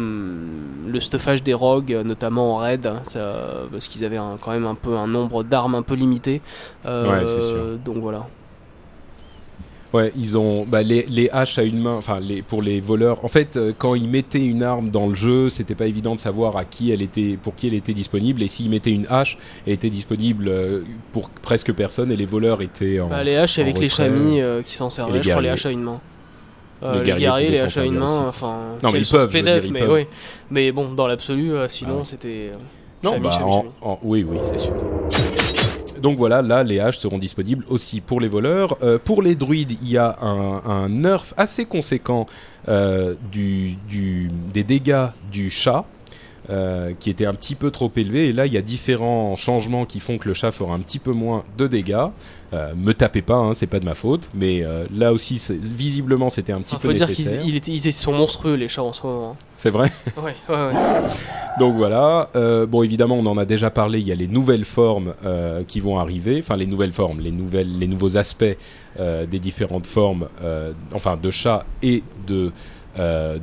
le 0.86 1.00
stuffage 1.00 1.42
des 1.42 1.54
rogues, 1.54 2.02
notamment 2.04 2.56
en 2.56 2.58
raid, 2.58 2.86
hein, 2.86 3.00
ça, 3.04 3.36
parce 3.72 3.88
qu'ils 3.88 4.04
avaient 4.04 4.16
un- 4.16 4.36
quand 4.40 4.50
même 4.52 4.66
un 4.66 4.74
peu 4.74 4.96
un 4.96 5.06
nombre 5.06 5.42
d'armes 5.42 5.74
un 5.74 5.82
peu 5.82 5.94
limité. 5.94 6.40
Ouais, 6.84 7.24
c'est 7.26 7.42
sûr. 7.42 7.78
Donc 7.84 7.96
voilà. 7.98 8.26
Ouais, 9.94 10.12
ils 10.18 10.36
ont 10.36 10.66
bah, 10.66 10.82
les, 10.82 11.06
les 11.08 11.30
haches 11.30 11.56
à 11.58 11.62
une 11.62 11.78
main, 11.78 11.94
enfin 11.94 12.20
les, 12.20 12.42
pour 12.42 12.60
les 12.60 12.78
voleurs. 12.78 13.24
En 13.24 13.28
fait, 13.28 13.56
euh, 13.56 13.72
quand 13.76 13.94
ils 13.94 14.06
mettaient 14.08 14.44
une 14.44 14.62
arme 14.62 14.90
dans 14.90 15.06
le 15.06 15.14
jeu, 15.14 15.48
c'était 15.48 15.74
pas 15.74 15.86
évident 15.86 16.14
de 16.14 16.20
savoir 16.20 16.58
à 16.58 16.66
qui 16.66 16.90
elle 16.92 17.00
était, 17.00 17.38
pour 17.42 17.54
qui 17.54 17.68
elle 17.68 17.74
était 17.74 17.94
disponible. 17.94 18.42
Et 18.42 18.48
s'ils 18.48 18.68
mettaient 18.68 18.92
une 18.92 19.06
hache, 19.08 19.38
elle 19.66 19.72
était 19.72 19.88
disponible 19.88 20.48
euh, 20.48 20.80
pour 21.12 21.30
presque 21.30 21.72
personne. 21.72 22.12
Et 22.12 22.16
les 22.16 22.26
voleurs 22.26 22.60
étaient 22.60 23.00
en. 23.00 23.08
Bah, 23.08 23.24
les 23.24 23.36
haches 23.36 23.58
en 23.58 23.62
avec 23.62 23.78
les 23.78 23.88
chamis 23.88 24.42
euh, 24.42 24.60
qui 24.62 24.74
s'en 24.74 24.90
servaient, 24.90 25.22
je 25.22 25.30
crois 25.30 25.40
les 25.40 25.48
haches 25.48 25.64
à 25.66 25.70
une 25.70 25.82
main. 25.82 26.00
Euh, 26.82 27.02
Les 27.02 27.12
les 27.14 27.18
guerriers 27.20 27.48
les 27.48 27.58
haches 27.60 27.78
à 27.78 27.84
une 27.86 27.94
main, 27.94 28.04
aussi. 28.04 28.28
enfin. 28.28 28.58
Non, 28.82 28.90
mais 28.92 29.00
ils 29.00 29.06
peuvent, 29.08 29.32
PDF, 29.32 29.54
dire, 29.62 29.64
ils 29.64 29.72
mais 29.72 29.80
peuvent. 29.80 29.92
oui. 29.92 30.06
Mais 30.50 30.70
bon, 30.70 30.92
dans 30.92 31.06
l'absolu, 31.06 31.52
euh, 31.54 31.66
sinon 31.68 31.94
Ah 31.94 32.00
oui. 32.00 32.06
c'était. 32.06 32.50
Non, 33.02 33.12
Chami, 33.12 33.22
bah, 33.22 33.40
en- 33.42 33.64
en- 33.80 33.98
oui, 34.02 34.24
oui, 34.28 34.38
c'est 34.42 34.58
sûr. 34.58 34.74
Donc 36.00 36.18
voilà, 36.18 36.42
là, 36.42 36.62
les 36.62 36.80
haches 36.80 36.98
seront 36.98 37.18
disponibles 37.18 37.64
aussi 37.68 38.00
pour 38.00 38.20
les 38.20 38.28
voleurs. 38.28 38.76
Euh, 38.82 38.98
pour 39.02 39.22
les 39.22 39.34
druides, 39.34 39.72
il 39.82 39.90
y 39.90 39.98
a 39.98 40.16
un, 40.20 40.88
nerf 40.88 41.34
assez 41.36 41.64
conséquent 41.64 42.26
euh, 42.68 43.14
des 43.32 44.64
dégâts 44.64 45.08
du 45.30 45.50
chat. 45.50 45.84
Euh, 46.50 46.92
qui 46.98 47.10
était 47.10 47.26
un 47.26 47.34
petit 47.34 47.54
peu 47.54 47.70
trop 47.70 47.92
élevé 47.96 48.28
et 48.28 48.32
là 48.32 48.46
il 48.46 48.52
y 48.54 48.56
a 48.56 48.62
différents 48.62 49.36
changements 49.36 49.84
qui 49.84 50.00
font 50.00 50.16
que 50.16 50.26
le 50.26 50.32
chat 50.32 50.50
fera 50.50 50.74
un 50.74 50.78
petit 50.80 50.98
peu 50.98 51.12
moins 51.12 51.44
de 51.58 51.66
dégâts 51.66 52.06
euh, 52.54 52.72
me 52.74 52.94
tapez 52.94 53.20
pas 53.20 53.34
hein, 53.36 53.52
c'est 53.52 53.66
pas 53.66 53.80
de 53.80 53.84
ma 53.84 53.94
faute 53.94 54.30
mais 54.32 54.64
euh, 54.64 54.86
là 54.90 55.12
aussi 55.12 55.34
visiblement 55.60 56.30
c'était 56.30 56.54
un 56.54 56.62
petit 56.62 56.76
Il 56.76 56.78
peu 56.78 56.88
faut 56.88 56.94
dire 56.94 57.12
qu'ils 57.12 57.26
nécessaire 57.26 57.92
sont 57.92 58.12
monstrueux 58.12 58.54
les 58.54 58.68
chats 58.68 58.82
en 58.82 58.94
ce 58.94 59.06
moment. 59.06 59.32
hein. 59.32 59.36
c'est 59.58 59.68
vrai? 59.68 59.90
Ouais, 60.16 60.34
ouais, 60.48 60.54
ouais. 60.54 60.72
donc 61.58 61.76
voilà. 61.76 62.30
Bon, 62.66 62.82
évidemment, 62.82 63.16
on 63.16 63.26
en 63.26 63.36
a 63.38 63.44
déjà 63.44 63.70
parlé. 63.70 64.00
Il 64.00 64.06
y 64.06 64.12
a 64.12 64.14
les 64.14 64.26
nouvelles 64.26 64.64
formes 64.64 65.14
qui 65.66 65.80
vont 65.80 65.98
arriver. 65.98 66.38
Enfin, 66.40 66.56
les 66.56 66.66
nouvelles 66.66 66.92
formes, 66.92 67.20
les 67.20 67.30
nouvelles, 67.30 67.78
les 67.78 67.86
nouveaux 67.86 68.16
aspects 68.16 68.56
des 68.98 69.38
différentes 69.38 69.86
formes, 69.86 70.28
enfin, 70.92 71.16
de 71.16 71.30
chat 71.30 71.64
et 71.82 72.02
de 72.26 72.52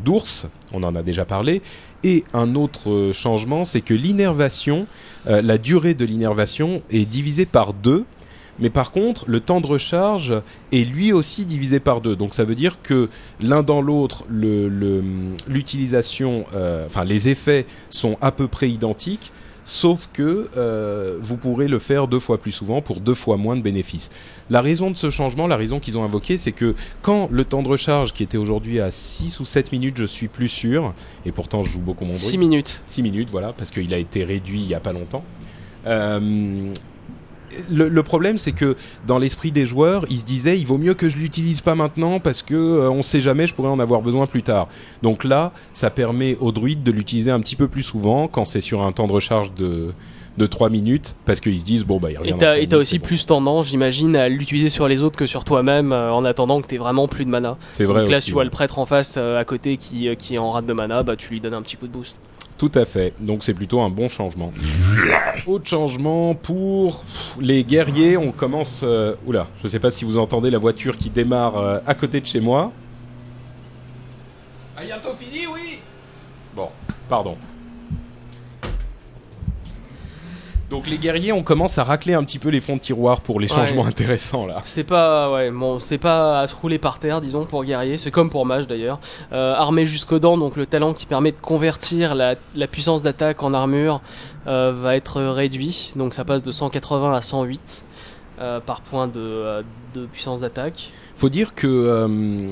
d'ours. 0.03 0.47
On 0.73 0.83
en 0.83 0.95
a 0.95 1.01
déjà 1.01 1.25
parlé. 1.25 1.61
Et 2.05 2.23
un 2.35 2.53
autre 2.53 2.91
euh, 2.91 3.13
changement, 3.13 3.65
c'est 3.65 3.81
que 3.81 3.95
l'innervation, 3.95 4.85
euh, 5.25 5.41
la 5.41 5.57
durée 5.57 5.95
de 5.95 6.05
l'innervation 6.05 6.83
est 6.91 7.05
divisée 7.05 7.47
par 7.47 7.73
deux. 7.73 8.05
Mais 8.59 8.69
par 8.69 8.91
contre, 8.91 9.25
le 9.27 9.39
temps 9.39 9.59
de 9.59 9.65
recharge 9.65 10.31
est 10.71 10.87
lui 10.87 11.11
aussi 11.11 11.47
divisé 11.47 11.79
par 11.79 12.01
deux. 12.01 12.15
Donc 12.15 12.35
ça 12.35 12.43
veut 12.43 12.53
dire 12.53 12.77
que 12.83 13.09
l'un 13.41 13.63
dans 13.63 13.81
l'autre, 13.81 14.23
l'utilisation, 14.29 16.45
euh, 16.53 16.85
enfin 16.85 17.03
les 17.03 17.27
effets 17.27 17.65
sont 17.89 18.19
à 18.21 18.31
peu 18.31 18.47
près 18.47 18.69
identiques, 18.69 19.31
sauf 19.65 20.07
que 20.13 20.47
vous 21.19 21.37
pourrez 21.37 21.67
le 21.67 21.79
faire 21.79 22.07
deux 22.07 22.19
fois 22.19 22.37
plus 22.37 22.51
souvent 22.53 22.81
pour 22.81 23.01
deux 23.01 23.15
fois 23.15 23.35
moins 23.35 23.57
de 23.57 23.61
bénéfices. 23.61 24.09
La 24.49 24.61
raison 24.61 24.91
de 24.91 24.97
ce 24.97 25.09
changement, 25.09 25.47
la 25.47 25.55
raison 25.55 25.79
qu'ils 25.79 25.97
ont 25.97 26.03
invoqué, 26.03 26.37
c'est 26.37 26.51
que 26.51 26.75
quand 27.01 27.27
le 27.31 27.45
temps 27.45 27.63
de 27.63 27.67
recharge 27.67 28.13
qui 28.13 28.21
était 28.21 28.37
aujourd'hui 28.37 28.79
à 28.79 28.91
6 28.91 29.39
ou 29.39 29.45
7 29.45 29.71
minutes, 29.71 29.97
je 29.97 30.05
suis 30.05 30.27
plus 30.27 30.47
sûr, 30.47 30.93
et 31.25 31.31
pourtant 31.31 31.63
je 31.63 31.71
joue 31.71 31.81
beaucoup 31.81 32.05
mon 32.05 32.11
bruit. 32.11 32.21
6 32.21 32.37
minutes. 32.37 32.83
6 32.85 33.01
minutes, 33.01 33.29
voilà, 33.31 33.53
parce 33.53 33.71
qu'il 33.71 33.91
a 33.93 33.97
été 33.97 34.23
réduit 34.23 34.61
il 34.61 34.67
y 34.67 34.75
a 34.75 34.79
pas 34.79 34.93
longtemps. 34.93 35.23
Euh, 35.87 36.71
le, 37.71 37.89
le 37.89 38.03
problème, 38.03 38.37
c'est 38.37 38.51
que 38.51 38.75
dans 39.07 39.17
l'esprit 39.17 39.51
des 39.51 39.65
joueurs, 39.65 40.05
ils 40.09 40.19
se 40.19 40.25
disaient, 40.25 40.59
il 40.59 40.65
vaut 40.65 40.77
mieux 40.77 40.93
que 40.93 41.09
je 41.09 41.17
l'utilise 41.17 41.61
pas 41.61 41.75
maintenant 41.75 42.19
parce 42.19 42.43
que 42.43 42.55
euh, 42.55 42.89
on 42.89 43.03
sait 43.03 43.21
jamais, 43.21 43.47
je 43.47 43.53
pourrais 43.53 43.69
en 43.69 43.79
avoir 43.79 44.01
besoin 44.01 44.27
plus 44.27 44.43
tard. 44.43 44.67
Donc 45.01 45.23
là, 45.23 45.53
ça 45.73 45.89
permet 45.89 46.37
aux 46.39 46.51
druides 46.51 46.83
de 46.83 46.91
l'utiliser 46.91 47.31
un 47.31 47.39
petit 47.39 47.55
peu 47.55 47.67
plus 47.67 47.83
souvent 47.83 48.27
quand 48.27 48.45
c'est 48.45 48.61
sur 48.61 48.81
un 48.83 48.91
temps 48.91 49.07
de 49.07 49.13
recharge 49.13 49.53
de 49.53 49.91
de 50.37 50.45
3 50.47 50.69
minutes 50.69 51.15
parce 51.25 51.39
qu'ils 51.39 51.59
se 51.59 51.63
disent 51.63 51.85
bon 51.85 51.97
bah 51.97 52.11
il 52.11 52.17
revient 52.17 52.35
Et 52.59 52.67
t'as 52.67 52.77
aussi 52.77 52.99
bon. 52.99 53.05
plus 53.05 53.25
tendance, 53.25 53.67
j'imagine, 53.67 54.15
à 54.15 54.27
l'utiliser 54.27 54.69
sur 54.69 54.87
les 54.87 55.01
autres 55.01 55.17
que 55.17 55.25
sur 55.27 55.43
toi-même 55.45 55.93
euh, 55.93 56.11
en 56.11 56.25
attendant 56.25 56.61
que 56.61 56.67
t'aies 56.67 56.77
vraiment 56.77 57.07
plus 57.07 57.23
de 57.25 57.29
mana. 57.29 57.57
c'est 57.71 57.85
vrai 57.85 58.01
Donc 58.01 58.11
là, 58.11 58.17
aussi, 58.17 58.27
tu 58.27 58.31
vois 58.33 58.39
ouais. 58.41 58.45
le 58.45 58.51
prêtre 58.51 58.79
en 58.79 58.85
face 58.85 59.15
euh, 59.17 59.39
à 59.39 59.45
côté 59.45 59.77
qui, 59.77 60.09
euh, 60.09 60.15
qui 60.15 60.35
est 60.35 60.37
en 60.37 60.51
rate 60.51 60.65
de 60.65 60.73
mana, 60.73 61.03
bah 61.03 61.15
tu 61.15 61.29
lui 61.29 61.39
donnes 61.39 61.53
un 61.53 61.61
petit 61.61 61.77
coup 61.77 61.87
de 61.87 61.93
boost. 61.93 62.17
Tout 62.57 62.71
à 62.75 62.85
fait. 62.85 63.13
Donc 63.19 63.43
c'est 63.43 63.53
plutôt 63.53 63.81
un 63.81 63.89
bon 63.89 64.07
changement. 64.07 64.51
Autre 65.45 65.67
changement 65.67 66.35
pour 66.35 67.03
les 67.39 67.63
guerriers. 67.65 68.15
On 68.15 68.31
commence. 68.31 68.81
euh, 68.83 69.15
Oula, 69.27 69.47
je 69.63 69.67
sais 69.67 69.79
pas 69.79 69.91
si 69.91 70.05
vous 70.05 70.17
entendez 70.17 70.49
la 70.49 70.57
voiture 70.57 70.95
qui 70.95 71.09
démarre 71.09 71.57
euh, 71.57 71.79
à 71.85 71.93
côté 71.95 72.21
de 72.21 72.25
chez 72.25 72.39
moi. 72.39 72.71
Ah, 74.77 74.83
bientôt 74.85 75.09
fini, 75.19 75.47
oui. 75.47 75.79
Bon, 76.55 76.69
pardon. 77.09 77.35
Donc 80.69 80.87
les 80.87 80.97
guerriers, 80.97 81.31
on 81.31 81.43
commence 81.43 81.77
à 81.77 81.83
racler 81.83 82.15
un 82.15 82.23
petit 82.23 82.39
peu 82.39 82.49
les 82.49 82.59
fonds 82.59 82.75
de 82.75 82.81
tiroir 82.81 83.21
pour 83.21 83.39
les 83.39 83.47
changements 83.47 83.83
Ouais. 83.83 83.87
intéressants 83.89 84.47
là. 84.47 84.63
C'est 84.65 84.83
pas, 84.83 85.31
ouais, 85.31 85.51
bon, 85.51 85.79
c'est 85.79 85.99
pas 85.99 86.39
à 86.39 86.47
se 86.47 86.55
rouler 86.55 86.79
par 86.79 86.97
terre, 86.97 87.21
disons, 87.21 87.45
pour 87.45 87.63
guerrier. 87.63 87.99
C'est 87.99 88.09
comme 88.09 88.31
pour 88.31 88.45
mage 88.47 88.65
d'ailleurs. 88.67 88.99
Euh, 89.31 89.53
armé 89.53 89.85
jusqu'aux 89.85 90.17
dents, 90.19 90.37
donc 90.37 90.55
le 90.55 90.65
talent 90.65 90.93
qui 90.95 91.05
permet 91.05 91.31
de 91.31 91.37
convertir 91.39 92.15
la, 92.15 92.35
la 92.55 92.67
puissance 92.67 93.03
d'attaque 93.03 93.43
en 93.43 93.53
armure 93.53 94.01
euh, 94.47 94.73
va 94.75 94.95
être 94.95 95.21
réduit. 95.21 95.91
Donc 95.95 96.15
ça 96.15 96.25
passe 96.25 96.41
de 96.41 96.51
180 96.51 97.13
à 97.15 97.21
108 97.21 97.85
euh, 98.39 98.59
par 98.59 98.81
point 98.81 99.07
de, 99.07 99.63
de 99.93 100.05
puissance 100.07 100.39
d'attaque. 100.41 100.89
Faut 101.15 101.29
dire 101.29 101.53
que, 101.53 102.49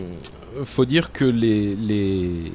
faut 0.65 0.85
dire 0.85 1.11
que 1.11 1.25
les, 1.25 1.75
les, 1.75 2.51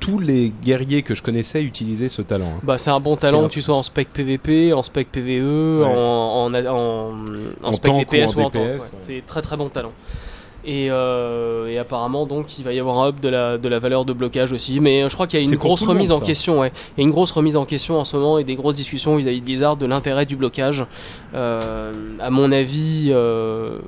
tous 0.00 0.18
les 0.18 0.52
guerriers 0.62 1.02
que 1.02 1.14
je 1.14 1.22
connaissais 1.22 1.62
utilisaient 1.62 2.08
ce 2.08 2.22
talent. 2.22 2.54
hein. 2.56 2.60
Bah, 2.62 2.78
c'est 2.78 2.90
un 2.90 3.00
bon 3.00 3.16
talent 3.16 3.46
que 3.48 3.52
tu 3.52 3.62
sois 3.62 3.74
en 3.76 3.82
spec 3.82 4.08
PVP, 4.12 4.72
en 4.72 4.82
spec 4.82 5.10
PVE, 5.10 5.80
Ouais. 5.82 5.86
en, 5.86 5.90
en, 6.46 6.54
en, 6.54 6.66
en 6.72 7.14
En 7.62 7.72
spec 7.72 7.92
DPS 7.98 8.34
ou 8.36 8.40
en. 8.40 8.48
DPS, 8.50 8.58
ouais. 8.58 8.78
C'est 9.00 9.22
très 9.26 9.42
très 9.42 9.56
bon 9.56 9.68
talent. 9.68 9.92
Et, 10.66 10.86
euh, 10.90 11.66
et 11.68 11.76
apparemment 11.76 12.24
donc 12.24 12.58
il 12.58 12.64
va 12.64 12.72
y 12.72 12.80
avoir 12.80 12.98
un 13.00 13.08
up 13.08 13.20
de 13.20 13.28
la, 13.28 13.58
de 13.58 13.68
la 13.68 13.78
valeur 13.78 14.06
de 14.06 14.14
blocage 14.14 14.50
aussi, 14.52 14.80
mais 14.80 15.02
euh, 15.02 15.10
je 15.10 15.14
crois 15.14 15.26
qu'il 15.26 15.38
y 15.38 15.42
a 15.42 15.44
une 15.46 15.56
grosse 15.58 15.82
remise 15.82 16.08
monde, 16.08 16.22
en 16.22 16.24
question. 16.24 16.60
Ouais. 16.60 16.72
Il 16.96 17.00
y 17.02 17.04
a 17.04 17.06
une 17.06 17.12
grosse 17.12 17.32
remise 17.32 17.56
en 17.56 17.66
question 17.66 18.00
en 18.00 18.06
ce 18.06 18.16
moment 18.16 18.38
et 18.38 18.44
des 18.44 18.54
grosses 18.56 18.76
discussions 18.76 19.14
vis-à-vis 19.16 19.40
de 19.40 19.44
Blizzard 19.44 19.76
de 19.76 19.84
l'intérêt 19.84 20.24
du 20.24 20.36
blocage. 20.36 20.86
Euh, 21.34 21.92
à 22.18 22.30
mon 22.30 22.50
avis, 22.50 23.08
euh, 23.10 23.78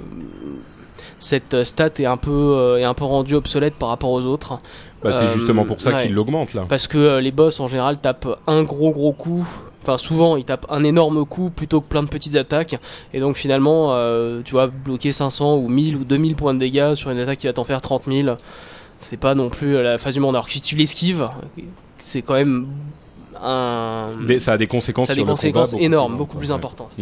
cette 1.18 1.64
stat 1.64 1.90
est 1.98 2.04
un 2.04 2.18
peu 2.18 2.76
est 2.78 2.84
un 2.84 2.92
peu 2.94 3.04
rendue 3.04 3.34
obsolète 3.36 3.74
par 3.76 3.88
rapport 3.88 4.10
aux 4.10 4.26
autres. 4.26 4.58
Bah, 5.02 5.12
c'est 5.12 5.24
Euh, 5.24 5.34
justement 5.34 5.64
pour 5.64 5.80
ça 5.80 5.90
ouais. 5.92 6.02
qu'ils 6.06 6.14
l'augmentent 6.14 6.54
là. 6.54 6.64
Parce 6.68 6.86
que 6.86 6.98
euh, 6.98 7.20
les 7.20 7.30
boss 7.32 7.60
en 7.60 7.68
général 7.68 7.98
tapent 7.98 8.38
un 8.46 8.62
gros 8.62 8.90
gros 8.90 9.12
coup. 9.12 9.46
Enfin, 9.82 9.98
souvent 9.98 10.36
ils 10.36 10.44
tapent 10.44 10.66
un 10.68 10.82
énorme 10.82 11.24
coup 11.24 11.50
plutôt 11.50 11.80
que 11.80 11.86
plein 11.88 12.02
de 12.02 12.08
petites 12.08 12.34
attaques. 12.34 12.76
Et 13.14 13.20
donc 13.20 13.36
finalement, 13.36 13.92
euh, 13.94 14.40
tu 14.44 14.52
vois, 14.52 14.66
bloquer 14.66 15.12
500 15.12 15.56
ou 15.56 15.68
1000 15.68 15.96
ou 15.96 16.04
2000 16.04 16.34
points 16.34 16.54
de 16.54 16.58
dégâts 16.58 16.94
sur 16.94 17.10
une 17.10 17.18
attaque 17.18 17.38
qui 17.38 17.46
va 17.46 17.52
t'en 17.52 17.62
faire 17.64 17.80
30 17.80 18.04
000, 18.06 18.36
c'est 18.98 19.18
pas 19.20 19.34
non 19.36 19.48
plus 19.48 19.76
euh, 19.76 19.82
la 19.82 19.98
phase 19.98 20.14
du 20.14 20.20
monde. 20.20 20.34
Alors 20.34 20.46
que 20.46 20.52
si 20.52 20.60
tu 20.60 20.74
l'esquives, 20.74 21.28
c'est 21.98 22.22
quand 22.22 22.34
même 22.34 22.66
un. 23.42 24.10
Des- 24.26 24.38
ça 24.38 24.52
a 24.54 24.58
des 24.58 24.66
conséquences 24.66 25.06
ça 25.06 25.12
a 25.12 25.14
sur 25.14 25.24
des 25.24 25.26
le 25.26 25.32
conséquences 25.32 25.70
combat 25.72 25.82
énormes, 25.82 26.16
beaucoup 26.16 26.36
plus 26.38 26.48
ouais. 26.48 26.54
importantes. 26.54 26.94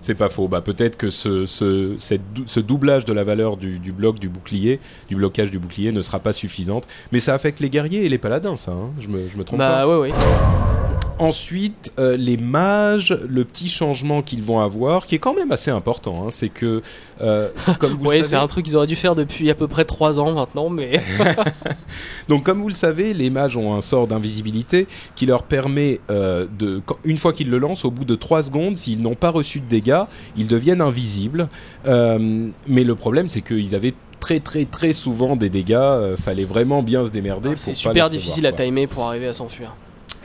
C'est 0.00 0.14
pas 0.14 0.28
faux. 0.28 0.48
Bah, 0.48 0.60
peut-être 0.60 0.96
que 0.96 1.10
ce, 1.10 1.46
ce, 1.46 1.94
cette 1.98 2.32
dou- 2.34 2.44
ce 2.46 2.60
doublage 2.60 3.04
de 3.04 3.12
la 3.12 3.24
valeur 3.24 3.56
du, 3.56 3.78
du 3.78 3.92
bloc 3.92 4.18
du 4.18 4.28
bouclier, 4.28 4.80
du 5.08 5.16
blocage 5.16 5.50
du 5.50 5.58
bouclier, 5.58 5.92
ne 5.92 6.02
sera 6.02 6.20
pas 6.20 6.32
suffisante. 6.32 6.86
Mais 7.12 7.20
ça 7.20 7.34
affecte 7.34 7.60
les 7.60 7.70
guerriers 7.70 8.04
et 8.04 8.08
les 8.08 8.18
paladins, 8.18 8.56
ça. 8.56 8.72
hein. 8.72 8.90
Je, 9.00 9.08
me, 9.08 9.28
je 9.28 9.36
me 9.36 9.44
trompe 9.44 9.58
pas. 9.58 9.86
Bah 9.86 9.88
ouais, 9.88 10.10
ouais. 10.10 10.83
Ensuite, 11.18 11.92
euh, 12.00 12.16
les 12.16 12.36
mages, 12.36 13.16
le 13.28 13.44
petit 13.44 13.68
changement 13.68 14.22
qu'ils 14.22 14.42
vont 14.42 14.58
avoir, 14.58 15.06
qui 15.06 15.14
est 15.14 15.18
quand 15.18 15.34
même 15.34 15.52
assez 15.52 15.70
important, 15.70 16.24
hein, 16.26 16.30
c'est 16.30 16.48
que, 16.48 16.82
euh, 17.20 17.50
comme 17.78 17.92
vous 17.92 18.04
Ouais, 18.04 18.24
c'est 18.24 18.34
un 18.34 18.46
truc 18.48 18.64
qu'ils 18.64 18.76
auraient 18.76 18.88
dû 18.88 18.96
faire 18.96 19.14
depuis 19.14 19.48
à 19.48 19.54
peu 19.54 19.68
près 19.68 19.84
3 19.84 20.18
ans 20.18 20.32
maintenant, 20.32 20.70
mais. 20.70 21.00
donc 22.28 22.42
comme 22.42 22.60
vous 22.60 22.68
le 22.68 22.74
savez, 22.74 23.14
les 23.14 23.30
mages 23.30 23.56
ont 23.56 23.74
un 23.74 23.80
sort 23.80 24.08
d'invisibilité 24.08 24.88
qui 25.14 25.26
leur 25.26 25.44
permet 25.44 26.00
euh, 26.10 26.46
de, 26.58 26.82
une 27.04 27.18
fois 27.18 27.32
qu'ils 27.32 27.50
le 27.50 27.58
lancent, 27.58 27.84
au 27.84 27.92
bout 27.92 28.04
de 28.04 28.16
3 28.16 28.44
secondes, 28.44 28.76
s'ils 28.76 29.00
n'ont 29.00 29.14
pas 29.14 29.30
reçu 29.30 29.60
de 29.60 29.66
dégâts, 29.66 30.02
ils 30.36 30.48
deviennent 30.48 30.80
invisibles. 30.80 31.48
Mais 31.86 32.84
le 32.84 32.94
problème, 32.94 33.28
c'est 33.28 33.40
qu'ils 33.40 33.74
avaient 33.74 33.94
très 34.18 34.40
très 34.40 34.64
très 34.64 34.92
souvent 34.92 35.36
des 35.36 35.48
dégâts. 35.48 36.16
fallait 36.16 36.44
vraiment 36.44 36.82
bien 36.82 37.04
se 37.04 37.10
démerder. 37.10 37.50
pour 37.50 37.58
c'est 37.58 37.74
super 37.74 38.10
difficile 38.10 38.46
à 38.46 38.52
timer 38.52 38.86
pour 38.86 39.04
arriver 39.04 39.28
à 39.28 39.32
s'enfuir. 39.32 39.74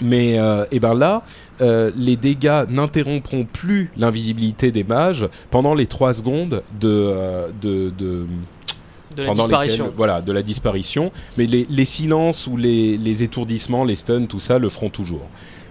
Mais 0.01 0.39
euh, 0.39 0.65
et 0.71 0.79
ben 0.79 0.93
là, 0.93 1.23
euh, 1.61 1.91
les 1.95 2.15
dégâts 2.15 2.63
n'interrompront 2.69 3.45
plus 3.45 3.91
l'invisibilité 3.97 4.71
des 4.71 4.83
mages 4.83 5.27
pendant 5.51 5.73
les 5.73 5.87
3 5.87 6.13
secondes 6.13 6.63
de, 6.79 6.87
euh, 6.89 7.49
de, 7.61 7.91
de 7.97 8.25
De 9.15 9.23
la 9.23 9.27
pendant 9.27 9.43
disparition. 9.45 9.83
lesquelles- 9.85 9.97
voilà, 9.97 10.21
de 10.21 10.31
la 10.31 10.41
disparition. 10.43 11.11
Mais 11.37 11.45
les, 11.47 11.65
les 11.69 11.85
silences 11.85 12.47
ou 12.47 12.55
les, 12.57 12.97
les 12.97 13.23
étourdissements, 13.23 13.83
les 13.83 13.95
stuns, 13.95 14.25
tout 14.27 14.39
ça 14.39 14.57
le 14.59 14.69
feront 14.69 14.89
toujours. 14.89 15.27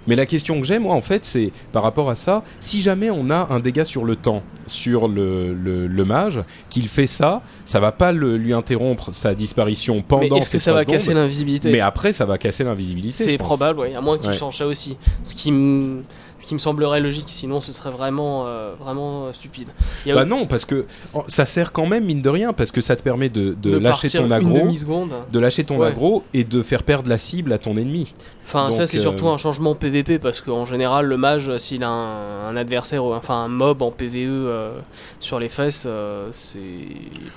Mais 0.08 0.16
la 0.16 0.26
question 0.26 0.58
que 0.60 0.66
j'ai, 0.66 0.80
moi, 0.80 0.94
en 0.94 1.00
fait, 1.00 1.24
c'est 1.24 1.52
par 1.70 1.84
rapport 1.84 2.10
à 2.10 2.16
ça, 2.16 2.42
si 2.58 2.80
jamais 2.82 3.10
on 3.10 3.30
a 3.30 3.46
un 3.50 3.60
dégât 3.60 3.84
sur 3.84 4.04
le 4.04 4.16
temps, 4.16 4.42
sur 4.66 5.06
le, 5.06 5.54
le, 5.54 5.86
le 5.86 6.04
mage, 6.04 6.42
qu'il 6.70 6.88
fait 6.88 7.06
ça, 7.06 7.42
ça 7.64 7.78
va 7.78 7.92
pas 7.92 8.10
le- 8.10 8.36
lui 8.36 8.52
interrompre 8.54 9.14
sa 9.14 9.34
disparition 9.34 10.02
pendant 10.02 10.22
Mais 10.34 10.38
est-ce 10.40 10.50
que 10.50 10.58
ça 10.58 10.72
va 10.72 10.84
casser 10.84 11.14
l'invisibilité? 11.14 11.70
Mais 11.70 11.80
après, 11.80 12.12
ça 12.12 12.24
va 12.24 12.38
casser 12.38 12.64
l'invisibilité. 12.64 13.24
C'est 13.24 13.38
probable, 13.38 13.82
à 13.94 14.00
moins 14.00 14.18
qu'il 14.18 14.28
Ouais. 14.30 14.34
change 14.36 14.56
ça 14.58 14.66
aussi. 14.66 14.96
Ce 15.22 15.34
qui, 15.34 15.52
me, 15.52 16.02
ce 16.38 16.46
qui 16.46 16.54
me 16.54 16.58
semblerait 16.58 17.00
logique, 17.00 17.24
sinon 17.28 17.60
ce 17.60 17.72
serait 17.72 17.90
vraiment, 17.90 18.44
euh, 18.46 18.72
vraiment 18.78 19.26
euh, 19.26 19.32
stupide. 19.32 19.68
Il 20.04 20.08
y 20.08 20.12
a 20.12 20.14
Bah 20.14 20.24
non, 20.24 20.46
parce 20.46 20.64
que 20.64 20.86
ça 21.26 21.44
sert 21.44 21.72
quand 21.72 21.86
même, 21.86 22.04
mine 22.04 22.22
de 22.22 22.28
rien, 22.28 22.52
parce 22.52 22.70
que 22.72 22.80
ça 22.80 22.94
te 22.96 23.02
permet 23.02 23.28
de, 23.28 23.54
de 23.54 23.70
de 23.70 23.76
lâcher 23.78 24.08
ton 24.08 24.26
demi-seconde. 24.26 25.12
de 25.32 25.38
lâcher 25.38 25.64
ton 25.64 25.78
Ouais. 25.78 25.88
aggro 25.88 26.22
et 26.34 26.44
de 26.44 26.62
faire 26.62 26.82
perdre 26.82 27.08
la 27.10 27.18
cible 27.18 27.52
à 27.52 27.58
ton 27.58 27.76
ennemi. 27.76 28.14
Enfin, 28.46 28.70
ça 28.70 28.86
c'est 28.86 28.98
euh, 28.98 29.02
surtout 29.02 29.28
un 29.28 29.36
changement 29.36 29.74
PVP 29.74 30.18
parce 30.18 30.40
qu'en 30.40 30.64
général, 30.64 31.04
le 31.04 31.16
mage, 31.18 31.54
s'il 31.58 31.82
a 31.84 31.88
un, 31.90 32.48
un 32.48 32.56
adversaire, 32.56 33.04
ou- 33.04 33.12
enfin 33.12 33.34
un 33.34 33.48
mob 33.48 33.82
en 33.82 33.90
PVE 33.90 34.14
euh, 34.26 34.78
sur 35.20 35.38
les 35.38 35.50
fesses, 35.50 35.84
euh, 35.86 36.28
c'est. 36.32 36.58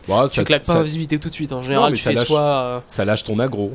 Bah, 0.08 0.26
Tu 0.30 0.36
ça- 0.36 0.44
claques 0.46 0.66
pas 0.66 0.74
ça- 0.74 0.80
invisibilité 0.80 1.20
tout 1.20 1.28
de 1.28 1.34
suite. 1.34 1.52
En 1.52 1.62
général, 1.62 1.92
tu 1.94 1.98
ça 2.00 2.12
fais 2.12 2.16
lâche- 2.16 2.28
soit. 2.28 2.40
euh, 2.42 2.80
ça 2.88 3.04
lâche 3.04 3.24
ton 3.26 3.40
aggro. 3.40 3.74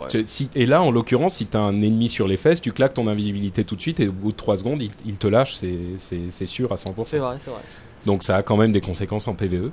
Ouais. 0.00 0.06
Tu- 0.08 0.24
si- 0.26 0.50
et 0.54 0.64
là, 0.66 0.82
en 0.82 0.90
l'occurrence, 0.90 1.34
si 1.36 1.46
t'as 1.46 1.60
un 1.60 1.82
ennemi 1.82 2.08
sur 2.08 2.28
les 2.28 2.36
fesses, 2.36 2.60
tu 2.60 2.72
claques 2.72 2.94
ton 2.94 3.06
invisibilité 3.08 3.64
tout 3.64 3.74
de 3.76 3.80
suite 3.80 4.00
et 4.00 4.08
au 4.08 4.12
bout 4.12 4.30
de 4.32 4.36
3 4.36 4.56
secondes, 4.56 4.80
il, 4.80 4.90
il 5.06 5.18
te 5.18 5.26
lâche, 5.26 5.54
c'est 5.56 6.46
sûr 6.46 6.70
à 6.72 6.76
100%. 6.76 7.02
C'est 7.04 7.18
vrai, 7.18 7.36
c'est 7.38 7.50
vrai. 7.50 7.60
Donc 8.06 8.22
ça 8.22 8.36
a 8.36 8.42
quand 8.42 8.56
même 8.56 8.70
des 8.72 8.80
conséquences 8.80 9.26
en 9.26 9.34
PVE. 9.34 9.70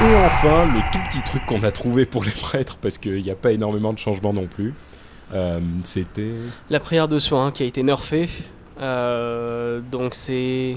Et 0.00 0.16
enfin, 0.16 0.66
le 0.66 0.80
tout 0.90 0.98
petit 1.08 1.22
truc 1.22 1.46
qu'on 1.46 1.62
a 1.62 1.70
trouvé 1.70 2.06
pour 2.06 2.24
les 2.24 2.32
prêtres, 2.32 2.76
parce 2.80 2.98
qu'il 2.98 3.22
n'y 3.22 3.30
a 3.30 3.36
pas 3.36 3.52
énormément 3.52 3.92
de 3.92 3.98
changements 3.98 4.32
non 4.32 4.46
plus, 4.48 4.74
euh, 5.32 5.60
c'était... 5.84 6.32
La 6.68 6.80
prière 6.80 7.06
de 7.06 7.18
soin 7.20 7.52
qui 7.52 7.62
a 7.62 7.66
été 7.66 7.82
nerfée. 7.84 8.28
Euh, 8.80 9.80
donc 9.92 10.14
c'est. 10.14 10.76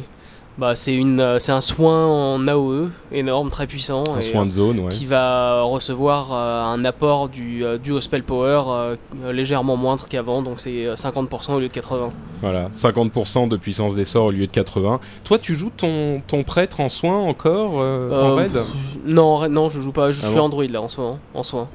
Bah, 0.57 0.73
c'est 0.75 0.95
une, 0.95 1.19
euh, 1.19 1.37
c'est 1.37 1.51
un 1.51 1.59
soin 1.59 2.05
en 2.07 2.47
AOE 2.47 2.89
énorme, 3.11 3.49
très 3.49 3.67
puissant. 3.67 4.03
Un 4.09 4.19
et, 4.19 4.21
soin 4.21 4.45
de 4.45 4.51
zone, 4.51 4.79
ouais. 4.79 4.89
qui 4.89 5.05
va 5.05 5.63
recevoir 5.63 6.31
euh, 6.31 6.63
un 6.63 6.85
apport 6.85 7.27
du, 7.27 7.65
euh, 7.65 7.77
au 7.89 7.99
spell 7.99 8.23
power 8.23 8.61
euh, 8.67 8.95
légèrement 9.33 9.75
moindre 9.75 10.07
qu'avant, 10.07 10.41
donc 10.41 10.61
c'est 10.61 10.85
euh, 10.85 10.95
50% 10.95 11.55
au 11.55 11.59
lieu 11.59 11.67
de 11.67 11.73
80. 11.73 12.09
Voilà, 12.41 12.69
50% 12.73 13.49
de 13.49 13.57
puissance 13.57 13.95
des 13.95 14.05
sorts 14.05 14.27
au 14.27 14.31
lieu 14.31 14.47
de 14.47 14.51
80. 14.51 15.01
Toi, 15.25 15.39
tu 15.39 15.55
joues 15.55 15.71
ton, 15.75 16.21
ton 16.25 16.43
prêtre 16.43 16.79
en 16.79 16.87
soin 16.89 17.17
encore 17.17 17.73
euh, 17.81 18.09
en 18.11 18.31
Euh, 18.31 18.35
raid 18.35 18.57
Non, 19.05 19.49
non, 19.49 19.67
je 19.67 19.81
joue 19.81 19.91
pas, 19.91 20.13
je 20.13 20.21
Ah 20.23 20.27
suis 20.27 20.35
bon 20.35 20.43
Android 20.43 20.63
là 20.67 20.81
en 20.81 20.87
moment, 20.97 21.19
en 21.33 21.43
soin. 21.43 21.67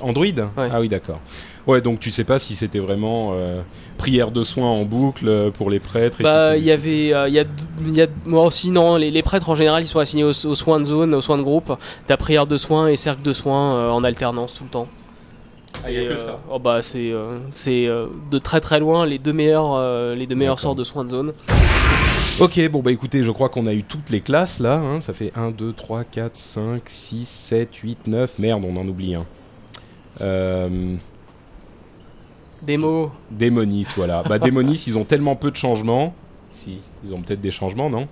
Android 0.00 0.24
Ouais. 0.24 0.68
Ah 0.72 0.80
oui, 0.80 0.88
d'accord. 0.88 1.18
Ouais, 1.66 1.80
donc 1.80 2.00
tu 2.00 2.10
sais 2.10 2.24
pas 2.24 2.38
si 2.38 2.54
c'était 2.54 2.78
vraiment 2.78 3.30
euh, 3.34 3.60
prière 3.98 4.30
de 4.30 4.42
soin 4.44 4.68
en 4.68 4.84
boucle 4.84 5.28
euh, 5.28 5.50
pour 5.50 5.70
les 5.70 5.78
prêtres. 5.80 6.20
et 6.20 6.24
Bah, 6.24 6.56
il 6.56 6.64
y 6.64 6.70
avait, 6.70 7.12
euh, 7.12 7.28
il 7.28 7.34
y 7.34 7.38
a, 7.40 7.44
il 7.80 7.94
y 7.94 8.02
a, 8.02 8.06
moi 8.24 8.44
aussi 8.46 8.70
non, 8.70 8.96
les, 8.96 9.10
les 9.10 9.22
prêtres 9.22 9.48
en 9.50 9.54
général 9.54 9.82
ils 9.82 9.86
sont 9.86 9.98
assignés 9.98 10.24
aux, 10.24 10.46
aux 10.46 10.54
soins 10.54 10.80
de 10.80 10.84
zone, 10.84 11.14
aux 11.14 11.20
soins 11.22 11.36
de 11.38 11.42
groupe. 11.42 11.72
T'as 12.06 12.16
prière 12.16 12.46
de 12.46 12.56
soins 12.56 12.88
et 12.88 12.96
cercle 12.96 13.22
de 13.22 13.32
soins 13.34 13.74
euh, 13.74 13.90
en 13.90 14.02
alternance 14.04 14.54
tout 14.54 14.64
le 14.64 14.70
temps. 14.70 14.88
Ah, 15.84 15.90
y 15.90 15.98
a 15.98 16.04
que 16.04 16.12
euh, 16.12 16.16
ça. 16.16 16.38
oh 16.50 16.58
bah 16.58 16.82
c'est, 16.82 17.10
euh, 17.12 17.38
c'est 17.52 17.86
euh, 17.86 18.06
de 18.30 18.38
très 18.38 18.60
très 18.60 18.80
loin 18.80 19.06
les 19.06 19.18
deux 19.18 19.32
meilleurs, 19.32 19.74
euh, 19.76 20.14
les 20.14 20.26
deux 20.26 20.34
meilleurs 20.34 20.60
sorts 20.60 20.74
de 20.74 20.84
soins 20.84 21.04
de 21.04 21.10
zone. 21.10 21.32
Ok, 22.40 22.58
bon 22.70 22.80
bah 22.80 22.90
écoutez, 22.92 23.22
je 23.22 23.30
crois 23.30 23.48
qu'on 23.50 23.66
a 23.66 23.72
eu 23.74 23.82
toutes 23.82 24.10
les 24.10 24.20
classes 24.20 24.60
là. 24.60 24.74
hein. 24.76 25.00
Ça 25.00 25.12
fait 25.12 25.30
1, 25.36 25.50
2, 25.50 25.72
3, 25.72 26.04
4, 26.04 26.34
5, 26.36 26.82
6, 26.86 27.28
7, 27.28 27.74
8, 27.76 28.06
9. 28.06 28.38
Merde, 28.38 28.64
on 28.66 28.76
en 28.76 28.88
oublie 28.88 29.14
un. 29.14 29.26
Euh, 30.20 30.96
Démo. 32.62 33.10
Démonis, 33.30 33.86
voilà. 33.96 34.22
Bah 34.22 34.38
Démonis, 34.40 34.84
ils 34.86 34.98
ont 34.98 35.04
tellement 35.04 35.36
peu 35.36 35.50
de 35.50 35.56
changements. 35.56 36.14
Si, 36.52 36.78
ils 37.04 37.14
ont 37.14 37.22
peut-être 37.22 37.40
des 37.40 37.50
changements, 37.50 37.88
non? 37.90 38.08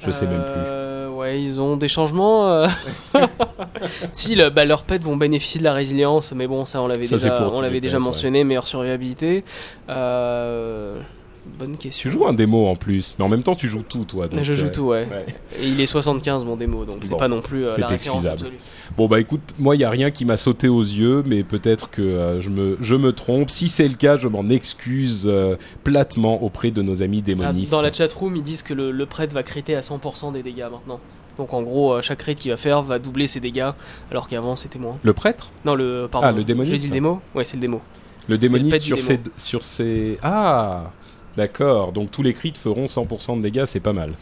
Je 0.00 0.10
sais 0.10 0.26
même 0.26 0.42
plus. 0.42 0.52
Euh, 0.54 0.86
Ouais, 1.16 1.40
ils 1.42 1.58
ont 1.60 1.78
des 1.78 1.88
changements. 1.88 2.46
euh. 2.52 2.66
si, 4.12 4.34
le, 4.34 4.50
bah, 4.50 4.66
leurs 4.66 4.82
pets 4.82 5.02
vont 5.02 5.16
bénéficier 5.16 5.58
de 5.60 5.64
la 5.64 5.72
résilience, 5.72 6.32
mais 6.32 6.46
bon, 6.46 6.66
ça 6.66 6.82
on 6.82 6.86
l'avait 6.86 7.06
déjà, 7.06 7.48
on 7.50 7.60
l'avait 7.62 7.80
déjà 7.80 7.96
pets, 7.96 8.02
ouais. 8.02 8.08
mentionné, 8.08 8.44
meilleure 8.44 8.66
survivabilité. 8.66 9.42
Euh, 9.88 11.00
bonne 11.58 11.76
question. 11.76 12.08
Tu 12.10 12.14
joues 12.16 12.26
un 12.26 12.32
démo 12.32 12.66
en 12.66 12.76
plus, 12.76 13.14
mais 13.18 13.24
en 13.24 13.28
même 13.28 13.42
temps 13.42 13.54
tu 13.54 13.68
joues 13.68 13.82
tout 13.88 14.04
toi. 14.04 14.28
donc, 14.28 14.42
Je 14.42 14.52
joue 14.54 14.66
euh, 14.66 14.70
tout, 14.70 14.82
ouais. 14.82 15.06
ouais. 15.10 15.26
Et 15.60 15.68
il 15.68 15.80
est 15.80 15.86
75 15.86 16.44
mon 16.44 16.56
démo, 16.56 16.84
donc 16.84 16.98
c'est 17.02 17.10
Bon, 17.10 17.16
pas 17.16 17.28
non 17.28 17.40
plus 17.40 17.66
euh, 17.66 17.76
la 17.78 17.86
référence 17.86 18.24
excusable. 18.24 18.34
absolue. 18.56 18.58
Bon 18.96 19.06
bah 19.08 19.20
écoute, 19.20 19.54
moi 19.58 19.74
il 19.76 19.80
y 19.80 19.84
a 19.84 19.90
rien 19.90 20.10
qui 20.10 20.24
m'a 20.24 20.36
sauté 20.36 20.68
aux 20.68 20.82
yeux, 20.82 21.22
mais 21.26 21.42
peut-être 21.44 21.90
que 21.90 22.02
euh, 22.02 22.40
je 22.40 22.50
me 22.50 22.76
je 22.80 22.94
me 22.94 23.12
trompe. 23.12 23.50
Si 23.50 23.68
c'est 23.68 23.88
le 23.88 23.94
cas, 23.94 24.16
je 24.16 24.28
m'en 24.28 24.48
excuse 24.48 25.24
euh, 25.26 25.56
platement 25.84 26.42
auprès 26.42 26.70
de 26.70 26.82
nos 26.82 27.02
amis 27.02 27.18
Ah, 27.22 27.26
démonistes. 27.26 27.72
Dans 27.72 27.80
la 27.80 27.92
chatroom, 27.92 28.36
ils 28.36 28.42
disent 28.42 28.62
que 28.62 28.74
le, 28.74 28.90
le 28.90 29.06
prêtre 29.06 29.32
va 29.34 29.42
criter 29.42 29.74
à 29.76 29.80
100% 29.80 30.32
des 30.32 30.42
dégâts 30.42 30.66
maintenant. 30.70 31.00
Donc 31.38 31.52
en 31.52 31.60
gros, 31.62 32.00
chaque 32.00 32.20
crit 32.20 32.34
qu'il 32.34 32.50
va 32.50 32.56
faire 32.56 32.80
va 32.82 32.98
doubler 32.98 33.28
ses 33.28 33.40
dégâts, 33.40 33.68
alors 34.10 34.26
qu'avant 34.26 34.56
c'était 34.56 34.78
moins. 34.78 34.98
Le 35.02 35.12
prêtre? 35.12 35.50
Non, 35.66 35.74
le 35.74 36.08
pardon. 36.10 36.26
Ah, 36.28 36.32
le 36.32 36.44
démoniste 36.44 36.72
J'ai 36.72 36.78
dit 36.80 36.86
le 36.88 36.92
démo? 36.94 37.20
Ouais, 37.34 37.44
c'est 37.44 37.56
le 37.56 37.60
démo. 37.60 37.82
Le 38.28 38.38
démoniste 38.38 38.80
sur 38.80 38.96
démo. 38.96 39.06
ses 39.08 39.20
sur 39.36 39.62
ses 39.62 40.18
ah 40.22 40.90
D'accord, 41.36 41.92
donc 41.92 42.10
tous 42.10 42.22
les 42.22 42.32
crits 42.32 42.54
feront 42.58 42.86
100% 42.86 43.36
de 43.38 43.42
dégâts, 43.42 43.64
c'est 43.66 43.80
pas 43.80 43.92
mal. 43.92 44.12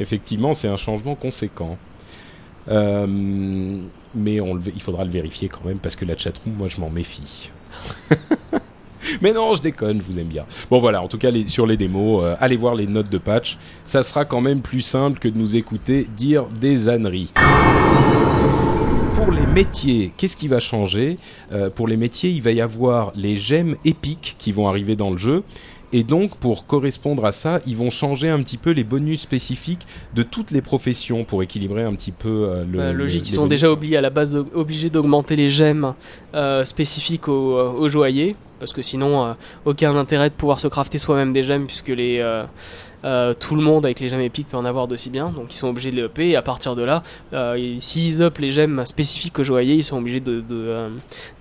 Effectivement, 0.00 0.54
c'est 0.54 0.68
un 0.68 0.76
changement 0.76 1.14
conséquent. 1.14 1.76
Euh, 2.68 3.06
mais 4.14 4.38
il 4.74 4.80
faudra 4.82 5.04
le 5.04 5.10
vérifier 5.10 5.48
quand 5.48 5.64
même 5.64 5.78
parce 5.78 5.96
que 5.96 6.04
la 6.04 6.16
chatroom, 6.16 6.54
moi 6.54 6.68
je 6.68 6.80
m'en 6.80 6.88
méfie. 6.88 7.50
mais 9.22 9.32
non, 9.32 9.54
je 9.54 9.60
déconne, 9.60 10.00
je 10.00 10.06
vous 10.06 10.18
aime 10.18 10.28
bien. 10.28 10.46
Bon 10.70 10.80
voilà, 10.80 11.02
en 11.02 11.08
tout 11.08 11.18
cas 11.18 11.30
sur 11.48 11.66
les 11.66 11.76
démos, 11.76 12.24
euh, 12.24 12.36
allez 12.40 12.56
voir 12.56 12.74
les 12.74 12.86
notes 12.86 13.10
de 13.10 13.18
patch. 13.18 13.58
Ça 13.84 14.02
sera 14.02 14.24
quand 14.24 14.40
même 14.40 14.62
plus 14.62 14.80
simple 14.80 15.18
que 15.18 15.28
de 15.28 15.36
nous 15.36 15.56
écouter 15.56 16.06
dire 16.16 16.46
des 16.46 16.88
âneries. 16.88 17.30
Pour 19.14 19.30
les 19.30 19.46
métiers, 19.46 20.12
qu'est-ce 20.16 20.36
qui 20.36 20.48
va 20.48 20.58
changer? 20.58 21.18
Euh, 21.52 21.70
Pour 21.70 21.86
les 21.86 21.96
métiers, 21.96 22.30
il 22.30 22.42
va 22.42 22.50
y 22.50 22.60
avoir 22.60 23.12
les 23.14 23.36
gemmes 23.36 23.76
épiques 23.84 24.34
qui 24.38 24.50
vont 24.50 24.68
arriver 24.68 24.96
dans 24.96 25.10
le 25.10 25.18
jeu. 25.18 25.44
Et 25.96 26.02
donc, 26.02 26.36
pour 26.38 26.66
correspondre 26.66 27.24
à 27.24 27.30
ça, 27.30 27.60
ils 27.68 27.76
vont 27.76 27.88
changer 27.90 28.28
un 28.28 28.42
petit 28.42 28.56
peu 28.56 28.70
les 28.72 28.82
bonus 28.82 29.20
spécifiques 29.20 29.86
de 30.12 30.24
toutes 30.24 30.50
les 30.50 30.60
professions 30.60 31.22
pour 31.22 31.40
équilibrer 31.44 31.84
un 31.84 31.94
petit 31.94 32.10
peu 32.10 32.28
euh, 32.48 32.64
le. 32.64 32.78
Bah, 32.78 32.92
le- 32.92 32.98
logique, 32.98 33.28
ils 33.28 33.30
sont 33.32 33.42
bonus. 33.42 33.50
déjà 33.50 33.70
obligés 33.70 33.96
à 33.96 34.00
la 34.00 34.10
base 34.10 34.32
de- 34.32 34.44
obligés 34.54 34.90
d'augmenter 34.90 35.36
les 35.36 35.48
gemmes 35.48 35.94
euh, 36.34 36.64
spécifiques 36.64 37.28
aux, 37.28 37.56
euh, 37.56 37.70
aux 37.78 37.88
joailliers, 37.88 38.34
parce 38.58 38.72
que 38.72 38.82
sinon, 38.82 39.36
aucun 39.64 39.94
intérêt 39.96 40.30
de 40.30 40.34
pouvoir 40.34 40.58
se 40.58 40.66
crafter 40.66 40.98
soi-même 40.98 41.32
des 41.32 41.44
gemmes, 41.44 41.66
puisque 41.66 41.88
les, 41.90 42.20
euh, 43.04 43.34
tout 43.38 43.54
le 43.54 43.62
monde 43.62 43.84
avec 43.84 44.00
les 44.00 44.08
gemmes 44.08 44.20
épiques 44.20 44.48
peut 44.48 44.56
en 44.56 44.64
avoir 44.64 44.88
d'aussi 44.88 45.10
bien, 45.10 45.28
donc 45.30 45.46
ils 45.50 45.56
sont 45.56 45.68
obligés 45.68 45.90
de 45.90 45.96
les 45.96 46.02
upper, 46.02 46.30
et 46.30 46.36
à 46.36 46.42
partir 46.42 46.74
de 46.74 46.82
là, 46.82 47.02
euh, 47.32 47.56
ils- 47.58 47.80
s'ils 47.80 48.22
up 48.22 48.38
les 48.38 48.50
gemmes 48.50 48.84
spécifiques 48.86 49.38
aux 49.38 49.44
joailliers, 49.44 49.74
ils 49.74 49.84
sont 49.84 49.98
obligés 49.98 50.20
de, 50.20 50.36
de, 50.40 50.44
euh, 50.52 50.88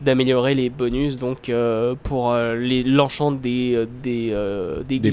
d'améliorer 0.02 0.56
les 0.56 0.70
bonus, 0.70 1.18
donc 1.18 1.50
euh, 1.50 1.96
pour 2.04 2.32
euh, 2.32 2.56
les 2.56 2.84
l'enchant 2.84 3.32
des, 3.32 3.86
des, 4.04 4.30
euh, 4.34 4.82
des, 4.88 5.00
Des 5.00 5.12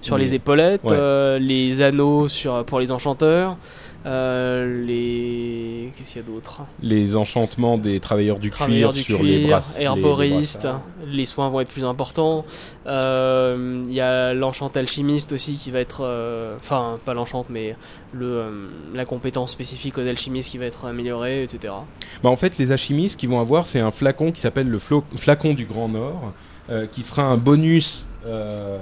sur 0.00 0.16
Les- 0.16 0.24
les 0.24 0.34
épaulettes, 0.34 0.82
Ouais. 0.84 0.96
euh, 0.98 1.38
les 1.38 1.82
anneaux 1.82 2.28
sur, 2.28 2.64
pour 2.64 2.78
les 2.80 2.92
enchanteurs. 2.92 3.56
Euh, 4.06 4.82
les. 4.86 5.90
Qu'est-ce 5.96 6.12
qu'il 6.14 6.22
y 6.22 6.24
a 6.24 6.26
d'autre? 6.26 6.62
Les 6.82 7.16
enchantements 7.16 7.76
des 7.76 8.00
travailleurs 8.00 8.38
du 8.38 8.50
Travailleurs 8.50 8.92
cuir 8.92 8.98
du 8.98 9.04
sur 9.04 9.22
les 9.22 9.38
cuir, 9.40 9.48
brasses. 9.48 9.76
les- 9.78 9.84
herboristes, 9.84 10.68
les, 11.06 11.26
soins 11.26 11.48
vont 11.50 11.60
être 11.60 11.68
plus 11.68 11.84
importants. 11.84 12.44
Euh, 12.86 13.82
Il 13.86 13.92
y 13.92 14.00
a 14.00 14.32
l'enchant 14.32 14.68
alchimiste 14.74 15.32
aussi 15.32 15.54
qui 15.56 15.70
va 15.70 15.80
être. 15.80 16.00
euh, 16.02 16.54
Enfin, 16.58 16.98
pas 17.04 17.12
l'enchant, 17.12 17.44
mais 17.50 17.76
le, 18.12 18.70
la 18.94 19.04
compétence 19.04 19.52
spécifique 19.52 19.98
aux 19.98 20.06
alchimistes 20.06 20.50
qui 20.50 20.58
va 20.58 20.64
être 20.64 20.86
améliorée, 20.86 21.42
etc. 21.42 21.74
Bah, 22.22 22.30
en 22.30 22.36
fait, 22.36 22.56
les 22.58 22.72
alchimistes 22.72 23.20
qu'ils 23.20 23.28
vont 23.28 23.40
avoir, 23.40 23.66
c'est 23.66 23.80
un 23.80 23.90
flacon 23.90 24.32
qui 24.32 24.40
s'appelle 24.40 24.68
le 24.68 24.78
flo- 24.78 25.04
flacon 25.16 25.52
du 25.52 25.66
Grand 25.66 25.88
Nord, 25.88 26.32
qui 26.92 27.02
sera 27.02 27.24
un 27.24 27.36
bonus. 27.36 28.06
Je 28.24 28.78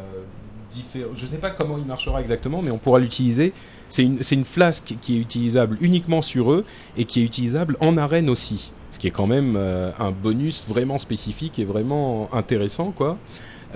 ne 1.00 1.16
sais 1.28 1.38
pas 1.38 1.50
comment 1.50 1.78
il 1.78 1.84
marchera 1.86 2.20
exactement, 2.20 2.62
mais 2.62 2.70
on 2.70 2.78
pourra 2.78 2.98
l'utiliser. 2.98 3.52
C'est 3.88 4.04
une, 4.04 4.18
une 4.30 4.44
flasque 4.44 4.94
qui 5.00 5.16
est 5.16 5.20
utilisable 5.20 5.76
uniquement 5.80 6.22
sur 6.22 6.52
eux 6.52 6.64
et 6.96 7.04
qui 7.04 7.20
est 7.20 7.24
utilisable 7.24 7.76
en 7.80 7.96
arène 7.96 8.28
aussi. 8.28 8.72
Ce 8.90 8.98
qui 8.98 9.06
est 9.06 9.10
quand 9.12 9.26
même 9.26 9.54
euh, 9.56 9.90
un 9.98 10.10
bonus 10.10 10.66
vraiment 10.68 10.98
spécifique 10.98 11.58
et 11.58 11.64
vraiment 11.64 12.28
intéressant, 12.32 12.90
quoi. 12.90 13.18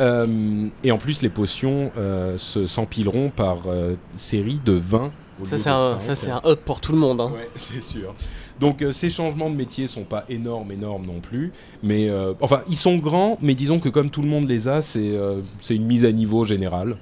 Euh, 0.01 0.69
et 0.85 0.91
en 0.91 0.99
plus, 0.99 1.21
les 1.23 1.29
potions 1.29 1.91
euh, 1.99 2.39
se- 2.39 2.67
s'empileront 2.67 3.31
par 3.31 3.59
série 4.17 4.59
de 4.65 4.73
20. 4.73 5.13
au 5.43 5.47
Ça, 5.47 5.59
c'est 5.59 5.69
un, 5.71 6.01
ça, 6.01 6.15
up 6.47 6.61
pour 6.65 6.81
tout 6.81 6.93
le 6.93 6.99
monde. 6.99 7.21
hein. 7.21 7.31
Ouais, 7.35 7.49
c'est 7.57 7.83
sûr. 7.83 8.15
Donc 8.59 8.81
euh, 8.81 8.93
ces 8.93 9.11
changements 9.11 9.51
de 9.51 9.57
métier 9.57 9.87
sont 9.89 10.05
pas 10.05 10.25
énormes, 10.29 10.71
énormes 10.73 11.05
non 11.07 11.21
plus, 11.21 11.53
mais 11.83 12.09
euh, 12.09 12.33
enfin 12.41 12.63
ils 12.69 12.77
sont 12.77 12.97
grands, 12.99 13.37
mais 13.43 13.55
disons 13.55 13.81
que 13.81 13.89
comme 13.89 14.09
tout 14.11 14.23
le 14.23 14.29
monde 14.29 14.49
les 14.49 14.69
a, 14.69 14.83
c'est 14.83 15.01
euh, 15.17 15.41
c'est 15.61 15.75
une 15.75 15.87
mise 15.87 16.05
à 16.05 16.13
niveau 16.13 16.45
générale. 16.45 16.97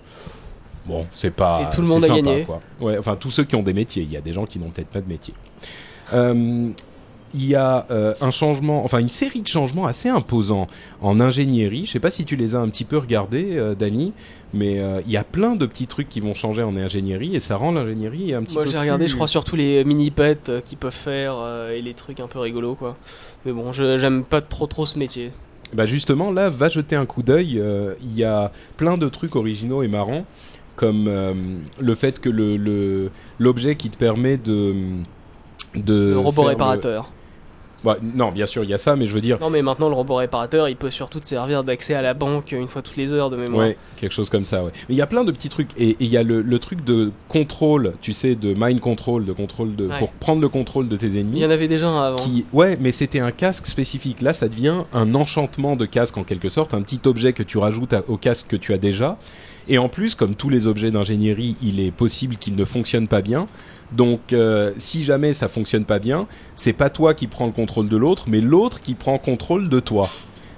Bon, 0.86 1.06
c'est 1.12 1.30
pas. 1.34 1.62
C'est 1.70 1.76
tout 1.76 1.82
le 1.82 1.88
monde 1.88 2.04
a 2.04 2.08
sympa, 2.08 2.22
gagné. 2.22 2.44
Quoi. 2.44 2.60
Ouais, 2.80 2.98
enfin 2.98 3.16
tous 3.16 3.30
ceux 3.30 3.44
qui 3.44 3.54
ont 3.56 3.62
des 3.62 3.74
métiers. 3.74 4.02
Il 4.02 4.10
y 4.10 4.16
a 4.16 4.20
des 4.20 4.32
gens 4.32 4.44
qui 4.44 4.58
n'ont 4.58 4.70
peut-être 4.70 4.88
pas 4.88 5.00
de 5.00 5.08
métier. 5.08 5.34
Euh, 6.12 6.68
il 7.32 7.46
y 7.46 7.54
a 7.54 7.86
euh, 7.92 8.14
un 8.20 8.32
changement, 8.32 8.84
enfin 8.84 8.98
une 8.98 9.08
série 9.08 9.42
de 9.42 9.46
changements 9.46 9.86
assez 9.86 10.08
imposants 10.08 10.66
en 11.00 11.20
ingénierie. 11.20 11.86
Je 11.86 11.92
sais 11.92 12.00
pas 12.00 12.10
si 12.10 12.24
tu 12.24 12.34
les 12.34 12.56
as 12.56 12.58
un 12.58 12.68
petit 12.68 12.84
peu 12.84 12.98
regardés, 12.98 13.56
euh, 13.56 13.76
Dany, 13.76 14.12
mais 14.52 14.80
euh, 14.80 15.00
il 15.06 15.12
y 15.12 15.16
a 15.16 15.22
plein 15.22 15.54
de 15.54 15.64
petits 15.66 15.86
trucs 15.86 16.08
qui 16.08 16.18
vont 16.18 16.34
changer 16.34 16.64
en 16.64 16.76
ingénierie 16.76 17.36
et 17.36 17.40
ça 17.40 17.56
rend 17.56 17.70
l'ingénierie 17.70 18.34
un 18.34 18.42
petit 18.42 18.54
Moi 18.54 18.64
peu. 18.64 18.70
j'ai 18.70 18.78
regardé, 18.78 19.04
plus- 19.04 19.10
je 19.12 19.14
crois, 19.14 19.28
surtout 19.28 19.54
les 19.54 19.84
mini-pets 19.84 20.50
qu'ils 20.64 20.78
peuvent 20.78 20.92
faire 20.92 21.36
et 21.72 21.80
les 21.80 21.94
trucs 21.94 22.18
un 22.18 22.26
peu 22.26 22.40
rigolos, 22.40 22.74
quoi. 22.74 22.96
Mais 23.46 23.52
bon, 23.52 23.70
j'aime 23.70 24.24
pas 24.24 24.40
trop 24.40 24.66
trop 24.66 24.84
ce 24.86 24.98
métier. 24.98 25.30
Bah 25.72 25.86
justement, 25.86 26.32
là, 26.32 26.50
va 26.50 26.68
jeter 26.68 26.96
un 26.96 27.06
coup 27.06 27.22
d'œil. 27.22 27.62
Il 28.02 28.16
y 28.18 28.24
a 28.24 28.50
plein 28.76 28.98
de 28.98 29.08
trucs 29.08 29.36
originaux 29.36 29.84
et 29.84 29.88
marrants, 29.88 30.24
comme 30.80 31.06
euh, 31.08 31.34
le 31.78 31.94
fait 31.94 32.18
que 32.20 32.30
le 32.30 33.10
l'objet 33.38 33.74
qui 33.76 33.90
te 33.90 33.98
permet 33.98 34.38
de 34.38 34.74
de 35.76 36.12
Le 36.12 36.18
robot 36.18 36.42
réparateur. 36.44 37.10
Bah, 37.82 37.96
non, 38.02 38.30
bien 38.30 38.44
sûr, 38.44 38.62
il 38.62 38.68
y 38.68 38.74
a 38.74 38.78
ça, 38.78 38.94
mais 38.94 39.06
je 39.06 39.14
veux 39.14 39.22
dire, 39.22 39.38
Non, 39.40 39.48
mais 39.48 39.62
maintenant 39.62 39.88
le 39.88 39.94
robot 39.94 40.16
réparateur, 40.16 40.68
il 40.68 40.76
peut 40.76 40.90
surtout 40.90 41.18
te 41.18 41.24
servir 41.24 41.64
d'accès 41.64 41.94
à 41.94 42.02
la 42.02 42.12
banque 42.12 42.52
une 42.52 42.68
fois 42.68 42.82
toutes 42.82 42.98
les 42.98 43.14
heures 43.14 43.30
de 43.30 43.38
mémoire. 43.38 43.68
ouais, 43.68 43.78
quelque 43.96 44.12
chose 44.12 44.28
comme 44.28 44.44
ça. 44.44 44.62
Ouais. 44.62 44.70
Mais 44.90 44.94
il 44.94 44.98
y 44.98 45.00
a 45.00 45.06
plein 45.06 45.24
de 45.24 45.32
petits 45.32 45.48
trucs 45.48 45.70
et 45.78 45.96
il 45.98 46.08
y 46.08 46.18
a 46.18 46.22
le, 46.22 46.42
le 46.42 46.58
truc 46.58 46.84
de 46.84 47.10
contrôle, 47.28 47.94
tu 48.02 48.12
sais, 48.12 48.34
de 48.34 48.52
mind 48.54 48.80
control, 48.80 49.24
de 49.24 49.32
contrôle 49.32 49.76
de 49.76 49.86
Ouais. 49.86 49.98
pour 49.98 50.10
prendre 50.12 50.42
le 50.42 50.50
contrôle 50.50 50.88
de 50.90 50.96
tes 50.96 51.06
Il 51.06 51.16
ennemis. 51.16 51.40
y 51.40 51.46
en 51.46 51.50
avait 51.50 51.68
déjà 51.68 51.88
un 51.88 52.02
avant. 52.08 52.16
Qui, 52.16 52.44
ouais, 52.52 52.76
mais 52.78 52.92
c'était 52.92 53.20
un 53.20 53.30
casque 53.30 53.66
spécifique. 53.66 54.20
Là, 54.20 54.34
ça 54.34 54.48
devient 54.48 54.82
un 54.92 55.14
enchantement 55.14 55.74
de 55.74 55.86
casque 55.86 56.18
en 56.18 56.24
quelque 56.24 56.50
sorte, 56.50 56.74
un 56.74 56.82
petit 56.82 57.00
objet 57.06 57.32
que 57.32 57.42
tu 57.42 57.56
rajoutes 57.56 57.94
à- 57.94 58.02
au 58.08 58.18
casque 58.18 58.48
que 58.48 58.56
tu 58.56 58.74
as 58.74 58.78
déjà. 58.78 59.16
Et 59.70 59.78
en 59.78 59.88
plus, 59.88 60.16
comme 60.16 60.34
tous 60.34 60.48
les 60.48 60.66
objets 60.66 60.90
d'ingénierie, 60.90 61.56
il 61.62 61.78
est 61.78 61.92
possible 61.92 62.36
qu'ils 62.36 62.56
ne 62.56 62.64
fonctionnent 62.64 63.06
pas 63.06 63.22
bien. 63.22 63.46
Donc, 63.92 64.32
euh, 64.32 64.72
si 64.78 65.04
jamais 65.04 65.32
ça 65.32 65.46
fonctionne 65.46 65.84
pas 65.84 66.00
bien, 66.00 66.26
c'est 66.56 66.72
pas 66.72 66.90
toi 66.90 67.14
qui 67.14 67.28
prends 67.28 67.46
le 67.46 67.52
contrôle 67.52 67.88
de 67.88 67.96
l'autre, 67.96 68.24
mais 68.26 68.40
l'autre 68.40 68.80
qui 68.80 68.94
prend 68.94 69.16
contrôle 69.18 69.68
de 69.68 69.78
toi. 69.78 70.10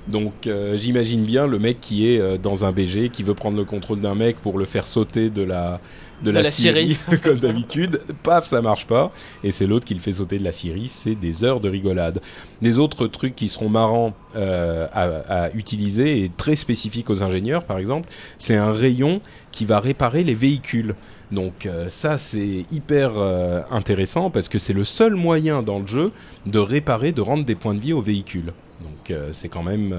Donc, 0.08 0.46
euh, 0.46 0.78
j'imagine 0.78 1.24
bien 1.24 1.46
le 1.46 1.58
mec 1.58 1.78
qui 1.78 2.08
est 2.08 2.18
euh, 2.18 2.38
dans 2.38 2.64
un 2.64 2.72
BG, 2.72 3.10
qui 3.10 3.22
veut 3.22 3.34
prendre 3.34 3.58
le 3.58 3.66
contrôle 3.66 4.00
d'un 4.00 4.14
mec 4.14 4.38
pour 4.38 4.58
le 4.58 4.64
faire 4.64 4.86
sauter 4.86 5.28
de 5.28 5.42
la 5.42 5.78
de, 6.22 6.26
De 6.26 6.30
la, 6.30 6.42
la 6.42 6.50
Syrie, 6.50 6.98
comme 7.22 7.38
d'habitude. 7.38 8.00
Paf, 8.22 8.46
ça 8.46 8.62
marche 8.62 8.86
pas. 8.86 9.10
Et 9.44 9.50
c'est 9.50 9.66
l'autre 9.66 9.84
qui 9.84 9.94
le 9.94 10.00
fait 10.00 10.12
sauter 10.12 10.38
de 10.38 10.44
la 10.44 10.52
Syrie. 10.52 10.88
C'est 10.88 11.14
des 11.14 11.44
heures 11.44 11.60
de 11.60 11.68
rigolade. 11.68 12.20
Des 12.60 12.78
autres 12.78 13.06
trucs 13.06 13.34
qui 13.34 13.48
seront 13.48 13.68
marrants 13.68 14.14
euh, 14.34 14.86
à, 14.92 15.44
à 15.44 15.50
utiliser 15.50 16.24
et 16.24 16.30
très 16.34 16.56
spécifiques 16.56 17.10
aux 17.10 17.22
ingénieurs, 17.22 17.64
par 17.64 17.76
exemple, 17.76 18.08
c'est 18.38 18.56
un 18.56 18.72
rayon 18.72 19.20
qui 19.50 19.66
va 19.66 19.78
réparer 19.78 20.22
les 20.22 20.34
véhicules. 20.34 20.94
Donc 21.30 21.66
euh, 21.66 21.90
ça 21.90 22.16
c'est 22.16 22.64
hyper 22.70 23.12
euh, 23.16 23.60
intéressant 23.70 24.30
parce 24.30 24.48
que 24.48 24.58
c'est 24.58 24.72
le 24.72 24.84
seul 24.84 25.16
moyen 25.16 25.62
dans 25.62 25.80
le 25.80 25.86
jeu 25.86 26.12
de 26.46 26.58
réparer, 26.58 27.12
de 27.12 27.20
rendre 27.20 27.44
des 27.44 27.54
points 27.54 27.74
de 27.74 27.80
vie 27.80 27.92
aux 27.92 28.00
véhicules. 28.00 28.54
Donc 28.80 29.16
c'est 29.32 29.48
quand 29.48 29.62
même 29.62 29.96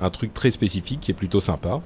un 0.00 0.10
truc 0.10 0.32
très 0.32 0.50
spécifique 0.50 1.00
qui 1.00 1.10
est 1.10 1.14
plutôt 1.14 1.40
sympa. 1.40 1.82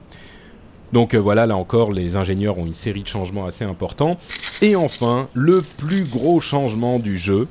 Donc 0.92 1.14
euh, 1.14 1.18
voilà, 1.18 1.46
là 1.46 1.56
encore, 1.56 1.92
les 1.92 2.16
ingénieurs 2.16 2.58
ont 2.58 2.66
une 2.66 2.74
série 2.74 3.02
de 3.02 3.08
changements 3.08 3.46
assez 3.46 3.64
importants. 3.64 4.18
Et 4.62 4.76
enfin, 4.76 5.28
le 5.34 5.62
plus 5.62 6.04
gros 6.04 6.40
changement 6.40 6.98
du 6.98 7.16
jeu, 7.18 7.48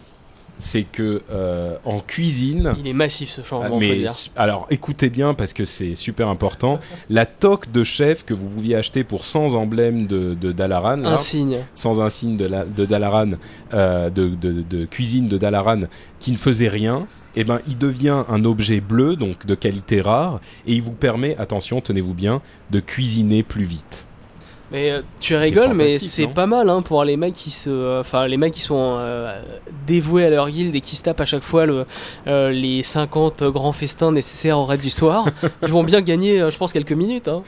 c'est 0.58 0.84
que 0.84 1.22
euh, 1.32 1.76
en 1.84 2.00
cuisine, 2.00 2.76
Il 2.80 2.88
est 2.88 2.94
massif 2.94 3.30
ce 3.30 3.42
ah, 3.42 3.46
changement, 3.46 3.76
on 3.76 3.80
peut 3.80 3.86
mais 3.88 3.96
dire. 3.98 4.14
alors 4.38 4.68
écoutez 4.70 5.10
bien 5.10 5.34
parce 5.34 5.52
que 5.52 5.66
c'est 5.66 5.96
super 5.96 6.30
important. 6.30 6.80
la 7.10 7.26
toque 7.26 7.70
de 7.74 7.84
chef 7.84 8.24
que 8.24 8.34
vous 8.34 8.48
pouviez 8.48 8.76
acheter 8.78 9.04
pour 9.04 9.26
100 9.26 9.54
emblèmes 9.54 10.08
de, 10.08 10.34
de 10.34 10.54
Dalaran, 10.54 10.96
là, 10.96 11.16
Un 11.16 11.18
signe. 11.18 11.58
sans 11.76 12.00
un 12.00 12.10
signe 12.10 12.38
de, 12.38 12.46
la, 12.46 12.64
de 12.64 12.86
Dalaran, 12.86 13.32
euh, 13.74 14.10
de, 14.10 14.30
de- 14.30 14.62
de 14.62 14.86
cuisine 14.86 15.28
de 15.28 15.38
Dalaran, 15.38 15.82
qui 16.20 16.32
ne 16.32 16.38
faisait 16.38 16.70
rien, 16.70 17.06
eh 17.36 17.44
ben, 17.44 17.60
il 17.68 17.78
devient 17.78 18.24
un 18.30 18.46
objet 18.46 18.82
bleu, 18.82 19.16
donc 19.16 19.46
de 19.46 19.56
qualité 19.56 20.02
rare, 20.02 20.40
et 20.68 20.74
il 20.74 20.82
vous 20.82 20.92
permet, 20.92 21.36
attention, 21.38 21.82
tenez-vous 21.82 22.14
bien, 22.14 22.42
de 22.72 22.80
cuisiner 22.80 23.44
plus 23.44 23.66
vite. 23.66 24.06
Mais 24.72 24.92
euh, 24.92 25.02
tu 25.20 25.36
rigoles, 25.36 25.74
mais 25.74 26.00
c'est 26.00 26.28
pas 26.28 26.48
mal 26.48 26.70
hein, 26.70 26.82
pour 26.82 27.04
les 27.04 27.18
mecs 27.18 27.36
qui 27.36 27.52
se, 27.52 27.70
euh, 27.70 28.00
enfin 28.00 28.28
les 28.28 28.38
mecs 28.38 28.54
qui 28.54 28.62
sont 28.62 28.98
euh, 28.98 29.40
dévoués 29.86 30.26
à 30.26 30.30
leur 30.32 30.50
guilde 30.50 30.76
et 30.76 30.82
qui 30.82 30.96
se 30.96 31.04
tapent 31.04 31.22
à 31.22 31.26
chaque 31.26 31.44
fois 31.44 31.68
le, 31.68 31.86
les 32.26 32.82
50 32.82 33.44
grands 33.44 33.74
festins 33.74 34.12
nécessaires 34.12 34.58
au 34.58 34.66
raid 34.66 34.82
du 34.82 34.90
soir. 34.90 35.28
Ils 35.62 35.70
vont 35.70 35.84
bien 35.84 36.02
gagner, 36.02 36.40
je 36.50 36.58
pense, 36.58 36.74
quelques 36.74 36.94
minutes. 36.94 37.28
Hein. 37.28 37.44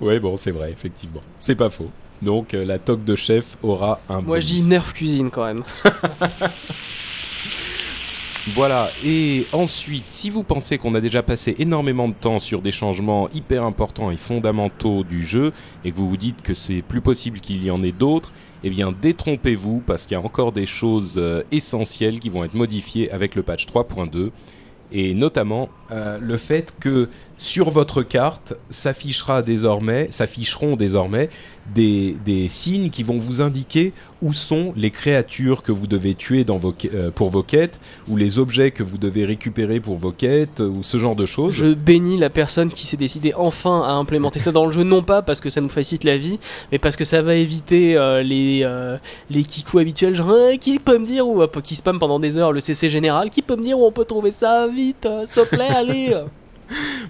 Ouais, 0.00 0.18
bon, 0.18 0.36
c'est 0.36 0.50
vrai, 0.50 0.72
effectivement. 0.72 1.20
C'est 1.38 1.56
pas 1.56 1.68
faux. 1.68 1.90
Donc, 2.22 2.52
la 2.52 2.78
toque 2.78 3.04
de 3.04 3.16
chef 3.16 3.58
aura 3.62 4.00
un 4.08 4.20
Moi, 4.22 4.40
je 4.40 4.46
dis 4.46 4.62
nerf 4.62 4.94
cuisine 4.94 5.30
quand 5.30 5.44
même. 5.44 5.64
Voilà, 8.48 8.88
et 9.04 9.46
ensuite, 9.52 10.08
si 10.08 10.28
vous 10.28 10.42
pensez 10.42 10.76
qu'on 10.76 10.96
a 10.96 11.00
déjà 11.00 11.22
passé 11.22 11.54
énormément 11.60 12.08
de 12.08 12.14
temps 12.14 12.40
sur 12.40 12.60
des 12.60 12.72
changements 12.72 13.28
hyper 13.30 13.62
importants 13.62 14.10
et 14.10 14.16
fondamentaux 14.16 15.04
du 15.04 15.22
jeu, 15.22 15.52
et 15.84 15.92
que 15.92 15.96
vous 15.96 16.08
vous 16.08 16.16
dites 16.16 16.42
que 16.42 16.52
c'est 16.52 16.82
plus 16.82 17.00
possible 17.00 17.38
qu'il 17.38 17.64
y 17.64 17.70
en 17.70 17.84
ait 17.84 17.92
d'autres, 17.92 18.32
eh 18.64 18.70
bien 18.70 18.92
détrompez-vous, 19.00 19.80
parce 19.86 20.06
qu'il 20.06 20.16
y 20.16 20.20
a 20.20 20.24
encore 20.24 20.50
des 20.50 20.66
choses 20.66 21.14
euh, 21.18 21.44
essentielles 21.52 22.18
qui 22.18 22.30
vont 22.30 22.42
être 22.42 22.54
modifiées 22.54 23.12
avec 23.12 23.36
le 23.36 23.44
patch 23.44 23.66
3.2, 23.66 24.30
et 24.90 25.14
notamment 25.14 25.68
euh, 25.92 26.18
le 26.20 26.36
fait 26.36 26.74
que 26.80 27.08
sur 27.38 27.70
votre 27.70 28.02
carte 28.02 28.54
s'affichera 28.70 29.42
désormais, 29.42 30.08
s'afficheront 30.10 30.76
désormais 30.76 31.30
des, 31.74 32.16
des 32.24 32.48
signes 32.48 32.90
qui 32.90 33.04
vont 33.04 33.18
vous 33.18 33.40
indiquer 33.40 33.92
où 34.20 34.32
sont 34.32 34.72
les 34.76 34.90
créatures 34.90 35.62
que 35.62 35.72
vous 35.72 35.86
devez 35.86 36.14
tuer 36.14 36.44
euh, 36.48 37.10
pour 37.10 37.30
vos 37.30 37.42
quêtes, 37.42 37.80
ou 38.08 38.16
les 38.16 38.38
objets 38.38 38.70
que 38.70 38.84
vous 38.84 38.98
devez 38.98 39.24
récupérer 39.24 39.80
pour 39.80 39.96
vos 39.96 40.12
quêtes, 40.12 40.60
ou 40.60 40.82
ce 40.82 40.98
genre 40.98 41.16
de 41.16 41.26
choses. 41.26 41.54
Je 41.54 41.74
bénis 41.74 42.18
la 42.18 42.30
personne 42.30 42.70
qui 42.70 42.86
s'est 42.86 42.96
décidée 42.96 43.32
enfin 43.36 43.82
à 43.82 43.92
implémenter 43.92 44.38
ça 44.38 44.52
dans 44.52 44.66
le 44.66 44.72
jeu, 44.72 44.84
non 44.84 45.02
pas 45.02 45.22
parce 45.22 45.40
que 45.40 45.50
ça 45.50 45.60
nous 45.60 45.68
facilite 45.68 46.04
la 46.04 46.16
vie, 46.16 46.38
mais 46.70 46.78
parce 46.78 46.94
que 46.94 47.04
ça 47.04 47.20
va 47.20 47.34
éviter 47.34 47.96
euh, 47.96 48.22
les 48.22 48.60
euh, 48.62 48.96
les 49.30 49.42
kikus 49.42 49.80
habituels, 49.80 50.14
genre 50.14 50.32
Hein, 50.32 50.56
qui 50.58 50.78
peut 50.78 50.98
me 50.98 51.06
dire 51.06 51.28
ou 51.28 51.42
euh, 51.42 51.48
qui 51.62 51.74
spam 51.74 51.98
pendant 51.98 52.18
des 52.18 52.38
heures 52.38 52.52
le 52.52 52.60
CC 52.60 52.88
général, 52.88 53.30
qui 53.30 53.42
peut 53.42 53.56
me 53.56 53.62
dire 53.62 53.78
où 53.78 53.84
on 53.84 53.92
peut 53.92 54.04
trouver 54.04 54.30
ça 54.30 54.66
vite, 54.66 55.06
euh, 55.06 55.24
s'il 55.24 55.42
te 55.42 55.48
plaît, 55.48 55.68
allez. 55.68 56.14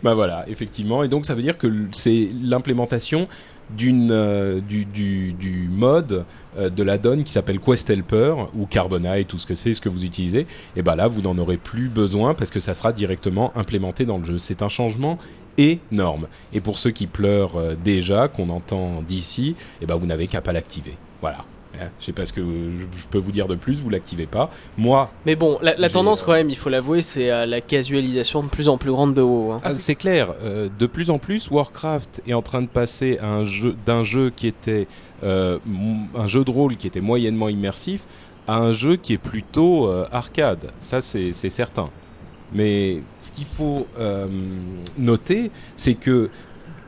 Bah 0.02 0.14
voilà, 0.14 0.44
effectivement. 0.48 1.02
Et 1.02 1.08
donc 1.08 1.24
ça 1.24 1.34
veut 1.34 1.42
dire 1.42 1.58
que 1.58 1.68
c'est 1.92 2.28
l'implémentation 2.42 3.28
d'une 3.70 4.10
euh, 4.10 4.60
du, 4.60 4.84
du, 4.84 5.32
du 5.32 5.68
mode 5.70 6.24
euh, 6.56 6.68
de 6.68 6.82
la 6.82 6.98
donne 6.98 7.24
qui 7.24 7.32
s'appelle 7.32 7.58
Quest 7.58 7.88
Helper 7.88 8.34
ou 8.56 8.66
Carbonite, 8.66 9.28
tout 9.28 9.38
ce 9.38 9.46
que 9.46 9.54
c'est, 9.54 9.74
ce 9.74 9.80
que 9.80 9.88
vous 9.88 10.04
utilisez. 10.04 10.46
Et 10.76 10.82
bah 10.82 10.96
là, 10.96 11.08
vous 11.08 11.22
n'en 11.22 11.36
aurez 11.38 11.56
plus 11.56 11.88
besoin 11.88 12.34
parce 12.34 12.50
que 12.50 12.60
ça 12.60 12.74
sera 12.74 12.92
directement 12.92 13.56
implémenté 13.56 14.04
dans 14.04 14.18
le 14.18 14.24
jeu. 14.24 14.38
C'est 14.38 14.62
un 14.62 14.68
changement 14.68 15.18
énorme. 15.58 16.28
Et 16.52 16.60
pour 16.60 16.78
ceux 16.78 16.90
qui 16.90 17.06
pleurent 17.06 17.56
euh, 17.56 17.74
déjà, 17.82 18.28
qu'on 18.28 18.50
entend 18.50 19.02
d'ici, 19.02 19.54
et 19.80 19.86
ben 19.86 19.96
vous 19.96 20.06
n'avez 20.06 20.26
qu'à 20.26 20.40
pas 20.40 20.52
l'activer. 20.52 20.96
Voilà. 21.20 21.44
Je 22.00 22.04
sais 22.04 22.12
pas 22.12 22.26
ce 22.26 22.32
que 22.32 22.42
je 22.42 23.06
peux 23.10 23.18
vous 23.18 23.32
dire 23.32 23.48
de 23.48 23.54
plus, 23.54 23.76
vous 23.78 23.88
l'activez 23.90 24.26
pas. 24.26 24.50
Moi, 24.76 25.10
Mais 25.26 25.36
bon, 25.36 25.58
la, 25.62 25.74
tendance 25.88 26.22
euh, 26.22 26.26
quand 26.26 26.32
même, 26.32 26.50
il 26.50 26.56
faut 26.56 26.68
l'avouer, 26.68 27.02
c'est 27.02 27.30
euh, 27.30 27.46
la 27.46 27.60
casualisation 27.60 28.42
de 28.42 28.48
plus 28.48 28.68
en 28.68 28.76
plus 28.78 28.90
grande 28.90 29.14
de 29.14 29.22
WoW. 29.22 29.52
hein. 29.52 29.60
Ah, 29.64 29.72
c'est 29.74 29.94
clair. 29.94 30.32
euh, 30.42 30.68
de 30.78 30.86
plus 30.86 31.10
en 31.10 31.18
plus, 31.18 31.50
Warcraft 31.50 32.22
est 32.26 32.34
en 32.34 32.42
train 32.42 32.62
de 32.62 32.66
passer 32.68 33.18
à 33.20 33.42
jeu 33.42 33.74
d'un 33.86 34.04
jeu 34.04 34.30
qui 34.34 34.46
était 34.46 34.86
euh, 35.24 35.58
un 36.14 36.26
jeu 36.28 36.44
de 36.44 36.50
rôle 36.50 36.76
qui 36.76 36.86
était 36.86 37.00
moyennement 37.00 37.48
immersif 37.48 38.04
à 38.46 38.56
un 38.56 38.72
jeu 38.72 38.96
qui 38.96 39.14
est 39.14 39.18
plutôt 39.18 39.86
euh, 39.88 40.06
arcade. 40.12 40.70
Ça, 40.78 41.00
c'est 41.00 41.32
certain. 41.32 41.88
Mais 42.52 43.00
ce 43.18 43.32
qu'il 43.32 43.46
faut 43.46 43.86
noter, 44.98 45.50
c'est 45.74 45.94
que 45.94 46.28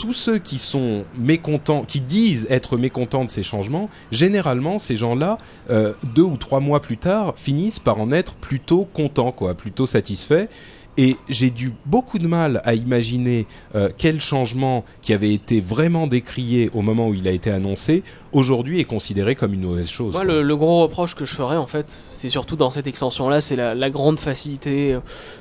tous 0.05 0.13
ceux 0.13 0.39
qui 0.39 0.59
sont 0.59 1.07
mécontents, 1.17 1.85
qui 1.85 2.03
disent 2.03 2.47
être 2.51 2.77
mécontents 2.77 3.25
de 3.25 3.31
ces 3.31 3.43
changements, 3.43 3.89
généralement, 4.13 4.79
ces 4.79 4.99
gens-là, 4.99 5.39
euh, 5.71 5.95
deux 6.15 6.23
ou 6.23 6.37
trois 6.37 6.61
mois 6.61 6.83
plus 6.83 6.99
tard, 6.99 7.33
finissent 7.37 7.79
par 7.79 7.99
en 7.99 8.13
être 8.13 8.35
plutôt 8.35 8.85
contents, 8.85 9.33
quoi, 9.33 9.55
plutôt 9.55 9.87
satisfaits. 9.87 10.49
Et 10.97 11.17
j'ai 11.29 11.51
dû 11.51 11.73
beaucoup 11.87 12.19
de 12.21 12.27
mal 12.29 12.61
à 12.65 12.75
imaginer 12.75 13.47
euh, 13.75 13.89
quel 13.99 14.21
changement 14.21 14.85
qui 15.03 15.13
avait 15.13 15.33
été 15.33 15.61
vraiment 15.61 16.07
décrié 16.07 16.71
au 16.73 16.83
moment 16.83 17.09
où 17.09 17.15
il 17.15 17.27
a 17.27 17.33
été 17.33 17.51
annoncé, 17.51 18.05
aujourd'hui 18.33 18.79
est 18.81 18.85
considéré 18.85 19.35
comme 19.35 19.55
une 19.55 19.63
mauvaise 19.63 19.89
chose. 19.89 20.13
Moi, 20.15 20.23
le, 20.25 20.43
le 20.43 20.57
gros 20.57 20.83
reproche 20.83 21.15
que 21.17 21.25
je 21.25 21.35
ferais, 21.35 21.57
en 21.57 21.67
fait, 21.67 21.87
c'est 22.13 22.29
surtout 22.29 22.55
dans 22.57 22.71
cette 22.71 22.87
extension-là, 22.87 23.41
c'est 23.41 23.57
la, 23.57 23.75
la 23.75 23.91
grande 23.91 24.19
facilité 24.21 24.95
euh, 24.95 25.01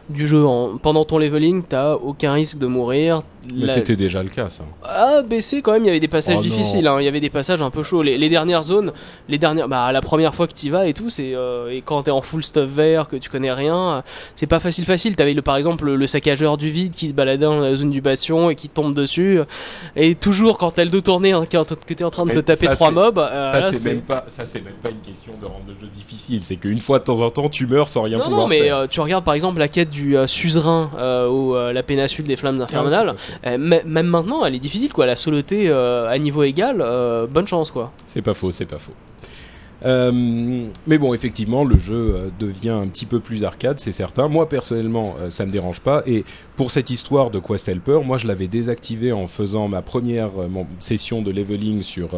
du 0.09 0.27
jeu. 0.27 0.43
En- 0.45 0.77
pendant 0.77 1.05
ton 1.05 1.19
leveling, 1.19 1.63
t'as 1.67 1.93
aucun 1.95 2.33
risque 2.33 2.57
de 2.57 2.65
mourir. 2.67 3.21
Mais 3.53 3.67
La- 3.67 3.73
c'était 3.75 3.95
déjà 3.95 4.23
le 4.23 4.29
cas, 4.29 4.49
ça. 4.49 4.63
Ah, 4.83 5.21
BC 5.21 5.61
quand 5.61 5.73
même, 5.73 5.83
il 5.83 5.87
y 5.87 5.89
avait 5.89 5.99
des 5.99 6.07
passages 6.07 6.37
Oh 6.39 6.41
difficiles, 6.41 6.87
hein. 6.87 6.97
il 6.99 7.03
y 7.03 7.07
avait 7.07 7.19
des 7.19 7.29
passages 7.29 7.61
un 7.61 7.69
peu 7.69 7.83
chauds. 7.83 8.01
Les, 8.01 8.17
les 8.17 8.29
dernières 8.29 8.63
zones, 8.63 8.91
les 9.29 9.37
dernières, 9.37 9.67
bah 9.67 9.91
la 9.91 10.01
première 10.01 10.33
fois 10.33 10.47
que 10.47 10.53
tu 10.53 10.69
vas 10.69 10.87
et 10.87 10.93
tout, 10.93 11.09
c'est 11.09 11.35
euh, 11.35 11.69
et 11.71 11.81
quand 11.81 12.03
t'es 12.03 12.11
en 12.11 12.21
full 12.21 12.41
stuff 12.43 12.69
vert, 12.69 13.07
que 13.07 13.17
tu 13.17 13.29
connais 13.29 13.51
rien, 13.51 14.03
c'est 14.35 14.47
pas 14.47 14.59
facile 14.61 14.85
facile. 14.85 15.15
T'avais 15.17 15.33
le 15.33 15.41
par 15.43 15.55
exemple 15.57 15.85
le, 15.91 16.07
saccageur 16.07 16.57
du 16.57 16.69
vide 16.69 16.93
qui 16.95 17.07
se 17.07 17.13
baladait 17.13 17.45
dans 17.45 17.59
la 17.59 17.75
zone 17.75 17.91
du 17.91 18.01
bastion 18.01 18.49
et 18.49 18.55
qui 18.55 18.69
tombe 18.69 18.93
dessus. 18.93 19.39
euh, 19.39 19.45
Et 19.95 20.15
toujours 20.15 20.57
quand 20.57 20.71
t'as 20.71 20.83
le 20.85 20.89
dos 20.89 21.01
tourné, 21.01 21.31
hein, 21.33 21.45
quand 21.51 21.75
que 21.85 21.93
t'es 21.93 22.03
en 22.03 22.09
train 22.09 22.25
de 22.25 22.31
te 22.33 22.39
taper 22.39 22.65
ça, 22.67 22.73
trois 22.75 22.91
mobs, 22.91 23.17
euh, 23.19 23.61
ça 23.61 23.71
c'est 23.71 23.83
même 23.89 24.01
pas, 24.01 24.25
ça 24.27 24.45
c'est 24.45 24.63
même 24.63 24.73
pas 24.81 24.89
une 24.89 24.99
question 25.01 25.33
de 25.39 25.45
rendre 25.45 25.65
le 25.67 25.73
jeu 25.79 25.87
difficile. 25.93 26.41
C'est 26.43 26.55
qu'une 26.55 26.79
fois 26.81 26.99
de 26.99 27.03
temps 27.03 27.19
en 27.19 27.29
temps, 27.29 27.49
tu 27.49 27.67
meurs 27.67 27.89
sans 27.89 28.01
rien 28.03 28.17
Non, 28.17 28.23
pouvoir 28.25 28.41
non, 28.43 28.47
mais 28.47 28.61
faire. 28.63 28.77
euh, 28.77 28.87
tu 28.87 28.99
regardes 29.01 29.23
par 29.25 29.33
exemple 29.33 29.59
la 29.59 29.67
quête 29.67 29.89
du 29.89 30.17
euh, 30.17 30.25
suzerain 30.27 30.89
ou 31.29 31.53
la 31.55 31.83
péninsule 31.83 32.25
des 32.25 32.35
flammes 32.35 32.59
Ah, 32.61 32.63
infernales. 32.63 33.15
m- 33.43 33.81
même 33.85 34.07
maintenant, 34.07 34.45
elle 34.45 34.55
est 34.55 34.59
difficile 34.59 34.91
quoi. 34.93 35.05
La 35.05 35.15
soloté 35.15 35.69
à 35.71 36.17
niveau 36.17 36.43
égal, 36.43 36.77
bonne 37.29 37.47
chance 37.47 37.71
quoi. 37.71 37.91
C'est 38.07 38.21
pas 38.21 38.33
faux, 38.33 38.51
c'est 38.51 38.65
pas 38.65 38.77
faux. 38.77 38.93
Euh, 39.85 40.11
mais 40.87 40.97
bon, 40.97 41.13
effectivement, 41.13 41.63
le 41.63 41.77
jeu 41.77 42.15
euh, 42.15 42.29
devient 42.39 42.69
un 42.69 42.87
petit 42.87 43.05
peu 43.05 43.19
plus 43.19 43.43
arcade, 43.43 43.79
c'est 43.79 43.91
certain. 43.91 44.27
Moi, 44.27 44.47
personnellement, 44.47 45.15
euh, 45.19 45.29
ça 45.29 45.45
me 45.45 45.51
dérange 45.51 45.81
pas. 45.81 46.03
Et 46.05 46.23
pour 46.55 46.71
cette 46.71 46.89
histoire 46.89 47.31
de 47.31 47.39
Quest 47.39 47.67
Helper, 47.67 47.99
moi, 48.03 48.17
je 48.17 48.27
l'avais 48.27 48.47
désactivé 48.47 49.11
en 49.11 49.27
faisant 49.27 49.67
ma 49.67 49.81
première 49.81 50.31
session 50.79 51.21
de 51.21 51.31
leveling 51.31 51.81
sur 51.81 52.09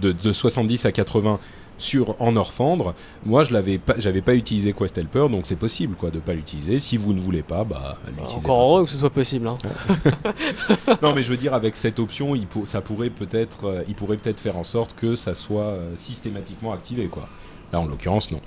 de, 0.00 0.12
de 0.12 0.32
70 0.32 0.86
à 0.86 0.92
80 0.92 1.38
sur 1.82 2.14
en 2.20 2.36
Orfandre. 2.36 2.94
Moi, 3.26 3.44
je 3.44 3.52
l'avais 3.52 3.78
pas, 3.78 3.94
j'avais 3.98 4.22
pas 4.22 4.34
utilisé 4.34 4.72
Quest 4.72 4.96
Helper, 4.96 5.26
donc 5.30 5.42
c'est 5.46 5.56
possible, 5.56 5.94
quoi, 5.96 6.10
de 6.10 6.18
pas 6.20 6.32
l'utiliser. 6.34 6.78
Si 6.78 6.96
vous 6.96 7.12
ne 7.12 7.20
voulez 7.20 7.42
pas, 7.42 7.64
bah, 7.64 7.98
l'utilisez 8.18 8.46
Encore 8.48 8.60
heureux 8.76 8.84
que 8.84 8.90
ce 8.90 8.96
soit 8.98 9.10
possible. 9.10 9.48
Hein. 9.48 9.58
Non, 11.02 11.12
mais 11.14 11.22
je 11.22 11.28
veux 11.30 11.36
dire, 11.36 11.54
avec 11.54 11.76
cette 11.76 11.98
option, 11.98 12.34
il 12.34 12.46
pour- 12.46 12.66
ça 12.68 12.80
pourrait 12.80 13.10
peut-être, 13.10 13.64
euh, 13.66 13.82
il 13.88 13.94
pourrait 13.94 14.16
peut-être 14.16 14.40
faire 14.40 14.56
en 14.56 14.64
sorte 14.64 14.94
que 14.94 15.14
ça 15.14 15.34
soit 15.34 15.62
euh, 15.64 15.90
systématiquement 15.96 16.72
activé, 16.72 17.06
quoi. 17.06 17.28
Là, 17.72 17.80
en 17.80 17.86
l'occurrence, 17.86 18.30
non. 18.30 18.40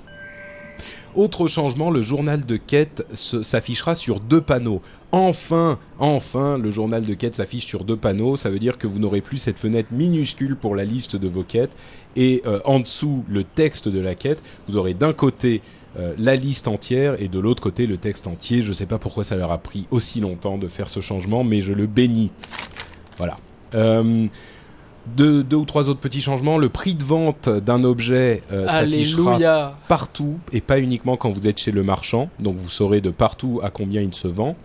Autre 1.14 1.46
changement, 1.48 1.90
le 1.90 2.02
journal 2.02 2.44
de 2.44 2.56
quête 2.58 3.06
se- 3.14 3.42
s'affichera 3.42 3.94
sur 3.94 4.20
deux 4.20 4.42
panneaux. 4.42 4.82
Enfin, 5.12 5.78
enfin, 5.98 6.58
le 6.58 6.70
journal 6.70 7.02
de 7.02 7.14
quête 7.14 7.34
s'affiche 7.34 7.64
sur 7.64 7.84
deux 7.84 7.96
panneaux. 7.96 8.36
Ça 8.36 8.50
veut 8.50 8.58
dire 8.58 8.76
que 8.76 8.86
vous 8.86 8.98
n'aurez 8.98 9.22
plus 9.22 9.38
cette 9.38 9.58
fenêtre 9.58 9.88
minuscule 9.92 10.56
pour 10.56 10.76
la 10.76 10.84
liste 10.84 11.16
de 11.16 11.26
vos 11.28 11.42
quêtes. 11.42 11.72
Et 12.16 12.42
euh, 12.46 12.60
en 12.64 12.80
dessous, 12.80 13.24
le 13.28 13.44
texte 13.44 13.88
de 13.88 14.00
la 14.00 14.14
quête. 14.14 14.42
Vous 14.68 14.76
aurez 14.76 14.94
d'un 14.94 15.12
côté 15.12 15.62
euh, 15.98 16.14
la 16.18 16.36
liste 16.36 16.68
entière 16.68 17.20
et 17.22 17.28
de 17.28 17.38
l'autre 17.38 17.62
côté 17.62 17.86
le 17.86 17.96
texte 17.96 18.26
entier. 18.26 18.62
Je 18.62 18.68
ne 18.68 18.74
sais 18.74 18.86
pas 18.86 18.98
pourquoi 18.98 19.24
ça 19.24 19.36
leur 19.36 19.50
a 19.50 19.58
pris 19.58 19.86
aussi 19.90 20.20
longtemps 20.20 20.58
de 20.58 20.68
faire 20.68 20.90
ce 20.90 21.00
changement, 21.00 21.42
mais 21.42 21.60
je 21.62 21.72
le 21.72 21.86
bénis. 21.86 22.30
Voilà. 23.16 23.38
Euh, 23.74 24.26
deux, 25.06 25.42
deux 25.42 25.56
ou 25.56 25.64
trois 25.64 25.88
autres 25.88 26.00
petits 26.00 26.20
changements. 26.20 26.58
Le 26.58 26.68
prix 26.68 26.94
de 26.94 27.04
vente 27.04 27.48
d'un 27.48 27.82
objet 27.84 28.42
euh, 28.52 28.66
s'affichera 28.68 29.74
partout 29.88 30.38
et 30.52 30.60
pas 30.60 30.80
uniquement 30.80 31.16
quand 31.16 31.30
vous 31.30 31.46
êtes 31.48 31.58
chez 31.58 31.72
le 31.72 31.82
marchand. 31.82 32.28
Donc 32.40 32.56
vous 32.56 32.68
saurez 32.68 33.00
de 33.00 33.10
partout 33.10 33.60
à 33.62 33.70
combien 33.70 34.02
il 34.02 34.14
se 34.14 34.28
vend. 34.28 34.56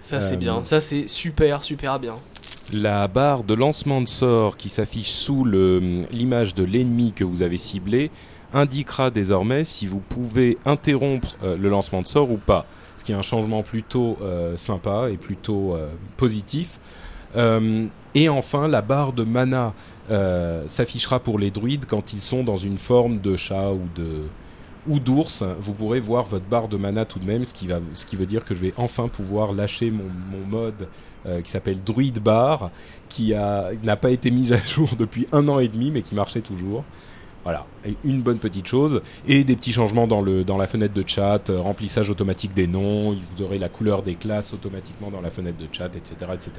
Ça 0.00 0.22
c'est 0.22 0.38
bien. 0.38 0.64
Ça 0.64 0.80
c'est 0.80 1.08
super 1.08 1.62
super 1.62 1.98
bien. 1.98 2.16
La 2.72 3.08
barre 3.08 3.42
de 3.42 3.54
lancement 3.54 4.00
de 4.00 4.06
sort 4.06 4.56
qui 4.56 4.68
s'affiche 4.68 5.10
sous 5.10 5.44
l'image 5.44 6.54
de 6.54 6.62
l'ennemi 6.62 7.12
que 7.12 7.24
vous 7.24 7.42
avez 7.42 7.56
ciblé 7.56 8.12
indiquera 8.52 9.10
désormais 9.10 9.64
si 9.64 9.86
vous 9.86 9.98
pouvez 10.00 10.56
interrompre 10.64 11.36
euh, 11.42 11.56
le 11.56 11.68
lancement 11.68 12.02
de 12.02 12.06
sort 12.06 12.30
ou 12.30 12.36
pas. 12.36 12.66
Ce 12.96 13.04
qui 13.04 13.12
est 13.12 13.16
un 13.16 13.22
changement 13.22 13.62
plutôt 13.62 14.18
euh, 14.22 14.56
sympa 14.56 15.08
et 15.10 15.16
plutôt 15.16 15.74
euh, 15.74 15.90
positif. 16.16 16.80
Et 18.14 18.28
enfin, 18.28 18.66
la 18.66 18.82
barre 18.82 19.12
de 19.12 19.22
mana 19.22 19.72
s'affichera 20.66 21.20
pour 21.20 21.38
les 21.38 21.52
druides 21.52 21.84
quand 21.86 22.12
ils 22.12 22.20
sont 22.20 22.42
dans 22.42 22.56
une 22.56 22.78
forme 22.78 23.20
de 23.20 23.36
chat 23.36 23.70
ou 24.88 24.98
d'ours. 24.98 25.44
Vous 25.60 25.72
pourrez 25.72 26.00
voir 26.00 26.24
votre 26.24 26.46
barre 26.46 26.66
de 26.66 26.76
mana 26.76 27.04
tout 27.04 27.20
de 27.20 27.26
même, 27.26 27.44
ce 27.44 27.54
qui, 27.54 28.16
veut 28.16 28.26
dire 28.26 28.44
que 28.44 28.52
je 28.52 28.60
vais 28.60 28.74
enfin 28.76 29.06
pouvoir 29.06 29.52
lâcher 29.52 29.92
mon 29.92 30.10
mode 30.48 30.88
euh, 31.26 31.40
qui 31.40 31.50
s'appelle 31.50 31.82
Druid 31.82 32.20
Bar, 32.20 32.70
qui 33.08 33.32
n'a 33.32 33.96
pas 33.96 34.10
été 34.10 34.30
mis 34.30 34.52
à 34.52 34.58
jour 34.58 34.90
depuis 34.98 35.26
un 35.32 35.48
an 35.48 35.58
et 35.58 35.68
demi, 35.68 35.90
mais 35.90 36.02
qui 36.02 36.14
marchait 36.14 36.40
toujours. 36.40 36.84
Voilà, 37.42 37.64
une 38.04 38.20
bonne 38.20 38.38
petite 38.38 38.66
chose. 38.66 39.00
Et 39.26 39.44
des 39.44 39.56
petits 39.56 39.72
changements 39.72 40.06
dans, 40.06 40.20
le, 40.20 40.44
dans 40.44 40.58
la 40.58 40.66
fenêtre 40.66 40.92
de 40.92 41.04
chat, 41.06 41.48
euh, 41.48 41.60
remplissage 41.60 42.10
automatique 42.10 42.52
des 42.52 42.66
noms, 42.66 43.14
vous 43.14 43.42
aurez 43.42 43.58
la 43.58 43.70
couleur 43.70 44.02
des 44.02 44.14
classes 44.14 44.52
automatiquement 44.52 45.10
dans 45.10 45.22
la 45.22 45.30
fenêtre 45.30 45.56
de 45.56 45.66
chat, 45.72 45.96
etc. 45.96 46.32
etc. 46.34 46.52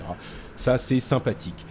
Ça, 0.55 0.77
c'est 0.77 0.99
sympathique. 0.99 1.65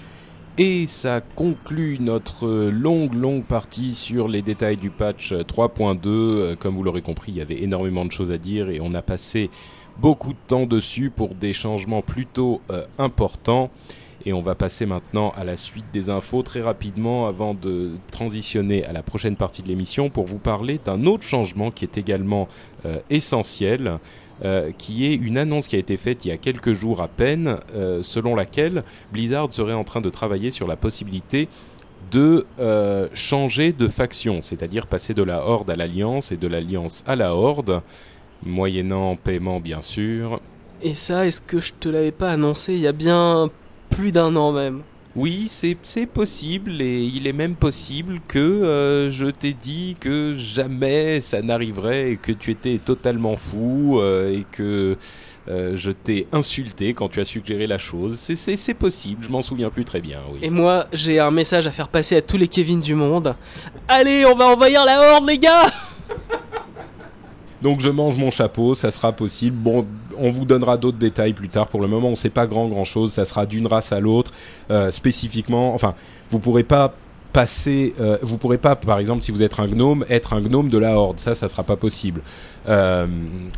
Et 0.59 0.87
ça 0.87 1.21
conclut 1.21 1.99
notre 2.01 2.47
euh, 2.47 2.71
longue, 2.71 3.15
longue 3.15 3.45
partie 3.45 3.95
sur 3.95 4.29
les 4.29 4.43
détails 4.43 4.77
du 4.77 4.91
patch 4.91 5.33
euh, 5.33 5.43
3.2. 5.43 6.01
Euh, 6.07 6.55
Comme 6.55 6.75
vous 6.75 6.83
l'aurez 6.83 7.03
compris, 7.03 7.33
il 7.33 7.39
y 7.39 7.41
avait 7.41 7.63
énormément 7.63 8.05
de 8.05 8.13
choses 8.13 8.31
à 8.31 8.37
dire 8.37 8.69
et 8.69 8.79
on 8.83 8.93
a 8.93 9.01
passé 9.01 9.49
beaucoup 10.01 10.33
de 10.33 10.39
temps 10.47 10.67
dessus 10.67 11.11
pour 11.11 11.35
des 11.35 11.53
changements 11.53 12.03
plutôt 12.03 12.61
euh, 12.71 12.87
importants. 12.99 13.71
Et 14.27 14.35
on 14.35 14.43
va 14.43 14.55
passer 14.55 14.85
maintenant 14.85 15.33
à 15.37 15.45
la 15.45 15.57
suite 15.57 15.87
des 15.95 16.11
infos 16.11 16.43
très 16.43 16.61
rapidement 16.61 17.27
avant 17.27 17.55
de 17.55 17.93
transitionner 18.11 18.85
à 18.85 18.93
la 18.93 19.03
prochaine 19.03 19.37
partie 19.37 19.63
de 19.63 19.69
l'émission 19.69 20.11
pour 20.11 20.27
vous 20.27 20.39
parler 20.39 20.79
d'un 20.85 21.07
autre 21.07 21.25
changement 21.25 21.71
qui 21.71 21.87
est 21.87 21.97
également 21.97 22.47
euh, 22.85 23.01
essentiel, 23.09 23.99
euh, 24.45 24.73
qui 24.77 25.07
est 25.07 25.15
une 25.15 25.39
annonce 25.39 25.69
qui 25.69 25.77
a 25.77 25.79
été 25.79 25.97
faite 25.97 26.27
il 26.27 26.29
y 26.29 26.33
a 26.33 26.37
quelques 26.37 26.75
jours 26.75 27.01
à 27.01 27.09
peine, 27.09 27.57
selon 28.03 28.35
laquelle 28.35 28.85
Blizzard 29.11 29.49
serait 29.53 29.73
en 29.73 29.85
train 29.85 30.03
de 30.03 30.11
travailler 30.11 30.51
sur 30.51 30.67
la 30.67 30.77
possibilité 30.77 31.49
de 32.11 32.47
changer 33.15 33.73
de 33.73 33.89
faction, 33.89 34.43
c'est-à-dire 34.43 34.87
passer 34.87 35.15
de 35.15 35.23
la 35.23 35.47
Horde 35.47 35.71
à 35.71 35.77
l'Alliance 35.77 36.31
et 36.31 36.37
de 36.37 36.47
l'Alliance 36.47 37.05
à 37.07 37.17
la 37.17 37.35
Horde, 37.35 37.83
moyennant 38.45 39.17
paiement 39.17 39.61
bien 39.61 39.81
sûr. 39.81 40.41
Et 40.83 40.95
ça, 40.95 41.27
est-ce 41.27 41.41
que 41.41 41.61
je 41.61 41.73
te 41.79 41.89
l'avais 41.89 42.13
pas 42.13 42.31
annoncé 42.31 42.75
il 42.75 42.81
y 42.81 42.87
a 42.87 42.93
bien 42.93 43.51
plus 43.91 44.13
d'un 44.13 44.35
an 44.37 44.53
même? 44.53 44.81
Oui, 45.17 45.49
c'est 45.51 46.07
possible 46.07 46.81
et 46.81 47.01
il 47.03 47.27
est 47.27 47.33
même 47.33 47.57
possible 47.57 48.21
que 48.29 48.39
euh, 48.39 49.11
je 49.11 49.27
t'ai 49.27 49.53
dit 49.53 49.97
que 50.01 50.37
jamais 50.39 51.19
ça 51.19 51.43
n'arriverait 51.43 52.13
et 52.13 52.17
que 52.17 52.31
tu 52.31 52.53
étais 52.53 52.79
totalement 52.79 53.37
fou 53.37 53.99
euh, 53.99 54.33
et 54.33 54.47
que 54.53 54.97
euh, 55.49 55.73
je 55.75 55.91
t'ai 55.91 56.29
insulté 56.31 56.95
quand 56.95 57.09
tu 57.09 57.19
as 57.21 57.25
suggéré 57.25 57.67
la 57.67 57.77
chose. 57.79 58.17
C'est- 58.21 58.37
C'est 58.37 58.55
c'est 58.57 58.73
possible, 58.75 59.25
je 59.25 59.31
m'en 59.31 59.43
souviens 59.43 59.69
plus 59.69 59.85
très 59.85 60.01
bien, 60.01 60.21
oui. 60.33 60.39
Et 60.43 60.51
moi, 60.51 60.87
j'ai 60.93 61.19
un 61.19 61.33
message 61.33 61.67
à 61.67 61.73
faire 61.73 61.89
passer 61.89 62.17
à 62.17 62.23
tous 62.23 62.37
les 62.37 62.47
Kevin 62.49 62.81
du 62.81 62.95
monde. 62.95 63.35
Allez, 63.89 64.25
on 64.27 64.37
va 64.37 64.47
envahir 64.47 64.85
la 64.85 65.01
horde, 65.17 65.29
les 65.29 65.39
gars 65.41 65.67
Donc 67.63 67.81
je 67.81 67.91
mange 67.91 68.17
mon 68.17 68.31
chapeau, 68.31 68.75
ça 68.75 68.91
sera 68.91 69.13
possible. 69.13 69.57
Bon, 69.57 69.87
on 70.17 70.31
vous 70.31 70.45
donnera 70.45 70.77
d'autres 70.77 70.99
détails 70.99 71.35
plus 71.35 71.49
tard. 71.49 71.69
Pour 71.69 71.81
le 71.81 71.89
moment, 71.89 72.09
on 72.09 72.13
ne 72.13 72.17
sait 72.17 72.31
pas 72.31 72.47
grand 72.47 72.69
grand 72.69 72.85
chose. 72.85 73.13
Ça 73.13 73.25
sera 73.25 73.47
d'une 73.47 73.67
race 73.67 73.93
à 73.93 74.01
l'autre, 74.01 74.33
euh, 74.71 74.91
spécifiquement. 74.91 75.75
Enfin, 75.75 75.95
vous 76.31 76.39
pourrez 76.39 76.65
pas 76.65 76.95
passer, 77.33 77.95
euh, 78.01 78.19
vous 78.23 78.39
pourrez 78.39 78.59
pas, 78.59 78.75
par 78.75 78.99
exemple, 78.99 79.23
si 79.23 79.31
vous 79.31 79.43
êtes 79.43 79.61
un 79.61 79.69
gnome, 79.69 80.05
être 80.09 80.33
un 80.33 80.41
gnome 80.41 80.69
de 80.69 80.79
la 80.79 80.99
horde. 80.99 81.21
Ça, 81.21 81.35
ça 81.35 81.49
sera 81.49 81.63
pas 81.63 81.77
possible. 81.77 82.23
Euh, 82.69 83.07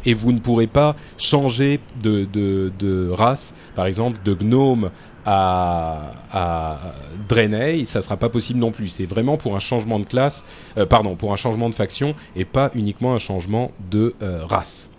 et 0.04 0.12
vous 0.14 0.32
ne 0.32 0.40
pourrez 0.40 0.66
pas 0.66 0.94
changer 1.16 1.80
de 2.02 3.10
race, 3.12 3.54
par 3.74 3.86
exemple, 3.86 4.18
de 4.24 4.34
gnome 4.34 4.90
à, 5.24 6.12
à 6.32 6.78
Draenei, 7.28 7.85
ça 7.86 8.03
sera 8.03 8.16
pas 8.16 8.28
possible 8.28 8.59
non 8.59 8.73
plus. 8.73 8.89
C'est 8.89 9.07
vraiment 9.07 9.36
pour 9.36 9.57
un 9.57 9.61
changement 9.61 9.99
de 9.99 10.05
classe, 10.05 10.44
euh, 10.77 10.86
pardon, 10.86 11.16
pour 11.16 11.32
un 11.32 11.36
changement 11.36 11.70
de 11.70 11.74
faction 11.74 12.15
et 12.36 12.44
pas 12.44 12.70
uniquement 12.74 13.15
un 13.15 13.19
changement 13.19 13.73
de 13.90 14.15
euh, 14.23 14.44
race. 14.44 14.90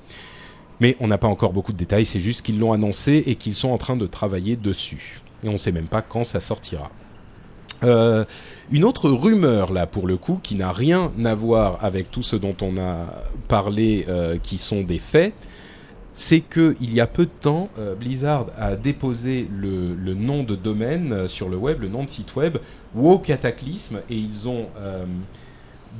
Mais 0.79 0.95
on 0.99 1.07
n'a 1.07 1.17
pas 1.17 1.27
encore 1.27 1.53
beaucoup 1.53 1.71
de 1.71 1.77
détails, 1.77 2.05
c'est 2.05 2.19
juste 2.19 2.41
qu'ils 2.41 2.59
l'ont 2.59 2.73
annoncé 2.73 3.23
et 3.25 3.35
qu'ils 3.35 3.55
sont 3.55 3.69
en 3.69 3.77
train 3.77 3.95
de 3.95 4.07
travailler 4.07 4.55
dessus. 4.55 5.21
Et 5.43 5.49
on 5.49 5.57
sait 5.57 5.71
même 5.71 5.87
pas 5.87 6.01
quand 6.01 6.23
ça 6.23 6.39
sortira. 6.39 6.89
Euh, 7.83 8.23
une 8.71 8.85
autre 8.85 9.09
rumeur 9.09 9.73
là 9.73 9.85
pour 9.85 10.07
le 10.07 10.15
coup 10.15 10.39
qui 10.41 10.55
n'a 10.55 10.71
rien 10.71 11.11
à 11.25 11.35
voir 11.35 11.79
avec 11.83 12.11
tout 12.11 12.23
ce 12.23 12.37
dont 12.37 12.55
on 12.61 12.77
a 12.77 13.07
parlé 13.49 14.05
qui 14.41 14.57
sont 14.57 14.83
des 14.83 14.99
faits, 14.99 15.33
c'est 16.13 16.41
que 16.41 16.75
il 16.79 16.93
y 16.93 17.01
a 17.01 17.07
peu 17.07 17.25
de 17.25 17.31
temps, 17.31 17.69
euh, 17.79 17.95
Blizzard 17.95 18.47
a 18.57 18.75
déposé 18.75 19.47
le, 19.55 20.13
nom 20.13 20.43
de 20.43 20.55
domaine 20.55 21.11
euh, 21.11 21.27
sur 21.27 21.49
le 21.49 21.57
web, 21.57 21.81
le 21.81 21.87
nom 21.87 22.03
de 22.03 22.09
site 22.09 22.35
web 22.35 22.57
WoW 22.95 23.19
Cataclysme, 23.19 24.01
et 24.09 24.15
ils 24.15 24.47
ont 24.47 24.67
euh, 24.77 25.05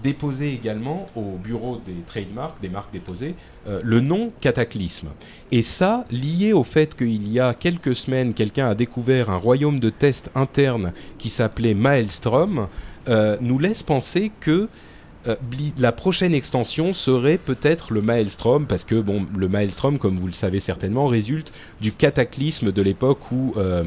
déposé 0.04 0.54
également 0.54 1.08
au 1.16 1.38
bureau 1.38 1.82
des 1.84 1.96
trademarks, 2.06 2.62
des 2.62 2.70
marques 2.70 2.92
déposées, 2.92 3.36
le 3.68 4.00
nom 4.00 4.32
Cataclysme. 4.42 5.10
Et 5.52 5.62
ça, 5.62 6.04
lié 6.10 6.52
au 6.52 6.64
fait 6.64 6.96
qu'il 6.96 7.32
y 7.32 7.40
a 7.40 7.54
quelques 7.54 7.94
semaines, 7.94 8.34
quelqu'un 8.34 8.68
a 8.68 8.74
découvert 8.74 9.30
un 9.30 9.38
royaume 9.38 9.80
de 9.80 9.92
test 9.92 10.32
interne 10.34 10.94
qui 11.20 11.30
s'appelait 11.30 11.76
Maelstrom, 11.76 12.68
nous 13.08 13.60
laisse 13.60 13.84
penser 13.84 14.32
que 14.40 14.68
euh, 15.28 15.36
la 15.78 15.92
prochaine 15.92 16.34
extension 16.34 16.94
serait 16.94 17.38
peut-être 17.38 17.94
le 17.94 18.02
Maelstrom, 18.02 18.66
parce 18.66 18.84
que 18.84 18.96
bon, 18.96 19.26
le 19.38 19.48
Maelstrom, 19.48 20.00
comme 20.00 20.18
vous 20.18 20.28
le 20.28 20.34
savez 20.34 20.60
certainement, 20.60 21.08
résulte 21.08 21.54
du 21.82 21.92
cataclysme 21.92 22.72
de 22.72 22.82
l'époque 22.82 23.32
où 23.32 23.54
euh, 23.58 23.84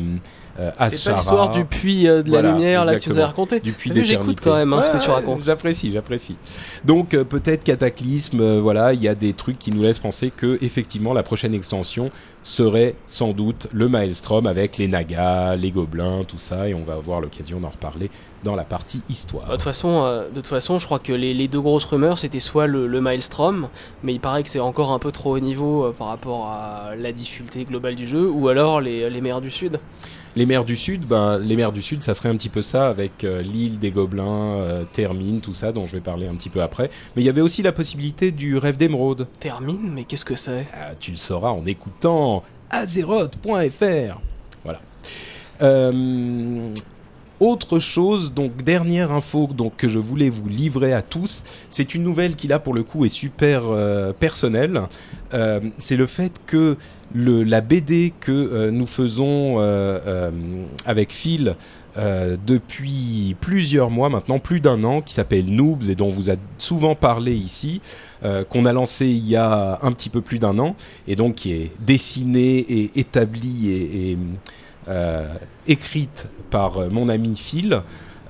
C'est 0.56 0.76
pas 0.76 1.16
l'histoire 1.16 1.50
du 1.50 1.64
puits 1.64 2.08
euh, 2.08 2.22
de 2.22 2.30
la 2.30 2.40
Voilà, 2.40 2.52
lumière 2.56 2.84
là 2.84 2.94
que 2.94 3.00
tu 3.00 3.10
nous 3.10 3.20
as 3.20 3.26
raconté 3.26 3.60
du 3.60 3.72
puits 3.72 3.92
J'écoute 4.04 4.38
quand 4.42 4.54
même 4.54 4.72
hein, 4.72 4.82
ce 4.82 4.90
que 4.90 5.02
tu 5.02 5.10
racontes. 5.10 5.42
J'apprécie, 5.44 5.92
j'apprécie. 5.92 6.36
Donc 6.84 7.14
euh, 7.14 7.24
peut-être 7.24 7.64
Cataclysme, 7.64 8.40
euh, 8.40 8.60
voilà, 8.60 8.92
il 8.92 9.02
y 9.02 9.08
a 9.08 9.14
des 9.14 9.32
trucs 9.32 9.58
qui 9.58 9.70
nous 9.72 9.82
laissent 9.82 9.98
penser 9.98 10.32
que 10.34 10.58
effectivement 10.62 11.12
la 11.12 11.22
prochaine 11.22 11.54
extension 11.54 12.08
serait 12.42 12.94
sans 13.06 13.32
doute 13.32 13.66
le 13.72 13.88
Maelstrom 13.88 14.46
avec 14.46 14.78
les 14.78 14.86
Nagas, 14.86 15.56
les 15.56 15.72
gobelins, 15.72 16.22
tout 16.22 16.38
ça, 16.38 16.68
et 16.68 16.74
on 16.74 16.84
va 16.84 16.94
avoir 16.94 17.20
l'occasion 17.20 17.58
d'en 17.58 17.70
reparler 17.70 18.10
dans 18.44 18.54
la 18.54 18.62
partie 18.62 19.02
histoire. 19.08 19.46
De 19.46 19.52
toute 19.52 19.62
façon, 19.62 20.04
euh, 20.04 20.28
de 20.28 20.36
toute 20.36 20.46
façon, 20.46 20.78
je 20.78 20.84
crois 20.86 21.00
que 21.00 21.12
les, 21.12 21.34
les 21.34 21.48
deux 21.48 21.60
grosses 21.60 21.84
rumeurs, 21.84 22.20
c'était 22.20 22.38
soit 22.38 22.68
le, 22.68 22.86
le 22.86 23.00
Maelstrom, 23.00 23.68
mais 24.04 24.14
il 24.14 24.20
paraît 24.20 24.44
que 24.44 24.48
c'est 24.48 24.60
encore 24.60 24.92
un 24.92 25.00
peu 25.00 25.10
trop 25.10 25.36
haut 25.36 25.40
niveau 25.40 25.86
euh, 25.86 25.92
par 25.92 26.06
rapport 26.06 26.46
à 26.46 26.90
la 26.96 27.10
difficulté 27.10 27.64
globale 27.64 27.96
du 27.96 28.06
jeu, 28.06 28.30
ou 28.30 28.48
alors 28.48 28.80
les, 28.80 29.10
les 29.10 29.20
mers 29.20 29.40
du 29.40 29.50
Sud. 29.50 29.80
Les 30.36 30.44
mers 30.44 30.66
du 30.66 30.76
Sud, 30.76 31.06
ben, 31.06 31.38
les 31.38 31.56
mers 31.56 31.72
du 31.72 31.80
Sud, 31.80 32.02
ça 32.02 32.12
serait 32.12 32.28
un 32.28 32.36
petit 32.36 32.50
peu 32.50 32.60
ça 32.60 32.90
avec 32.90 33.24
euh, 33.24 33.40
l'île 33.40 33.78
des 33.78 33.90
gobelins, 33.90 34.58
euh, 34.58 34.84
Termine, 34.84 35.40
tout 35.40 35.54
ça, 35.54 35.72
dont 35.72 35.86
je 35.86 35.92
vais 35.92 36.02
parler 36.02 36.28
un 36.28 36.34
petit 36.34 36.50
peu 36.50 36.60
après. 36.60 36.90
Mais 37.16 37.22
il 37.22 37.24
y 37.24 37.30
avait 37.30 37.40
aussi 37.40 37.62
la 37.62 37.72
possibilité 37.72 38.32
du 38.32 38.58
rêve 38.58 38.76
d'émeraude. 38.76 39.28
Termine, 39.40 39.90
mais 39.94 40.04
qu'est-ce 40.04 40.26
que 40.26 40.36
c'est? 40.36 40.66
Ah, 40.74 40.90
tu 41.00 41.10
le 41.10 41.16
sauras 41.16 41.48
en 41.48 41.64
écoutant 41.64 42.42
azeroth.fr. 42.68 44.20
Voilà. 44.62 44.78
Euh, 45.62 46.74
autre 47.40 47.78
chose, 47.78 48.32
donc 48.32 48.62
dernière 48.62 49.12
info 49.12 49.48
donc 49.52 49.76
que 49.76 49.88
je 49.88 49.98
voulais 49.98 50.30
vous 50.30 50.48
livrer 50.48 50.92
à 50.92 51.02
tous, 51.02 51.44
c'est 51.68 51.94
une 51.94 52.02
nouvelle 52.02 52.36
qui 52.36 52.48
là 52.48 52.58
pour 52.58 52.74
le 52.74 52.82
coup 52.82 53.04
est 53.04 53.10
super 53.10 53.62
euh, 53.66 54.12
personnelle. 54.12 54.82
Euh, 55.34 55.60
c'est 55.78 55.96
le 55.96 56.06
fait 56.06 56.40
que 56.46 56.76
la 57.14 57.60
BD 57.60 58.12
que 58.18 58.32
euh, 58.32 58.70
nous 58.70 58.86
faisons 58.86 59.58
avec 60.84 61.12
Phil 61.12 61.56
depuis 61.96 63.36
plusieurs 63.40 63.88
mois 63.88 64.10
maintenant, 64.10 64.38
plus 64.38 64.60
d'un 64.60 64.84
an, 64.84 65.00
qui 65.00 65.14
s'appelle 65.14 65.46
Noobs 65.46 65.88
et 65.88 65.94
dont 65.94 66.08
on 66.08 66.10
vous 66.10 66.30
a 66.30 66.34
souvent 66.58 66.94
parlé 66.94 67.34
ici, 67.34 67.80
qu'on 68.50 68.66
a 68.66 68.72
lancé 68.74 69.06
il 69.06 69.26
y 69.26 69.34
a 69.34 69.78
un 69.80 69.92
petit 69.92 70.10
peu 70.10 70.20
plus 70.20 70.38
d'un 70.38 70.58
an, 70.58 70.76
et 71.08 71.16
donc 71.16 71.36
qui 71.36 71.52
est 71.52 71.72
dessinée 71.80 72.58
et 72.58 73.00
établie 73.00 73.70
et, 73.70 74.18
écrite 75.66 76.28
par 76.50 76.78
euh, 76.78 76.88
mon 76.90 77.08
ami 77.08 77.36
Phil. 77.36 77.82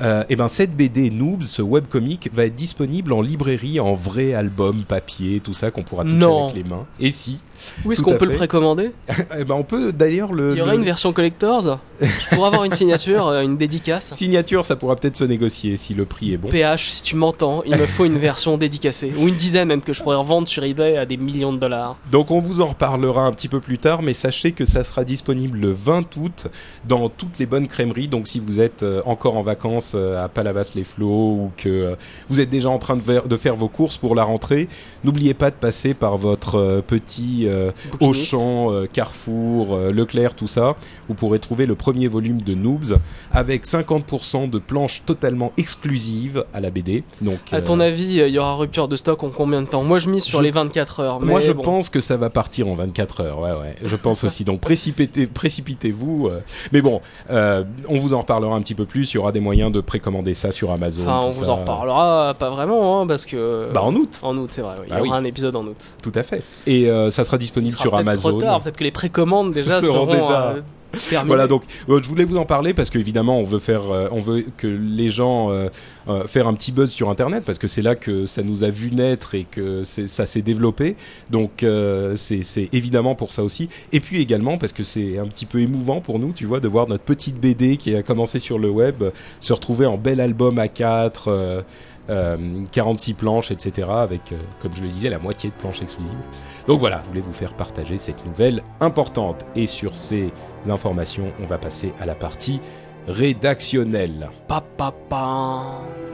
Euh, 0.03 0.25
et 0.29 0.37
ben 0.37 0.49
cette 0.49 0.77
BD 0.77 1.11
Noobs, 1.11 1.43
ce 1.45 1.63
webcomic, 1.63 2.29
va 2.35 2.45
être 2.45 2.55
disponible 2.55 3.15
en 3.15 3.23
librairie, 3.23 3.81
en 3.81 3.95
vrai 3.95 4.35
album, 4.35 4.85
papier, 4.85 5.41
tout 5.41 5.55
ça 5.55 5.71
qu'on 5.71 5.83
pourra 5.85 6.05
toucher 6.05 6.17
Non. 6.17 6.45
avec 6.45 6.57
les 6.57 6.65
mains. 6.65 6.85
Et 7.01 7.11
si, 7.13 7.41
Où 7.85 7.93
est-ce 7.93 8.03
qu'on 8.03 8.15
peut 8.17 8.27
le 8.27 8.35
précommander 8.35 8.91
eh 9.39 9.45
ben 9.45 9.55
on 9.55 9.63
peut 9.63 9.93
d'ailleurs 9.93 10.33
le, 10.33 10.53
Il 10.53 10.59
y 10.59 10.63
aura 10.63 10.73
le- 10.73 10.79
une 10.79 10.85
version 10.85 11.13
collectors 11.13 11.79
Je 12.01 12.07
pourrais 12.35 12.49
avoir 12.49 12.65
une 12.65 12.73
signature, 12.73 13.27
euh, 13.29 13.43
une 13.43 13.57
dédicace 13.57 14.13
signature, 14.15 14.65
ça 14.65 14.77
pourra 14.77 14.97
peut-être 14.97 15.17
se 15.17 15.25
négocier 15.25 15.77
si 15.77 15.95
le 15.95 16.05
prix 16.05 16.33
est 16.33 16.37
bon. 16.37 16.49
PH, 16.49 16.91
si 16.91 17.03
tu 17.03 17.17
m'entends, 17.17 17.63
il 17.67 17.77
me 17.77 17.87
faut 17.87 18.05
une 18.05 18.19
version 18.19 18.57
dédicacée. 18.59 19.13
Ou 19.19 19.29
une 19.29 19.35
dizaine 19.35 19.69
même 19.69 19.83
que 19.83 19.93
je 19.93 20.03
pourrais 20.03 20.17
revendre 20.17 20.49
sur 20.49 20.65
eBay 20.65 20.97
à 20.97 21.07
des 21.07 21.17
millions 21.17 21.53
de 21.53 21.59
dollars. 21.59 21.97
Donc 22.11 22.31
on 22.31 22.41
vous 22.41 22.61
en 22.61 22.67
reparlera 22.67 23.23
un 23.23 23.33
petit 23.33 23.49
peu 23.49 23.61
plus 23.61 23.79
tard, 23.79 24.03
mais 24.03 24.13
sachez 24.15 24.53
que 24.53 24.65
ça 24.65 24.85
sera 24.85 25.05
disponible 25.05 25.59
le 25.59 25.73
20 25.73 26.17
août 26.17 26.47
dans 26.87 27.09
toutes 27.09 27.39
les 27.39 27.47
bonnes 27.47 27.67
crèmeries. 27.67 28.09
Donc 28.09 28.29
si 28.29 28.41
vous 28.41 28.61
êtes 28.61 28.83
euh, 28.83 29.03
encore 29.07 29.37
en 29.37 29.43
vacances 29.43 29.93
euh, 29.95 30.23
à 30.23 30.29
Palavas-les-Flots 30.29 31.07
ou 31.07 31.51
que 31.57 31.97
vous 32.29 32.41
êtes 32.41 32.51
déjà 32.51 32.69
en 32.71 32.79
train 32.79 32.97
de 32.97 33.03
faire, 33.03 33.27
de 33.27 33.37
faire 33.37 33.57
vos 33.57 33.69
courses 33.69 33.99
pour 33.99 34.15
la 34.15 34.25
rentrée, 34.25 34.69
n'oubliez 35.05 35.35
pas 35.35 35.51
de 35.51 35.57
passer 35.57 35.95
par 35.95 36.17
votre 36.19 36.83
petit 36.87 37.46
euh. 37.49 37.71
Auchan, 38.01 38.73
euh, 38.73 38.87
Carrefour, 38.93 39.75
euh, 39.75 39.91
Leclerc, 39.93 40.35
tout 40.35 40.47
ça. 40.47 40.77
Vous 41.09 41.15
pourrez 41.15 41.39
trouver 41.39 41.67
le 41.67 41.75
premier 41.75 42.09
volume 42.09 42.43
de 42.43 42.55
Noobs 42.55 42.99
avec 43.33 43.65
50% 43.67 44.51
de 44.51 44.59
planches 44.59 45.03
totalement 45.07 45.53
exclusives 45.57 46.45
à 46.55 46.61
la 46.61 46.71
BD. 46.71 47.05
Donc 47.21 47.39
À 47.53 47.61
ton 47.63 47.81
avis, 47.81 48.17
il 48.17 48.29
y 48.29 48.39
aura 48.39 48.55
rupture 48.57 48.89
de 48.89 48.97
stock 48.97 49.23
en 49.23 49.31
combien 49.31 49.63
de 49.63 49.67
temps 49.69 49.83
Moi, 49.85 49.99
je 49.99 50.09
mise 50.11 50.25
sur 50.25 50.39
Je- 50.39 50.45
les 50.45 50.51
24 50.51 51.01
heures. 51.01 51.21
Moi, 51.21 51.41
je 51.41 51.53
bon. 51.53 51.63
pense 51.63 51.91
que 51.91 52.01
ça 52.01 52.17
va 52.17 52.31
partir 52.31 52.69
en 52.69 52.75
24 52.75 53.21
heures. 53.23 53.39
Ouais, 53.41 53.53
ouais. 53.53 53.75
Je 53.85 53.97
pense 53.97 54.25
aussi. 54.25 54.45
Donc, 54.45 54.61
précipitez, 54.61 55.27
précipitez-vous. 55.27 56.31
Mais 56.73 56.81
bon, 56.83 57.01
euh, 57.31 57.65
on 57.89 57.99
vous 57.99 58.15
en 58.15 58.21
reparlera 58.21 58.55
un 58.57 58.61
petit 58.63 58.75
peu 58.75 58.85
plus. 58.85 59.13
Il 59.13 59.17
y 59.17 59.19
aura 59.19 59.33
des 59.33 59.41
moyens 59.41 59.73
de 59.73 59.81
précommander 59.81 60.35
ça 60.35 60.51
sur 60.53 60.71
Amazon. 60.71 61.03
Enfin, 61.03 61.21
on 61.25 61.31
vous 61.31 61.45
ça. 61.45 61.51
en 61.53 61.57
reparlera 61.57 62.35
pas 62.39 62.51
vraiment, 62.51 63.01
hein, 63.03 63.07
parce 63.07 63.25
que. 63.25 63.71
Bah, 63.73 63.83
en 63.83 63.95
août, 63.95 64.21
En 64.23 64.37
août, 64.37 64.49
c'est 64.53 64.63
vrai. 64.63 64.75
oui. 64.81 64.85
Il 64.87 64.91
Bah 64.91 64.97
y 64.99 65.01
aura 65.01 65.11
oui. 65.11 65.17
un 65.19 65.25
épisode 65.25 65.57
en 65.57 65.65
août. 65.65 65.77
tout 66.03 66.13
à 66.15 66.23
fait. 66.23 66.43
Et 66.67 66.89
euh, 66.89 67.11
ça 67.11 67.25
sera 67.25 67.36
Il 67.37 67.41
disponible 67.41 67.73
sera 67.73 67.83
sur 67.83 67.91
peut-être 67.93 68.01
Amazon. 68.01 68.29
trop 68.31 68.41
tard. 68.41 68.63
Peut-être 68.63 68.77
que 68.77 68.85
les 68.85 68.91
précommandes 68.91 69.53
déjà 69.53 69.81
Seront 69.81 70.05
seront, 70.05 70.13
déjà- 70.13 70.51
euh. 70.57 70.61
Voilà, 71.27 71.47
donc 71.47 71.63
euh, 71.91 72.01
je 72.03 72.09
voulais 72.09 72.25
vous 72.25 72.39
en 72.39 72.47
parler 72.47 72.73
parce 72.73 72.89
qu'évidemment 72.91 73.39
on 73.39 73.45
veut 73.45 73.59
faire, 73.59 73.91
euh, 73.91 74.09
on 74.13 74.21
veut 74.21 74.47
que 74.57 74.67
les 74.67 75.11
gens 75.11 75.51
euh, 75.51 75.69
euh, 76.09 76.27
faire 76.27 76.47
un 76.47 76.55
petit 76.55 76.73
buzz 76.73 76.91
sur 76.91 77.11
Internet 77.11 77.45
parce 77.45 77.59
que 77.59 77.69
c'est 77.69 77.83
là 77.83 77.95
que 77.97 78.25
ça 78.25 78.43
nous 78.43 78.65
a 78.65 78.71
vu 78.71 78.91
naître 78.91 79.35
et 79.35 79.45
que 79.45 79.85
ça 79.85 80.25
s'est 80.25 80.43
développé. 80.43 80.97
Donc 81.31 81.65
c'est 82.17 82.43
c'est 82.43 82.69
évidemment 82.73 83.15
pour 83.15 83.33
ça 83.33 83.43
aussi. 83.43 83.69
Et 83.93 84.01
puis 84.01 84.23
également 84.23 84.57
parce 84.59 84.73
que 84.73 84.85
c'est 84.85 85.19
un 85.19 85.27
petit 85.27 85.45
peu 85.45 85.61
émouvant 85.61 86.01
pour 86.01 86.19
nous, 86.19 86.33
tu 86.33 86.47
vois, 86.47 86.61
de 86.61 86.69
voir 86.69 86.89
notre 86.89 87.05
petite 87.05 87.39
BD 87.39 87.77
qui 87.77 87.95
a 87.95 88.03
commencé 88.03 88.39
sur 88.39 88.59
le 88.59 88.71
web 88.71 89.05
se 89.41 89.53
retrouver 89.53 89.87
en 89.87 89.99
bel 89.99 90.21
album 90.21 90.59
à 90.59 90.69
4 90.69 91.29
euh, 91.29 91.33
euh, 91.37 91.63
46 92.09 93.15
planches, 93.15 93.51
etc. 93.51 93.89
Avec, 93.91 94.33
euh, 94.33 94.37
comme 94.61 94.75
je 94.75 94.83
le 94.83 94.89
disais, 94.89 95.11
la 95.11 95.19
moitié 95.19 95.51
de 95.51 95.55
planches 95.55 95.83
exclusives. 95.83 96.13
Donc 96.67 96.81
voilà, 96.81 97.01
je 97.05 97.09
voulais 97.09 97.21
vous 97.21 97.33
faire 97.33 97.55
partager 97.55 97.99
cette 97.99 98.25
nouvelle 98.25 98.63
importante. 98.81 99.47
Et 99.55 99.67
sur 99.67 99.97
ces 99.97 100.33
informations, 100.69 101.33
on 101.43 101.47
va 101.47 101.59
passer 101.59 101.93
à 102.01 102.07
la 102.07 102.15
partie 102.15 102.61
rédactionnelle. 103.09 104.31
Pa, 104.49 104.63
pa, 104.77 104.93
pa. 105.09 106.06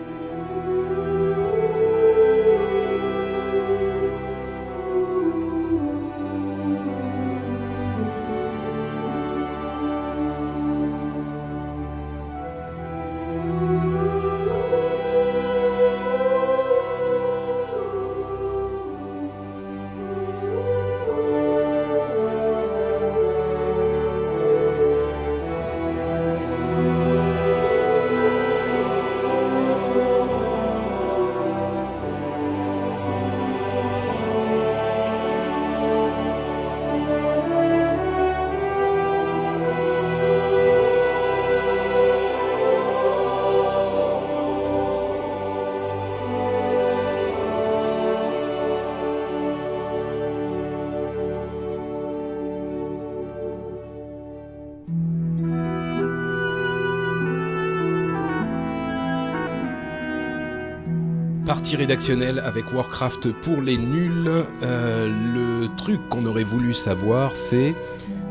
Avec 62.45 62.73
Warcraft 62.73 63.33
pour 63.43 63.61
les 63.61 63.77
nuls. 63.77 64.31
Euh, 64.63 65.09
le 65.09 65.69
truc 65.77 66.01
qu'on 66.09 66.27
aurait 66.27 66.45
voulu 66.45 66.73
savoir, 66.73 67.35
c'est 67.35 67.75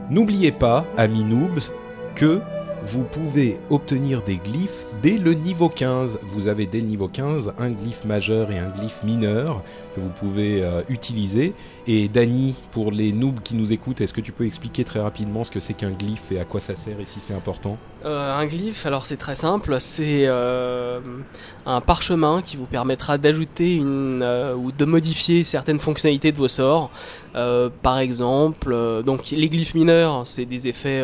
n'oubliez 0.10 0.52
pas, 0.52 0.86
amis 0.98 1.24
noobs, 1.24 1.60
que 2.16 2.40
vous 2.84 3.04
pouvez 3.04 3.60
obtenir 3.70 4.24
des 4.24 4.38
glyphes 4.38 4.86
dès 5.02 5.18
le 5.18 5.34
niveau 5.34 5.70
15. 5.70 6.20
Vous 6.24 6.48
avez 6.48 6.66
dès 6.66 6.80
le 6.80 6.88
niveau 6.88 7.08
15 7.08 7.54
un 7.60 7.70
glyphe 7.70 8.06
majeur 8.06 8.52
et 8.52 8.58
un 8.58 8.70
glyphe 8.70 9.04
mineur 9.04 9.62
que 9.96 10.02
vous 10.02 10.10
pouvez 10.10 10.64
euh, 10.64 10.82
utiliser. 10.90 11.54
Et 11.86 12.08
Dany, 12.08 12.56
pour 12.72 12.92
les 12.92 13.12
noobs 13.12 13.40
qui 13.42 13.56
nous 13.56 13.72
écoutent, 13.72 14.02
est-ce 14.02 14.14
que 14.14 14.22
tu 14.22 14.32
peux 14.32 14.46
expliquer 14.46 14.84
très 14.84 15.00
rapidement 15.00 15.44
ce 15.44 15.52
que 15.52 15.60
c'est 15.60 15.74
qu'un 15.74 15.92
glyphe 15.92 16.32
et 16.32 16.40
à 16.40 16.46
quoi 16.46 16.60
ça 16.60 16.74
sert 16.74 17.00
et 17.00 17.06
si 17.06 17.20
c'est 17.20 17.34
important? 17.34 17.78
Euh, 18.04 18.36
un 18.36 18.46
glyphe, 18.48 18.86
alors 18.88 19.06
c'est 19.06 19.18
très 19.18 19.36
simple, 19.36 19.76
c'est 19.80 20.24
euh, 20.26 21.00
un 21.68 21.82
parchemin 21.82 22.42
qui 22.42 22.58
vous 22.58 22.66
permettra 22.66 23.20
d'ajouter 23.20 23.76
une 23.76 24.24
ou 24.58 24.72
de 24.72 24.86
modifier 24.86 25.44
certaines 25.44 25.80
fonctionnalités 25.80 26.32
de 26.32 26.38
vos 26.38 26.48
sorts. 26.48 26.90
Par 27.34 28.00
exemple, 28.00 28.76
donc 29.06 29.30
les 29.30 29.50
glyphes 29.50 29.76
mineurs, 29.76 30.24
c'est 30.26 30.46
des 30.46 30.68
effets 30.68 31.02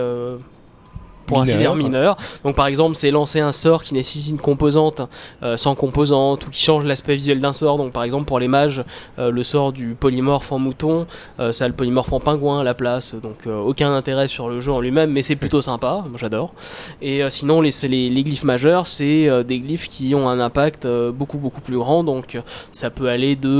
pour 1.27 1.39
ainsi 1.39 1.55
dire 1.55 1.75
mineurs. 1.75 2.17
Donc 2.43 2.55
par 2.55 2.65
exemple, 2.65 2.95
c'est 2.95 3.11
lancer 3.11 3.39
un 3.39 3.51
sort 3.51 3.83
qui 3.83 3.93
nécessite 3.93 4.31
une 4.31 4.39
composante 4.39 5.01
euh, 5.43 5.57
sans 5.57 5.75
composante 5.75 6.47
ou 6.47 6.49
qui 6.49 6.61
change 6.63 6.85
l'aspect 6.85 7.13
visuel 7.13 7.39
d'un 7.39 7.53
sort. 7.53 7.77
Donc 7.77 7.91
par 7.91 8.03
exemple 8.03 8.25
pour 8.25 8.39
les 8.39 8.47
mages, 8.47 8.83
euh, 9.19 9.29
le 9.29 9.43
sort 9.43 9.73
du 9.73 9.93
polymorphe 9.93 10.51
en 10.51 10.57
mouton, 10.57 11.05
euh, 11.39 11.51
ça 11.51 11.65
a 11.65 11.67
le 11.67 11.73
polymorphe 11.75 12.11
en 12.13 12.19
pingouin 12.19 12.61
à 12.61 12.63
la 12.63 12.73
place. 12.73 13.13
Donc 13.13 13.45
euh, 13.45 13.59
aucun 13.59 13.93
intérêt 13.93 14.27
sur 14.27 14.49
le 14.49 14.59
jeu 14.61 14.71
en 14.71 14.79
lui-même, 14.79 15.11
mais 15.11 15.21
c'est 15.21 15.35
plutôt 15.35 15.61
sympa. 15.61 16.03
Moi 16.07 16.17
j'adore. 16.17 16.53
Et 17.01 17.21
euh, 17.21 17.29
sinon 17.29 17.61
les, 17.61 17.71
les, 17.83 18.09
les 18.09 18.23
glyphes 18.23 18.43
majeurs, 18.45 18.87
c'est 18.87 19.29
euh, 19.29 19.43
des 19.43 19.59
glyphes 19.59 19.89
qui 19.89 20.15
ont 20.15 20.27
un 20.29 20.39
impact 20.39 20.87
beaucoup 20.87 21.37
beaucoup 21.37 21.61
plus 21.61 21.77
grand. 21.77 22.03
Donc 22.03 22.39
ça 22.71 22.89
peut 22.89 23.09
aller 23.09 23.35
de 23.35 23.57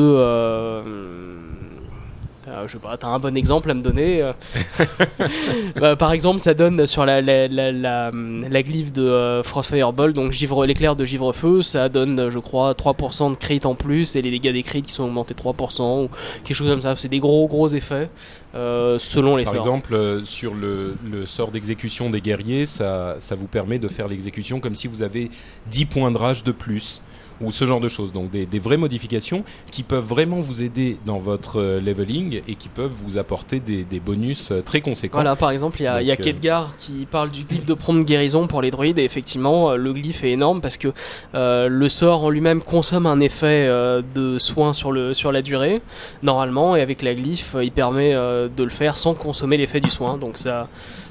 je 2.66 2.72
sais 2.72 2.78
pas, 2.80 2.98
t'as 2.98 3.08
un 3.08 3.20
bon 3.20 3.36
exemple 3.36 3.70
à 3.70 3.74
me 3.74 3.82
donner 3.82 4.22
euh. 4.24 4.32
Bah, 5.76 5.96
Par 5.96 6.12
exemple, 6.12 6.40
ça 6.40 6.54
donne 6.54 6.86
sur 6.88 7.06
la, 7.06 7.22
la, 7.22 7.48
la, 7.48 7.72
la, 7.72 8.12
la 8.12 8.64
glyphe 8.64 8.92
de 8.94 9.02
euh, 9.04 9.44
Frost 9.44 9.70
Fireball, 9.74 10.14
donc 10.14 10.32
givre, 10.32 10.66
l'éclair 10.66 10.96
de 10.96 11.06
givre-feu, 11.06 11.62
ça 11.62 11.90
donne, 11.90 12.20
euh, 12.20 12.32
je 12.32 12.40
crois, 12.40 12.74
3% 12.74 13.32
de 13.32 13.38
crit 13.38 13.62
en 13.66 13.76
plus, 13.76 14.16
et 14.16 14.22
les 14.22 14.32
dégâts 14.32 14.54
des 14.54 14.64
crits 14.64 14.82
qui 14.82 14.92
sont 14.92 15.04
augmentés 15.04 15.34
de 15.34 15.40
3%, 15.40 16.06
ou 16.06 16.10
quelque 16.44 16.56
chose 16.56 16.70
comme 16.70 16.82
ça. 16.82 16.96
C'est 16.98 17.10
des 17.10 17.20
gros 17.20 17.48
gros 17.48 17.68
effets, 17.70 18.10
euh, 18.56 18.98
selon 19.00 19.36
les 19.36 19.44
Par 19.44 19.54
sorts. 19.54 19.64
exemple, 19.64 19.94
euh, 19.94 20.24
sur 20.26 20.54
le, 20.54 20.96
le 21.10 21.26
sort 21.26 21.52
d'exécution 21.52 22.10
des 22.10 22.22
guerriers, 22.22 22.66
ça, 22.66 23.16
ça 23.20 23.36
vous 23.36 23.48
permet 23.48 23.78
de 23.80 23.88
faire 23.88 24.08
l'exécution 24.08 24.60
comme 24.60 24.76
si 24.76 24.88
vous 24.88 25.02
avez 25.02 25.30
10 25.70 25.86
points 25.86 26.12
de 26.12 26.18
rage 26.18 26.44
de 26.44 26.52
plus, 26.52 27.02
ou 27.42 27.52
ce 27.52 27.66
genre 27.66 27.80
de 27.80 27.90
choses. 27.90 28.14
Donc 28.14 28.30
des, 28.30 28.46
des 28.46 28.60
vraies 28.60 28.78
modifications 28.78 29.44
qui 29.72 29.84
peuvent 29.84 30.06
vraiment 30.06 30.40
vous 30.40 30.64
aider 30.64 30.98
dans 31.06 31.20
votre 31.20 31.60
euh, 31.60 31.82
leveling 31.82 32.42
et 32.48 32.56
qui 32.56 32.70
peuvent 32.70 32.92
vous 32.92 33.18
apporter 33.18 33.60
des, 33.60 33.84
des 33.84 34.00
bonus 34.00 34.52
euh, 34.52 34.62
très 34.62 34.82
conséquents. 34.82 35.18
Voilà, 35.18 35.36
par 35.36 35.52
exemple, 35.52 35.80
il 35.80 35.84
y 35.84 35.88
a, 35.88 36.02
y 36.02 36.12
euh, 36.12 36.16
Kelgar 36.16 36.76
qui 36.78 37.08
parle 37.10 37.32
du 37.32 37.44
glyphe 37.44 37.66
de 37.66 37.74
prompt 37.74 38.06
guérison 38.06 38.48
pour 38.48 38.62
les 38.62 38.72
druides, 38.72 39.00
et 39.00 39.04
effectivement, 39.04 39.76
le 39.76 39.94
glyphe 39.94 40.24
est 40.24 40.32
énorme 40.32 40.62
parce 40.62 40.78
que 40.78 40.90
euh, 41.36 41.68
le 41.68 41.90
sort 41.90 42.24
en 42.24 42.30
lui-même 42.30 42.62
consomme 42.62 43.06
un 43.06 43.20
effet 43.20 43.66
euh, 43.68 44.02
de 44.16 44.40
soin 44.40 44.74
sur, 44.74 44.92
le, 44.92 45.14
sur 45.14 45.32
la 45.32 45.42
durée, 45.42 45.82
normalement, 46.24 46.76
et 46.76 46.82
avec 46.82 47.02
la 47.02 47.14
glyphe, 47.14 47.56
il 47.62 47.72
permet 47.72 48.14
euh, 48.14 48.48
de 48.56 48.64
le 48.64 48.70
faire 48.70 48.96
sans 48.98 49.14
consommer 49.14 49.58
l'effet 49.58 49.80
du 49.80 49.90
soin, 49.90 50.18
donc 50.18 50.38
ça, 50.38 50.68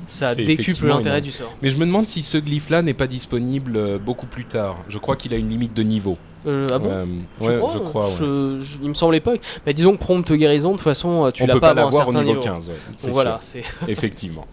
ça 0.07 0.35
décuple 0.35 0.87
l'intérêt 0.87 1.21
du 1.21 1.33
sort. 1.33 1.53
Mais 1.63 1.71
je 1.71 1.77
me 1.77 1.87
demande 1.87 2.07
si 2.07 2.23
ce 2.23 2.39
glyphe-là 2.39 2.83
n'est 2.83 2.95
pas 2.95 3.07
disponible 3.07 3.77
euh, 3.77 3.99
beaucoup 3.99 4.27
plus 4.27 4.45
tard. 4.45 4.85
Je 4.89 4.99
crois 4.99 5.17
qu'il 5.17 5.35
a 5.35 5.37
une 5.37 5.49
limite 5.49 5.75
de 5.75 5.83
niveau. 5.83 6.17
Euh, 6.47 6.67
ah 6.73 6.79
bon 6.79 6.91
Euh, 6.91 7.05
Tu 7.41 7.49
ouais, 7.49 7.57
crois 7.59 7.73
je 7.73 7.79
crois. 7.79 8.11
Je- 8.19 8.59
je- 8.61 8.79
il 8.83 8.89
me 8.89 8.95
semblait 8.95 9.21
pas. 9.21 9.35
Bah, 9.65 9.73
disons 9.73 9.93
que 9.95 9.99
prompt 9.99 10.33
guérison, 10.33 10.71
de 10.73 10.77
toute 10.77 10.85
façon, 10.85 11.29
tu 11.35 11.45
l'as 11.47 11.55
pas 11.55 11.61
pas 11.61 11.75
l'avoir 11.75 12.09
au 12.09 12.13
niveau, 12.13 12.25
niveau. 12.25 12.41
15. 12.41 12.69
ouais, 12.69 12.75
c'est 12.97 13.07
Donc 13.07 13.15
voilà. 13.15 13.39
Effectivement. 13.89 14.47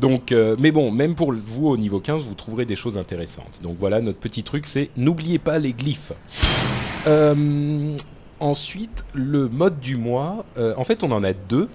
Donc, 0.00 0.32
euh, 0.32 0.56
mais 0.58 0.72
bon, 0.72 0.90
même 0.90 1.14
pour 1.14 1.32
vous 1.32 1.68
au 1.68 1.76
niveau 1.76 2.00
15, 2.00 2.26
vous 2.26 2.34
trouverez 2.34 2.64
des 2.66 2.76
choses 2.76 2.98
intéressantes. 2.98 3.60
Donc 3.62 3.76
voilà, 3.78 4.00
notre 4.00 4.18
petit 4.18 4.42
truc, 4.42 4.66
c'est 4.66 4.90
n'oubliez 4.96 5.38
pas 5.38 5.58
les 5.58 5.72
glyphes. 5.72 6.12
Ensuite, 8.40 9.04
le 9.14 9.48
mode 9.48 9.78
du 9.80 9.96
mois. 9.96 10.44
en 10.76 10.84
fait, 10.84 11.02
on 11.04 11.12
en 11.12 11.22
a 11.24 11.32
deux. 11.32 11.68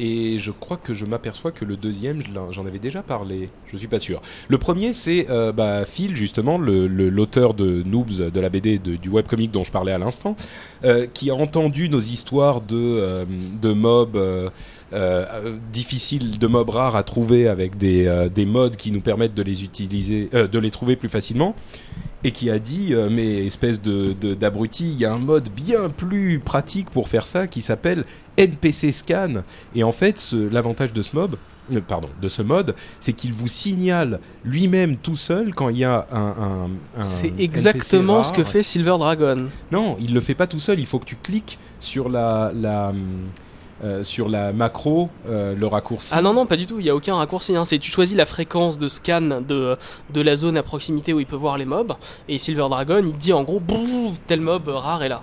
Et 0.00 0.38
je 0.38 0.50
crois 0.50 0.76
que 0.76 0.94
je 0.94 1.06
m'aperçois 1.06 1.52
que 1.52 1.64
le 1.64 1.76
deuxième, 1.76 2.22
j'en 2.50 2.66
avais 2.66 2.78
déjà 2.78 3.02
parlé. 3.02 3.50
Je 3.66 3.76
suis 3.76 3.88
pas 3.88 4.00
sûr. 4.00 4.22
Le 4.48 4.58
premier, 4.58 4.92
c'est 4.92 5.26
euh, 5.30 5.52
bah, 5.52 5.84
Phil, 5.84 6.16
justement, 6.16 6.58
l'auteur 6.58 7.54
de 7.54 7.82
Noobs, 7.82 8.30
de 8.30 8.40
la 8.40 8.48
BD, 8.48 8.78
du 8.78 9.08
webcomic 9.08 9.50
dont 9.50 9.64
je 9.64 9.70
parlais 9.70 9.92
à 9.92 9.98
l'instant, 9.98 10.34
euh, 10.84 11.06
qui 11.12 11.30
a 11.30 11.34
entendu 11.34 11.88
nos 11.88 12.00
histoires 12.00 12.60
de, 12.60 12.76
euh, 12.76 13.24
de 13.60 13.72
mobs 13.72 14.18
difficiles, 15.72 16.38
de 16.38 16.46
mobs 16.46 16.70
rares 16.70 16.96
à 16.96 17.02
trouver 17.02 17.48
avec 17.48 17.76
des, 17.76 18.06
euh, 18.06 18.28
des 18.28 18.46
modes 18.46 18.76
qui 18.76 18.92
nous 18.92 19.00
permettent 19.00 19.34
de 19.34 19.42
les 19.42 19.64
utiliser, 19.64 20.28
euh, 20.34 20.46
de 20.46 20.58
les 20.58 20.70
trouver 20.70 20.96
plus 20.96 21.08
facilement. 21.08 21.54
Et 22.24 22.30
qui 22.30 22.50
a 22.50 22.60
dit, 22.60 22.94
euh, 22.94 23.08
mais 23.10 23.44
espèce 23.46 23.82
de 23.82 24.12
d'abruti, 24.34 24.84
il 24.92 24.96
y 25.00 25.04
a 25.04 25.12
un 25.12 25.18
mode 25.18 25.48
bien 25.48 25.88
plus 25.88 26.38
pratique 26.38 26.88
pour 26.90 27.08
faire 27.08 27.26
ça 27.26 27.48
qui 27.48 27.62
s'appelle 27.62 28.04
NPC 28.36 28.92
Scan. 28.92 29.42
Et 29.74 29.82
en 29.82 29.90
fait, 29.90 30.32
l'avantage 30.52 30.92
de 30.92 31.02
ce 31.02 31.16
mob, 31.16 31.34
euh, 31.72 31.80
pardon, 31.80 32.08
de 32.20 32.28
ce 32.28 32.42
mode, 32.42 32.76
c'est 33.00 33.12
qu'il 33.12 33.32
vous 33.32 33.48
signale 33.48 34.20
lui-même 34.44 34.98
tout 34.98 35.16
seul 35.16 35.52
quand 35.52 35.68
il 35.68 35.78
y 35.78 35.84
a 35.84 36.06
un. 36.12 36.16
un- 36.20 36.70
un 36.96 37.02
C'est 37.02 37.32
exactement 37.40 38.22
ce 38.22 38.32
que 38.32 38.44
fait 38.44 38.62
Silver 38.62 38.96
Dragon. 38.98 39.48
Non, 39.72 39.96
il 40.00 40.14
le 40.14 40.20
fait 40.20 40.36
pas 40.36 40.46
tout 40.46 40.60
seul. 40.60 40.78
Il 40.78 40.86
faut 40.86 41.00
que 41.00 41.06
tu 41.06 41.16
cliques 41.16 41.58
sur 41.80 42.08
la, 42.08 42.52
la 42.54 42.90
hum, 42.90 43.02
euh, 43.84 44.04
sur 44.04 44.28
la 44.28 44.52
macro, 44.52 45.08
euh, 45.26 45.54
le 45.54 45.66
raccourci. 45.66 46.10
Ah 46.12 46.22
non, 46.22 46.32
non, 46.32 46.46
pas 46.46 46.56
du 46.56 46.66
tout, 46.66 46.78
il 46.78 46.84
n'y 46.84 46.90
a 46.90 46.94
aucun 46.94 47.16
raccourci. 47.16 47.56
Hein. 47.56 47.64
C'est 47.64 47.78
tu 47.78 47.90
choisis 47.90 48.16
la 48.16 48.26
fréquence 48.26 48.78
de 48.78 48.88
scan 48.88 49.40
de, 49.46 49.76
de 50.10 50.20
la 50.20 50.36
zone 50.36 50.56
à 50.56 50.62
proximité 50.62 51.12
où 51.12 51.20
il 51.20 51.26
peut 51.26 51.36
voir 51.36 51.58
les 51.58 51.64
mobs, 51.64 51.94
et 52.28 52.38
Silver 52.38 52.66
Dragon, 52.68 53.02
il 53.04 53.14
dit 53.14 53.32
en 53.32 53.42
gros, 53.42 53.60
tel 54.26 54.40
mob 54.40 54.68
rare 54.68 55.02
est 55.02 55.08
là. 55.08 55.22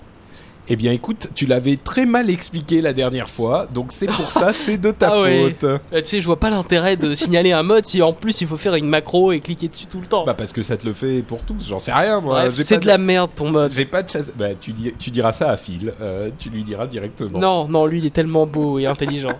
Eh 0.71 0.75
bien, 0.75 0.91
écoute, 0.91 1.29
tu 1.33 1.47
l'avais 1.47 1.77
très 1.77 2.05
mal 2.05 2.29
expliqué 2.29 2.79
la 2.81 2.93
dernière 2.93 3.27
fois, 3.29 3.67
donc 3.73 3.87
c'est 3.91 4.05
pour 4.05 4.29
ça, 4.31 4.53
c'est 4.53 4.77
de 4.77 4.91
ta 4.91 5.09
Ah 5.13 5.21
ouais. 5.23 5.41
faute. 5.41 5.63
Euh, 5.63 5.77
tu 5.93 6.05
sais, 6.05 6.21
je 6.21 6.25
vois 6.27 6.39
pas 6.39 6.51
l'intérêt 6.51 6.95
de 6.95 7.15
signaler 7.15 7.51
un 7.51 7.63
mode 7.63 7.87
si 7.87 8.03
en 8.03 8.13
plus 8.13 8.39
il 8.41 8.47
faut 8.47 8.55
faire 8.57 8.75
une 8.75 8.87
macro 8.87 9.31
et 9.31 9.39
cliquer 9.39 9.67
dessus 9.67 9.87
tout 9.87 9.99
le 9.99 10.05
temps. 10.05 10.25
Bah 10.25 10.35
parce 10.35 10.53
que 10.53 10.61
ça 10.61 10.77
te 10.77 10.85
le 10.85 10.93
fait 10.93 11.23
pour 11.23 11.39
tous. 11.41 11.67
J'en 11.67 11.79
sais 11.79 11.91
rien, 11.91 12.21
moi. 12.21 12.41
Bref, 12.49 12.59
c'est 12.61 12.77
de 12.79 12.85
la 12.85 12.99
merde 12.99 13.31
ton 13.35 13.49
mode. 13.49 13.71
J'ai 13.73 13.85
pas 13.85 14.03
de 14.03 14.09
chasse. 14.09 14.31
Bah, 14.37 14.49
tu, 14.61 14.71
dis- 14.73 14.93
tu 14.99 15.09
diras 15.09 15.31
ça 15.31 15.49
à 15.49 15.57
Phil. 15.57 15.91
euh, 16.01 16.29
tu 16.37 16.49
lui 16.49 16.63
diras 16.63 16.85
directement. 16.85 17.39
Non, 17.39 17.67
non, 17.67 17.87
lui 17.87 17.97
il 17.99 18.05
est 18.05 18.11
tellement 18.13 18.45
beau 18.45 18.77
et 18.77 18.85
intelligent. 18.85 19.33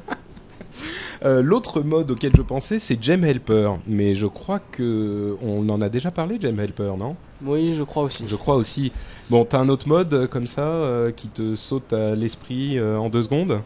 Euh, 1.26 1.42
L'autre 1.42 1.82
mode 1.82 2.12
auquel 2.12 2.32
je 2.36 2.42
pensais, 2.42 2.80
c'est 2.80 3.02
Gem 3.02 3.24
Helper. 3.26 3.72
Mais 3.88 4.16
je 4.16 4.26
crois 4.28 4.60
que 4.72 5.36
on 5.42 5.68
en 5.70 5.82
a 5.82 5.90
déjà 5.90 6.12
parlé, 6.12 6.40
Gem 6.40 6.60
Helper, 6.60 6.94
non? 6.98 7.16
Oui, 7.44 7.74
je 7.76 7.84
crois 7.84 8.04
aussi. 8.04 8.26
Je 8.28 8.36
crois 8.36 8.56
aussi. 8.56 8.92
Bon, 9.30 9.44
t'as 9.46 9.60
un 9.60 9.70
autre 9.70 9.88
mode 9.88 10.14
euh, 10.14 10.28
comme 10.28 10.48
ça 10.48 10.62
euh, 10.62 11.12
qui 11.12 11.28
te 11.28 11.56
saute 11.56 11.94
à 11.94 12.16
l'esprit 12.16 12.78
euh, 12.78 12.98
en 12.98 13.10
deux 13.10 13.24
secondes? 13.24 13.60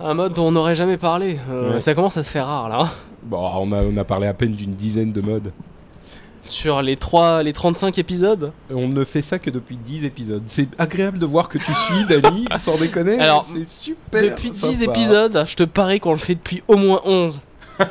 Un 0.00 0.14
mode 0.14 0.34
dont 0.34 0.48
on 0.48 0.52
n'aurait 0.52 0.74
jamais 0.74 0.96
parlé. 0.98 1.38
Ouais. 1.50 1.80
Ça 1.80 1.94
commence 1.94 2.16
à 2.16 2.22
se 2.22 2.30
faire 2.30 2.46
rare 2.46 2.68
là. 2.68 2.90
Bon, 3.22 3.38
on 3.38 3.70
a, 3.72 3.82
on 3.82 3.96
a 3.96 4.04
parlé 4.04 4.26
à 4.26 4.34
peine 4.34 4.52
d'une 4.52 4.74
dizaine 4.74 5.12
de 5.12 5.20
modes. 5.20 5.52
Sur 6.44 6.82
les, 6.82 6.96
3, 6.96 7.42
les 7.42 7.52
35 7.52 7.98
épisodes. 7.98 8.52
On 8.70 8.88
ne 8.88 9.04
fait 9.04 9.22
ça 9.22 9.38
que 9.38 9.48
depuis 9.50 9.76
10 9.76 10.04
épisodes. 10.04 10.42
C'est 10.46 10.68
agréable 10.78 11.18
de 11.18 11.26
voir 11.26 11.48
que 11.48 11.58
tu 11.58 11.72
suis, 11.72 12.04
Dani, 12.08 12.46
sans 12.58 12.76
déconner. 12.76 13.18
Alors, 13.18 13.44
c'est 13.44 13.68
super. 13.68 14.22
Depuis 14.22 14.50
10 14.50 14.60
sympa. 14.60 14.90
épisodes, 14.90 15.44
je 15.46 15.54
te 15.54 15.62
parie 15.62 16.00
qu'on 16.00 16.12
le 16.12 16.18
fait 16.18 16.34
depuis 16.34 16.62
au 16.68 16.76
moins 16.76 17.00
11. 17.04 17.42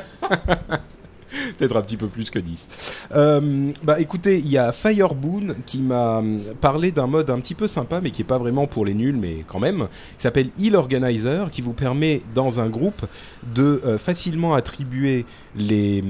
Peut-être 1.58 1.76
un 1.76 1.82
petit 1.82 1.96
peu 1.96 2.06
plus 2.06 2.30
que 2.30 2.38
10. 2.38 2.68
Euh, 3.14 3.72
bah 3.82 4.00
écoutez, 4.00 4.38
il 4.38 4.48
y 4.48 4.58
a 4.58 4.72
Fireboon 4.72 5.54
qui 5.66 5.78
m'a 5.78 6.22
parlé 6.60 6.92
d'un 6.92 7.06
mode 7.06 7.30
un 7.30 7.40
petit 7.40 7.54
peu 7.54 7.66
sympa, 7.66 8.00
mais 8.00 8.10
qui 8.10 8.22
est 8.22 8.26
pas 8.26 8.38
vraiment 8.38 8.66
pour 8.66 8.84
les 8.84 8.94
nuls, 8.94 9.16
mais 9.16 9.44
quand 9.46 9.60
même, 9.60 9.88
qui 10.16 10.22
s'appelle 10.22 10.48
Heal 10.58 10.76
Organizer, 10.76 11.50
qui 11.50 11.62
vous 11.62 11.72
permet 11.72 12.22
dans 12.34 12.60
un 12.60 12.68
groupe 12.68 13.02
de 13.54 13.80
euh, 13.84 13.98
facilement 13.98 14.54
attribuer 14.54 15.24
les, 15.56 16.04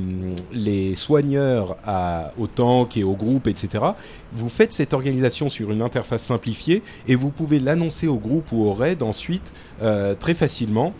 les 0.52 0.94
soigneurs 0.94 1.76
à, 1.84 2.32
au 2.38 2.46
tank 2.46 2.96
et 2.96 3.04
au 3.04 3.14
groupe, 3.14 3.46
etc. 3.46 3.84
Vous 4.32 4.48
faites 4.48 4.72
cette 4.72 4.94
organisation 4.94 5.48
sur 5.48 5.70
une 5.70 5.82
interface 5.82 6.22
simplifiée 6.22 6.82
et 7.08 7.14
vous 7.14 7.30
pouvez 7.30 7.58
l'annoncer 7.60 8.08
au 8.08 8.16
groupe 8.16 8.52
ou 8.52 8.64
au 8.64 8.72
raid 8.72 9.02
ensuite 9.02 9.52
euh, 9.82 10.14
très 10.14 10.34
facilement. 10.34 10.94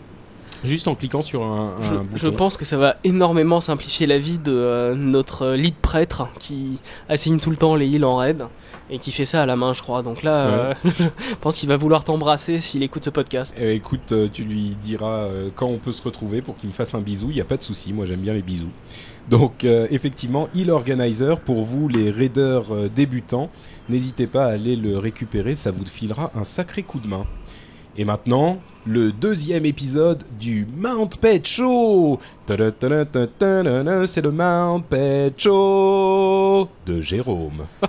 Juste 0.63 0.87
en 0.87 0.95
cliquant 0.95 1.21
sur 1.23 1.43
un, 1.43 1.75
Je, 1.81 1.93
un 1.93 2.05
je 2.15 2.25
bouton. 2.27 2.37
pense 2.37 2.57
que 2.57 2.65
ça 2.65 2.77
va 2.77 2.95
énormément 3.03 3.61
simplifier 3.61 4.07
la 4.07 4.17
vie 4.17 4.39
de 4.39 4.51
euh, 4.51 4.95
notre 4.95 5.41
euh, 5.43 5.55
lead 5.57 5.75
prêtre 5.75 6.27
qui 6.39 6.79
assigne 7.09 7.39
tout 7.39 7.49
le 7.49 7.57
temps 7.57 7.75
les 7.75 7.87
heals 7.87 8.05
en 8.05 8.17
raid 8.17 8.45
et 8.89 8.99
qui 8.99 9.11
fait 9.11 9.25
ça 9.25 9.41
à 9.41 9.45
la 9.45 9.55
main, 9.55 9.73
je 9.73 9.81
crois. 9.81 10.03
Donc 10.03 10.23
là, 10.23 10.35
euh, 10.47 10.73
je 10.85 11.35
pense 11.41 11.57
qu'il 11.57 11.69
va 11.69 11.77
vouloir 11.77 12.03
t'embrasser 12.03 12.59
s'il 12.59 12.83
écoute 12.83 13.03
ce 13.03 13.09
podcast. 13.09 13.55
Eh, 13.59 13.73
écoute, 13.73 14.11
euh, 14.11 14.27
tu 14.31 14.43
lui 14.43 14.75
diras 14.81 15.27
quand 15.55 15.67
on 15.67 15.77
peut 15.77 15.91
se 15.93 16.01
retrouver 16.01 16.41
pour 16.41 16.55
qu'il 16.57 16.69
me 16.69 16.73
fasse 16.73 16.93
un 16.93 17.01
bisou. 17.01 17.27
Il 17.29 17.35
n'y 17.35 17.41
a 17.41 17.45
pas 17.45 17.57
de 17.57 17.63
souci, 17.63 17.93
moi 17.93 18.05
j'aime 18.05 18.21
bien 18.21 18.33
les 18.33 18.41
bisous. 18.41 18.69
Donc 19.29 19.63
euh, 19.63 19.87
effectivement, 19.89 20.49
Heal 20.53 20.69
Organizer, 20.69 21.39
pour 21.39 21.63
vous 21.63 21.87
les 21.87 22.11
raiders 22.11 22.73
euh, 22.73 22.89
débutants, 22.93 23.49
n'hésitez 23.89 24.27
pas 24.27 24.45
à 24.45 24.49
aller 24.49 24.75
le 24.75 24.97
récupérer, 24.97 25.55
ça 25.55 25.71
vous 25.71 25.85
filera 25.85 26.31
un 26.35 26.43
sacré 26.43 26.83
coup 26.83 26.99
de 26.99 27.07
main. 27.07 27.25
Et 27.97 28.03
maintenant, 28.03 28.59
le 28.85 29.11
deuxième 29.11 29.65
épisode 29.65 30.23
du 30.39 30.67
Mount 30.75 31.09
Pet 31.21 31.45
Show 31.47 32.19
C'est 32.47 32.57
le 32.57 34.31
Mount 34.31 34.81
Pet 34.89 35.33
Show 35.37 36.67
de 36.85 37.01
Jérôme. 37.01 37.65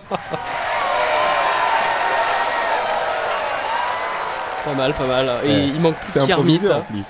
Pas 4.64 4.74
mal, 4.74 4.94
pas 4.94 5.06
mal. 5.06 5.26
Et 5.44 5.48
Ouais. 5.48 5.66
il 5.74 5.80
manque 5.80 5.96
plus 5.96 6.26
Kermit. 6.26 6.60
en 6.72 6.80
plus. 6.80 7.06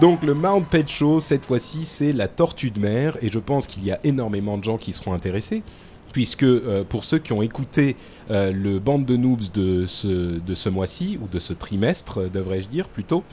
Donc 0.00 0.22
le 0.22 0.34
Mount 0.34 0.60
Pet 0.62 0.88
Show, 0.88 1.18
cette 1.18 1.44
fois-ci, 1.44 1.84
c'est 1.84 2.12
la 2.12 2.28
tortue 2.28 2.70
de 2.70 2.78
mer, 2.78 3.16
et 3.22 3.28
je 3.28 3.40
pense 3.40 3.66
qu'il 3.66 3.84
y 3.84 3.90
a 3.90 3.98
énormément 4.04 4.56
de 4.56 4.62
gens 4.62 4.78
qui 4.78 4.92
seront 4.92 5.12
intéressés, 5.12 5.62
puisque 6.12 6.42
euh, 6.42 6.84
pour 6.84 7.04
ceux 7.04 7.18
qui 7.18 7.32
ont 7.32 7.42
écouté 7.42 7.96
euh, 8.30 8.52
le 8.52 8.78
bande 8.78 9.04
de 9.04 9.16
noobs 9.16 9.50
de 9.52 9.86
ce, 9.86 10.68
mois-ci, 10.68 11.18
ou 11.22 11.28
de 11.28 11.38
ce 11.38 11.52
trimestre, 11.52 12.22
euh, 12.22 12.28
devrais-je 12.28 12.68
dire 12.68 12.88
plutôt, 12.88 13.24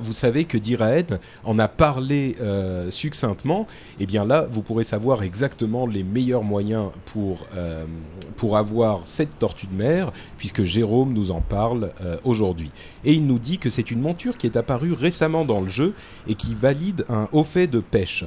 vous 0.00 0.14
savez 0.14 0.46
que 0.46 0.56
Diraed 0.56 1.20
en 1.44 1.58
a 1.58 1.68
parlé 1.68 2.34
succinctement. 2.88 3.66
Et 4.00 4.06
bien 4.06 4.24
là, 4.24 4.46
vous 4.50 4.62
pourrez 4.62 4.84
savoir 4.84 5.22
exactement 5.22 5.86
les 5.86 6.02
meilleurs 6.02 6.44
moyens 6.44 6.88
pour, 7.04 8.56
avoir 8.56 9.00
cette 9.04 9.38
tortue 9.38 9.66
de 9.66 9.74
mer, 9.74 10.12
puisque 10.38 10.64
Jérôme 10.64 11.12
nous 11.12 11.30
en 11.30 11.42
parle 11.42 11.92
aujourd'hui. 12.24 12.70
Et 13.04 13.12
il 13.12 13.26
nous 13.26 13.38
dit 13.38 13.58
que 13.58 13.68
c'est 13.68 13.90
une 13.90 14.00
monture 14.00 14.38
qui 14.38 14.46
est 14.46 14.56
apparue 14.56 14.94
récemment 14.94 15.44
dans 15.44 15.60
le 15.60 15.68
jeu 15.68 15.92
et 16.26 16.36
qui 16.36 16.54
valide 16.54 17.04
un 17.10 17.28
haut 17.32 17.44
fait 17.44 17.66
de 17.66 17.80
pêche. 17.80 18.24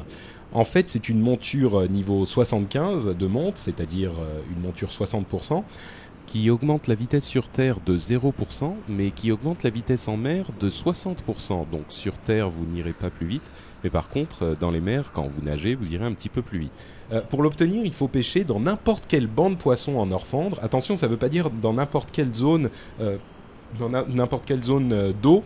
En 0.52 0.64
fait, 0.64 0.90
c'est 0.90 1.10
une 1.10 1.20
monture 1.20 1.82
euh, 1.82 1.88
niveau 1.88 2.26
75 2.26 3.16
de 3.16 3.28
monte, 3.28 3.58
c'est-à-dire 3.58 4.14
euh, 4.20 4.42
une 4.52 4.62
monture 4.64 4.90
60%, 4.90 5.64
qui 6.26 6.50
augmente 6.50 6.88
la 6.88 6.96
vitesse 6.96 7.26
sur 7.26 7.50
Terre 7.50 7.78
de 7.86 7.98
0%, 7.98 8.74
mais 8.88 9.12
qui 9.12 9.32
augmente 9.32 9.64
la 9.64 9.70
vitesse 9.70 10.08
en 10.08 10.18
mer 10.18 10.46
de 10.60 10.70
60%. 10.70 11.70
Donc 11.70 11.86
sur 11.90 12.14
Terre, 12.14 12.50
vous 12.50 12.66
n'irez 12.66 12.94
pas 12.94 13.12
plus 13.12 13.28
vite, 13.28 13.44
mais 13.84 13.92
par 13.92 14.10
contre, 14.10 14.44
euh, 14.44 14.56
dans 14.60 14.72
les 14.72 14.82
mers, 14.82 15.12
quand 15.14 15.28
vous 15.28 15.42
nagez, 15.42 15.76
vous 15.76 15.94
irez 15.94 16.06
un 16.06 16.14
petit 16.14 16.30
peu 16.30 16.42
plus 16.42 16.60
vite. 16.60 16.74
Pour 17.32 17.42
l'obtenir, 17.42 17.84
il 17.86 17.94
faut 17.94 18.08
pêcher 18.08 18.44
dans 18.44 18.60
n'importe 18.60 19.06
quelle 19.08 19.26
bande 19.26 19.58
poisson 19.58 19.98
en 19.98 20.12
Orfandre. 20.12 20.60
Attention, 20.62 20.96
ça 20.96 21.08
ne 21.08 21.12
veut 21.12 21.18
pas 21.18 21.30
dire 21.30 21.50
dans 21.50 21.74
n'importe 21.74 22.12
quelle 22.12 22.36
zone, 22.36 22.70
dans 23.80 23.90
n'importe 23.90 24.46
quelle 24.46 24.62
zone 24.62 25.12
d'eau 25.20 25.44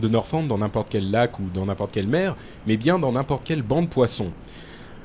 de 0.00 0.08
Norfand, 0.08 0.42
dans 0.42 0.58
n'importe 0.58 0.88
quel 0.90 1.10
lac 1.10 1.38
ou 1.38 1.44
dans 1.52 1.66
n'importe 1.66 1.92
quelle 1.92 2.08
mer, 2.08 2.36
mais 2.66 2.76
bien 2.76 2.98
dans 2.98 3.12
n'importe 3.12 3.44
quelle 3.44 3.62
bande 3.62 3.88
poisson. 3.88 4.32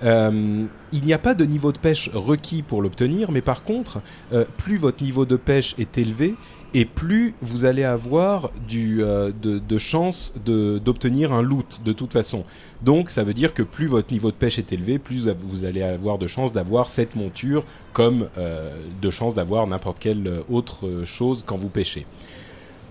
Euh, 0.03 0.65
il 0.91 1.03
n'y 1.03 1.13
a 1.13 1.17
pas 1.17 1.33
de 1.33 1.45
niveau 1.45 1.71
de 1.71 1.77
pêche 1.77 2.09
requis 2.13 2.61
pour 2.61 2.81
l'obtenir, 2.81 3.31
mais 3.31 3.41
par 3.41 3.63
contre, 3.63 4.01
euh, 4.33 4.45
plus 4.57 4.77
votre 4.77 5.03
niveau 5.03 5.25
de 5.25 5.37
pêche 5.37 5.75
est 5.77 5.97
élevé, 5.97 6.35
et 6.73 6.85
plus 6.85 7.35
vous 7.41 7.65
allez 7.65 7.83
avoir 7.83 8.51
du, 8.67 9.03
euh, 9.03 9.31
de, 9.31 9.77
chances 9.77 10.33
d'obtenir 10.45 11.31
un 11.31 11.41
loot 11.41 11.81
de 11.85 11.93
toute 11.93 12.11
façon. 12.11 12.43
Donc 12.81 13.09
ça 13.09 13.23
veut 13.23 13.33
dire 13.33 13.53
que 13.53 13.63
plus 13.63 13.85
votre 13.85 14.11
niveau 14.11 14.31
de 14.31 14.35
pêche 14.35 14.59
est 14.59 14.73
élevé, 14.73 14.97
plus 14.97 15.29
vous 15.29 15.65
allez 15.65 15.83
avoir 15.83 16.17
de 16.17 16.27
chances 16.27 16.51
d'avoir 16.51 16.89
cette 16.89 17.15
monture 17.15 17.63
comme 17.93 18.27
euh, 18.37 18.75
de 19.01 19.09
chances 19.11 19.35
d'avoir 19.35 19.67
n'importe 19.67 19.99
quelle 19.99 20.41
autre 20.49 21.03
chose 21.05 21.43
quand 21.45 21.57
vous 21.57 21.69
pêchez. 21.69 22.05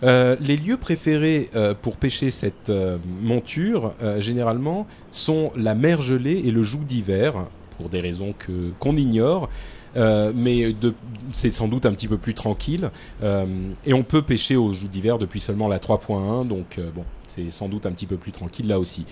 Euh, 0.02 0.36
les 0.40 0.56
lieux 0.56 0.76
préférés 0.76 1.48
euh, 1.54 1.74
pour 1.80 1.96
pêcher 1.96 2.30
cette 2.30 2.70
euh, 2.70 2.98
monture, 3.20 3.94
généralement, 4.18 4.86
sont 5.10 5.52
la 5.56 5.74
mer 5.74 6.02
gelée 6.02 6.42
et 6.44 6.50
le 6.50 6.62
joug 6.62 6.84
d'hiver, 6.84 7.34
pour 7.76 7.88
des 7.88 8.00
raisons 8.00 8.34
qu'on 8.78 8.96
ignore. 8.96 9.48
Mais 9.94 10.74
c'est 11.32 11.50
sans 11.50 11.68
doute 11.68 11.86
un 11.86 11.92
petit 11.92 12.08
peu 12.08 12.16
plus 12.16 12.34
tranquille. 12.34 12.90
Et 13.22 13.92
on 13.92 14.02
peut 14.02 14.22
pêcher 14.22 14.56
au 14.56 14.72
joug 14.72 14.88
d'hiver 14.88 15.18
depuis 15.18 15.40
seulement 15.40 15.68
la 15.68 15.78
3.1, 15.78 16.46
donc 16.46 16.80
bon, 16.94 17.04
c'est 17.26 17.50
sans 17.50 17.68
doute 17.68 17.86
un 17.86 17.92
petit 17.92 18.06
peu 18.06 18.16
plus 18.16 18.32
tranquille 18.32 18.68
là 18.68 18.78
aussi. 18.78 19.04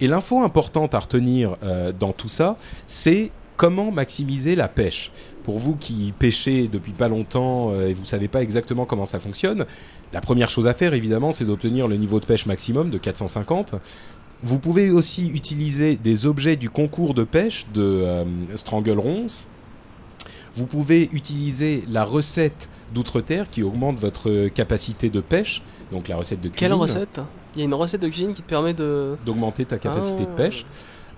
Et 0.00 0.06
l'info 0.06 0.40
importante 0.40 0.94
à 0.94 1.00
retenir 1.00 1.56
dans 1.98 2.12
tout 2.12 2.28
ça, 2.28 2.56
c'est 2.86 3.30
comment 3.56 3.90
maximiser 3.90 4.56
la 4.56 4.68
pêche. 4.68 5.12
Pour 5.44 5.58
vous 5.58 5.76
qui 5.76 6.14
pêchez 6.18 6.68
depuis 6.68 6.92
pas 6.92 7.08
longtemps 7.08 7.78
et 7.78 7.92
vous 7.92 8.06
savez 8.06 8.28
pas 8.28 8.42
exactement 8.42 8.86
comment 8.86 9.04
ça 9.04 9.20
fonctionne, 9.20 9.66
la 10.14 10.20
première 10.20 10.48
chose 10.48 10.68
à 10.68 10.74
faire 10.74 10.94
évidemment, 10.94 11.32
c'est 11.32 11.44
d'obtenir 11.44 11.88
le 11.88 11.96
niveau 11.96 12.20
de 12.20 12.24
pêche 12.24 12.46
maximum 12.46 12.88
de 12.88 12.98
450. 12.98 13.74
Vous 14.44 14.60
pouvez 14.60 14.90
aussi 14.90 15.28
utiliser 15.28 15.96
des 15.96 16.26
objets 16.26 16.54
du 16.54 16.70
concours 16.70 17.14
de 17.14 17.24
pêche 17.24 17.66
de 17.74 17.82
euh, 17.82 18.24
Stranglerons. 18.54 19.26
Vous 20.54 20.66
pouvez 20.66 21.10
utiliser 21.12 21.82
la 21.90 22.04
recette 22.04 22.68
d'outre-terre 22.94 23.50
qui 23.50 23.64
augmente 23.64 23.98
votre 23.98 24.46
capacité 24.48 25.10
de 25.10 25.20
pêche, 25.20 25.62
donc 25.90 26.06
la 26.06 26.16
recette 26.16 26.40
de 26.40 26.48
cuisine. 26.48 26.68
Quelle 26.68 26.78
recette? 26.78 27.20
Il 27.56 27.58
y 27.58 27.62
a 27.62 27.64
une 27.64 27.74
recette 27.74 28.02
de 28.02 28.08
cuisine 28.08 28.34
qui 28.34 28.42
te 28.42 28.48
permet 28.48 28.72
de. 28.72 29.16
d'augmenter 29.26 29.64
ta 29.64 29.78
capacité 29.78 30.22
Ah. 30.28 30.30
de 30.30 30.36
pêche. 30.36 30.64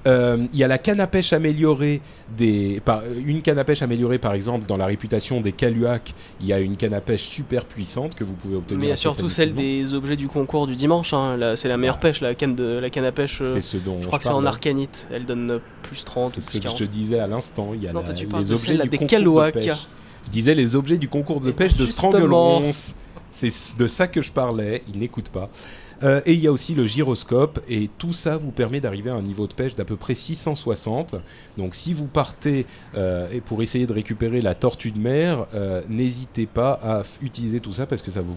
Euh, 0.06 0.46
Il 0.52 0.58
y 0.58 0.64
a 0.64 0.68
la 0.68 0.78
canne 0.78 1.00
à 1.00 1.06
pêche 1.06 1.32
améliorée 1.32 2.00
des, 2.36 2.80
par, 2.84 3.02
une 3.24 3.42
canne 3.42 3.58
à 3.58 3.64
pêche 3.64 3.82
améliorée 3.82 4.18
par 4.18 4.34
exemple 4.34 4.66
dans 4.66 4.76
la 4.76 4.86
réputation 4.86 5.40
des 5.40 5.52
Kaluak. 5.52 6.14
Il 6.40 6.46
y 6.46 6.52
a 6.52 6.60
une 6.60 6.76
canne 6.76 6.94
à 6.94 7.00
pêche 7.00 7.22
super 7.22 7.64
puissante 7.64 8.14
que 8.14 8.22
vous 8.24 8.34
pouvez 8.34 8.56
obtenir. 8.56 8.80
Mais 8.80 8.86
il 8.86 8.90
y 8.90 8.92
a 8.92 8.96
surtout 8.96 9.28
celle 9.28 9.54
des 9.54 9.94
objets 9.94 10.16
du 10.16 10.28
concours 10.28 10.66
du 10.66 10.76
dimanche. 10.76 11.12
hein. 11.12 11.36
C'est 11.56 11.68
la 11.68 11.76
meilleure 11.76 11.96
Ah. 11.98 12.02
pêche, 12.02 12.20
la 12.20 12.34
canne, 12.34 12.54
de, 12.54 12.78
la 12.78 12.88
canne 12.90 13.04
à 13.04 13.12
pêche. 13.12 13.40
euh, 13.40 13.52
C'est 13.54 13.60
ce 13.60 13.76
dont 13.78 13.98
je 14.00 14.06
crois 14.06 14.18
que 14.18 14.24
c'est 14.24 14.30
en 14.30 14.44
arcanite. 14.46 15.08
Elle 15.12 15.26
donne 15.26 15.50
euh, 15.50 15.58
plus 15.82 16.04
30 16.04 16.32
C'est 16.34 16.40
ce 16.40 16.46
plus 16.46 16.58
que 16.60 16.68
je 16.68 16.74
40. 16.74 16.78
te 16.78 16.84
disais 16.84 17.18
à 17.18 17.26
l'instant. 17.26 17.72
Il 17.74 17.82
y 17.82 17.88
a 17.88 17.92
Non, 17.92 18.02
la- 18.06 18.12
tu 18.14 18.24
les 18.24 18.30
de 18.30 18.36
objets 18.36 18.56
celle-là 18.56 18.84
du 18.84 18.90
des 18.90 18.98
concours 18.98 19.42
de 19.44 19.50
pêche. 19.50 19.86
Je 20.26 20.30
disais 20.30 20.54
les 20.54 20.74
objets 20.76 20.98
du 20.98 21.08
concours 21.08 21.40
de 21.40 21.50
Eh 21.50 21.52
pêche 21.52 21.72
ben, 21.72 21.78
de 21.80 21.86
justement. 21.86 22.10
Stranglerons. 22.12 22.70
C'est 23.30 23.52
de 23.78 23.86
ça 23.86 24.06
que 24.06 24.22
je 24.22 24.32
parlais. 24.32 24.82
Il 24.92 24.98
n'écoute 25.00 25.28
pas. 25.28 25.50
Euh, 26.02 26.20
et 26.26 26.34
il 26.34 26.40
y 26.40 26.46
a 26.46 26.52
aussi 26.52 26.74
le 26.74 26.86
gyroscope, 26.86 27.60
et 27.68 27.88
tout 27.98 28.12
ça 28.12 28.36
vous 28.36 28.50
permet 28.50 28.80
d'arriver 28.80 29.10
à 29.10 29.14
un 29.14 29.22
niveau 29.22 29.46
de 29.46 29.54
pêche 29.54 29.74
d'à 29.74 29.84
peu 29.84 29.96
près 29.96 30.14
660. 30.14 31.16
Donc 31.56 31.74
si 31.74 31.92
vous 31.92 32.06
partez 32.06 32.66
euh, 32.94 33.28
pour 33.46 33.62
essayer 33.62 33.86
de 33.86 33.92
récupérer 33.92 34.40
la 34.40 34.54
tortue 34.54 34.90
de 34.90 34.98
mer, 34.98 35.46
euh, 35.54 35.82
n'hésitez 35.88 36.46
pas 36.46 36.78
à 36.82 37.02
utiliser 37.22 37.60
tout 37.60 37.72
ça 37.72 37.86
parce 37.86 38.02
que 38.02 38.10
ça 38.10 38.20
vous, 38.20 38.36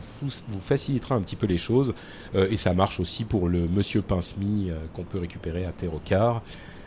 facilitera 0.61 1.15
un 1.15 1.22
petit 1.22 1.36
peu 1.36 1.48
les 1.48 1.57
choses. 1.57 1.94
Et 2.36 2.57
ça 2.57 2.73
marche 2.73 2.99
aussi 2.99 3.23
pour 3.23 3.48
le 3.48 3.68
Monsieur 3.68 4.02
Pince-Mi 4.02 4.69
euh, 4.69 4.77
qu'on 4.94 5.03
peut 5.03 5.19
récupérer 5.19 5.65
à 5.65 5.72
Terrocar. 5.72 6.41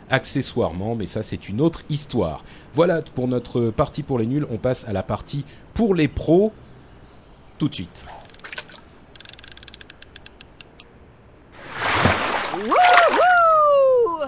Accessoirement, 0.09 0.95
mais 0.95 1.05
ça 1.05 1.23
c'est 1.23 1.49
une 1.49 1.61
autre 1.61 1.83
histoire. 1.89 2.43
Voilà 2.73 3.01
pour 3.01 3.27
notre 3.27 3.69
partie 3.69 4.03
pour 4.03 4.19
les 4.19 4.25
nuls. 4.25 4.45
On 4.51 4.57
passe 4.57 4.85
à 4.87 4.93
la 4.93 5.03
partie 5.03 5.45
pour 5.73 5.95
les 5.95 6.07
pros 6.07 6.51
tout 7.57 7.69
de 7.69 7.75
suite. 7.75 8.05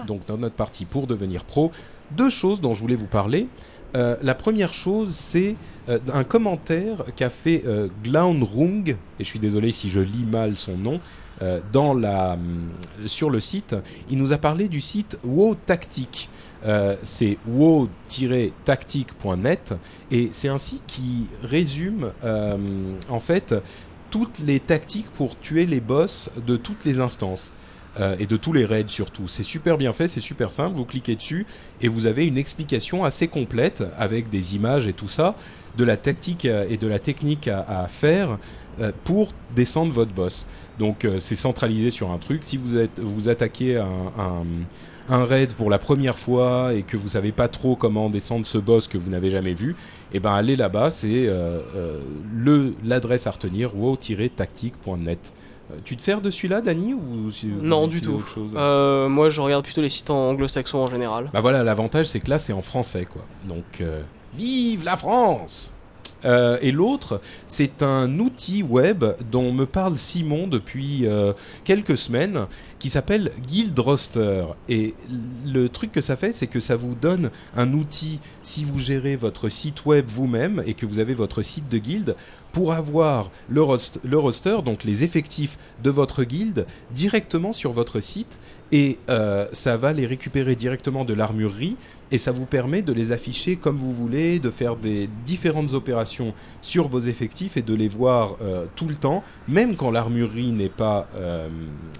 Donc 0.06 0.26
dans 0.26 0.38
notre 0.38 0.54
partie 0.54 0.84
pour 0.84 1.06
devenir 1.06 1.44
pro, 1.44 1.72
deux 2.12 2.30
choses 2.30 2.60
dont 2.60 2.74
je 2.74 2.80
voulais 2.80 2.94
vous 2.94 3.06
parler. 3.06 3.48
Euh, 3.94 4.16
la 4.22 4.34
première 4.34 4.74
chose, 4.74 5.14
c'est 5.14 5.54
euh, 5.88 6.00
un 6.12 6.24
commentaire 6.24 7.04
qu'a 7.14 7.30
fait 7.30 7.62
euh, 7.66 7.86
Glaunrung, 8.04 8.90
et 8.90 8.96
je 9.20 9.24
suis 9.24 9.38
désolé 9.38 9.70
si 9.70 9.88
je 9.88 10.00
lis 10.00 10.24
mal 10.24 10.56
son 10.56 10.76
nom, 10.76 10.98
euh, 11.40 11.60
dans 11.72 11.94
la, 11.94 12.36
sur 13.06 13.30
le 13.30 13.38
site. 13.40 13.76
Il 14.10 14.18
nous 14.18 14.32
a 14.32 14.38
parlé 14.38 14.66
du 14.68 14.80
site 14.80 15.16
WoW 15.24 15.54
Tactique. 15.66 16.28
C'est 17.04 17.38
wow-tactique.net 17.46 19.74
et 20.10 20.30
c'est 20.32 20.48
un 20.48 20.58
site 20.58 20.82
qui 20.88 21.28
résume 21.44 22.10
en 23.08 23.20
fait 23.20 23.54
toutes 24.10 24.40
les 24.40 24.58
tactiques 24.58 25.08
pour 25.10 25.38
tuer 25.38 25.64
les 25.64 25.78
boss 25.78 26.28
de 26.44 26.56
toutes 26.56 26.84
les 26.84 26.98
instances. 26.98 27.52
Euh, 27.98 28.16
et 28.18 28.26
de 28.26 28.36
tous 28.36 28.52
les 28.52 28.64
raids 28.64 28.84
surtout. 28.88 29.26
C'est 29.26 29.42
super 29.42 29.78
bien 29.78 29.92
fait, 29.92 30.06
c'est 30.06 30.20
super 30.20 30.52
simple, 30.52 30.76
vous 30.76 30.84
cliquez 30.84 31.16
dessus 31.16 31.46
et 31.80 31.88
vous 31.88 32.06
avez 32.06 32.26
une 32.26 32.36
explication 32.36 33.04
assez 33.04 33.26
complète 33.26 33.84
avec 33.98 34.28
des 34.28 34.54
images 34.54 34.86
et 34.86 34.92
tout 34.92 35.08
ça 35.08 35.34
de 35.78 35.84
la 35.84 35.96
tactique 35.96 36.44
euh, 36.44 36.66
et 36.68 36.76
de 36.76 36.86
la 36.86 36.98
technique 36.98 37.48
à, 37.48 37.86
faire 37.88 38.38
euh, 38.80 38.92
pour 39.04 39.32
descendre 39.54 39.92
votre 39.92 40.12
boss. 40.12 40.46
Donc 40.78 41.08
c'est 41.20 41.36
centralisé 41.36 41.90
sur 41.90 42.10
un 42.10 42.18
truc. 42.18 42.44
Si 42.44 42.58
vous 42.58 42.76
êtes 42.76 43.00
vous 43.00 43.30
attaquez 43.30 43.78
un, 43.78 45.24
raid 45.24 45.54
pour 45.54 45.70
la 45.70 45.78
première 45.78 46.18
fois 46.18 46.74
et 46.74 46.82
que 46.82 46.98
vous 46.98 47.08
savez 47.08 47.32
pas 47.32 47.48
trop 47.48 47.76
comment 47.76 48.10
descendre 48.10 48.46
ce 48.46 48.58
boss 48.58 48.86
que 48.86 48.98
vous 48.98 49.08
n'avez 49.08 49.30
jamais 49.30 49.54
vu, 49.54 49.74
et 50.12 50.20
ben 50.20 50.34
allez 50.34 50.54
là-bas, 50.54 50.90
c'est 50.90 51.30
l'adresse 52.84 53.26
à 53.26 53.30
retenir 53.30 53.74
wow-tactique.net. 53.74 55.32
Euh, 55.70 55.76
tu 55.84 55.96
te 55.96 56.02
sers 56.02 56.20
de 56.20 56.30
celui-là, 56.30 56.60
Dany 56.60 56.94
ou 56.94 57.30
Non, 57.60 57.88
du 57.88 58.00
tout. 58.00 58.14
autre 58.14 58.28
chose 58.28 58.52
Euh, 58.56 59.08
moi, 59.08 59.30
je 59.30 59.40
regarde 59.40 59.64
plutôt 59.64 59.82
les 59.82 59.88
sites 59.88 60.10
en 60.10 60.30
anglo-saxons 60.30 60.78
en 60.78 60.86
général. 60.86 61.30
Bah 61.32 61.40
voilà, 61.40 61.64
l'avantage 61.64 62.06
c'est 62.06 62.20
que 62.20 62.30
là 62.30 62.38
c'est 62.38 62.52
en 62.52 62.62
français 62.62 63.04
quoi. 63.04 63.24
Donc 63.44 63.80
euh, 63.80 64.02
vive 64.34 64.84
la 64.84 64.96
France 64.96 65.72
Euh, 66.24 66.58
et 66.62 66.72
l'autre, 66.72 67.20
c'est 67.46 67.82
un 67.82 68.18
outil 68.18 68.62
web 68.62 69.04
dont 69.30 69.52
me 69.52 69.66
parle 69.66 69.96
Simon 69.96 70.48
depuis 70.48 71.06
euh, 71.06 71.34
quelques 71.62 71.96
semaines, 71.98 72.46
qui 72.78 72.88
s'appelle 72.88 73.30
Guild 73.46 73.78
Roster. 73.78 74.44
Et 74.68 74.94
le 75.44 75.68
truc 75.68 75.92
que 75.92 76.00
ça 76.00 76.16
fait, 76.16 76.32
c'est 76.32 76.46
que 76.46 76.58
ça 76.58 76.74
vous 76.74 76.94
donne 76.94 77.30
un 77.54 77.72
outil 77.74 78.18
si 78.42 78.64
vous 78.64 78.78
gérez 78.78 79.14
votre 79.16 79.50
site 79.50 79.84
web 79.84 80.06
vous-même 80.08 80.62
et 80.66 80.74
que 80.74 80.86
vous 80.86 80.98
avez 81.00 81.14
votre 81.14 81.42
site 81.42 81.68
de 81.68 81.78
guild 81.78 82.16
pour 82.56 82.72
avoir 82.72 83.30
le, 83.50 83.60
rost- 83.62 84.00
le 84.02 84.18
roster, 84.18 84.56
donc 84.64 84.82
les 84.84 85.04
effectifs 85.04 85.58
de 85.84 85.90
votre 85.90 86.24
guild, 86.24 86.64
directement 86.90 87.52
sur 87.52 87.72
votre 87.72 88.00
site. 88.00 88.38
Et 88.72 88.98
euh, 89.10 89.46
ça 89.52 89.76
va 89.76 89.92
les 89.92 90.06
récupérer 90.06 90.56
directement 90.56 91.04
de 91.04 91.14
l'armurerie 91.14 91.76
et 92.10 92.18
ça 92.18 92.32
vous 92.32 92.46
permet 92.46 92.82
de 92.82 92.92
les 92.92 93.12
afficher 93.12 93.56
comme 93.56 93.76
vous 93.76 93.92
voulez, 93.92 94.40
de 94.40 94.50
faire 94.50 94.74
des 94.74 95.08
différentes 95.24 95.72
opérations 95.74 96.32
sur 96.62 96.88
vos 96.88 97.00
effectifs 97.00 97.56
et 97.56 97.62
de 97.62 97.74
les 97.74 97.88
voir 97.88 98.36
euh, 98.40 98.64
tout 98.74 98.88
le 98.88 98.96
temps, 98.96 99.22
même 99.46 99.76
quand 99.76 99.90
l'armurerie 99.90 100.50
n'est 100.52 100.68
pas 100.68 101.08
euh, 101.14 101.48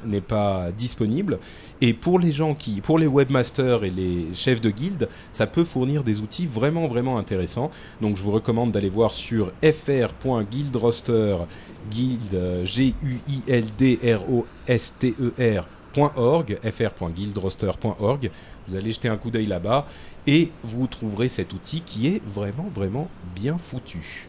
n'est 0.04 0.20
pas 0.36 0.72
disponible. 0.76 1.38
Et 1.80 1.92
pour 1.92 2.18
les 2.18 2.32
gens 2.32 2.54
qui, 2.54 2.80
pour 2.80 2.98
les 2.98 3.06
webmasters 3.06 3.84
et 3.84 3.90
les 3.90 4.34
chefs 4.34 4.60
de 4.62 4.70
guilde, 4.70 5.10
ça 5.32 5.46
peut 5.46 5.64
fournir 5.64 6.04
des 6.04 6.20
outils 6.22 6.46
vraiment 6.46 6.86
vraiment 6.86 7.18
intéressants. 7.18 7.70
Donc 8.00 8.16
je 8.16 8.22
vous 8.22 8.30
recommande 8.32 8.72
d'aller 8.72 8.88
voir 8.88 9.12
sur 9.12 9.52
fr.guildroster, 9.62 11.36
guild 11.84 12.34
euh, 12.34 12.64
g 12.64 12.96
u 13.02 13.22
i 13.26 13.44
l 13.46 13.76
d 13.76 13.98
r 14.02 14.28
o 14.30 14.48
s 14.66 14.98
t 14.98 15.16
e 15.18 15.34
fr.guildroster.org. 16.72 18.30
Vous 18.66 18.74
allez 18.74 18.92
jeter 18.92 19.08
un 19.08 19.16
coup 19.18 19.30
d'œil 19.30 19.46
là-bas 19.46 19.86
et 20.26 20.58
vous 20.62 20.86
trouverez 20.88 21.28
cet 21.28 21.52
outil 21.52 21.84
qui 21.84 22.06
est 22.08 22.24
vraiment 22.24 22.68
vraiment 22.68 23.14
bien 23.22 23.58
foutu. 23.58 24.25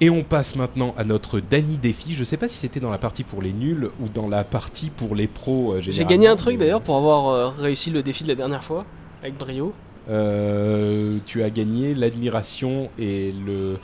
Et 0.00 0.10
on 0.10 0.22
passe 0.24 0.56
maintenant 0.56 0.94
à 0.98 1.04
notre 1.04 1.40
Dany 1.40 1.78
défi. 1.78 2.12
Je 2.12 2.22
sais 2.22 2.36
pas 2.36 2.48
si 2.48 2.56
c'était 2.56 2.80
dans 2.80 2.90
la 2.90 2.98
partie 2.98 3.24
pour 3.24 3.40
les 3.40 3.52
nuls 3.52 3.90
ou 4.00 4.08
dans 4.10 4.28
la 4.28 4.44
partie 4.44 4.90
pour 4.90 5.14
les 5.14 5.26
pros. 5.26 5.72
euh, 5.72 5.80
J'ai 5.80 6.04
gagné 6.04 6.28
un 6.28 6.36
truc 6.36 6.58
d'ailleurs 6.58 6.82
pour 6.82 6.96
avoir 6.96 7.28
euh, 7.28 7.48
réussi 7.48 7.90
le 7.90 8.02
défi 8.02 8.22
de 8.24 8.28
la 8.28 8.34
dernière 8.34 8.62
fois 8.62 8.84
avec 9.22 9.38
brio. 9.38 9.72
Euh, 10.10 11.16
tu 11.24 11.42
as 11.42 11.50
gagné 11.50 11.94
l'admiration 11.94 12.90
et 12.98 13.32
le, 13.32 13.78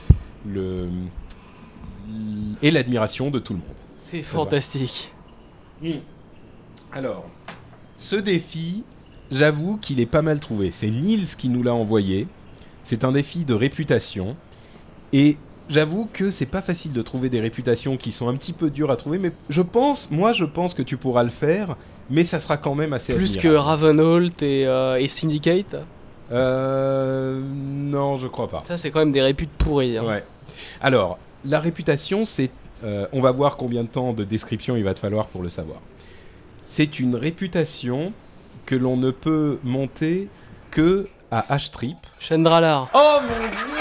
le 0.46 0.88
et 2.60 2.70
l'admiration 2.70 3.30
de 3.30 3.38
tout 3.38 3.54
le 3.54 3.60
monde. 3.60 3.68
C'est 3.96 4.22
fantastique. 4.22 5.14
Alors, 6.92 7.24
ce 7.96 8.16
défi, 8.16 8.84
j'avoue 9.30 9.78
qu'il 9.78 9.98
est 9.98 10.06
pas 10.06 10.22
mal 10.22 10.40
trouvé. 10.40 10.70
C'est 10.70 10.90
Niels 10.90 11.24
qui 11.38 11.48
nous 11.48 11.62
l'a 11.62 11.74
envoyé. 11.74 12.28
C'est 12.82 13.04
un 13.04 13.12
défi 13.12 13.44
de 13.44 13.54
réputation. 13.54 14.36
Et 15.12 15.38
j'avoue 15.68 16.08
que 16.12 16.30
c'est 16.30 16.46
pas 16.46 16.62
facile 16.62 16.92
de 16.92 17.02
trouver 17.02 17.28
des 17.28 17.40
réputations 17.40 17.96
qui 17.96 18.12
sont 18.12 18.28
un 18.28 18.34
petit 18.36 18.52
peu 18.52 18.70
dures 18.70 18.90
à 18.90 18.96
trouver. 18.96 19.18
Mais 19.18 19.32
je 19.48 19.62
pense, 19.62 20.10
moi 20.10 20.32
je 20.32 20.44
pense 20.44 20.74
que 20.74 20.82
tu 20.82 20.96
pourras 20.96 21.22
le 21.22 21.30
faire. 21.30 21.76
Mais 22.10 22.24
ça 22.24 22.40
sera 22.40 22.56
quand 22.56 22.74
même 22.74 22.92
assez 22.92 23.14
Plus 23.14 23.36
que. 23.36 23.48
Ravenholt 23.48 24.42
et, 24.42 24.66
euh, 24.66 24.96
et 25.00 25.08
Syndicate? 25.08 25.76
Euh, 26.30 27.40
non, 27.44 28.16
je 28.16 28.26
crois 28.26 28.48
pas. 28.48 28.62
Ça, 28.66 28.76
c'est 28.76 28.90
quand 28.90 28.98
même 29.00 29.12
des 29.12 29.22
réputes 29.22 29.50
pourries. 29.56 29.96
hein. 29.98 30.04
Ouais. 30.04 30.24
Alors, 30.80 31.18
la 31.44 31.60
réputation, 31.60 32.24
c'est. 32.24 32.50
euh, 32.84 33.06
on 33.12 33.20
va 33.20 33.30
voir 33.30 33.56
combien 33.56 33.82
de 33.82 33.88
temps 33.88 34.12
de 34.12 34.24
description 34.24 34.76
il 34.76 34.84
va 34.84 34.94
te 34.94 34.98
falloir 34.98 35.26
pour 35.26 35.42
le 35.42 35.48
savoir. 35.48 35.78
C'est 36.64 36.98
une 37.00 37.14
réputation 37.16 38.12
que 38.66 38.74
l'on 38.74 38.96
ne 38.96 39.10
peut 39.10 39.58
monter 39.64 40.28
que 40.70 41.08
à 41.30 41.46
H-Trip. 41.56 41.96
Chandralar. 42.20 42.90
Oh 42.94 43.18
mon 43.22 43.48
dieu 43.48 43.71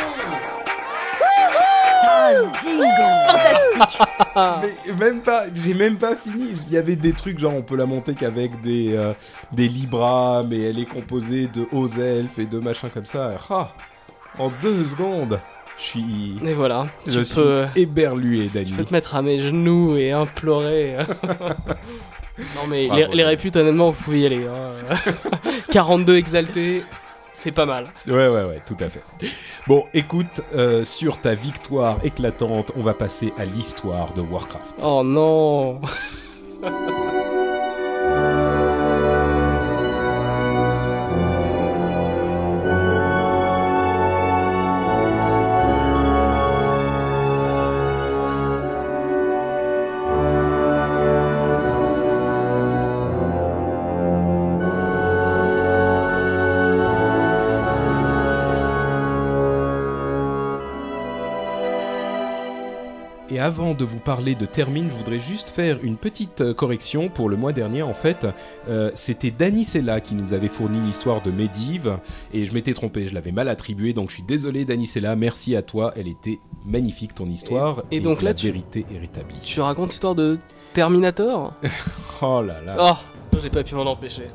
Fantastique 3.28 4.02
Mais 4.62 4.94
même 4.94 5.22
pas, 5.22 5.44
j'ai 5.53 5.74
même 5.74 5.98
pas 5.98 6.16
fini. 6.16 6.49
Il 6.68 6.74
y 6.74 6.78
avait 6.78 6.95
des 6.95 7.14
trucs 7.14 7.40
genre 7.40 7.53
on 7.56 7.62
peut 7.62 7.76
la 7.76 7.86
monter 7.86 8.14
qu'avec 8.14 8.62
des 8.62 8.95
euh, 8.95 9.14
des 9.52 9.68
libras, 9.68 10.44
mais 10.49 10.62
elle 10.62 10.80
est 10.80 10.86
composée 10.86 11.48
de 11.48 11.66
hauts 11.72 11.88
elfes 11.90 12.38
et 12.40 12.45
de 12.45 12.60
machins 12.60 12.90
comme 12.90 13.06
ça. 13.06 13.32
Ah, 13.49 13.70
en 14.40 14.49
deux 14.62 14.86
secondes, 14.86 15.40
je 15.78 15.84
suis, 15.84 16.36
Et 16.45 16.53
voilà. 16.53 16.86
je 17.06 17.20
tu, 17.20 17.26
suis 17.26 17.36
peux, 17.36 17.66
éberlué, 17.76 18.49
tu 18.66 18.72
peux 18.74 18.86
te 18.86 18.94
mettre 18.94 19.16
à 19.16 19.22
mes 19.22 19.40
genoux 19.40 19.98
et 19.98 20.12
implorer. 20.12 20.95
non, 22.56 22.68
mais 22.70 22.88
Bravo. 22.88 23.02
les, 23.10 23.16
les 23.18 23.24
réputes, 23.26 23.56
honnêtement, 23.58 23.91
vous 23.91 24.02
pouvez 24.03 24.22
y 24.22 24.26
aller. 24.26 24.45
hein. 24.48 24.95
42 25.72 26.16
exaltés, 26.16 26.84
c'est 27.34 27.52
pas 27.52 27.66
mal. 27.66 27.86
Ouais, 28.08 28.28
ouais, 28.28 28.44
ouais, 28.44 28.62
tout 28.68 28.78
à 28.80 28.90
fait. 28.90 29.02
Bon, 29.68 29.86
écoute, 29.94 30.41
euh, 30.56 30.86
sur 30.86 31.20
ta 31.20 31.36
victoire 31.36 31.98
éclatante, 32.03 32.72
on 32.76 32.82
va 32.82 32.94
passer 32.94 33.34
à 33.38 33.45
l'histoire 33.45 34.14
de 34.14 34.22
Warcraft. 34.22 34.76
Oh 34.84 35.03
non 35.03 35.82
avant 63.41 63.73
de 63.73 63.84
vous 63.84 63.99
parler 63.99 64.35
de 64.35 64.45
Termine, 64.45 64.89
je 64.89 64.95
voudrais 64.95 65.19
juste 65.19 65.49
faire 65.49 65.77
une 65.84 65.97
petite 65.97 66.41
euh, 66.41 66.53
correction. 66.53 67.09
Pour 67.09 67.27
le 67.30 67.35
mois 67.35 67.51
dernier, 67.53 67.81
en 67.81 67.93
fait, 67.93 68.26
euh, 68.69 68.91
c'était 68.93 69.31
Danny 69.31 69.65
Sella 69.65 69.99
qui 69.99 70.15
nous 70.15 70.34
avait 70.34 70.47
fourni 70.47 70.80
l'histoire 70.80 71.22
de 71.22 71.31
Medivh. 71.31 71.88
Et 72.34 72.45
je 72.45 72.53
m'étais 72.53 72.73
trompé, 72.73 73.07
je 73.07 73.13
l'avais 73.13 73.31
mal 73.31 73.49
attribué. 73.49 73.93
Donc 73.93 74.09
je 74.09 74.15
suis 74.15 74.23
désolé, 74.23 74.63
Danny 74.65 74.85
Sella. 74.88 75.15
Merci 75.15 75.55
à 75.55 75.61
toi. 75.61 75.91
Elle 75.97 76.07
était 76.07 76.39
magnifique, 76.65 77.13
ton 77.13 77.26
histoire. 77.27 77.84
Et- 77.91 77.97
et 77.97 77.99
donc 77.99 78.22
là, 78.22 78.30
la 78.30 78.34
tu- 78.35 78.45
vérité 78.47 78.85
est 78.93 78.99
rétablie. 78.99 79.35
Tu 79.43 79.59
racontes 79.59 79.89
l'histoire 79.89 80.15
de 80.15 80.38
Terminator? 80.73 81.53
Oh 82.23 82.41
là 82.43 82.61
là. 82.61 82.76
Oh 82.80 83.38
J'ai 83.41 83.49
pas 83.49 83.63
pu 83.63 83.73
m'en 83.73 83.81
empêcher. 83.85 84.27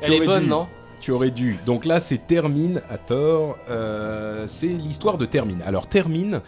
Elle 0.00 0.12
est 0.12 0.24
bonne, 0.24 0.44
dû. 0.44 0.48
non? 0.48 0.68
Tu 1.00 1.10
aurais 1.10 1.32
dû. 1.32 1.58
Donc 1.66 1.84
là, 1.84 1.98
c'est 1.98 2.24
Termine 2.28 2.80
à 2.88 2.96
tort. 2.98 3.56
Euh, 3.68 4.44
c'est 4.46 4.68
l'histoire 4.68 5.18
de 5.18 5.26
Termine. 5.26 5.60
Alors 5.66 5.88
Termine, 5.88 6.40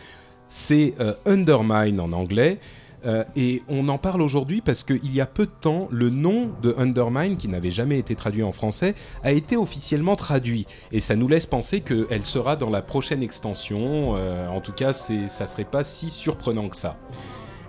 c'est 0.48 0.94
euh, 1.00 1.14
Undermine 1.26 2.00
en 2.00 2.12
anglais. 2.12 2.58
Euh, 3.06 3.24
et 3.36 3.62
on 3.68 3.88
en 3.88 3.98
parle 3.98 4.22
aujourd'hui 4.22 4.60
parce 4.60 4.82
qu'il 4.82 5.12
y 5.12 5.20
a 5.20 5.26
peu 5.26 5.46
de 5.46 5.52
temps, 5.60 5.88
le 5.90 6.10
nom 6.10 6.50
de 6.62 6.74
Undermine, 6.78 7.36
qui 7.36 7.48
n'avait 7.48 7.70
jamais 7.70 7.98
été 7.98 8.14
traduit 8.14 8.42
en 8.42 8.52
français, 8.52 8.94
a 9.22 9.32
été 9.32 9.56
officiellement 9.56 10.16
traduit. 10.16 10.66
Et 10.92 11.00
ça 11.00 11.16
nous 11.16 11.28
laisse 11.28 11.46
penser 11.46 11.80
qu'elle 11.80 12.24
sera 12.24 12.56
dans 12.56 12.70
la 12.70 12.82
prochaine 12.82 13.22
extension. 13.22 14.16
Euh, 14.16 14.48
en 14.48 14.60
tout 14.60 14.72
cas, 14.72 14.92
ça 14.92 15.46
serait 15.46 15.64
pas 15.64 15.84
si 15.84 16.08
surprenant 16.10 16.68
que 16.68 16.76
ça. 16.76 16.96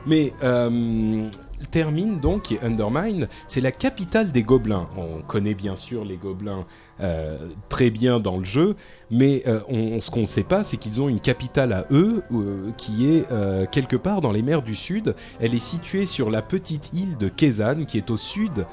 Mais 0.05 0.33
euh, 0.43 1.27
Termine, 1.69 2.19
donc, 2.19 2.43
qui 2.43 2.55
est 2.55 2.63
Undermine, 2.63 3.27
c'est 3.47 3.61
la 3.61 3.71
capitale 3.71 4.31
des 4.31 4.43
gobelins. 4.43 4.87
On 4.97 5.21
connaît 5.21 5.53
bien 5.53 5.75
sûr 5.75 6.05
les 6.05 6.17
gobelins 6.17 6.65
euh, 7.01 7.37
très 7.67 7.89
bien 7.89 8.21
dans 8.21 8.37
le 8.37 8.45
jeu, 8.45 8.75
mais 9.11 9.43
euh, 9.47 9.99
ce 9.99 10.09
qu'on 10.09 10.21
ne 10.21 10.25
sait 10.25 10.43
pas, 10.43 10.63
c'est 10.63 10.77
qu'ils 10.77 11.01
ont 11.01 11.09
une 11.09 11.19
capitale 11.19 11.73
à 11.73 11.85
eux, 11.91 12.23
euh, 12.31 12.71
qui 12.77 13.07
est 13.07 13.25
quelque 13.71 13.95
part 13.97 14.21
dans 14.21 14.31
les 14.31 14.41
mers 14.41 14.61
du 14.61 14.75
Sud. 14.75 15.15
Elle 15.39 15.53
est 15.53 15.59
située 15.59 16.05
sur 16.05 16.29
la 16.29 16.41
petite 16.41 16.93
île 16.93 17.17
de 17.17 17.27
Kezan, 17.27 17.85
qui 17.85 17.97
est 17.97 18.09
au 18.09 18.17
sud 18.17 18.65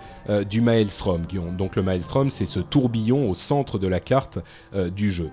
du 0.49 0.61
Maelstrom. 0.61 1.23
Donc 1.57 1.77
le 1.77 1.83
Maelstrom, 1.83 2.31
c'est 2.31 2.47
ce 2.47 2.61
tourbillon 2.61 3.29
au 3.31 3.35
centre 3.35 3.79
de 3.79 3.89
la 3.89 4.01
carte 4.01 4.39
du 4.95 5.11
jeu. 5.11 5.31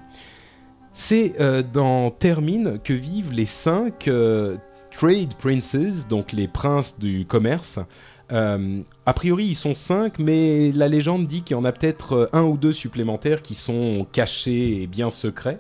C'est 0.94 1.36
dans 1.72 2.12
Termine 2.12 2.80
que 2.84 2.94
vivent 2.94 3.32
les 3.32 3.46
cinq 3.46 4.10
Trade 5.00 5.34
Princes, 5.36 6.10
donc 6.10 6.34
les 6.34 6.50
princes 6.50 7.00
du 7.00 7.26
commerce. 7.26 7.80
Euh, 8.34 8.82
a 9.06 9.14
priori, 9.14 9.46
ils 9.46 9.56
sont 9.56 9.74
cinq, 9.74 10.20
mais 10.20 10.74
la 10.74 10.90
légende 10.90 11.26
dit 11.26 11.42
qu'il 11.42 11.56
y 11.56 11.58
en 11.58 11.64
a 11.64 11.72
peut-être 11.72 12.14
euh, 12.14 12.30
un 12.34 12.44
ou 12.44 12.58
deux 12.58 12.74
supplémentaires 12.74 13.42
qui 13.42 13.54
sont 13.54 14.06
cachés 14.12 14.82
et 14.82 14.88
bien 14.88 15.10
secrets. 15.10 15.58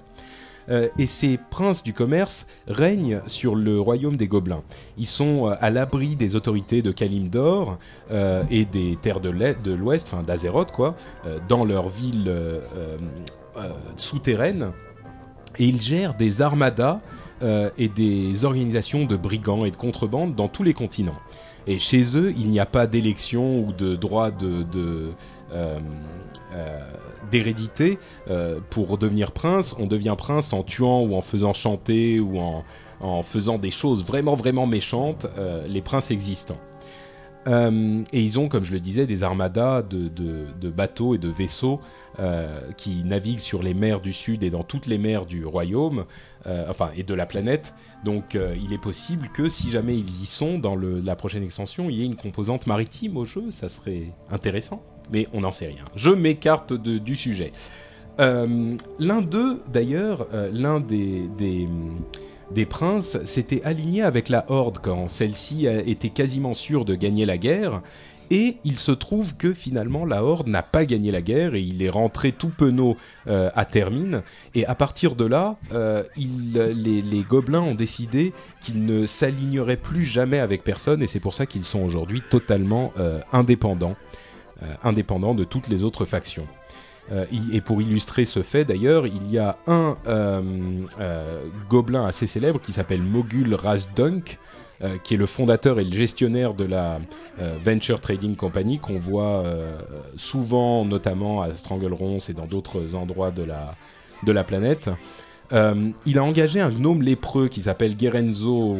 Euh, 0.70 0.90
et 0.98 1.07
ces 1.07 1.40
princes 1.52 1.84
du 1.84 1.94
commerce 1.94 2.48
règnent 2.68 3.22
sur 3.28 3.56
le 3.56 3.80
royaume 3.80 4.18
des 4.18 4.28
gobelins. 4.28 4.61
Ils 4.98 5.07
sont 5.07 5.45
à 5.45 5.70
l'abri 5.70 6.18
des 6.18 6.36
autorités 6.36 6.82
de 6.82 6.91
Kalimdor 6.91 7.78
et 8.11 8.66
des 8.66 8.98
terres 9.02 9.22
de 9.22 9.72
l'Ouest, 9.72 10.10
enfin 10.11 10.22
d'Azeroth, 10.22 10.74
quoi, 10.74 10.95
dans 11.48 11.64
leur 11.64 11.88
ville 11.88 12.30
souterraine. 13.95 14.74
Et 15.57 15.66
ils 15.66 15.82
gèrent 15.82 16.16
des 16.16 16.41
armadas 16.41 16.99
euh, 17.41 17.70
et 17.78 17.88
des 17.88 18.44
organisations 18.44 19.06
de 19.06 19.16
brigands 19.16 19.64
et 19.64 19.72
de 19.72 19.78
contrebande 19.78 20.36
dans 20.36 20.48
tous 20.48 20.64
les 20.64 20.74
continents. 20.74 21.20
Et 21.68 21.80
chez 21.80 22.18
eux, 22.18 22.34
il 22.38 22.49
n'y 22.49 22.60
a 22.60 22.66
pas 22.66 22.88
d'élection 22.88 23.60
ou 23.60 23.72
de 23.72 23.95
droit 23.95 24.32
euh, 24.41 25.11
euh, 25.53 25.80
d'hérédité 27.32 27.99
pour 28.70 28.98
devenir 28.98 29.32
prince. 29.32 29.76
On 29.80 29.86
devient 29.86 30.16
prince 30.18 30.52
en 30.52 30.64
tuant 30.64 31.02
ou 31.02 31.16
en 31.16 31.22
faisant 31.22 31.53
chanter 31.53 32.20
ou 32.20 32.40
en, 32.40 33.24
faisant 33.24 33.57
des 33.57 33.72
choses 33.72 34.03
vraiment 34.03 34.36
vraiment 34.36 34.66
méchantes. 34.66 35.28
les 35.68 35.82
princes 35.82 36.11
existants. 36.11 36.60
Euh, 37.50 38.04
et 38.14 38.22
ils 38.22 38.38
ont, 38.38 38.48
comme 38.48 38.64
je 38.64 38.72
le 38.72 38.80
disais, 38.80 39.08
des 39.08 39.24
armadas 39.24 39.82
de, 39.82 40.70
bateaux 40.70 41.16
et 41.16 41.18
de 41.18 41.30
vaisseaux 41.30 41.82
euh, 42.20 42.62
qui 42.78 43.04
naviguent 43.04 43.40
sur 43.40 43.64
les 43.64 43.74
mers 43.74 44.02
du 44.02 44.14
Sud 44.14 44.44
et 44.44 44.50
dans 44.50 44.64
toutes 44.64 44.86
les 44.86 44.98
mers 44.98 45.26
du 45.26 45.46
royaume, 45.46 46.06
euh, 46.46 46.66
enfin, 46.70 46.92
et 46.96 47.04
de 47.04 47.14
la 47.14 47.26
planète. 47.26 47.74
Donc, 48.06 48.38
il 48.62 48.72
est 48.72 48.82
possible 48.82 49.30
que 49.34 49.50
si 49.50 49.72
jamais 49.72 49.98
ils 49.98 50.24
y 50.24 50.26
sont 50.26 50.58
dans 50.60 50.76
la 50.76 51.16
prochaine 51.16 51.44
extension, 51.44 51.90
il 51.90 51.96
y 51.98 52.02
ait 52.02 52.06
une 52.06 52.16
composante 52.16 52.68
maritime 52.68 53.18
au 53.18 53.26
jeu. 53.26 53.52
Ça 53.52 53.68
serait 53.68 54.14
intéressant, 54.30 54.82
mais 55.12 55.28
on 55.34 55.42
n'en 55.42 55.52
sait 55.52 55.68
rien. 55.68 55.84
Je 55.96 56.12
m'écarte 56.12 56.74
du 56.74 57.16
sujet. 57.16 57.52
L'un 58.18 59.22
d'eux, 59.22 59.60
d'ailleurs, 59.72 60.28
l'un 60.54 60.80
des, 60.80 61.68
des 62.52 62.66
princes, 62.66 63.24
s'était 63.26 63.62
aligné 63.64 64.02
avec 64.02 64.30
la 64.30 64.46
Horde 64.50 64.80
quand 64.82 65.08
celle-ci 65.08 65.68
était 65.68 66.10
quasiment 66.10 66.54
sûre 66.54 66.86
de 66.86 66.96
gagner 66.96 67.26
la 67.26 67.38
guerre. 67.38 67.82
Et 68.32 68.58
il 68.64 68.78
se 68.78 68.92
trouve 68.92 69.36
que 69.36 69.54
finalement 69.54 70.06
la 70.06 70.24
Horde 70.24 70.48
n'a 70.48 70.62
pas 70.62 70.86
gagné 70.86 71.12
la 71.12 71.22
guerre 71.22 71.56
et 71.56 71.62
il 71.62 71.82
est 71.82 71.90
rentré 71.90 72.32
tout 72.32 72.50
penaud 72.50 72.96
euh, 73.28 73.50
à 73.56 73.66
Termine. 73.66 74.22
Et 74.54 74.66
à 74.66 74.76
partir 74.76 75.16
de 75.16 75.26
là, 75.26 75.58
euh, 75.74 76.04
les, 76.16 77.26
gobelins 77.28 77.62
ont 77.62 77.76
décidé 77.76 78.34
qu'ils 78.62 78.86
ne 78.86 79.06
s'aligneraient 79.06 79.78
plus 79.78 80.04
jamais 80.04 80.40
avec 80.40 80.64
personne 80.64 81.02
et 81.02 81.08
c'est 81.08 81.20
pour 81.20 81.34
ça 81.34 81.46
qu'ils 81.46 81.64
sont 81.64 81.82
aujourd'hui 81.82 82.22
totalement 82.22 82.94
euh, 82.98 83.20
indépendants, 83.34 83.96
indépendants 84.84 85.36
de 85.36 85.44
toutes 85.44 85.70
les 85.70 85.84
autres 85.84 86.06
factions. 86.06 86.48
Euh, 87.11 87.26
et 87.52 87.61
pour 87.61 87.81
illustrer 87.81 88.26
ce 88.26 88.44
fait, 88.44 88.65
d'ailleurs, 88.65 89.07
il 89.07 89.31
y 89.31 89.38
a 89.38 89.57
un 89.68 89.98
euh, 90.07 90.41
euh, 90.99 91.44
gobelin 91.69 92.06
assez 92.06 92.27
célèbre 92.27 92.60
qui 92.61 92.72
s'appelle 92.72 93.02
Mogul 93.02 93.56
Razdunk, 93.56 94.38
euh, 94.81 94.98
qui 95.03 95.15
est 95.15 95.18
le 95.18 95.26
fondateur 95.26 95.80
et 95.80 95.84
le 95.84 95.91
gestionnaire 95.91 96.53
de 96.53 96.65
la 96.65 96.99
Venture 97.64 98.02
Trading 98.02 98.36
Company 98.36 98.80
qu'on 98.80 98.99
voit 98.99 99.44
souvent, 100.18 100.84
notamment 100.84 101.41
à 101.41 101.56
Strangleronce 101.56 102.30
et 102.30 102.34
dans 102.34 102.48
d'autres 102.48 102.95
endroits 102.95 103.31
de 103.31 103.44
la, 103.44 103.76
de 104.23 104.31
la 104.34 104.44
planète. 104.44 104.90
Il 105.53 106.19
a 106.19 106.23
engagé 106.23 106.60
un 106.60 106.69
gnome 106.69 107.02
lépreux 107.02 107.48
qui 107.48 107.61
s'appelle 107.61 107.95
Gerenzo 107.98 108.77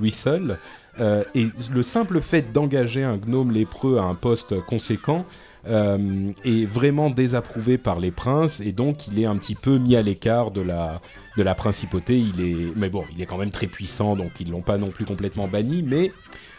Whistle. 0.00 0.58
Euh, 1.00 1.24
et 1.34 1.48
le 1.72 1.82
simple 1.82 2.20
fait 2.20 2.52
d'engager 2.52 3.02
un 3.02 3.16
gnome 3.16 3.50
lépreux 3.50 3.98
à 3.98 4.04
un 4.04 4.14
poste 4.14 4.60
conséquent 4.60 5.24
euh, 5.66 6.32
est 6.44 6.66
vraiment 6.66 7.10
désapprouvé 7.10 7.78
par 7.78 8.00
les 8.00 8.10
princes 8.10 8.60
et 8.60 8.72
donc 8.72 9.06
il 9.08 9.20
est 9.20 9.24
un 9.24 9.36
petit 9.36 9.54
peu 9.54 9.78
mis 9.78 9.96
à 9.96 10.02
l'écart 10.02 10.50
de 10.50 10.60
la, 10.60 11.00
de 11.36 11.42
la 11.42 11.54
principauté. 11.54 12.18
Il 12.18 12.40
est, 12.40 12.72
mais 12.76 12.88
bon, 12.88 13.04
il 13.14 13.22
est 13.22 13.26
quand 13.26 13.38
même 13.38 13.50
très 13.50 13.66
puissant 13.66 14.16
donc 14.16 14.32
ils 14.40 14.50
l'ont 14.50 14.62
pas 14.62 14.78
non 14.78 14.90
plus 14.90 15.04
complètement 15.04 15.48
banni. 15.48 15.82
Mais 15.82 16.12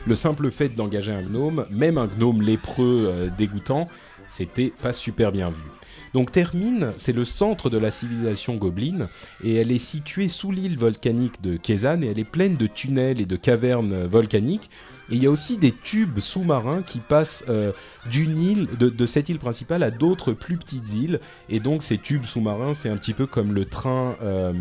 le 0.08 0.16
simple 0.16 0.52
fait 0.52 0.70
d'engager 0.70 1.12
un 1.12 1.24
gnome, 1.24 1.66
même 1.72 1.98
un 1.98 2.08
gnome 2.08 2.42
lépreux 2.42 3.06
euh, 3.08 3.30
dégoûtant, 3.38 3.88
c'était 4.28 4.72
pas 4.82 4.94
super 4.94 5.32
bien 5.32 5.50
vu. 5.50 5.64
Donc 6.14 6.32
Termine, 6.32 6.94
c'est 6.96 7.12
le 7.12 7.26
centre 7.26 7.70
de 7.70 7.78
la 7.78 7.92
civilisation 7.92 8.56
gobeline 8.56 9.10
et 9.44 9.56
elle 9.56 9.72
est 9.72 9.80
située 9.80 10.30
sous 10.30 10.50
l'île 10.50 10.78
volcanique 10.78 11.42
de 11.42 11.58
Kezan 11.58 12.02
et 12.04 12.08
elle 12.08 12.20
est 12.20 12.24
pleine 12.24 12.56
de 12.56 12.68
tunnels 12.68 13.20
et 13.20 13.26
de 13.26 13.36
cavernes 13.36 13.94
euh, 13.94 14.08
volcaniques. 14.08 14.70
Et 15.10 15.16
il 15.16 15.24
y 15.24 15.28
a 15.28 15.32
aussi 15.32 15.58
des 15.58 15.72
tubes 15.72 16.20
sous-marins 16.20 16.82
qui 16.82 17.00
passent 17.00 17.46
euh, 17.50 17.72
d'une 18.10 18.42
île, 18.42 18.68
de, 18.78 19.06
cette 19.06 19.30
île 19.30 19.40
principale 19.40 19.84
à 19.84 19.92
d'autres 19.92 20.34
plus 20.34 20.58
petites 20.58 20.94
îles. 20.94 21.20
Et 21.50 21.60
donc 21.60 21.84
ces 21.84 21.98
tubes 21.98 22.26
sous-marins, 22.26 22.74
c'est 22.74 22.90
un 22.90 22.98
petit 22.98 23.14
peu 23.14 23.28
comme 23.28 23.54
le 23.54 23.66
train, 23.66 24.16
euh, 24.22 24.54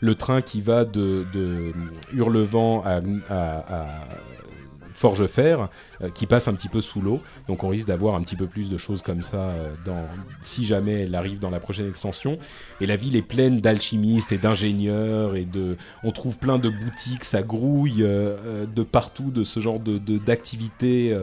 le 0.00 0.14
train 0.14 0.42
qui 0.42 0.60
va 0.60 0.84
de, 0.84 1.26
de 1.32 1.72
Hurlevent 2.12 2.82
à 2.84 3.00
Forgefer, 5.00 5.56
euh, 6.02 6.10
qui 6.10 6.26
passe 6.26 6.46
un 6.46 6.52
petit 6.52 6.68
peu 6.68 6.82
sous 6.82 7.00
l'eau. 7.00 7.20
Donc 7.48 7.64
on 7.64 7.68
risque 7.68 7.86
d'avoir 7.86 8.16
un 8.16 8.20
petit 8.20 8.36
peu 8.36 8.46
plus 8.46 8.68
de 8.68 8.76
choses 8.76 9.00
comme 9.00 9.22
ça 9.22 9.38
euh, 9.38 9.70
dans, 9.86 10.04
si 10.42 10.66
jamais 10.66 11.04
elle 11.04 11.14
arrive 11.14 11.38
dans 11.38 11.48
la 11.48 11.58
prochaine 11.58 11.88
extension. 11.88 12.38
Et 12.82 12.86
la 12.86 12.96
ville 12.96 13.16
est 13.16 13.22
pleine 13.22 13.62
d'alchimistes 13.62 14.30
et 14.30 14.36
d'ingénieurs 14.36 15.36
et 15.36 15.46
de, 15.46 15.78
on 16.04 16.10
trouve 16.10 16.36
plein 16.36 16.58
de 16.58 16.68
boutiques, 16.68 17.24
ça 17.24 17.40
grouille 17.40 18.02
euh, 18.02 18.66
de 18.66 18.82
partout 18.82 19.30
de 19.30 19.42
ce 19.42 19.58
genre 19.58 19.80
de 19.80 19.98
d'activités. 20.18 21.16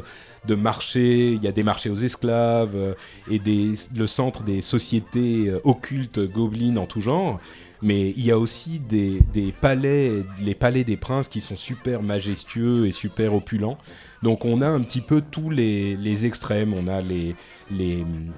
de 0.47 0.55
marchés, 0.55 1.33
il 1.33 1.43
y 1.43 1.47
a 1.47 1.51
des 1.51 1.63
marchés 1.63 1.89
aux 1.89 1.95
esclaves 1.95 2.95
et 3.29 3.37
des, 3.37 3.73
le 3.95 4.07
centre 4.07 4.43
des 4.43 4.61
sociétés 4.61 5.51
occultes 5.63 6.19
gobelines 6.19 6.77
en 6.77 6.85
tout 6.85 7.01
genre. 7.01 7.39
Mais 7.81 8.09
il 8.09 8.25
y 8.25 8.31
a 8.31 8.37
aussi 8.37 8.81
les 8.89 9.51
palais 9.51 10.83
des 10.83 10.97
princes 10.97 11.27
qui 11.27 11.41
sont 11.41 11.55
super 11.55 12.01
majestueux 12.01 12.87
et 12.87 12.91
super 12.91 13.33
opulents. 13.35 13.77
Donc 14.23 14.45
on 14.45 14.61
a 14.61 14.67
un 14.67 14.81
petit 14.81 15.01
peu 15.01 15.21
tous 15.21 15.49
les, 15.49 16.25
extrêmes. 16.25 16.73
On 16.73 16.87
a 16.87 17.01
les, 17.01 17.35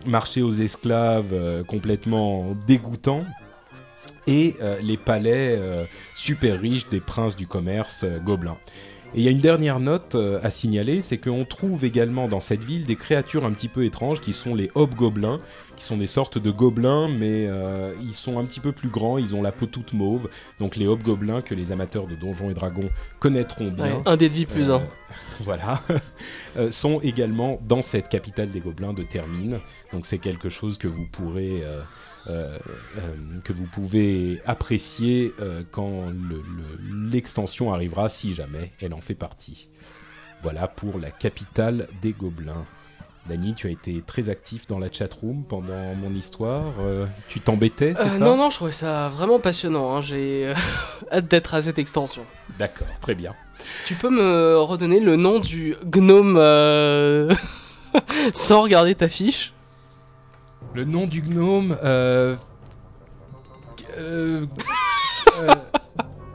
marchés 0.06 0.42
aux 0.42 0.52
esclaves 0.52 1.34
euh, 1.34 1.64
complètement 1.64 2.56
dégoûtants 2.68 3.24
et 4.28 4.56
euh, 4.62 4.78
les 4.82 4.98
palais 4.98 5.56
euh, 5.58 5.86
super 6.16 6.60
riches 6.60 6.90
des 6.90 7.00
princes 7.00 7.36
du 7.36 7.48
commerce 7.48 8.06
gobelins. 8.26 8.58
Et 9.16 9.22
il 9.22 9.24
y 9.24 9.28
a 9.28 9.32
une 9.32 9.40
dernière 9.40 9.80
note 9.80 10.14
euh, 10.14 10.40
à 10.44 10.52
signaler, 10.52 11.02
c'est 11.02 11.18
qu'on 11.18 11.44
trouve 11.44 11.84
également 11.84 12.28
dans 12.28 12.40
cette 12.40 12.64
ville 12.64 12.86
des 12.86 12.96
créatures 12.96 13.44
un 13.44 13.52
petit 13.52 13.68
peu 13.68 13.84
étranges 13.84 14.22
qui 14.22 14.34
sont 14.34 14.54
les 14.54 14.70
hobgoblins, 14.76 15.40
qui 15.76 15.84
sont 15.84 15.98
des 15.98 16.06
sortes 16.08 16.38
de 16.38 16.52
gobelins, 16.52 17.08
mais 17.08 17.48
euh, 17.48 17.92
ils 18.04 18.14
sont 18.14 18.38
un 18.38 18.46
petit 18.46 18.60
peu 18.60 18.72
plus 18.72 18.90
grands, 18.90 19.18
ils 19.18 19.36
ont 19.36 19.42
la 19.42 19.52
peau 19.52 19.66
toute 19.66 19.94
mauve. 19.94 20.30
Donc 20.60 20.76
les 20.76 20.86
hobgoblins 20.86 21.42
que 21.42 21.56
les 21.56 21.72
amateurs 21.72 22.06
de 22.06 22.14
Donjons 22.14 22.52
et 22.52 22.54
Dragons 22.54 22.90
connaîtront 23.20 23.72
bien. 23.72 23.98
Ouais, 23.98 24.02
un 24.06 24.16
dé 24.16 24.30
de 24.30 24.34
vie 24.34 24.46
plus 24.46 24.70
Euh, 24.70 24.78
un. 24.78 24.82
voilà, 25.42 25.82
sont 26.70 27.00
également 27.00 27.60
dans 27.68 27.82
cette 27.82 28.10
capitale 28.10 28.52
des 28.52 28.60
gobelins 28.60 28.94
de 28.94 29.04
Termine. 29.04 29.60
Donc 29.92 30.06
c'est 30.06 30.20
quelque 30.20 30.50
chose 30.50 30.78
que 30.78 30.88
vous 30.88 31.06
pourrez, 31.06 31.64
euh, 31.64 31.82
euh, 32.28 32.58
euh, 32.98 33.16
que 33.44 33.54
vous 33.54 33.66
pouvez 33.66 34.42
apprécier 34.46 35.34
euh, 35.40 35.64
quand 35.72 36.10
le- 36.10 36.36
le- 36.42 37.10
l'extension 37.10 37.74
arrivera, 37.74 38.10
si 38.10 38.34
jamais 38.34 38.72
elle 38.82 38.94
en 38.94 39.02
fait 39.02 39.16
partie. 39.16 39.70
Voilà 40.44 40.68
pour 40.68 41.00
la 41.00 41.12
capitale 41.12 41.88
des 42.02 42.14
gobelins. 42.14 42.66
Dany, 43.28 43.54
tu 43.54 43.68
as 43.68 43.72
été 43.72 44.02
très 44.02 44.30
actif 44.30 44.66
dans 44.68 44.80
la 44.80 44.92
chatroom 44.92 45.44
pendant 45.44 45.94
mon 45.96 46.14
histoire. 46.16 46.74
Euh, 46.80 47.06
tu 47.28 47.42
t'embêtais, 47.42 47.94
c'est 47.96 48.08
Euh, 48.08 48.18
ça? 48.20 48.26
non, 48.26 48.38
non, 48.38 48.50
je 48.50 48.56
trouvais 48.56 48.72
ça 48.72 49.10
vraiment 49.10 49.40
passionnant. 49.40 49.96
hein. 49.96 50.02
J'ai 50.02 50.48
euh, 50.48 50.54
hâte 51.12 51.28
d'être 51.28 51.54
à 51.54 51.62
cette 51.62 51.78
extension. 51.78 52.24
D'accord, 52.58 52.88
très 53.02 53.16
bien. 53.16 53.36
Tu 53.86 53.94
peux 53.96 54.10
me 54.10 54.58
redonner 54.60 55.00
le 55.00 55.16
nom 55.18 55.40
du 55.40 55.76
gnome 55.86 56.38
sans 58.34 58.62
regarder 58.62 58.96
ta 58.96 59.10
fiche? 59.10 59.54
Le 60.74 60.86
nom 60.86 61.06
du 61.08 61.22
gnome. 61.22 61.78
Euh... 61.84 62.36
euh, 63.98 64.46
euh, 65.40 65.48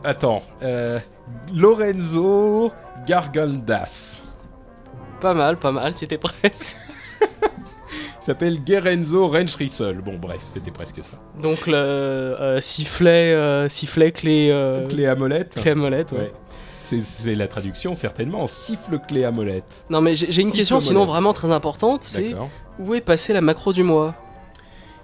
attends. 0.04 0.42
euh, 0.62 0.98
Lorenzo 1.54 2.72
Gargandas. 3.06 4.22
Pas 5.20 5.34
mal, 5.34 5.56
pas 5.56 5.72
mal, 5.72 5.94
c'était 5.94 6.18
presque. 6.18 6.76
Il 7.22 8.26
s'appelle 8.26 8.58
Gerenzo 8.66 9.28
Renschrissel. 9.28 10.00
Bon, 10.00 10.16
bref, 10.18 10.40
c'était 10.54 10.70
presque 10.70 11.04
ça. 11.04 11.18
Donc 11.40 11.66
le 11.66 11.74
euh, 11.76 12.60
sifflet, 12.60 13.34
euh, 13.34 13.68
sifflet 13.68 14.12
clé, 14.12 14.48
euh, 14.50 14.88
Clé 14.88 15.06
à 15.06 15.14
molette. 15.14 15.54
clé 15.60 15.70
à 15.72 15.74
molette. 15.74 16.12
ouais. 16.12 16.18
Ouais. 16.18 16.32
C'est- 16.80 17.34
la 17.34 17.48
traduction, 17.48 17.94
certainement. 17.94 18.46
Siffle 18.46 18.98
clé 18.98 19.24
à 19.24 19.30
molette. 19.30 19.84
Non 19.90 20.00
mais 20.02 20.14
j'ai 20.14 20.26
une 20.26 20.48
Siffle 20.48 20.56
question 20.56 20.80
sinon 20.80 21.04
vraiment 21.06 21.32
très 21.32 21.50
importante, 21.50 22.02
c'est 22.04 22.34
où 22.78 22.94
est 22.94 23.00
passée 23.00 23.32
la 23.32 23.40
macro 23.40 23.72
du 23.72 23.82
mois? 23.82 24.14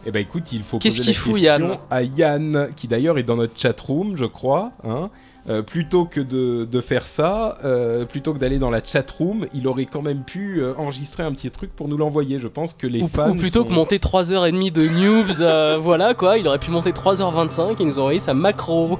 Eh 0.06 0.10
ben 0.10 0.20
écoute, 0.22 0.52
il 0.52 0.62
faut 0.62 0.78
Qu'est-ce 0.78 0.98
poser 0.98 1.10
la 1.10 1.12
qu'il 1.12 1.20
fout, 1.20 1.32
question 1.34 1.68
Yann 1.68 1.78
à 1.90 2.02
Yann, 2.02 2.68
qui 2.76 2.88
d'ailleurs 2.88 3.18
est 3.18 3.22
dans 3.22 3.36
notre 3.36 3.58
chatroom, 3.58 4.16
je 4.16 4.24
crois. 4.24 4.72
Hein. 4.84 5.10
Euh, 5.48 5.62
plutôt 5.62 6.04
que 6.04 6.20
de, 6.20 6.66
de 6.70 6.80
faire 6.82 7.06
ça, 7.06 7.56
euh, 7.64 8.04
plutôt 8.04 8.34
que 8.34 8.38
d'aller 8.38 8.58
dans 8.58 8.68
la 8.70 8.84
chatroom, 8.84 9.46
il 9.54 9.66
aurait 9.68 9.86
quand 9.86 10.02
même 10.02 10.22
pu 10.22 10.58
euh, 10.60 10.74
enregistrer 10.76 11.22
un 11.22 11.32
petit 11.32 11.50
truc 11.50 11.74
pour 11.74 11.88
nous 11.88 11.96
l'envoyer. 11.96 12.38
Je 12.38 12.46
pense 12.46 12.74
que 12.74 12.86
les 12.86 13.02
ou, 13.02 13.08
fans 13.08 13.30
ou 13.30 13.34
plutôt 13.36 13.62
sont- 13.62 13.68
que 13.68 13.72
monter 13.72 13.98
3h30 13.98 14.70
de 14.70 14.86
noobs, 14.86 15.80
voilà 15.82 16.12
quoi, 16.14 16.36
il 16.38 16.46
aurait 16.46 16.58
pu 16.58 16.70
monter 16.70 16.92
3h25 16.92 17.80
et 17.80 17.84
nous 17.84 17.98
envoyer 17.98 18.20
sa 18.20 18.34
macro. 18.34 18.98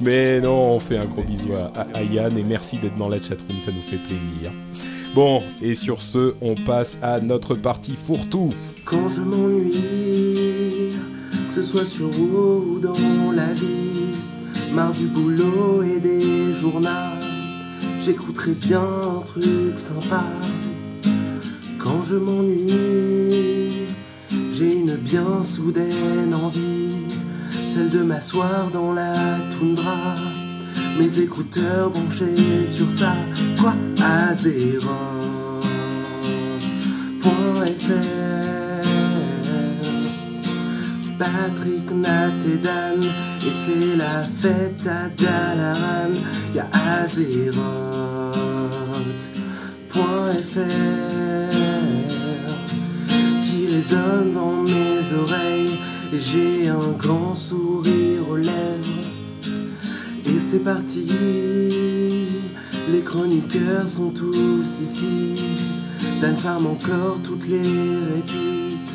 Mais 0.00 0.40
non, 0.40 0.72
on 0.72 0.80
fait 0.80 0.96
un 0.96 1.04
gros 1.04 1.22
bisou 1.22 1.50
à, 1.54 1.82
à- 1.96 2.02
Yann 2.02 2.36
et 2.38 2.42
merci 2.42 2.78
d'être 2.78 2.96
dans 2.96 3.08
la 3.08 3.20
chatroom, 3.20 3.60
ça 3.60 3.70
nous 3.72 3.82
fait 3.82 3.98
plaisir. 3.98 4.50
Bon, 5.14 5.42
et 5.60 5.74
sur 5.74 6.02
ce, 6.02 6.34
on 6.40 6.54
passe 6.54 6.96
à 7.02 7.20
notre 7.20 7.56
partie 7.56 7.96
fourre-tout. 7.96 8.54
Quand 8.84 9.08
je 9.08 9.20
m'ennuie, 9.20 10.94
que 11.48 11.54
ce 11.54 11.64
soit 11.64 11.84
sur 11.84 12.08
WoW 12.16 12.64
ou 12.64 12.78
dans 12.78 13.32
la 13.32 13.52
vie, 13.52 14.14
marre 14.72 14.92
du 14.92 15.08
boulot 15.08 15.82
et 15.82 15.98
des 15.98 16.54
journaux, 16.54 16.88
j'écouterai 18.00 18.52
bien 18.52 18.82
un 18.82 19.20
truc 19.22 19.76
sympa. 19.76 20.24
Quand 21.76 22.02
je 22.02 22.14
m'ennuie, 22.14 23.88
j'ai 24.30 24.74
une 24.74 24.94
bien 24.94 25.42
soudaine 25.42 26.34
envie, 26.34 27.16
celle 27.74 27.90
de 27.90 28.02
m'asseoir 28.02 28.70
dans 28.70 28.92
la 28.92 29.38
toundra. 29.58 30.14
Mes 31.00 31.18
écouteurs 31.18 31.88
branchés 31.88 32.66
sur 32.66 32.90
ça, 32.90 33.14
quoi. 33.58 33.72
Patrick, 41.18 41.90
Nat 41.90 42.40
et 42.46 42.58
Dan, 42.58 43.02
et 43.02 43.50
c'est 43.50 43.96
la 43.96 44.24
fête 44.24 44.86
à 44.86 45.08
Dalaran. 45.08 46.12
Y'a 46.54 46.68
Azeroth.fr 46.72 47.60
qui 53.46 53.74
résonne 53.74 54.32
dans 54.34 54.62
mes 54.64 55.00
oreilles. 55.18 55.78
Et 56.12 56.20
j'ai 56.20 56.68
un 56.68 56.92
grand 56.98 57.34
sourire 57.34 58.28
aux 58.28 58.36
lèvres. 58.36 59.09
C'est 60.40 60.64
parti, 60.64 61.06
les 62.90 63.02
chroniqueurs 63.02 63.88
sont 63.88 64.10
tous 64.10 64.66
ici. 64.82 65.70
Dan 66.20 66.36
Farm 66.36 66.66
encore 66.66 67.18
toutes 67.22 67.46
les 67.46 67.60
répites. 67.60 68.94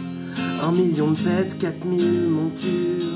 Un 0.61 0.71
million 0.71 1.11
de 1.11 1.17
pets, 1.17 1.57
4000 1.57 2.27
montures. 2.29 3.15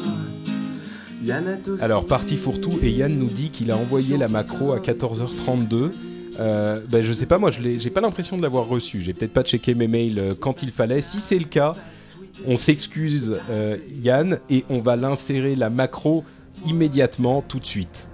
Alors, 1.79 2.05
parti 2.05 2.37
fourre-tout, 2.37 2.79
et 2.81 2.89
Yann 2.89 3.17
nous 3.17 3.27
dit 3.27 3.49
qu'il 3.49 3.71
a 3.71 3.77
envoyé 3.77 4.17
la 4.17 4.27
macro 4.27 4.73
à 4.73 4.79
14h32. 4.79 5.91
Euh, 6.39 6.81
ben, 6.89 7.03
je 7.03 7.13
sais 7.13 7.25
pas, 7.25 7.37
moi, 7.37 7.51
j'ai 7.51 7.89
pas 7.89 8.01
l'impression 8.01 8.37
de 8.37 8.41
l'avoir 8.41 8.67
reçu. 8.67 9.01
J'ai 9.01 9.13
peut-être 9.13 9.33
pas 9.33 9.43
checké 9.43 9.75
mes 9.75 9.87
mails 9.87 10.19
euh, 10.19 10.33
quand 10.39 10.63
il 10.63 10.71
fallait. 10.71 11.01
Si 11.01 11.19
c'est 11.19 11.37
le 11.37 11.45
cas, 11.45 11.75
on 12.47 12.57
s'excuse, 12.57 13.37
euh, 13.49 13.77
Yann, 14.01 14.39
et 14.49 14.63
on 14.69 14.79
va 14.79 14.95
l'insérer 14.95 15.55
la 15.55 15.69
macro 15.69 16.23
immédiatement, 16.65 17.43
tout 17.47 17.59
de 17.59 17.65
suite. 17.65 18.08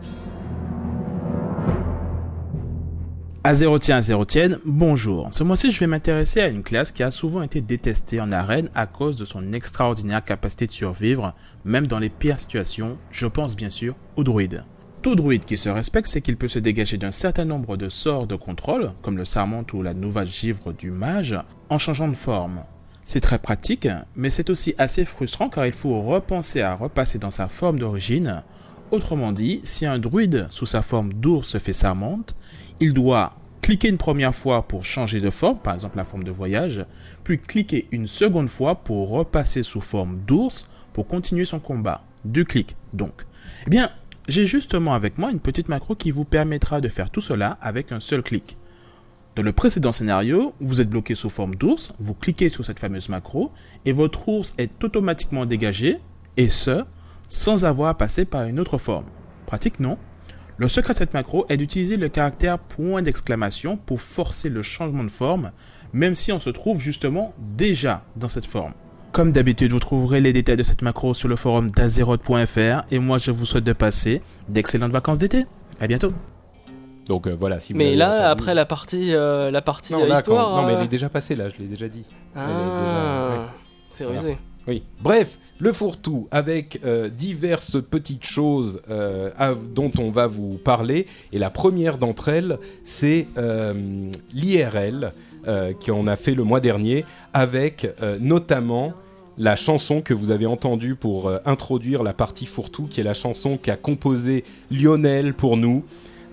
Azérotiens, 3.47 3.97
Azérotiennes, 3.97 4.57
bonjour. 4.65 5.27
Ce 5.29 5.43
mois-ci, 5.43 5.69
je 5.69 5.79
vais 5.79 5.85
m'intéresser 5.85 6.41
à 6.41 6.47
une 6.47 6.63
classe 6.63 6.91
qui 6.91 7.03
a 7.03 7.11
souvent 7.11 7.43
été 7.43 7.61
détestée 7.61 8.19
en 8.19 8.31
arène 8.31 8.71
à 8.73 8.87
cause 8.87 9.17
de 9.17 9.23
son 9.23 9.53
extraordinaire 9.53 10.25
capacité 10.25 10.65
de 10.65 10.71
survivre, 10.71 11.35
même 11.63 11.85
dans 11.85 11.99
les 11.99 12.09
pires 12.09 12.39
situations. 12.39 12.97
Je 13.11 13.27
pense 13.27 13.55
bien 13.55 13.69
sûr 13.69 13.93
au 14.15 14.23
druide. 14.23 14.65
Tout 15.03 15.13
druide 15.13 15.45
qui 15.45 15.57
se 15.57 15.69
respecte, 15.69 16.07
c'est 16.07 16.21
qu'il 16.21 16.37
peut 16.37 16.47
se 16.47 16.57
dégager 16.57 16.97
d'un 16.97 17.11
certain 17.11 17.45
nombre 17.45 17.77
de 17.77 17.87
sorts 17.87 18.25
de 18.25 18.35
contrôle, 18.35 18.93
comme 19.03 19.17
le 19.17 19.25
sarment 19.25 19.63
ou 19.73 19.83
la 19.83 19.93
nouvelle 19.93 20.25
givre 20.25 20.73
du 20.73 20.89
mage, 20.89 21.37
en 21.69 21.77
changeant 21.77 22.07
de 22.07 22.15
forme. 22.15 22.63
C'est 23.03 23.21
très 23.21 23.37
pratique, 23.37 23.87
mais 24.15 24.31
c'est 24.31 24.49
aussi 24.49 24.73
assez 24.79 25.05
frustrant 25.05 25.49
car 25.49 25.67
il 25.67 25.73
faut 25.73 26.01
repenser 26.01 26.61
à 26.61 26.73
repasser 26.73 27.19
dans 27.19 27.29
sa 27.29 27.47
forme 27.47 27.77
d'origine. 27.77 28.41
Autrement 28.89 29.31
dit, 29.31 29.61
si 29.63 29.85
un 29.85 29.99
druide 29.99 30.47
sous 30.49 30.65
sa 30.65 30.81
forme 30.81 31.13
d'ours 31.13 31.59
fait 31.59 31.73
sarmente, 31.73 32.35
il 32.79 32.93
doit 32.93 33.33
cliquer 33.61 33.89
une 33.89 33.97
première 33.97 34.35
fois 34.35 34.67
pour 34.67 34.85
changer 34.85 35.21
de 35.21 35.29
forme, 35.29 35.57
par 35.57 35.73
exemple 35.73 35.97
la 35.97 36.05
forme 36.05 36.23
de 36.23 36.31
voyage, 36.31 36.85
puis 37.23 37.37
cliquer 37.37 37.87
une 37.91 38.07
seconde 38.07 38.49
fois 38.49 38.75
pour 38.75 39.09
repasser 39.09 39.63
sous 39.63 39.81
forme 39.81 40.19
d'ours 40.27 40.67
pour 40.93 41.07
continuer 41.07 41.45
son 41.45 41.59
combat. 41.59 42.03
Deux 42.25 42.43
clics 42.43 42.75
donc. 42.93 43.25
Eh 43.65 43.69
bien, 43.69 43.89
j'ai 44.27 44.45
justement 44.45 44.93
avec 44.93 45.17
moi 45.17 45.31
une 45.31 45.39
petite 45.39 45.69
macro 45.69 45.95
qui 45.95 46.11
vous 46.11 46.25
permettra 46.25 46.81
de 46.81 46.87
faire 46.87 47.09
tout 47.09 47.21
cela 47.21 47.57
avec 47.61 47.91
un 47.91 47.99
seul 47.99 48.23
clic. 48.23 48.57
Dans 49.35 49.43
le 49.43 49.51
précédent 49.51 49.91
scénario, 49.91 50.53
vous 50.61 50.79
êtes 50.79 50.89
bloqué 50.89 51.13
sous 51.13 51.29
forme 51.29 51.55
d'ours, 51.55 51.91
vous 51.99 52.13
cliquez 52.13 52.49
sur 52.49 52.63
cette 52.63 52.79
fameuse 52.79 53.09
macro 53.09 53.51
et 53.85 53.91
votre 53.91 54.29
ours 54.29 54.53
est 54.57 54.83
automatiquement 54.83 55.45
dégagé, 55.45 55.99
et 56.37 56.49
ce, 56.49 56.85
sans 57.27 57.65
avoir 57.65 57.89
à 57.89 57.97
passer 57.97 58.25
par 58.25 58.43
une 58.43 58.59
autre 58.59 58.77
forme. 58.77 59.05
Pratique, 59.45 59.79
non? 59.79 59.97
Le 60.57 60.67
secret 60.69 60.93
de 60.93 60.97
cette 60.99 61.13
macro 61.13 61.45
est 61.49 61.57
d'utiliser 61.57 61.97
le 61.97 62.07
caractère 62.07 62.59
point 62.59 63.01
d'exclamation 63.01 63.75
pour 63.77 63.99
forcer 64.01 64.49
le 64.49 64.61
changement 64.61 65.03
de 65.03 65.09
forme, 65.09 65.51
même 65.91 66.15
si 66.15 66.31
on 66.31 66.39
se 66.39 66.49
trouve 66.49 66.79
justement 66.79 67.33
déjà 67.57 68.03
dans 68.15 68.29
cette 68.29 68.45
forme. 68.45 68.71
Comme 69.11 69.31
d'habitude, 69.31 69.71
vous 69.71 69.79
trouverez 69.79 70.21
les 70.21 70.33
détails 70.33 70.57
de 70.57 70.63
cette 70.63 70.81
macro 70.81 71.13
sur 71.13 71.27
le 71.27 71.35
forum 71.35 71.71
d'azeroth.fr 71.71 72.83
et 72.91 72.99
moi 72.99 73.17
je 73.17 73.31
vous 73.31 73.45
souhaite 73.45 73.63
de 73.63 73.73
passer 73.73 74.21
d'excellentes 74.49 74.91
vacances 74.91 75.17
d'été. 75.17 75.45
À 75.79 75.87
bientôt. 75.87 76.13
Donc 77.07 77.27
euh, 77.27 77.35
voilà, 77.37 77.59
si 77.59 77.73
vous 77.73 77.77
Mais 77.79 77.95
là, 77.95 78.13
entendu- 78.15 78.31
après 78.31 78.55
la 78.55 78.65
partie, 78.65 79.13
euh, 79.13 79.51
la 79.51 79.61
partie 79.61 79.93
Non, 79.93 80.03
euh, 80.03 80.07
là, 80.07 80.15
histoire. 80.15 80.45
quand- 80.47 80.61
non, 80.61 80.67
mais 80.67 80.73
euh, 80.73 80.77
elle 80.79 80.85
est 80.85 80.89
déjà 80.89 81.09
passée 81.09 81.35
là, 81.35 81.49
je 81.49 81.57
l'ai 81.59 81.67
déjà 81.67 81.87
dit. 81.87 82.05
Elle 82.35 82.41
est 82.41 82.45
déjà- 82.45 82.55
Ah, 82.57 83.29
ouais. 83.29 83.45
c'est 83.91 84.03
Voilà. 84.05 84.21
Oui. 84.67 84.83
Bref, 85.01 85.37
le 85.59 85.71
fourre-tout 85.71 86.27
avec 86.31 86.81
euh, 86.83 87.07
diverses 87.07 87.77
petites 87.81 88.25
choses 88.25 88.81
euh, 88.89 89.29
dont 89.73 89.91
on 89.97 90.09
va 90.09 90.27
vous 90.27 90.59
parler. 90.63 91.07
Et 91.31 91.39
la 91.39 91.49
première 91.49 91.97
d'entre 91.97 92.29
elles, 92.29 92.57
c'est 92.83 93.27
euh, 93.37 94.09
l'IRL 94.33 95.13
qu'on 95.85 96.07
a 96.07 96.15
fait 96.15 96.33
le 96.33 96.43
mois 96.43 96.59
dernier 96.59 97.05
avec 97.31 97.87
notamment 98.19 98.93
la 99.37 99.55
chanson 99.55 100.01
que 100.01 100.15
vous 100.15 100.31
avez 100.31 100.47
entendue 100.47 100.95
pour 100.95 101.31
introduire 101.45 102.01
la 102.01 102.13
partie 102.13 102.47
fourre-tout, 102.47 102.87
qui 102.87 102.99
est 102.99 103.03
la 103.03 103.13
chanson 103.13 103.59
qu'a 103.61 103.75
composée 103.75 104.43
Lionel 104.71 105.35
pour 105.35 105.55
nous. 105.55 105.83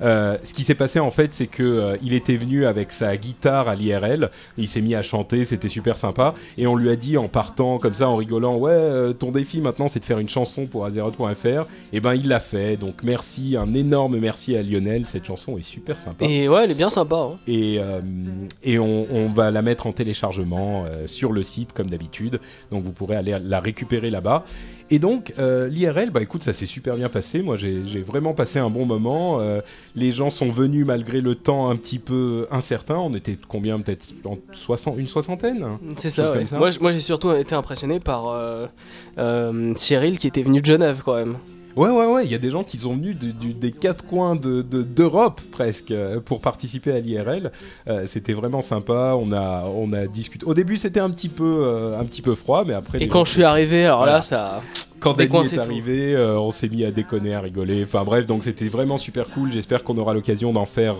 Euh, 0.02 0.36
ce 0.42 0.52
qui 0.52 0.64
s'est 0.64 0.74
passé 0.74 0.98
en 0.98 1.10
fait, 1.10 1.32
c'est 1.32 1.46
que 1.46 1.62
euh, 1.62 1.96
il 2.02 2.12
était 2.12 2.36
venu 2.36 2.66
avec 2.66 2.92
sa 2.92 3.16
guitare 3.16 3.68
à 3.68 3.76
l'IRL, 3.76 4.30
il 4.58 4.66
s'est 4.68 4.80
mis 4.80 4.94
à 4.94 5.02
chanter, 5.02 5.44
c'était 5.44 5.68
super 5.68 5.96
sympa, 5.96 6.34
et 6.58 6.66
on 6.66 6.74
lui 6.74 6.90
a 6.90 6.96
dit 6.96 7.16
en 7.16 7.28
partant 7.28 7.78
comme 7.78 7.94
ça, 7.94 8.08
en 8.08 8.16
rigolant, 8.16 8.56
ouais, 8.56 8.70
euh, 8.72 9.12
ton 9.12 9.30
défi 9.30 9.60
maintenant, 9.60 9.88
c'est 9.88 10.00
de 10.00 10.04
faire 10.04 10.18
une 10.18 10.28
chanson 10.28 10.66
pour 10.66 10.84
Azeroth.fr. 10.84 11.66
Et 11.92 12.00
ben 12.00 12.14
il 12.14 12.28
l'a 12.28 12.40
fait, 12.40 12.76
donc 12.76 13.02
merci, 13.04 13.56
un 13.56 13.72
énorme 13.74 14.18
merci 14.18 14.56
à 14.56 14.62
Lionel, 14.62 15.06
cette 15.06 15.24
chanson 15.24 15.56
est 15.56 15.62
super 15.62 15.98
sympa. 16.00 16.24
Et 16.24 16.48
ouais, 16.48 16.64
elle 16.64 16.72
est 16.72 16.74
bien 16.74 16.90
sympa. 16.90 17.30
hein. 17.32 17.38
Et, 17.46 17.78
et 18.62 18.78
on, 18.78 19.06
on 19.10 19.28
va 19.28 19.50
la 19.50 19.62
mettre 19.62 19.86
en 19.86 19.92
téléchargement 19.92 20.84
sur 21.06 21.32
le 21.32 21.42
site 21.42 21.72
comme 21.72 21.90
d'habitude. 21.90 22.40
Donc 22.70 22.84
vous 22.84 22.92
pourrez 22.92 23.16
aller 23.16 23.36
la 23.42 23.60
récupérer 23.60 24.10
là-bas. 24.10 24.44
Et 24.92 24.98
donc 24.98 25.32
euh, 25.38 25.68
l'IRL, 25.68 26.10
bah 26.10 26.20
écoute, 26.20 26.42
ça 26.42 26.52
s'est 26.52 26.66
super 26.66 26.96
bien 26.96 27.08
passé. 27.08 27.40
Moi 27.40 27.56
j'ai 27.56 28.02
vraiment 28.02 28.34
passé 28.34 28.58
un 28.58 28.68
bon 28.68 28.84
moment. 28.84 29.40
Euh, 29.40 29.62
les 29.96 30.12
gens 30.12 30.28
sont 30.28 30.50
venus 30.50 30.84
malgré 30.84 31.22
le 31.22 31.34
temps 31.34 31.70
un 31.70 31.76
petit 31.76 31.98
peu 31.98 32.46
incertain. 32.50 32.96
On 32.96 33.14
était 33.14 33.38
combien 33.48 33.80
peut-être 33.80 34.12
en 34.26 34.36
60, 34.52 34.98
une 34.98 35.06
soixantaine 35.06 35.66
C'est 35.96 36.14
Chose 36.14 36.26
ça, 36.26 36.30
comme 36.32 36.40
ouais. 36.40 36.46
ça. 36.46 36.58
Moi, 36.58 36.92
j'ai 36.92 37.00
surtout 37.00 37.32
été 37.32 37.54
impressionné 37.54 38.00
par 38.00 38.36
euh, 38.36 39.72
Cyril 39.76 40.18
qui 40.18 40.26
était 40.26 40.42
venu 40.42 40.60
de 40.60 40.66
Genève 40.66 41.00
quand 41.02 41.14
même. 41.14 41.36
Ouais, 41.76 41.88
ouais, 41.90 42.06
ouais. 42.06 42.24
Il 42.24 42.30
y 42.30 42.34
a 42.34 42.38
des 42.38 42.50
gens 42.50 42.64
qui 42.64 42.78
sont 42.78 42.94
venus 42.94 43.16
du- 43.18 43.32
du- 43.32 43.54
des 43.54 43.70
quatre 43.70 44.06
coins 44.06 44.36
de- 44.36 44.62
de- 44.62 44.82
d'Europe 44.82 45.40
presque 45.50 45.90
euh, 45.90 46.20
pour 46.20 46.40
participer 46.40 46.92
à 46.92 47.00
l'IRL. 47.00 47.50
Euh, 47.88 48.04
c'était 48.06 48.32
vraiment 48.34 48.62
sympa. 48.62 49.14
On 49.18 49.32
a, 49.32 49.64
on 49.66 49.92
a 49.92 50.06
discuté. 50.06 50.44
Au 50.46 50.54
début, 50.54 50.76
c'était 50.76 51.00
un 51.00 51.10
petit 51.10 51.28
peu, 51.28 51.62
euh, 51.64 51.98
un 51.98 52.04
petit 52.04 52.22
peu 52.22 52.34
froid, 52.34 52.64
mais 52.66 52.74
après. 52.74 53.02
Et 53.02 53.08
quand 53.08 53.20
gens 53.20 53.24
je 53.24 53.30
suis 53.30 53.44
arrivé, 53.44 53.84
alors 53.86 53.98
Voilà. 53.98 54.12
là, 54.14 54.22
ça. 54.22 54.60
quand 55.00 55.14
Danny 55.16 55.28
décoincé 55.28 55.56
est 55.56 55.58
arrivé, 55.58 56.14
euh, 56.14 56.38
on 56.38 56.50
s'est 56.52 56.68
mis 56.68 56.84
à 56.84 56.90
déconner, 56.92 57.34
à 57.34 57.40
rigoler. 57.40 57.82
Enfin 57.84 58.04
bref, 58.04 58.26
donc 58.26 58.44
c'était 58.44 58.68
vraiment 58.68 58.98
super 58.98 59.28
cool. 59.30 59.50
J'espère 59.52 59.82
qu'on 59.82 59.98
aura 59.98 60.14
l'occasion 60.14 60.52
d'en 60.52 60.66
faire, 60.66 60.96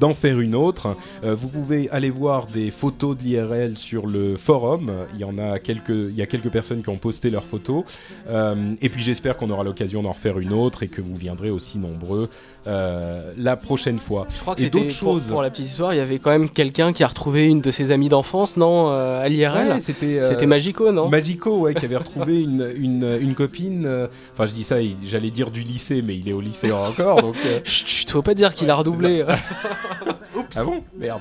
d'en 0.00 0.14
faire 0.14 0.40
une 0.40 0.54
autre. 0.54 0.96
Euh, 1.22 1.34
vous 1.34 1.48
pouvez 1.48 1.88
aller 1.90 2.10
voir 2.10 2.46
des 2.46 2.70
photos 2.70 3.16
de 3.16 3.22
l'IRL 3.22 3.76
sur 3.76 4.06
le 4.06 4.36
forum. 4.36 4.90
Il 5.14 5.20
y 5.20 5.24
en 5.24 5.38
a 5.38 5.58
quelques, 5.58 5.90
il 5.90 6.16
y 6.16 6.22
a 6.22 6.26
quelques 6.26 6.50
personnes 6.50 6.82
qui 6.82 6.88
ont 6.88 6.96
posté 6.96 7.30
leurs 7.30 7.44
photos. 7.44 7.84
Euh, 8.28 8.74
et 8.80 8.88
puis 8.88 9.02
j'espère 9.02 9.36
qu'on 9.36 9.50
aura 9.50 9.62
l'occasion 9.62 10.02
d'en 10.02 10.12
refaire 10.12 10.38
une 10.38 10.52
autre 10.52 10.82
et 10.82 10.88
que 10.88 11.00
vous 11.00 11.14
viendrez 11.14 11.50
aussi 11.50 11.78
nombreux 11.78 12.30
euh, 12.66 13.32
la 13.36 13.56
prochaine 13.56 13.98
fois. 13.98 14.26
Je 14.30 14.40
crois 14.40 14.54
que 14.54 14.62
c'était 14.62 14.78
d'autres 14.78 14.98
pour, 14.98 15.18
choses. 15.18 15.28
pour 15.28 15.42
la 15.42 15.50
petite 15.50 15.66
histoire, 15.66 15.92
il 15.92 15.98
y 15.98 16.00
avait 16.00 16.18
quand 16.18 16.30
même 16.30 16.48
quelqu'un 16.48 16.92
qui 16.92 17.04
a 17.04 17.06
retrouvé 17.06 17.46
une 17.46 17.60
de 17.60 17.70
ses 17.70 17.92
amies 17.92 18.08
d'enfance, 18.08 18.56
non, 18.56 18.88
à 18.90 19.28
l'IRL. 19.28 19.68
Ouais, 19.68 19.80
c'était 19.80 20.22
C'était 20.22 20.46
Magico, 20.46 20.90
non 20.92 21.08
Magico, 21.08 21.58
ouais, 21.58 21.74
qui 21.74 21.84
avait 21.84 21.96
retrouvé 21.96 22.40
une, 22.40 22.72
une, 22.74 23.18
une 23.20 23.34
copine. 23.34 24.08
Enfin, 24.32 24.46
je 24.46 24.54
dis 24.54 24.64
ça, 24.64 24.76
j'allais 25.04 25.30
dire 25.30 25.50
du 25.50 25.60
lycée, 25.60 26.00
mais 26.02 26.16
il 26.16 26.28
est 26.28 26.32
au 26.32 26.40
lycée 26.40 26.72
encore, 26.72 27.20
donc. 27.20 27.36
Chut, 27.64 27.86
chut, 27.86 28.10
faut 28.10 28.22
pas 28.22 28.34
dire 28.34 28.54
qu'il 28.54 28.70
a 28.70 28.74
redoublé. 28.74 29.24
Ah 30.56 30.64
bon 30.64 30.82
Merde. 30.96 31.20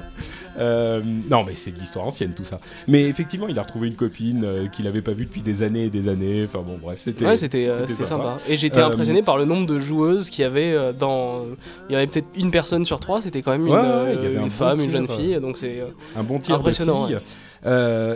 Euh, 0.58 1.02
non, 1.30 1.44
mais 1.44 1.56
c'est 1.56 1.72
de 1.72 1.80
l'histoire 1.80 2.06
ancienne 2.06 2.34
tout 2.34 2.44
ça. 2.44 2.60
Mais 2.88 3.04
effectivement, 3.04 3.48
il 3.48 3.58
a 3.60 3.62
retrouvé 3.62 3.88
une 3.88 3.96
copine 3.96 4.44
euh, 4.44 4.68
qu'il 4.68 4.86
n'avait 4.86 5.02
pas 5.02 5.14
vue 5.14 5.26
depuis 5.26 5.42
des 5.42 5.64
années 5.64 5.86
et 5.86 5.90
des 5.90 6.08
années. 6.08 6.46
Enfin 6.46 6.64
bon, 6.66 6.78
bref, 6.82 7.00
c'était. 7.02 7.26
ouais, 7.26 7.38
c'était 7.38 7.68
euh, 7.68 7.88
sympa. 7.88 8.38
Et 8.48 8.58
j'étais 8.58 8.82
impressionné 8.82 9.22
par 9.22 9.38
le 9.38 9.46
nombre 9.46 9.68
de 9.68 9.80
joueuses 9.80 10.30
qu'il 10.30 10.44
y 10.44 10.46
avait 10.46 10.94
dans. 10.98 11.46
Il 11.90 11.94
y 11.94 11.96
avait 11.96 12.08
peut-être 12.08 12.28
une 12.36 12.52
personne 12.52 12.86
sur 12.86 13.00
trois, 13.00 13.22
c'était 13.22 13.42
quand 13.42 13.52
même 13.52 13.68
une, 13.68 13.74
Ouais, 13.74 13.80
ouais, 13.80 14.16
il 14.16 14.24
y 14.24 14.26
avait 14.26 14.38
un 14.38 14.44
une 14.44 14.48
bon 14.48 14.50
femme, 14.50 14.82
une 14.82 14.92
jeune 14.92 15.08
fille, 15.08 15.38
donc 15.40 15.58
c'est. 15.58 15.84
Un 16.16 16.24
bon 16.24 16.40
tir 16.40 16.56
Impressionnant, 16.56 17.08
de 17.08 17.20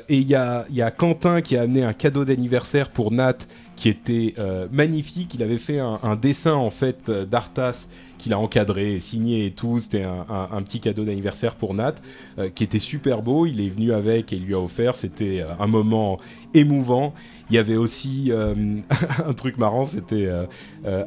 et 0.08 0.18
il 0.18 0.28
y 0.28 0.36
a, 0.36 0.66
il 0.70 0.76
y 0.76 0.82
a 0.82 0.90
Quentin 0.90 1.42
qui 1.42 1.58
a 1.58 1.64
amené 1.64 1.84
un 1.84 1.92
cadeau 1.92 2.24
d'anniversaire 2.24 2.90
pour 2.90 3.12
Nat 3.12 3.38
qui 3.76 3.90
était 3.90 4.34
euh, 4.38 4.68
magnifique. 4.72 5.34
Il 5.34 5.44
avait 5.44 5.58
fait 5.58 5.80
un, 5.80 6.16
dessin 6.16 6.54
en 6.54 6.70
fait 6.70 7.10
euh, 7.10 7.26
d'Arthas 7.26 7.88
qu'il 8.18 8.34
a 8.34 8.40
encadré, 8.40 9.00
signé 9.00 9.48
et 9.48 9.52
tout. 9.52 9.80
C'était 9.80 10.04
un, 10.04 10.26
un- 10.30 10.62
petit 10.62 10.80
cadeau 10.80 11.04
d'anniversaire 11.04 11.56
pour 11.56 11.74
Nat 11.74 11.96
euh, 12.38 12.50
qui 12.50 12.64
était 12.64 12.80
super 12.80 13.22
beau. 13.22 13.46
Il 13.46 13.60
est 13.62 13.70
venu 13.70 13.92
avec 13.92 14.32
et 14.32 14.38
il 14.38 14.46
lui 14.46 14.54
a 14.54 14.60
offert. 14.60 14.96
C'était 14.96 15.44
un 15.60 15.68
moment 15.68 16.20
émouvant. 16.54 17.14
Il 17.50 17.56
y 17.56 17.60
avait 17.60 17.76
aussi 17.76 18.32
un 19.28 19.34
truc 19.34 19.58
marrant, 19.58 19.86
c'était 19.86 20.30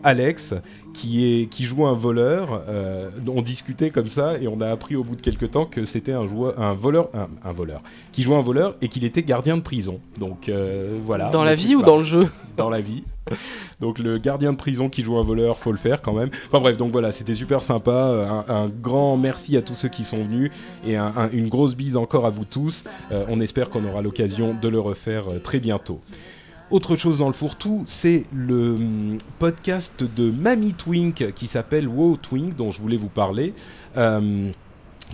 Alex 0.05 0.55
qui 0.97 1.27
est 1.43 1.47
qui 1.47 1.65
joue 1.65 1.87
un 1.87 1.95
voleur. 1.95 2.63
euh, 2.69 3.11
on 3.29 3.43
discutait 3.43 3.91
comme 3.91 4.07
ça 4.07 4.39
et 4.39 4.49
on 4.49 4.61
a 4.61 4.69
appris 4.69 4.97
au 4.97 5.05
bout 5.05 5.17
de 5.17 5.23
quelques 5.23 5.51
temps 5.51 5.67
que 5.67 5.85
c'était 5.85 6.13
un 6.13 6.27
joueur, 6.27 6.59
un 6.61 6.73
voleur, 6.75 7.09
un, 7.15 7.29
un 7.49 7.53
voleur 7.53 7.83
qui 8.13 8.23
jouait 8.23 8.37
un 8.37 8.43
voleur 8.43 8.75
et 8.81 8.89
qu'il 8.89 9.05
était 9.05 9.23
gardien 9.23 9.57
de 9.57 9.63
prison. 9.63 10.01
Donc 10.19 10.49
euh, 10.49 10.99
voilà. 11.03 11.31
Dans 11.31 11.45
la 11.45 11.55
vie 11.55 11.75
ou 11.75 11.81
bah, 11.81 11.87
dans 11.87 11.99
le 11.99 12.05
jeu? 12.05 12.29
Dans 12.57 12.71
la 12.71 12.81
vie. 12.81 13.05
Donc 13.81 13.99
le 13.99 14.19
gardien 14.19 14.53
de 14.53 14.57
prison 14.57 14.89
qui 14.89 15.03
joue 15.03 15.19
un 15.19 15.23
voleur, 15.23 15.59
faut 15.59 15.73
le 15.73 15.79
faire 15.79 16.01
quand 16.01 16.13
même. 16.13 16.31
Enfin 16.47 16.61
bref, 16.61 16.77
donc 16.77 16.93
voilà, 16.93 17.11
c'était 17.13 17.35
super 17.35 17.61
sympa. 17.61 18.45
Un, 18.49 18.55
un 18.55 18.69
grand 18.69 19.17
merci 19.17 19.57
à 19.57 19.63
tous 19.63 19.75
ceux 19.75 19.89
qui 19.89 20.05
sont 20.05 20.23
venus 20.23 20.51
et 20.87 20.97
un- 20.97 21.13
un- 21.17 21.29
une 21.33 21.49
grosse 21.49 21.75
bise 21.75 21.97
encore 21.97 22.25
à 22.25 22.31
vous 22.31 22.45
tous. 22.45 22.85
Euh, 23.13 23.25
on 23.29 23.41
espère 23.41 23.69
qu'on 23.69 23.85
aura 23.85 24.01
l'occasion 24.01 24.55
de 24.61 24.69
le 24.69 24.81
refaire 24.81 25.29
euh, 25.29 25.39
très 25.41 25.59
bientôt. 25.59 26.01
Autre 26.69 26.97
chose 26.97 27.19
dans 27.19 27.29
le 27.29 27.33
fourre-tout, 27.33 27.85
c'est 27.87 28.25
le 28.35 28.75
hum, 28.75 29.19
podcast 29.39 30.03
de 30.03 30.33
Mamie 30.33 30.75
Twink 30.75 31.33
qui 31.33 31.47
s'appelle 31.47 31.87
Wow 31.87 32.17
Twink, 32.17 32.57
dont 32.57 32.73
je 32.73 32.81
voulais 32.81 32.97
vous 32.97 33.09
parler. 33.09 33.55
Euh, 33.97 34.51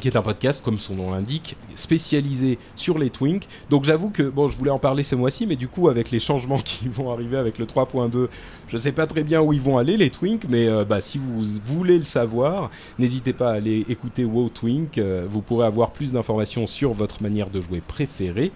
qui 0.00 0.08
est 0.08 0.16
un 0.16 0.22
podcast, 0.22 0.62
comme 0.64 0.78
son 0.78 0.94
nom 0.94 1.10
l'indique, 1.10 1.56
spécialisé 1.74 2.58
sur 2.74 2.98
les 2.98 3.10
Twinks. 3.10 3.46
Donc 3.68 3.84
j'avoue 3.84 4.08
que, 4.08 4.22
bon, 4.22 4.48
je 4.48 4.56
voulais 4.56 4.70
en 4.70 4.78
parler 4.78 5.02
ce 5.02 5.14
mois-ci, 5.14 5.46
mais 5.46 5.56
du 5.56 5.68
coup, 5.68 5.90
avec 5.90 6.10
les 6.10 6.20
changements 6.20 6.56
qui 6.64 6.88
vont 6.88 7.12
arriver 7.12 7.36
avec 7.36 7.58
le 7.58 7.66
3.2, 7.66 8.28
je 8.68 8.76
sais 8.78 8.92
pas 8.92 9.06
très 9.06 9.22
bien 9.22 9.42
où 9.42 9.52
ils 9.52 9.60
vont 9.60 9.76
aller, 9.76 9.98
les 9.98 10.08
Twinks, 10.08 10.46
mais 10.48 10.66
euh, 10.68 10.86
bah, 10.86 11.02
si 11.02 11.18
vous 11.18 11.44
voulez 11.66 11.98
le 11.98 12.04
savoir, 12.04 12.70
n'hésitez 12.98 13.34
pas 13.34 13.50
à 13.50 13.54
aller 13.56 13.84
écouter 13.90 14.24
WoW 14.24 14.48
Twink. 14.48 14.96
euh, 14.96 15.26
vous 15.28 15.42
pourrez 15.42 15.66
avoir 15.66 15.90
plus 15.90 16.12
d'informations 16.12 16.66
sur 16.66 16.94
votre 16.94 17.22
manière 17.22 17.50
de 17.50 17.60
jouer 17.60 17.82
préférée. 17.86 18.52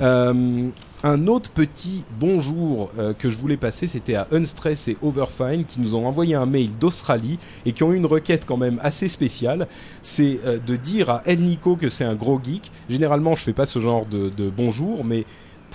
Euh, 0.00 0.68
un 1.02 1.26
autre 1.26 1.50
petit 1.50 2.04
bonjour 2.18 2.90
euh, 2.98 3.14
que 3.14 3.30
je 3.30 3.38
voulais 3.38 3.56
passer, 3.56 3.86
c'était 3.86 4.14
à 4.14 4.26
Unstress 4.32 4.88
et 4.88 4.96
Overfine 5.02 5.64
qui 5.64 5.80
nous 5.80 5.94
ont 5.94 6.06
envoyé 6.06 6.34
un 6.34 6.46
mail 6.46 6.76
d'Australie 6.78 7.38
et 7.64 7.72
qui 7.72 7.82
ont 7.82 7.92
eu 7.92 7.96
une 7.96 8.06
requête 8.06 8.44
quand 8.44 8.56
même 8.56 8.80
assez 8.82 9.08
spéciale. 9.08 9.68
C'est 10.02 10.40
euh, 10.44 10.58
de 10.58 10.76
dire 10.76 11.10
à 11.10 11.22
El 11.24 11.40
Nico 11.40 11.76
que 11.76 11.88
c'est 11.88 12.04
un 12.04 12.14
gros 12.14 12.40
geek. 12.42 12.70
Généralement, 12.90 13.34
je 13.36 13.42
fais 13.42 13.52
pas 13.52 13.66
ce 13.66 13.80
genre 13.80 14.04
de, 14.04 14.28
de 14.28 14.50
bonjour, 14.50 15.04
mais 15.04 15.24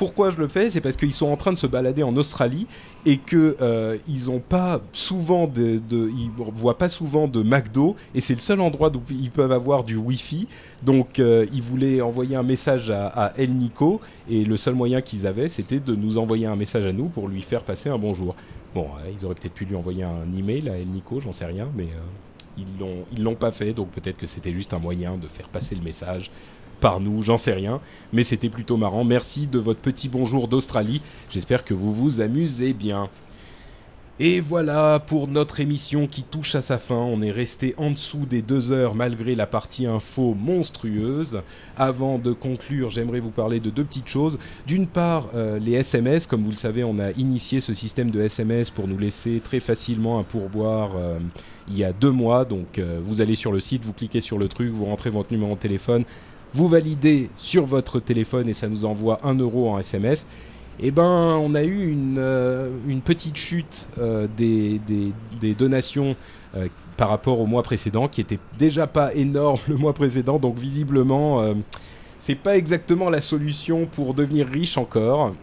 pourquoi 0.01 0.31
je 0.31 0.37
le 0.37 0.47
fais 0.47 0.71
C'est 0.71 0.81
parce 0.81 0.97
qu'ils 0.97 1.11
sont 1.11 1.27
en 1.27 1.37
train 1.37 1.53
de 1.53 1.59
se 1.59 1.67
balader 1.67 2.01
en 2.01 2.17
Australie 2.17 2.65
et 3.05 3.17
que 3.17 3.55
euh, 3.61 3.99
ils 4.07 4.31
ont 4.31 4.39
pas 4.39 4.81
souvent 4.93 5.45
de, 5.45 5.79
ils 5.91 6.31
voient 6.35 6.79
pas 6.79 6.89
souvent 6.89 7.27
de 7.27 7.43
McDo 7.43 7.95
et 8.15 8.19
c'est 8.19 8.33
le 8.33 8.39
seul 8.39 8.61
endroit 8.61 8.91
où 8.95 9.03
ils 9.11 9.29
peuvent 9.29 9.51
avoir 9.51 9.83
du 9.83 9.97
Wi-Fi. 9.97 10.47
Donc 10.81 11.19
euh, 11.19 11.45
ils 11.53 11.61
voulaient 11.61 12.01
envoyer 12.01 12.35
un 12.35 12.41
message 12.41 12.89
à, 12.89 13.31
El 13.37 13.53
Nico 13.53 14.01
et 14.27 14.43
le 14.43 14.57
seul 14.57 14.73
moyen 14.73 15.01
qu'ils 15.01 15.27
avaient 15.27 15.49
c'était 15.49 15.79
de 15.79 15.93
nous 15.93 16.17
envoyer 16.17 16.47
un 16.47 16.55
message 16.55 16.87
à 16.87 16.93
nous 16.93 17.05
pour 17.05 17.27
lui 17.27 17.43
faire 17.43 17.61
passer 17.61 17.89
un 17.89 17.99
bonjour. 17.99 18.35
Bon, 18.73 18.87
ils 19.15 19.23
auraient 19.23 19.35
peut-être 19.35 19.53
pu 19.53 19.65
lui 19.65 19.75
envoyer 19.75 20.01
un 20.01 20.35
email 20.35 20.67
à 20.67 20.77
El 20.79 20.87
Nico, 20.87 21.19
j'en 21.19 21.31
sais 21.31 21.45
rien, 21.45 21.67
mais 21.77 21.83
euh, 21.83 22.57
ils 22.57 22.79
l'ont 22.79 23.05
ils 23.11 23.21
l'ont 23.21 23.35
pas 23.35 23.51
fait 23.51 23.73
donc 23.73 23.89
peut-être 23.89 24.17
que 24.17 24.25
c'était 24.25 24.51
juste 24.51 24.73
un 24.73 24.79
moyen 24.79 25.17
de 25.17 25.27
faire 25.27 25.47
passer 25.47 25.75
le 25.75 25.81
message 25.81 26.31
par 26.81 26.99
nous, 26.99 27.21
j'en 27.21 27.37
sais 27.37 27.53
rien, 27.53 27.79
mais 28.11 28.25
c'était 28.25 28.49
plutôt 28.49 28.75
marrant. 28.75 29.05
Merci 29.05 29.47
de 29.47 29.59
votre 29.59 29.79
petit 29.79 30.09
bonjour 30.09 30.49
d'Australie. 30.49 31.01
J'espère 31.29 31.63
que 31.63 31.73
vous 31.73 31.93
vous 31.93 32.19
amusez 32.19 32.73
bien. 32.73 33.09
Et 34.19 34.39
voilà 34.39 34.99
pour 34.99 35.27
notre 35.27 35.61
émission 35.61 36.05
qui 36.05 36.21
touche 36.21 36.53
à 36.53 36.61
sa 36.61 36.77
fin. 36.77 36.95
On 36.95 37.23
est 37.23 37.31
resté 37.31 37.73
en 37.77 37.89
dessous 37.89 38.25
des 38.29 38.43
deux 38.43 38.71
heures 38.71 38.93
malgré 38.93 39.33
la 39.33 39.47
partie 39.47 39.87
info 39.87 40.35
monstrueuse. 40.35 41.41
Avant 41.75 42.19
de 42.19 42.31
conclure, 42.31 42.91
j'aimerais 42.91 43.19
vous 43.19 43.31
parler 43.31 43.59
de 43.59 43.71
deux 43.71 43.83
petites 43.83 44.09
choses. 44.09 44.37
D'une 44.67 44.85
part, 44.85 45.29
euh, 45.33 45.57
les 45.57 45.73
SMS. 45.73 46.27
Comme 46.27 46.43
vous 46.43 46.51
le 46.51 46.57
savez, 46.57 46.83
on 46.83 46.99
a 46.99 47.11
initié 47.11 47.61
ce 47.61 47.73
système 47.73 48.11
de 48.11 48.21
SMS 48.21 48.69
pour 48.69 48.87
nous 48.87 48.97
laisser 48.97 49.39
très 49.43 49.59
facilement 49.59 50.19
un 50.19 50.23
pourboire 50.23 50.91
euh, 50.95 51.17
il 51.67 51.77
y 51.77 51.83
a 51.83 51.93
deux 51.93 52.11
mois. 52.11 52.45
Donc 52.45 52.77
euh, 52.77 52.99
vous 53.01 53.21
allez 53.21 53.35
sur 53.35 53.51
le 53.51 53.59
site, 53.59 53.85
vous 53.85 53.93
cliquez 53.93 54.21
sur 54.21 54.37
le 54.37 54.47
truc, 54.47 54.71
vous 54.71 54.85
rentrez 54.85 55.09
votre 55.09 55.31
numéro 55.31 55.55
de 55.55 55.59
téléphone, 55.59 56.03
vous 56.53 56.67
validez 56.67 57.29
sur 57.37 57.65
votre 57.65 57.99
téléphone 57.99 58.49
et 58.49 58.53
ça 58.53 58.67
nous 58.67 58.85
envoie 58.85 59.19
un 59.23 59.35
euro 59.35 59.69
en 59.69 59.79
SMS. 59.79 60.27
Eh 60.79 60.91
ben, 60.91 61.03
on 61.03 61.53
a 61.53 61.63
eu 61.63 61.91
une, 61.91 62.17
euh, 62.17 62.69
petite 63.05 63.37
chute 63.37 63.87
euh, 63.99 64.27
des, 64.35 64.81
donations 65.53 66.15
euh, 66.55 66.67
par 66.97 67.09
rapport 67.09 67.39
au 67.39 67.45
mois 67.45 67.61
précédent, 67.61 68.07
qui 68.07 68.21
était 68.21 68.39
déjà 68.57 68.87
pas 68.87 69.13
énorme 69.13 69.59
le 69.67 69.75
mois 69.75 69.93
précédent. 69.93 70.39
Donc 70.39 70.57
visiblement, 70.57 71.43
c'est 72.19 72.35
pas 72.35 72.57
exactement 72.57 73.09
la 73.09 73.21
solution 73.21 73.85
pour 73.85 74.13
devenir 74.13 74.47
riche 74.47 74.77
encore. 74.77 75.33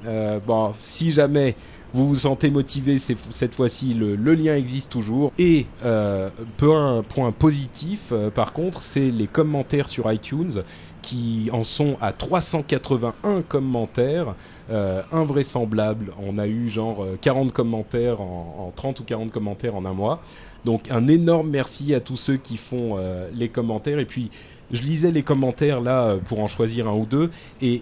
Bon, 0.47 0.72
si 0.78 1.12
jamais 1.12 1.56
vous 1.93 2.09
vous 2.09 2.14
sentez 2.14 2.51
motivé, 2.51 2.98
cette 2.98 3.55
fois-ci, 3.55 3.94
le, 3.94 4.35
lien 4.35 4.55
existe 4.56 4.90
toujours. 4.90 5.32
Et 5.39 5.66
euh, 5.85 6.28
point, 6.56 7.32
positif, 7.32 8.12
par 8.35 8.52
contre, 8.52 8.82
c'est 8.82 9.09
les 9.09 9.26
commentaires 9.26 9.89
sur 9.89 10.12
iTunes 10.12 10.62
qui 11.09 11.48
en 11.55 11.64
sont 11.64 11.97
à 12.02 12.12
381 12.12 13.40
commentaires, 13.40 14.35
euh, 14.70 15.01
invraisemblables. 15.10 16.12
On 16.22 16.36
a 16.36 16.47
eu 16.47 16.68
genre 16.68 17.02
euh, 17.02 17.16
40 17.18 17.51
commentaires 17.51 18.20
en, 18.20 18.66
en 18.68 18.70
30 18.76 19.01
ou 19.01 19.05
40 19.05 19.32
commentaires 19.32 19.74
en 19.74 19.86
un 19.86 19.94
mois. 19.94 20.20
Donc 20.66 20.90
un 20.90 21.09
énorme 21.09 21.48
merci 21.48 21.94
à 21.94 22.01
tous 22.01 22.16
ceux 22.16 22.36
qui 22.36 22.59
font 22.59 22.97
euh, 22.98 23.30
les 23.32 23.48
commentaires. 23.48 23.98
Et 24.01 24.05
puis 24.05 24.30
je 24.70 24.82
lisais 24.82 25.10
les 25.10 25.22
commentaires 25.22 25.80
là 25.80 26.02
euh, 26.02 26.16
pour 26.18 26.40
en 26.40 26.47
choisir 26.47 26.89
un 26.89 26.94
ou 26.94 27.06
deux 27.06 27.30
et 27.62 27.80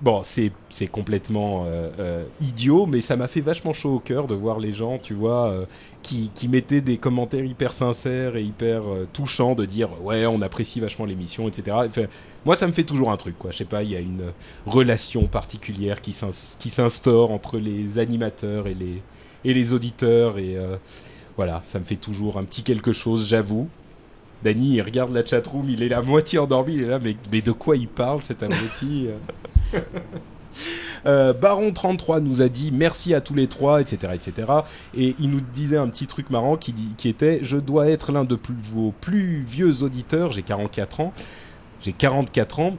bon, 0.00 0.22
c'est 0.24 0.86
complètement 0.90 1.64
euh, 1.66 1.90
euh, 1.98 2.24
idiot, 2.40 2.86
mais 2.86 3.00
ça 3.00 3.16
m'a 3.16 3.28
fait 3.28 3.40
vachement 3.40 3.72
chaud 3.72 3.94
au 3.94 3.98
cœur 4.00 4.26
de 4.26 4.34
voir 4.34 4.58
les 4.58 4.72
gens, 4.72 4.98
tu 4.98 5.14
vois, 5.14 5.48
euh, 5.48 5.64
qui, 6.02 6.30
qui 6.34 6.48
mettaient 6.48 6.80
des 6.80 6.98
commentaires 6.98 7.44
hyper 7.44 7.72
sincères 7.72 8.36
et 8.36 8.42
hyper 8.42 8.82
touchants, 9.12 9.54
de 9.54 9.64
dire 9.64 9.88
ouais, 10.02 10.26
on 10.26 10.42
apprécie 10.42 10.80
vachement 10.80 11.04
l'émission, 11.04 11.48
etc. 11.48 11.76
Enfin, 11.88 12.04
moi, 12.44 12.56
ça 12.56 12.66
me 12.66 12.72
fait 12.72 12.84
toujours 12.84 13.10
un 13.10 13.16
truc, 13.16 13.38
quoi. 13.38 13.50
Je 13.50 13.58
sais 13.58 13.64
pas, 13.64 13.82
il 13.82 13.90
y 13.90 13.96
a 13.96 14.00
une 14.00 14.32
relation 14.66 15.26
particulière 15.26 16.00
qui 16.00 16.12
s'ins- 16.12 16.56
qui 16.58 16.70
s'instaure 16.70 17.30
entre 17.30 17.58
les 17.58 17.98
animateurs 17.98 18.66
et 18.66 18.74
les 18.74 19.02
et 19.44 19.54
les 19.54 19.72
auditeurs 19.72 20.38
et 20.38 20.56
voilà, 21.36 21.60
ça 21.64 21.78
me 21.78 21.84
fait 21.84 21.96
toujours 21.96 22.38
un 22.38 22.44
petit 22.44 22.62
quelque 22.62 22.92
chose, 22.92 23.28
j'avoue. 23.28 23.68
Dany, 24.44 24.74
il 24.74 24.82
regarde 24.82 25.12
la 25.12 25.24
chatroom, 25.24 25.68
il 25.68 25.82
est 25.82 25.92
à 25.92 26.02
moitié 26.02 26.38
endormi, 26.38 26.74
il 26.74 26.82
est 26.82 26.88
là, 26.88 26.98
mais, 26.98 27.16
mais 27.32 27.40
de 27.40 27.52
quoi 27.52 27.76
il 27.76 27.88
parle 27.88 28.22
cet 28.22 28.42
abruti 28.42 29.08
euh 29.74 29.80
Euh, 31.06 31.32
Baron33 31.32 32.20
nous 32.20 32.42
a 32.42 32.48
dit 32.48 32.72
merci 32.72 33.14
à 33.14 33.20
tous 33.20 33.34
les 33.34 33.46
trois, 33.46 33.80
etc., 33.80 34.12
etc. 34.14 34.48
Et 34.96 35.14
il 35.20 35.30
nous 35.30 35.40
disait 35.40 35.76
un 35.76 35.88
petit 35.88 36.06
truc 36.06 36.30
marrant 36.30 36.56
qui, 36.56 36.72
dit, 36.72 36.94
qui 36.96 37.08
était 37.08 37.40
Je 37.42 37.56
dois 37.56 37.88
être 37.88 38.12
l'un 38.12 38.24
de 38.24 38.34
plus, 38.34 38.54
vos 38.72 38.92
plus 39.00 39.44
vieux 39.46 39.82
auditeurs, 39.82 40.32
j'ai 40.32 40.42
44 40.42 41.00
ans. 41.00 41.12
J'ai 41.82 41.92
44 41.92 42.60
ans. 42.60 42.76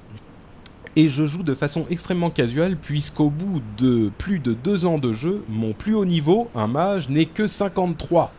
Et 0.95 1.09
je 1.09 1.27
joue 1.27 1.43
de 1.43 1.53
façon 1.53 1.85
extrêmement 1.89 2.31
casuale, 2.31 2.75
puisqu'au 2.75 3.29
bout 3.29 3.61
de 3.77 4.11
plus 4.17 4.39
de 4.39 4.53
deux 4.53 4.85
ans 4.85 4.97
de 4.97 5.13
jeu, 5.13 5.43
mon 5.47 5.73
plus 5.73 5.93
haut 5.93 6.05
niveau, 6.05 6.49
un 6.55 6.67
mage, 6.67 7.07
n'est 7.07 7.25
que 7.25 7.45
53. 7.45 8.33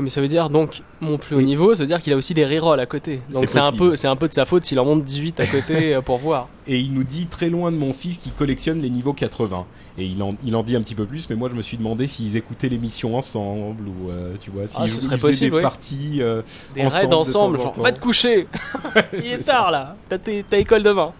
Mais 0.00 0.10
ça 0.10 0.20
veut 0.20 0.28
dire 0.28 0.50
donc 0.50 0.82
mon 1.00 1.18
plus 1.18 1.36
haut 1.36 1.42
niveau, 1.42 1.74
ça 1.74 1.82
veut 1.82 1.86
dire 1.86 2.02
qu'il 2.02 2.12
a 2.12 2.16
aussi 2.16 2.34
des 2.34 2.44
rerolls 2.46 2.80
à 2.80 2.86
côté. 2.86 3.20
Donc 3.32 3.48
C'est 3.48 3.58
un 3.58 3.72
peu, 3.72 3.96
c'est 3.96 4.08
un 4.08 4.16
peu 4.16 4.28
de 4.28 4.34
sa 4.34 4.44
faute 4.44 4.64
s'il 4.64 4.78
en 4.80 4.84
monte 4.84 5.02
18 5.04 5.40
à 5.40 5.46
côté 5.46 5.94
euh, 5.94 6.00
pour 6.00 6.18
voir. 6.18 6.48
Et 6.66 6.78
il 6.78 6.92
nous 6.92 7.04
dit 7.04 7.26
très 7.26 7.48
loin 7.48 7.72
de 7.72 7.76
mon 7.76 7.92
fils 7.92 8.18
qui 8.18 8.30
collectionne 8.30 8.80
les 8.80 8.90
niveaux 8.90 9.12
80. 9.12 9.64
Et 9.98 10.04
il 10.06 10.22
en, 10.22 10.30
il 10.44 10.54
en 10.56 10.62
dit 10.62 10.76
un 10.76 10.82
petit 10.82 10.94
peu 10.94 11.04
plus, 11.04 11.28
mais 11.28 11.36
moi 11.36 11.48
je 11.50 11.56
me 11.56 11.62
suis 11.62 11.76
demandé 11.76 12.06
s'ils 12.06 12.36
écoutaient 12.36 12.68
l'émission 12.68 13.16
ensemble 13.16 13.84
ou 13.88 14.10
euh, 14.10 14.34
tu 14.40 14.50
vois, 14.50 14.66
s'ils 14.66 14.80
Ah, 14.80 14.88
ce 14.88 14.94
jou- 14.94 15.00
serait 15.00 15.16
ils 15.16 15.20
possible, 15.20 15.56
des 15.56 15.62
parties. 15.62 16.18
euh, 16.20 16.42
Des 16.74 16.82
Ensemble, 16.82 16.94
raids 17.00 17.06
de 17.08 17.14
ensemble, 17.14 17.56
en 17.58 17.62
genre 17.62 17.80
va 17.80 17.92
te 17.92 18.00
coucher. 18.00 18.46
Il 19.14 19.26
est 19.26 19.38
tard 19.44 19.70
là. 19.70 19.96
T'as 20.08 20.58
école 20.58 20.82
demain. 20.82 21.12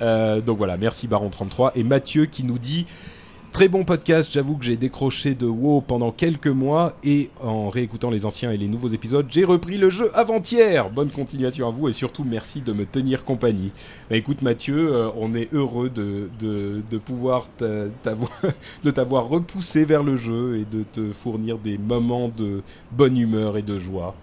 Euh, 0.00 0.40
donc 0.40 0.58
voilà, 0.58 0.76
merci 0.76 1.06
Baron33 1.06 1.70
et 1.76 1.84
Mathieu 1.84 2.26
qui 2.26 2.42
nous 2.44 2.58
dit 2.58 2.86
très 3.54 3.68
bon 3.68 3.84
podcast. 3.84 4.32
J'avoue 4.32 4.56
que 4.56 4.64
j'ai 4.64 4.76
décroché 4.76 5.36
de 5.36 5.46
WoW 5.46 5.80
pendant 5.80 6.10
quelques 6.10 6.48
mois 6.48 6.96
et 7.04 7.30
en 7.40 7.68
réécoutant 7.68 8.10
les 8.10 8.26
anciens 8.26 8.50
et 8.50 8.56
les 8.56 8.66
nouveaux 8.66 8.88
épisodes, 8.88 9.26
j'ai 9.30 9.44
repris 9.44 9.76
le 9.78 9.90
jeu 9.90 10.10
avant-hier. 10.12 10.90
Bonne 10.90 11.10
continuation 11.10 11.68
à 11.68 11.70
vous 11.70 11.88
et 11.88 11.92
surtout 11.92 12.24
merci 12.24 12.62
de 12.62 12.72
me 12.72 12.84
tenir 12.84 13.24
compagnie. 13.24 13.70
Bah, 14.10 14.16
écoute 14.16 14.42
Mathieu, 14.42 14.92
euh, 14.92 15.08
on 15.16 15.36
est 15.36 15.54
heureux 15.54 15.88
de, 15.88 16.28
de, 16.40 16.82
de 16.90 16.98
pouvoir 16.98 17.46
t'avoir 18.92 19.28
repoussé 19.28 19.84
vers 19.84 20.02
le 20.02 20.16
jeu 20.16 20.58
et 20.58 20.64
de 20.64 20.82
te 20.82 21.12
fournir 21.12 21.58
des 21.58 21.78
moments 21.78 22.32
de 22.36 22.60
bonne 22.90 23.16
humeur 23.16 23.56
et 23.56 23.62
de 23.62 23.78
joie. 23.78 24.16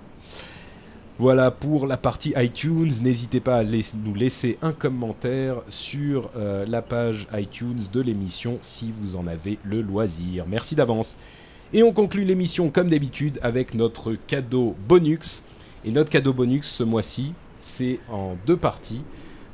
Voilà 1.22 1.52
pour 1.52 1.85
la 1.85 1.98
partie 1.98 2.34
iTunes. 2.35 2.91
N'hésitez 3.03 3.41
pas 3.41 3.57
à 3.57 3.64
nous 3.64 4.15
laisser 4.15 4.57
un 4.64 4.72
commentaire 4.72 5.57
sur 5.69 6.31
euh, 6.35 6.65
la 6.68 6.81
page 6.81 7.27
iTunes 7.38 7.77
de 7.93 8.02
l'émission 8.02 8.57
si 8.64 8.91
vous 8.91 9.15
en 9.15 9.27
avez 9.27 9.60
le 9.64 9.81
loisir. 9.81 10.45
Merci 10.48 10.73
d'avance. 10.73 11.18
Et 11.73 11.84
on 11.84 11.93
conclut 11.93 12.26
l'émission 12.26 12.72
comme 12.72 12.89
d'habitude 12.89 13.38
avec 13.43 13.76
notre 13.76 14.14
cadeau 14.14 14.76
bonus. 14.88 15.43
Et 15.85 15.91
notre 15.91 16.10
cadeau 16.10 16.34
bonus 16.34 16.65
ce 16.65 16.81
mois-ci, 16.81 17.34
c'est 17.60 17.99
en 18.10 18.35
deux 18.48 18.57
parties. 18.57 19.03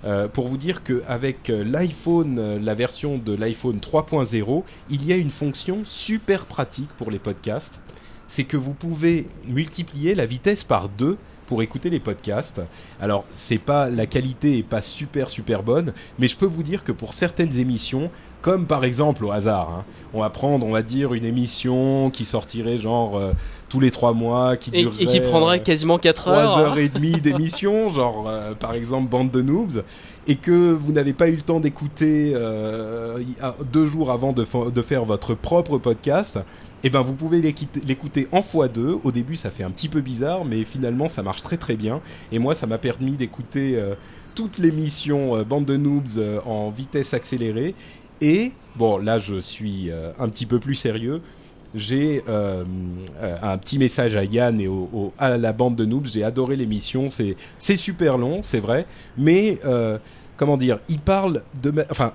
Euh, 0.06 0.30
pour 0.30 0.48
vous 0.48 0.58
dire 0.58 0.84
qu'avec 0.84 1.50
euh, 1.50 1.66
l'iPhone, 1.66 2.64
la 2.64 2.76
version 2.76 3.18
de 3.18 3.34
l'iPhone 3.34 3.80
3.0, 3.80 4.64
il 4.90 5.06
y 5.06 5.12
a 5.12 5.18
une 5.18 5.32
fonction 5.32 5.82
super 5.84 6.46
pratique 6.46 6.92
pour 6.98 7.12
les 7.12 7.20
podcasts. 7.20 7.82
C'est 8.30 8.46
que 8.46 8.56
vous 8.56 8.74
pouvez 8.74 9.28
multiplier 9.46 10.16
la 10.16 10.26
vitesse 10.26 10.64
par 10.64 10.88
deux 10.88 11.18
pour 11.48 11.62
écouter 11.62 11.90
les 11.90 12.00
podcasts. 12.00 12.62
Alors, 13.02 13.26
c'est 13.32 13.58
pas 13.58 13.90
la 13.90 14.06
qualité 14.06 14.60
est 14.60 14.64
pas 14.64 14.82
super 14.82 15.30
super 15.30 15.64
bonne, 15.64 15.94
mais 16.20 16.28
je 16.28 16.38
peux 16.38 16.46
vous 16.46 16.64
dire 16.64 16.84
que 16.84 16.92
pour 16.92 17.14
certaines 17.14 17.58
émissions, 17.58 18.12
comme 18.42 18.68
par 18.68 18.84
exemple 18.84 19.26
au 19.26 19.32
hasard, 19.32 19.70
hein, 19.70 19.86
on 20.14 20.22
va 20.22 20.30
prendre, 20.30 20.66
on 20.66 20.72
va 20.72 20.84
dire 20.84 21.14
une 21.14 21.26
émission 21.26 22.10
qui 22.12 22.26
sortirait 22.26 22.78
genre 22.78 23.18
euh, 23.18 23.34
tous 23.70 23.80
les 23.80 23.92
trois 23.92 24.14
mois, 24.14 24.58
qui 24.58 24.70
Et, 24.74 24.84
durerait, 24.84 25.04
et 25.04 25.06
qui 25.08 25.20
prendrait 25.20 25.60
euh, 25.60 25.64
quasiment 25.64 25.98
4 25.98 26.16
trois 26.16 26.36
heures. 26.36 26.58
heures 26.58 26.78
et 26.78 26.90
demie 26.90 27.20
d'émission, 27.20 27.90
genre 27.94 28.26
euh, 28.28 28.54
par 28.54 28.74
exemple 28.74 29.10
Bande 29.10 29.32
de 29.32 29.42
Noobs, 29.42 29.84
et 30.28 30.36
que 30.36 30.74
vous 30.74 30.92
n'avez 30.92 31.14
pas 31.14 31.30
eu 31.30 31.36
le 31.36 31.42
temps 31.42 31.60
d'écouter 31.60 32.34
euh, 32.36 33.20
ah, 33.42 33.56
deux 33.72 33.88
jours 33.88 34.12
avant 34.12 34.34
de 34.34 34.82
faire 34.82 35.06
votre 35.06 35.34
propre 35.34 35.78
podcast, 35.78 36.40
et 36.88 36.90
ben 36.90 37.02
vous 37.02 37.16
pouvez 37.16 37.42
l'écouter 37.42 38.30
en 38.32 38.40
x2. 38.40 39.02
Au 39.04 39.12
début, 39.12 39.36
ça 39.36 39.52
fait 39.52 39.66
un 39.66 39.72
petit 39.72 39.90
peu 39.90 40.00
bizarre, 40.00 40.46
mais 40.46 40.64
finalement, 40.64 41.10
ça 41.10 41.22
marche 41.22 41.44
très 41.44 41.58
très 41.58 41.76
bien. 41.76 42.00
Et 42.32 42.40
moi, 42.40 42.56
ça 42.56 42.66
m'a 42.66 42.78
permis 42.78 43.18
d'écouter 43.18 43.76
euh, 43.76 43.96
toute 44.36 44.58
l'émission 44.58 45.36
euh, 45.36 45.44
Bande 45.44 45.66
de 45.66 45.76
Noobs 45.76 46.16
euh, 46.16 46.40
en 46.46 46.70
vitesse 46.70 47.14
accélérée. 47.14 47.76
Et 48.22 48.54
bon, 48.78 49.00
là, 49.00 49.20
je 49.20 49.38
suis 49.42 49.92
euh, 49.92 50.14
un 50.18 50.30
petit 50.30 50.46
peu 50.46 50.60
plus 50.60 50.76
sérieux 50.76 51.22
j'ai 51.76 52.24
un 52.26 53.58
petit 53.58 53.78
message 53.78 54.16
à 54.16 54.24
Yann 54.24 54.60
et 54.60 54.70
à 55.20 55.38
la 55.38 55.52
bande 55.52 55.76
de 55.76 55.84
noobs. 55.84 56.08
J'ai 56.08 56.24
adoré 56.24 56.56
l'émission. 56.56 57.08
C'est 57.10 57.76
super 57.76 58.18
long, 58.18 58.40
c'est 58.42 58.62
vrai, 58.62 58.88
mais 59.18 59.60
comment 60.38 60.58
dire, 60.58 60.80
ils 60.88 61.00
parlent 61.00 61.44
de, 61.62 61.74
enfin. 61.92 62.14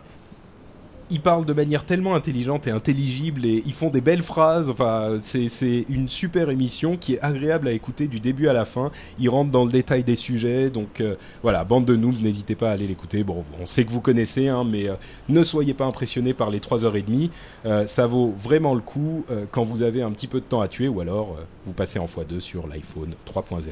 Ils 1.10 1.20
parlent 1.20 1.44
de 1.44 1.52
manière 1.52 1.84
tellement 1.84 2.14
intelligente 2.14 2.66
et 2.66 2.70
intelligible 2.70 3.44
et 3.44 3.62
ils 3.66 3.72
font 3.72 3.90
des 3.90 4.00
belles 4.00 4.22
phrases. 4.22 4.70
Enfin, 4.70 5.18
c'est 5.22 5.84
une 5.88 6.08
super 6.08 6.50
émission 6.50 6.96
qui 6.96 7.14
est 7.14 7.20
agréable 7.20 7.68
à 7.68 7.72
écouter 7.72 8.08
du 8.08 8.20
début 8.20 8.48
à 8.48 8.52
la 8.52 8.64
fin. 8.64 8.90
Ils 9.18 9.28
rentrent 9.28 9.50
dans 9.50 9.64
le 9.64 9.72
détail 9.72 10.04
des 10.04 10.16
sujets. 10.16 10.70
Donc 10.70 11.00
euh, 11.00 11.16
voilà, 11.42 11.64
bande 11.64 11.84
de 11.84 11.96
noobs, 11.96 12.20
n'hésitez 12.22 12.54
pas 12.54 12.70
à 12.70 12.72
aller 12.72 12.86
l'écouter. 12.86 13.24
Bon, 13.24 13.44
on 13.60 13.66
sait 13.66 13.84
que 13.84 13.90
vous 13.90 14.00
connaissez, 14.00 14.48
hein, 14.48 14.64
mais 14.64 14.88
euh, 14.88 14.94
ne 15.28 15.42
soyez 15.42 15.74
pas 15.74 15.84
impressionnés 15.84 16.34
par 16.34 16.50
les 16.50 16.60
3h30. 16.60 17.30
Euh, 17.66 17.86
ça 17.86 18.06
vaut 18.06 18.34
vraiment 18.42 18.74
le 18.74 18.80
coup 18.80 19.24
euh, 19.30 19.44
quand 19.50 19.64
vous 19.64 19.82
avez 19.82 20.02
un 20.02 20.10
petit 20.10 20.26
peu 20.26 20.40
de 20.40 20.44
temps 20.44 20.60
à 20.60 20.68
tuer 20.68 20.88
ou 20.88 21.00
alors 21.00 21.36
vous 21.66 21.72
passez 21.72 21.98
en 21.98 22.06
x2 22.06 22.40
sur 22.40 22.66
l'iPhone 22.66 23.14
3.0. 23.26 23.70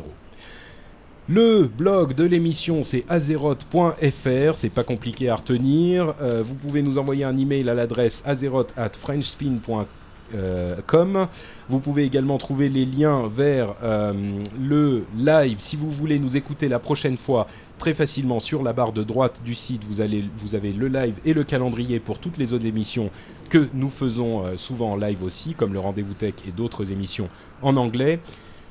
Le 1.32 1.68
blog 1.68 2.14
de 2.14 2.24
l'émission 2.24 2.82
c'est 2.82 3.04
azeroth.fr, 3.08 4.54
c'est 4.54 4.68
pas 4.68 4.82
compliqué 4.82 5.28
à 5.28 5.36
retenir. 5.36 6.12
Euh, 6.20 6.42
vous 6.42 6.56
pouvez 6.56 6.82
nous 6.82 6.98
envoyer 6.98 7.22
un 7.22 7.36
email 7.36 7.70
à 7.70 7.74
l'adresse 7.74 8.24
azeroth 8.26 8.74
at 8.76 8.90
frenchspin.com. 8.98 11.28
Vous 11.68 11.78
pouvez 11.78 12.02
également 12.02 12.36
trouver 12.36 12.68
les 12.68 12.84
liens 12.84 13.28
vers 13.28 13.76
euh, 13.84 14.42
le 14.60 15.04
live 15.16 15.60
si 15.60 15.76
vous 15.76 15.92
voulez 15.92 16.18
nous 16.18 16.36
écouter 16.36 16.68
la 16.68 16.80
prochaine 16.80 17.16
fois 17.16 17.46
très 17.78 17.94
facilement 17.94 18.40
sur 18.40 18.64
la 18.64 18.72
barre 18.72 18.92
de 18.92 19.04
droite 19.04 19.40
du 19.44 19.54
site. 19.54 19.84
Vous, 19.84 20.00
allez, 20.00 20.24
vous 20.36 20.56
avez 20.56 20.72
le 20.72 20.88
live 20.88 21.14
et 21.24 21.32
le 21.32 21.44
calendrier 21.44 22.00
pour 22.00 22.18
toutes 22.18 22.38
les 22.38 22.52
autres 22.54 22.66
émissions 22.66 23.08
que 23.50 23.68
nous 23.72 23.90
faisons 23.90 24.44
euh, 24.44 24.56
souvent 24.56 24.94
en 24.94 24.96
live 24.96 25.22
aussi, 25.22 25.54
comme 25.54 25.74
le 25.74 25.78
Rendez-vous 25.78 26.14
Tech 26.14 26.34
et 26.48 26.50
d'autres 26.50 26.90
émissions 26.90 27.28
en 27.62 27.76
anglais. 27.76 28.18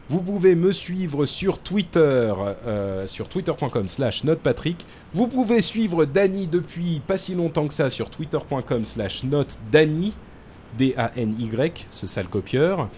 Vous 0.09 0.21
pouvez 0.21 0.55
me 0.55 0.71
suivre 0.71 1.27
sur 1.27 1.59
Twitter, 1.59 2.33
euh, 2.65 3.05
sur 3.05 3.29
twitter.com 3.29 3.87
slash 3.87 4.23
notepatrick. 4.23 4.85
Vous 5.13 5.27
pouvez 5.27 5.61
suivre 5.61 6.05
Dany 6.05 6.47
depuis 6.47 6.99
pas 7.05 7.17
si 7.17 7.35
longtemps 7.35 7.67
que 7.67 7.75
ça 7.75 7.91
sur 7.91 8.09
twitter.com 8.09 8.85
slash 8.85 9.23
notedany, 9.23 10.13
D-A-N-Y, 10.79 11.87
ce 11.91 12.07
sale 12.07 12.27
copieur. 12.27 12.89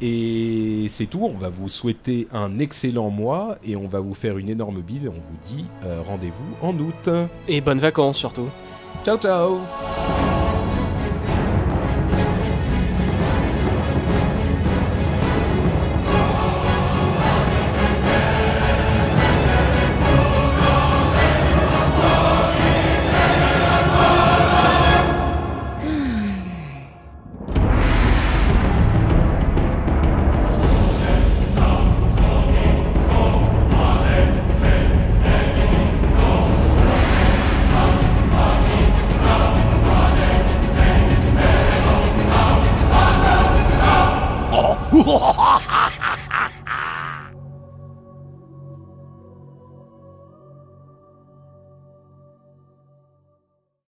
Et 0.00 0.86
c'est 0.88 1.06
tout, 1.06 1.24
on 1.24 1.36
va 1.36 1.50
vous 1.50 1.68
souhaiter 1.68 2.28
un 2.32 2.58
excellent 2.58 3.10
mois 3.10 3.58
et 3.64 3.76
on 3.76 3.86
va 3.86 4.00
vous 4.00 4.14
faire 4.14 4.38
une 4.38 4.48
énorme 4.48 4.80
bise 4.80 5.04
et 5.04 5.08
on 5.08 5.12
vous 5.12 5.54
dit 5.54 5.66
euh, 5.84 6.00
rendez-vous 6.06 6.66
en 6.66 6.72
août. 6.78 7.10
Et 7.48 7.60
bonnes 7.60 7.80
vacances 7.80 8.16
surtout. 8.16 8.48
Ciao 9.04 9.18
ciao 9.18 9.58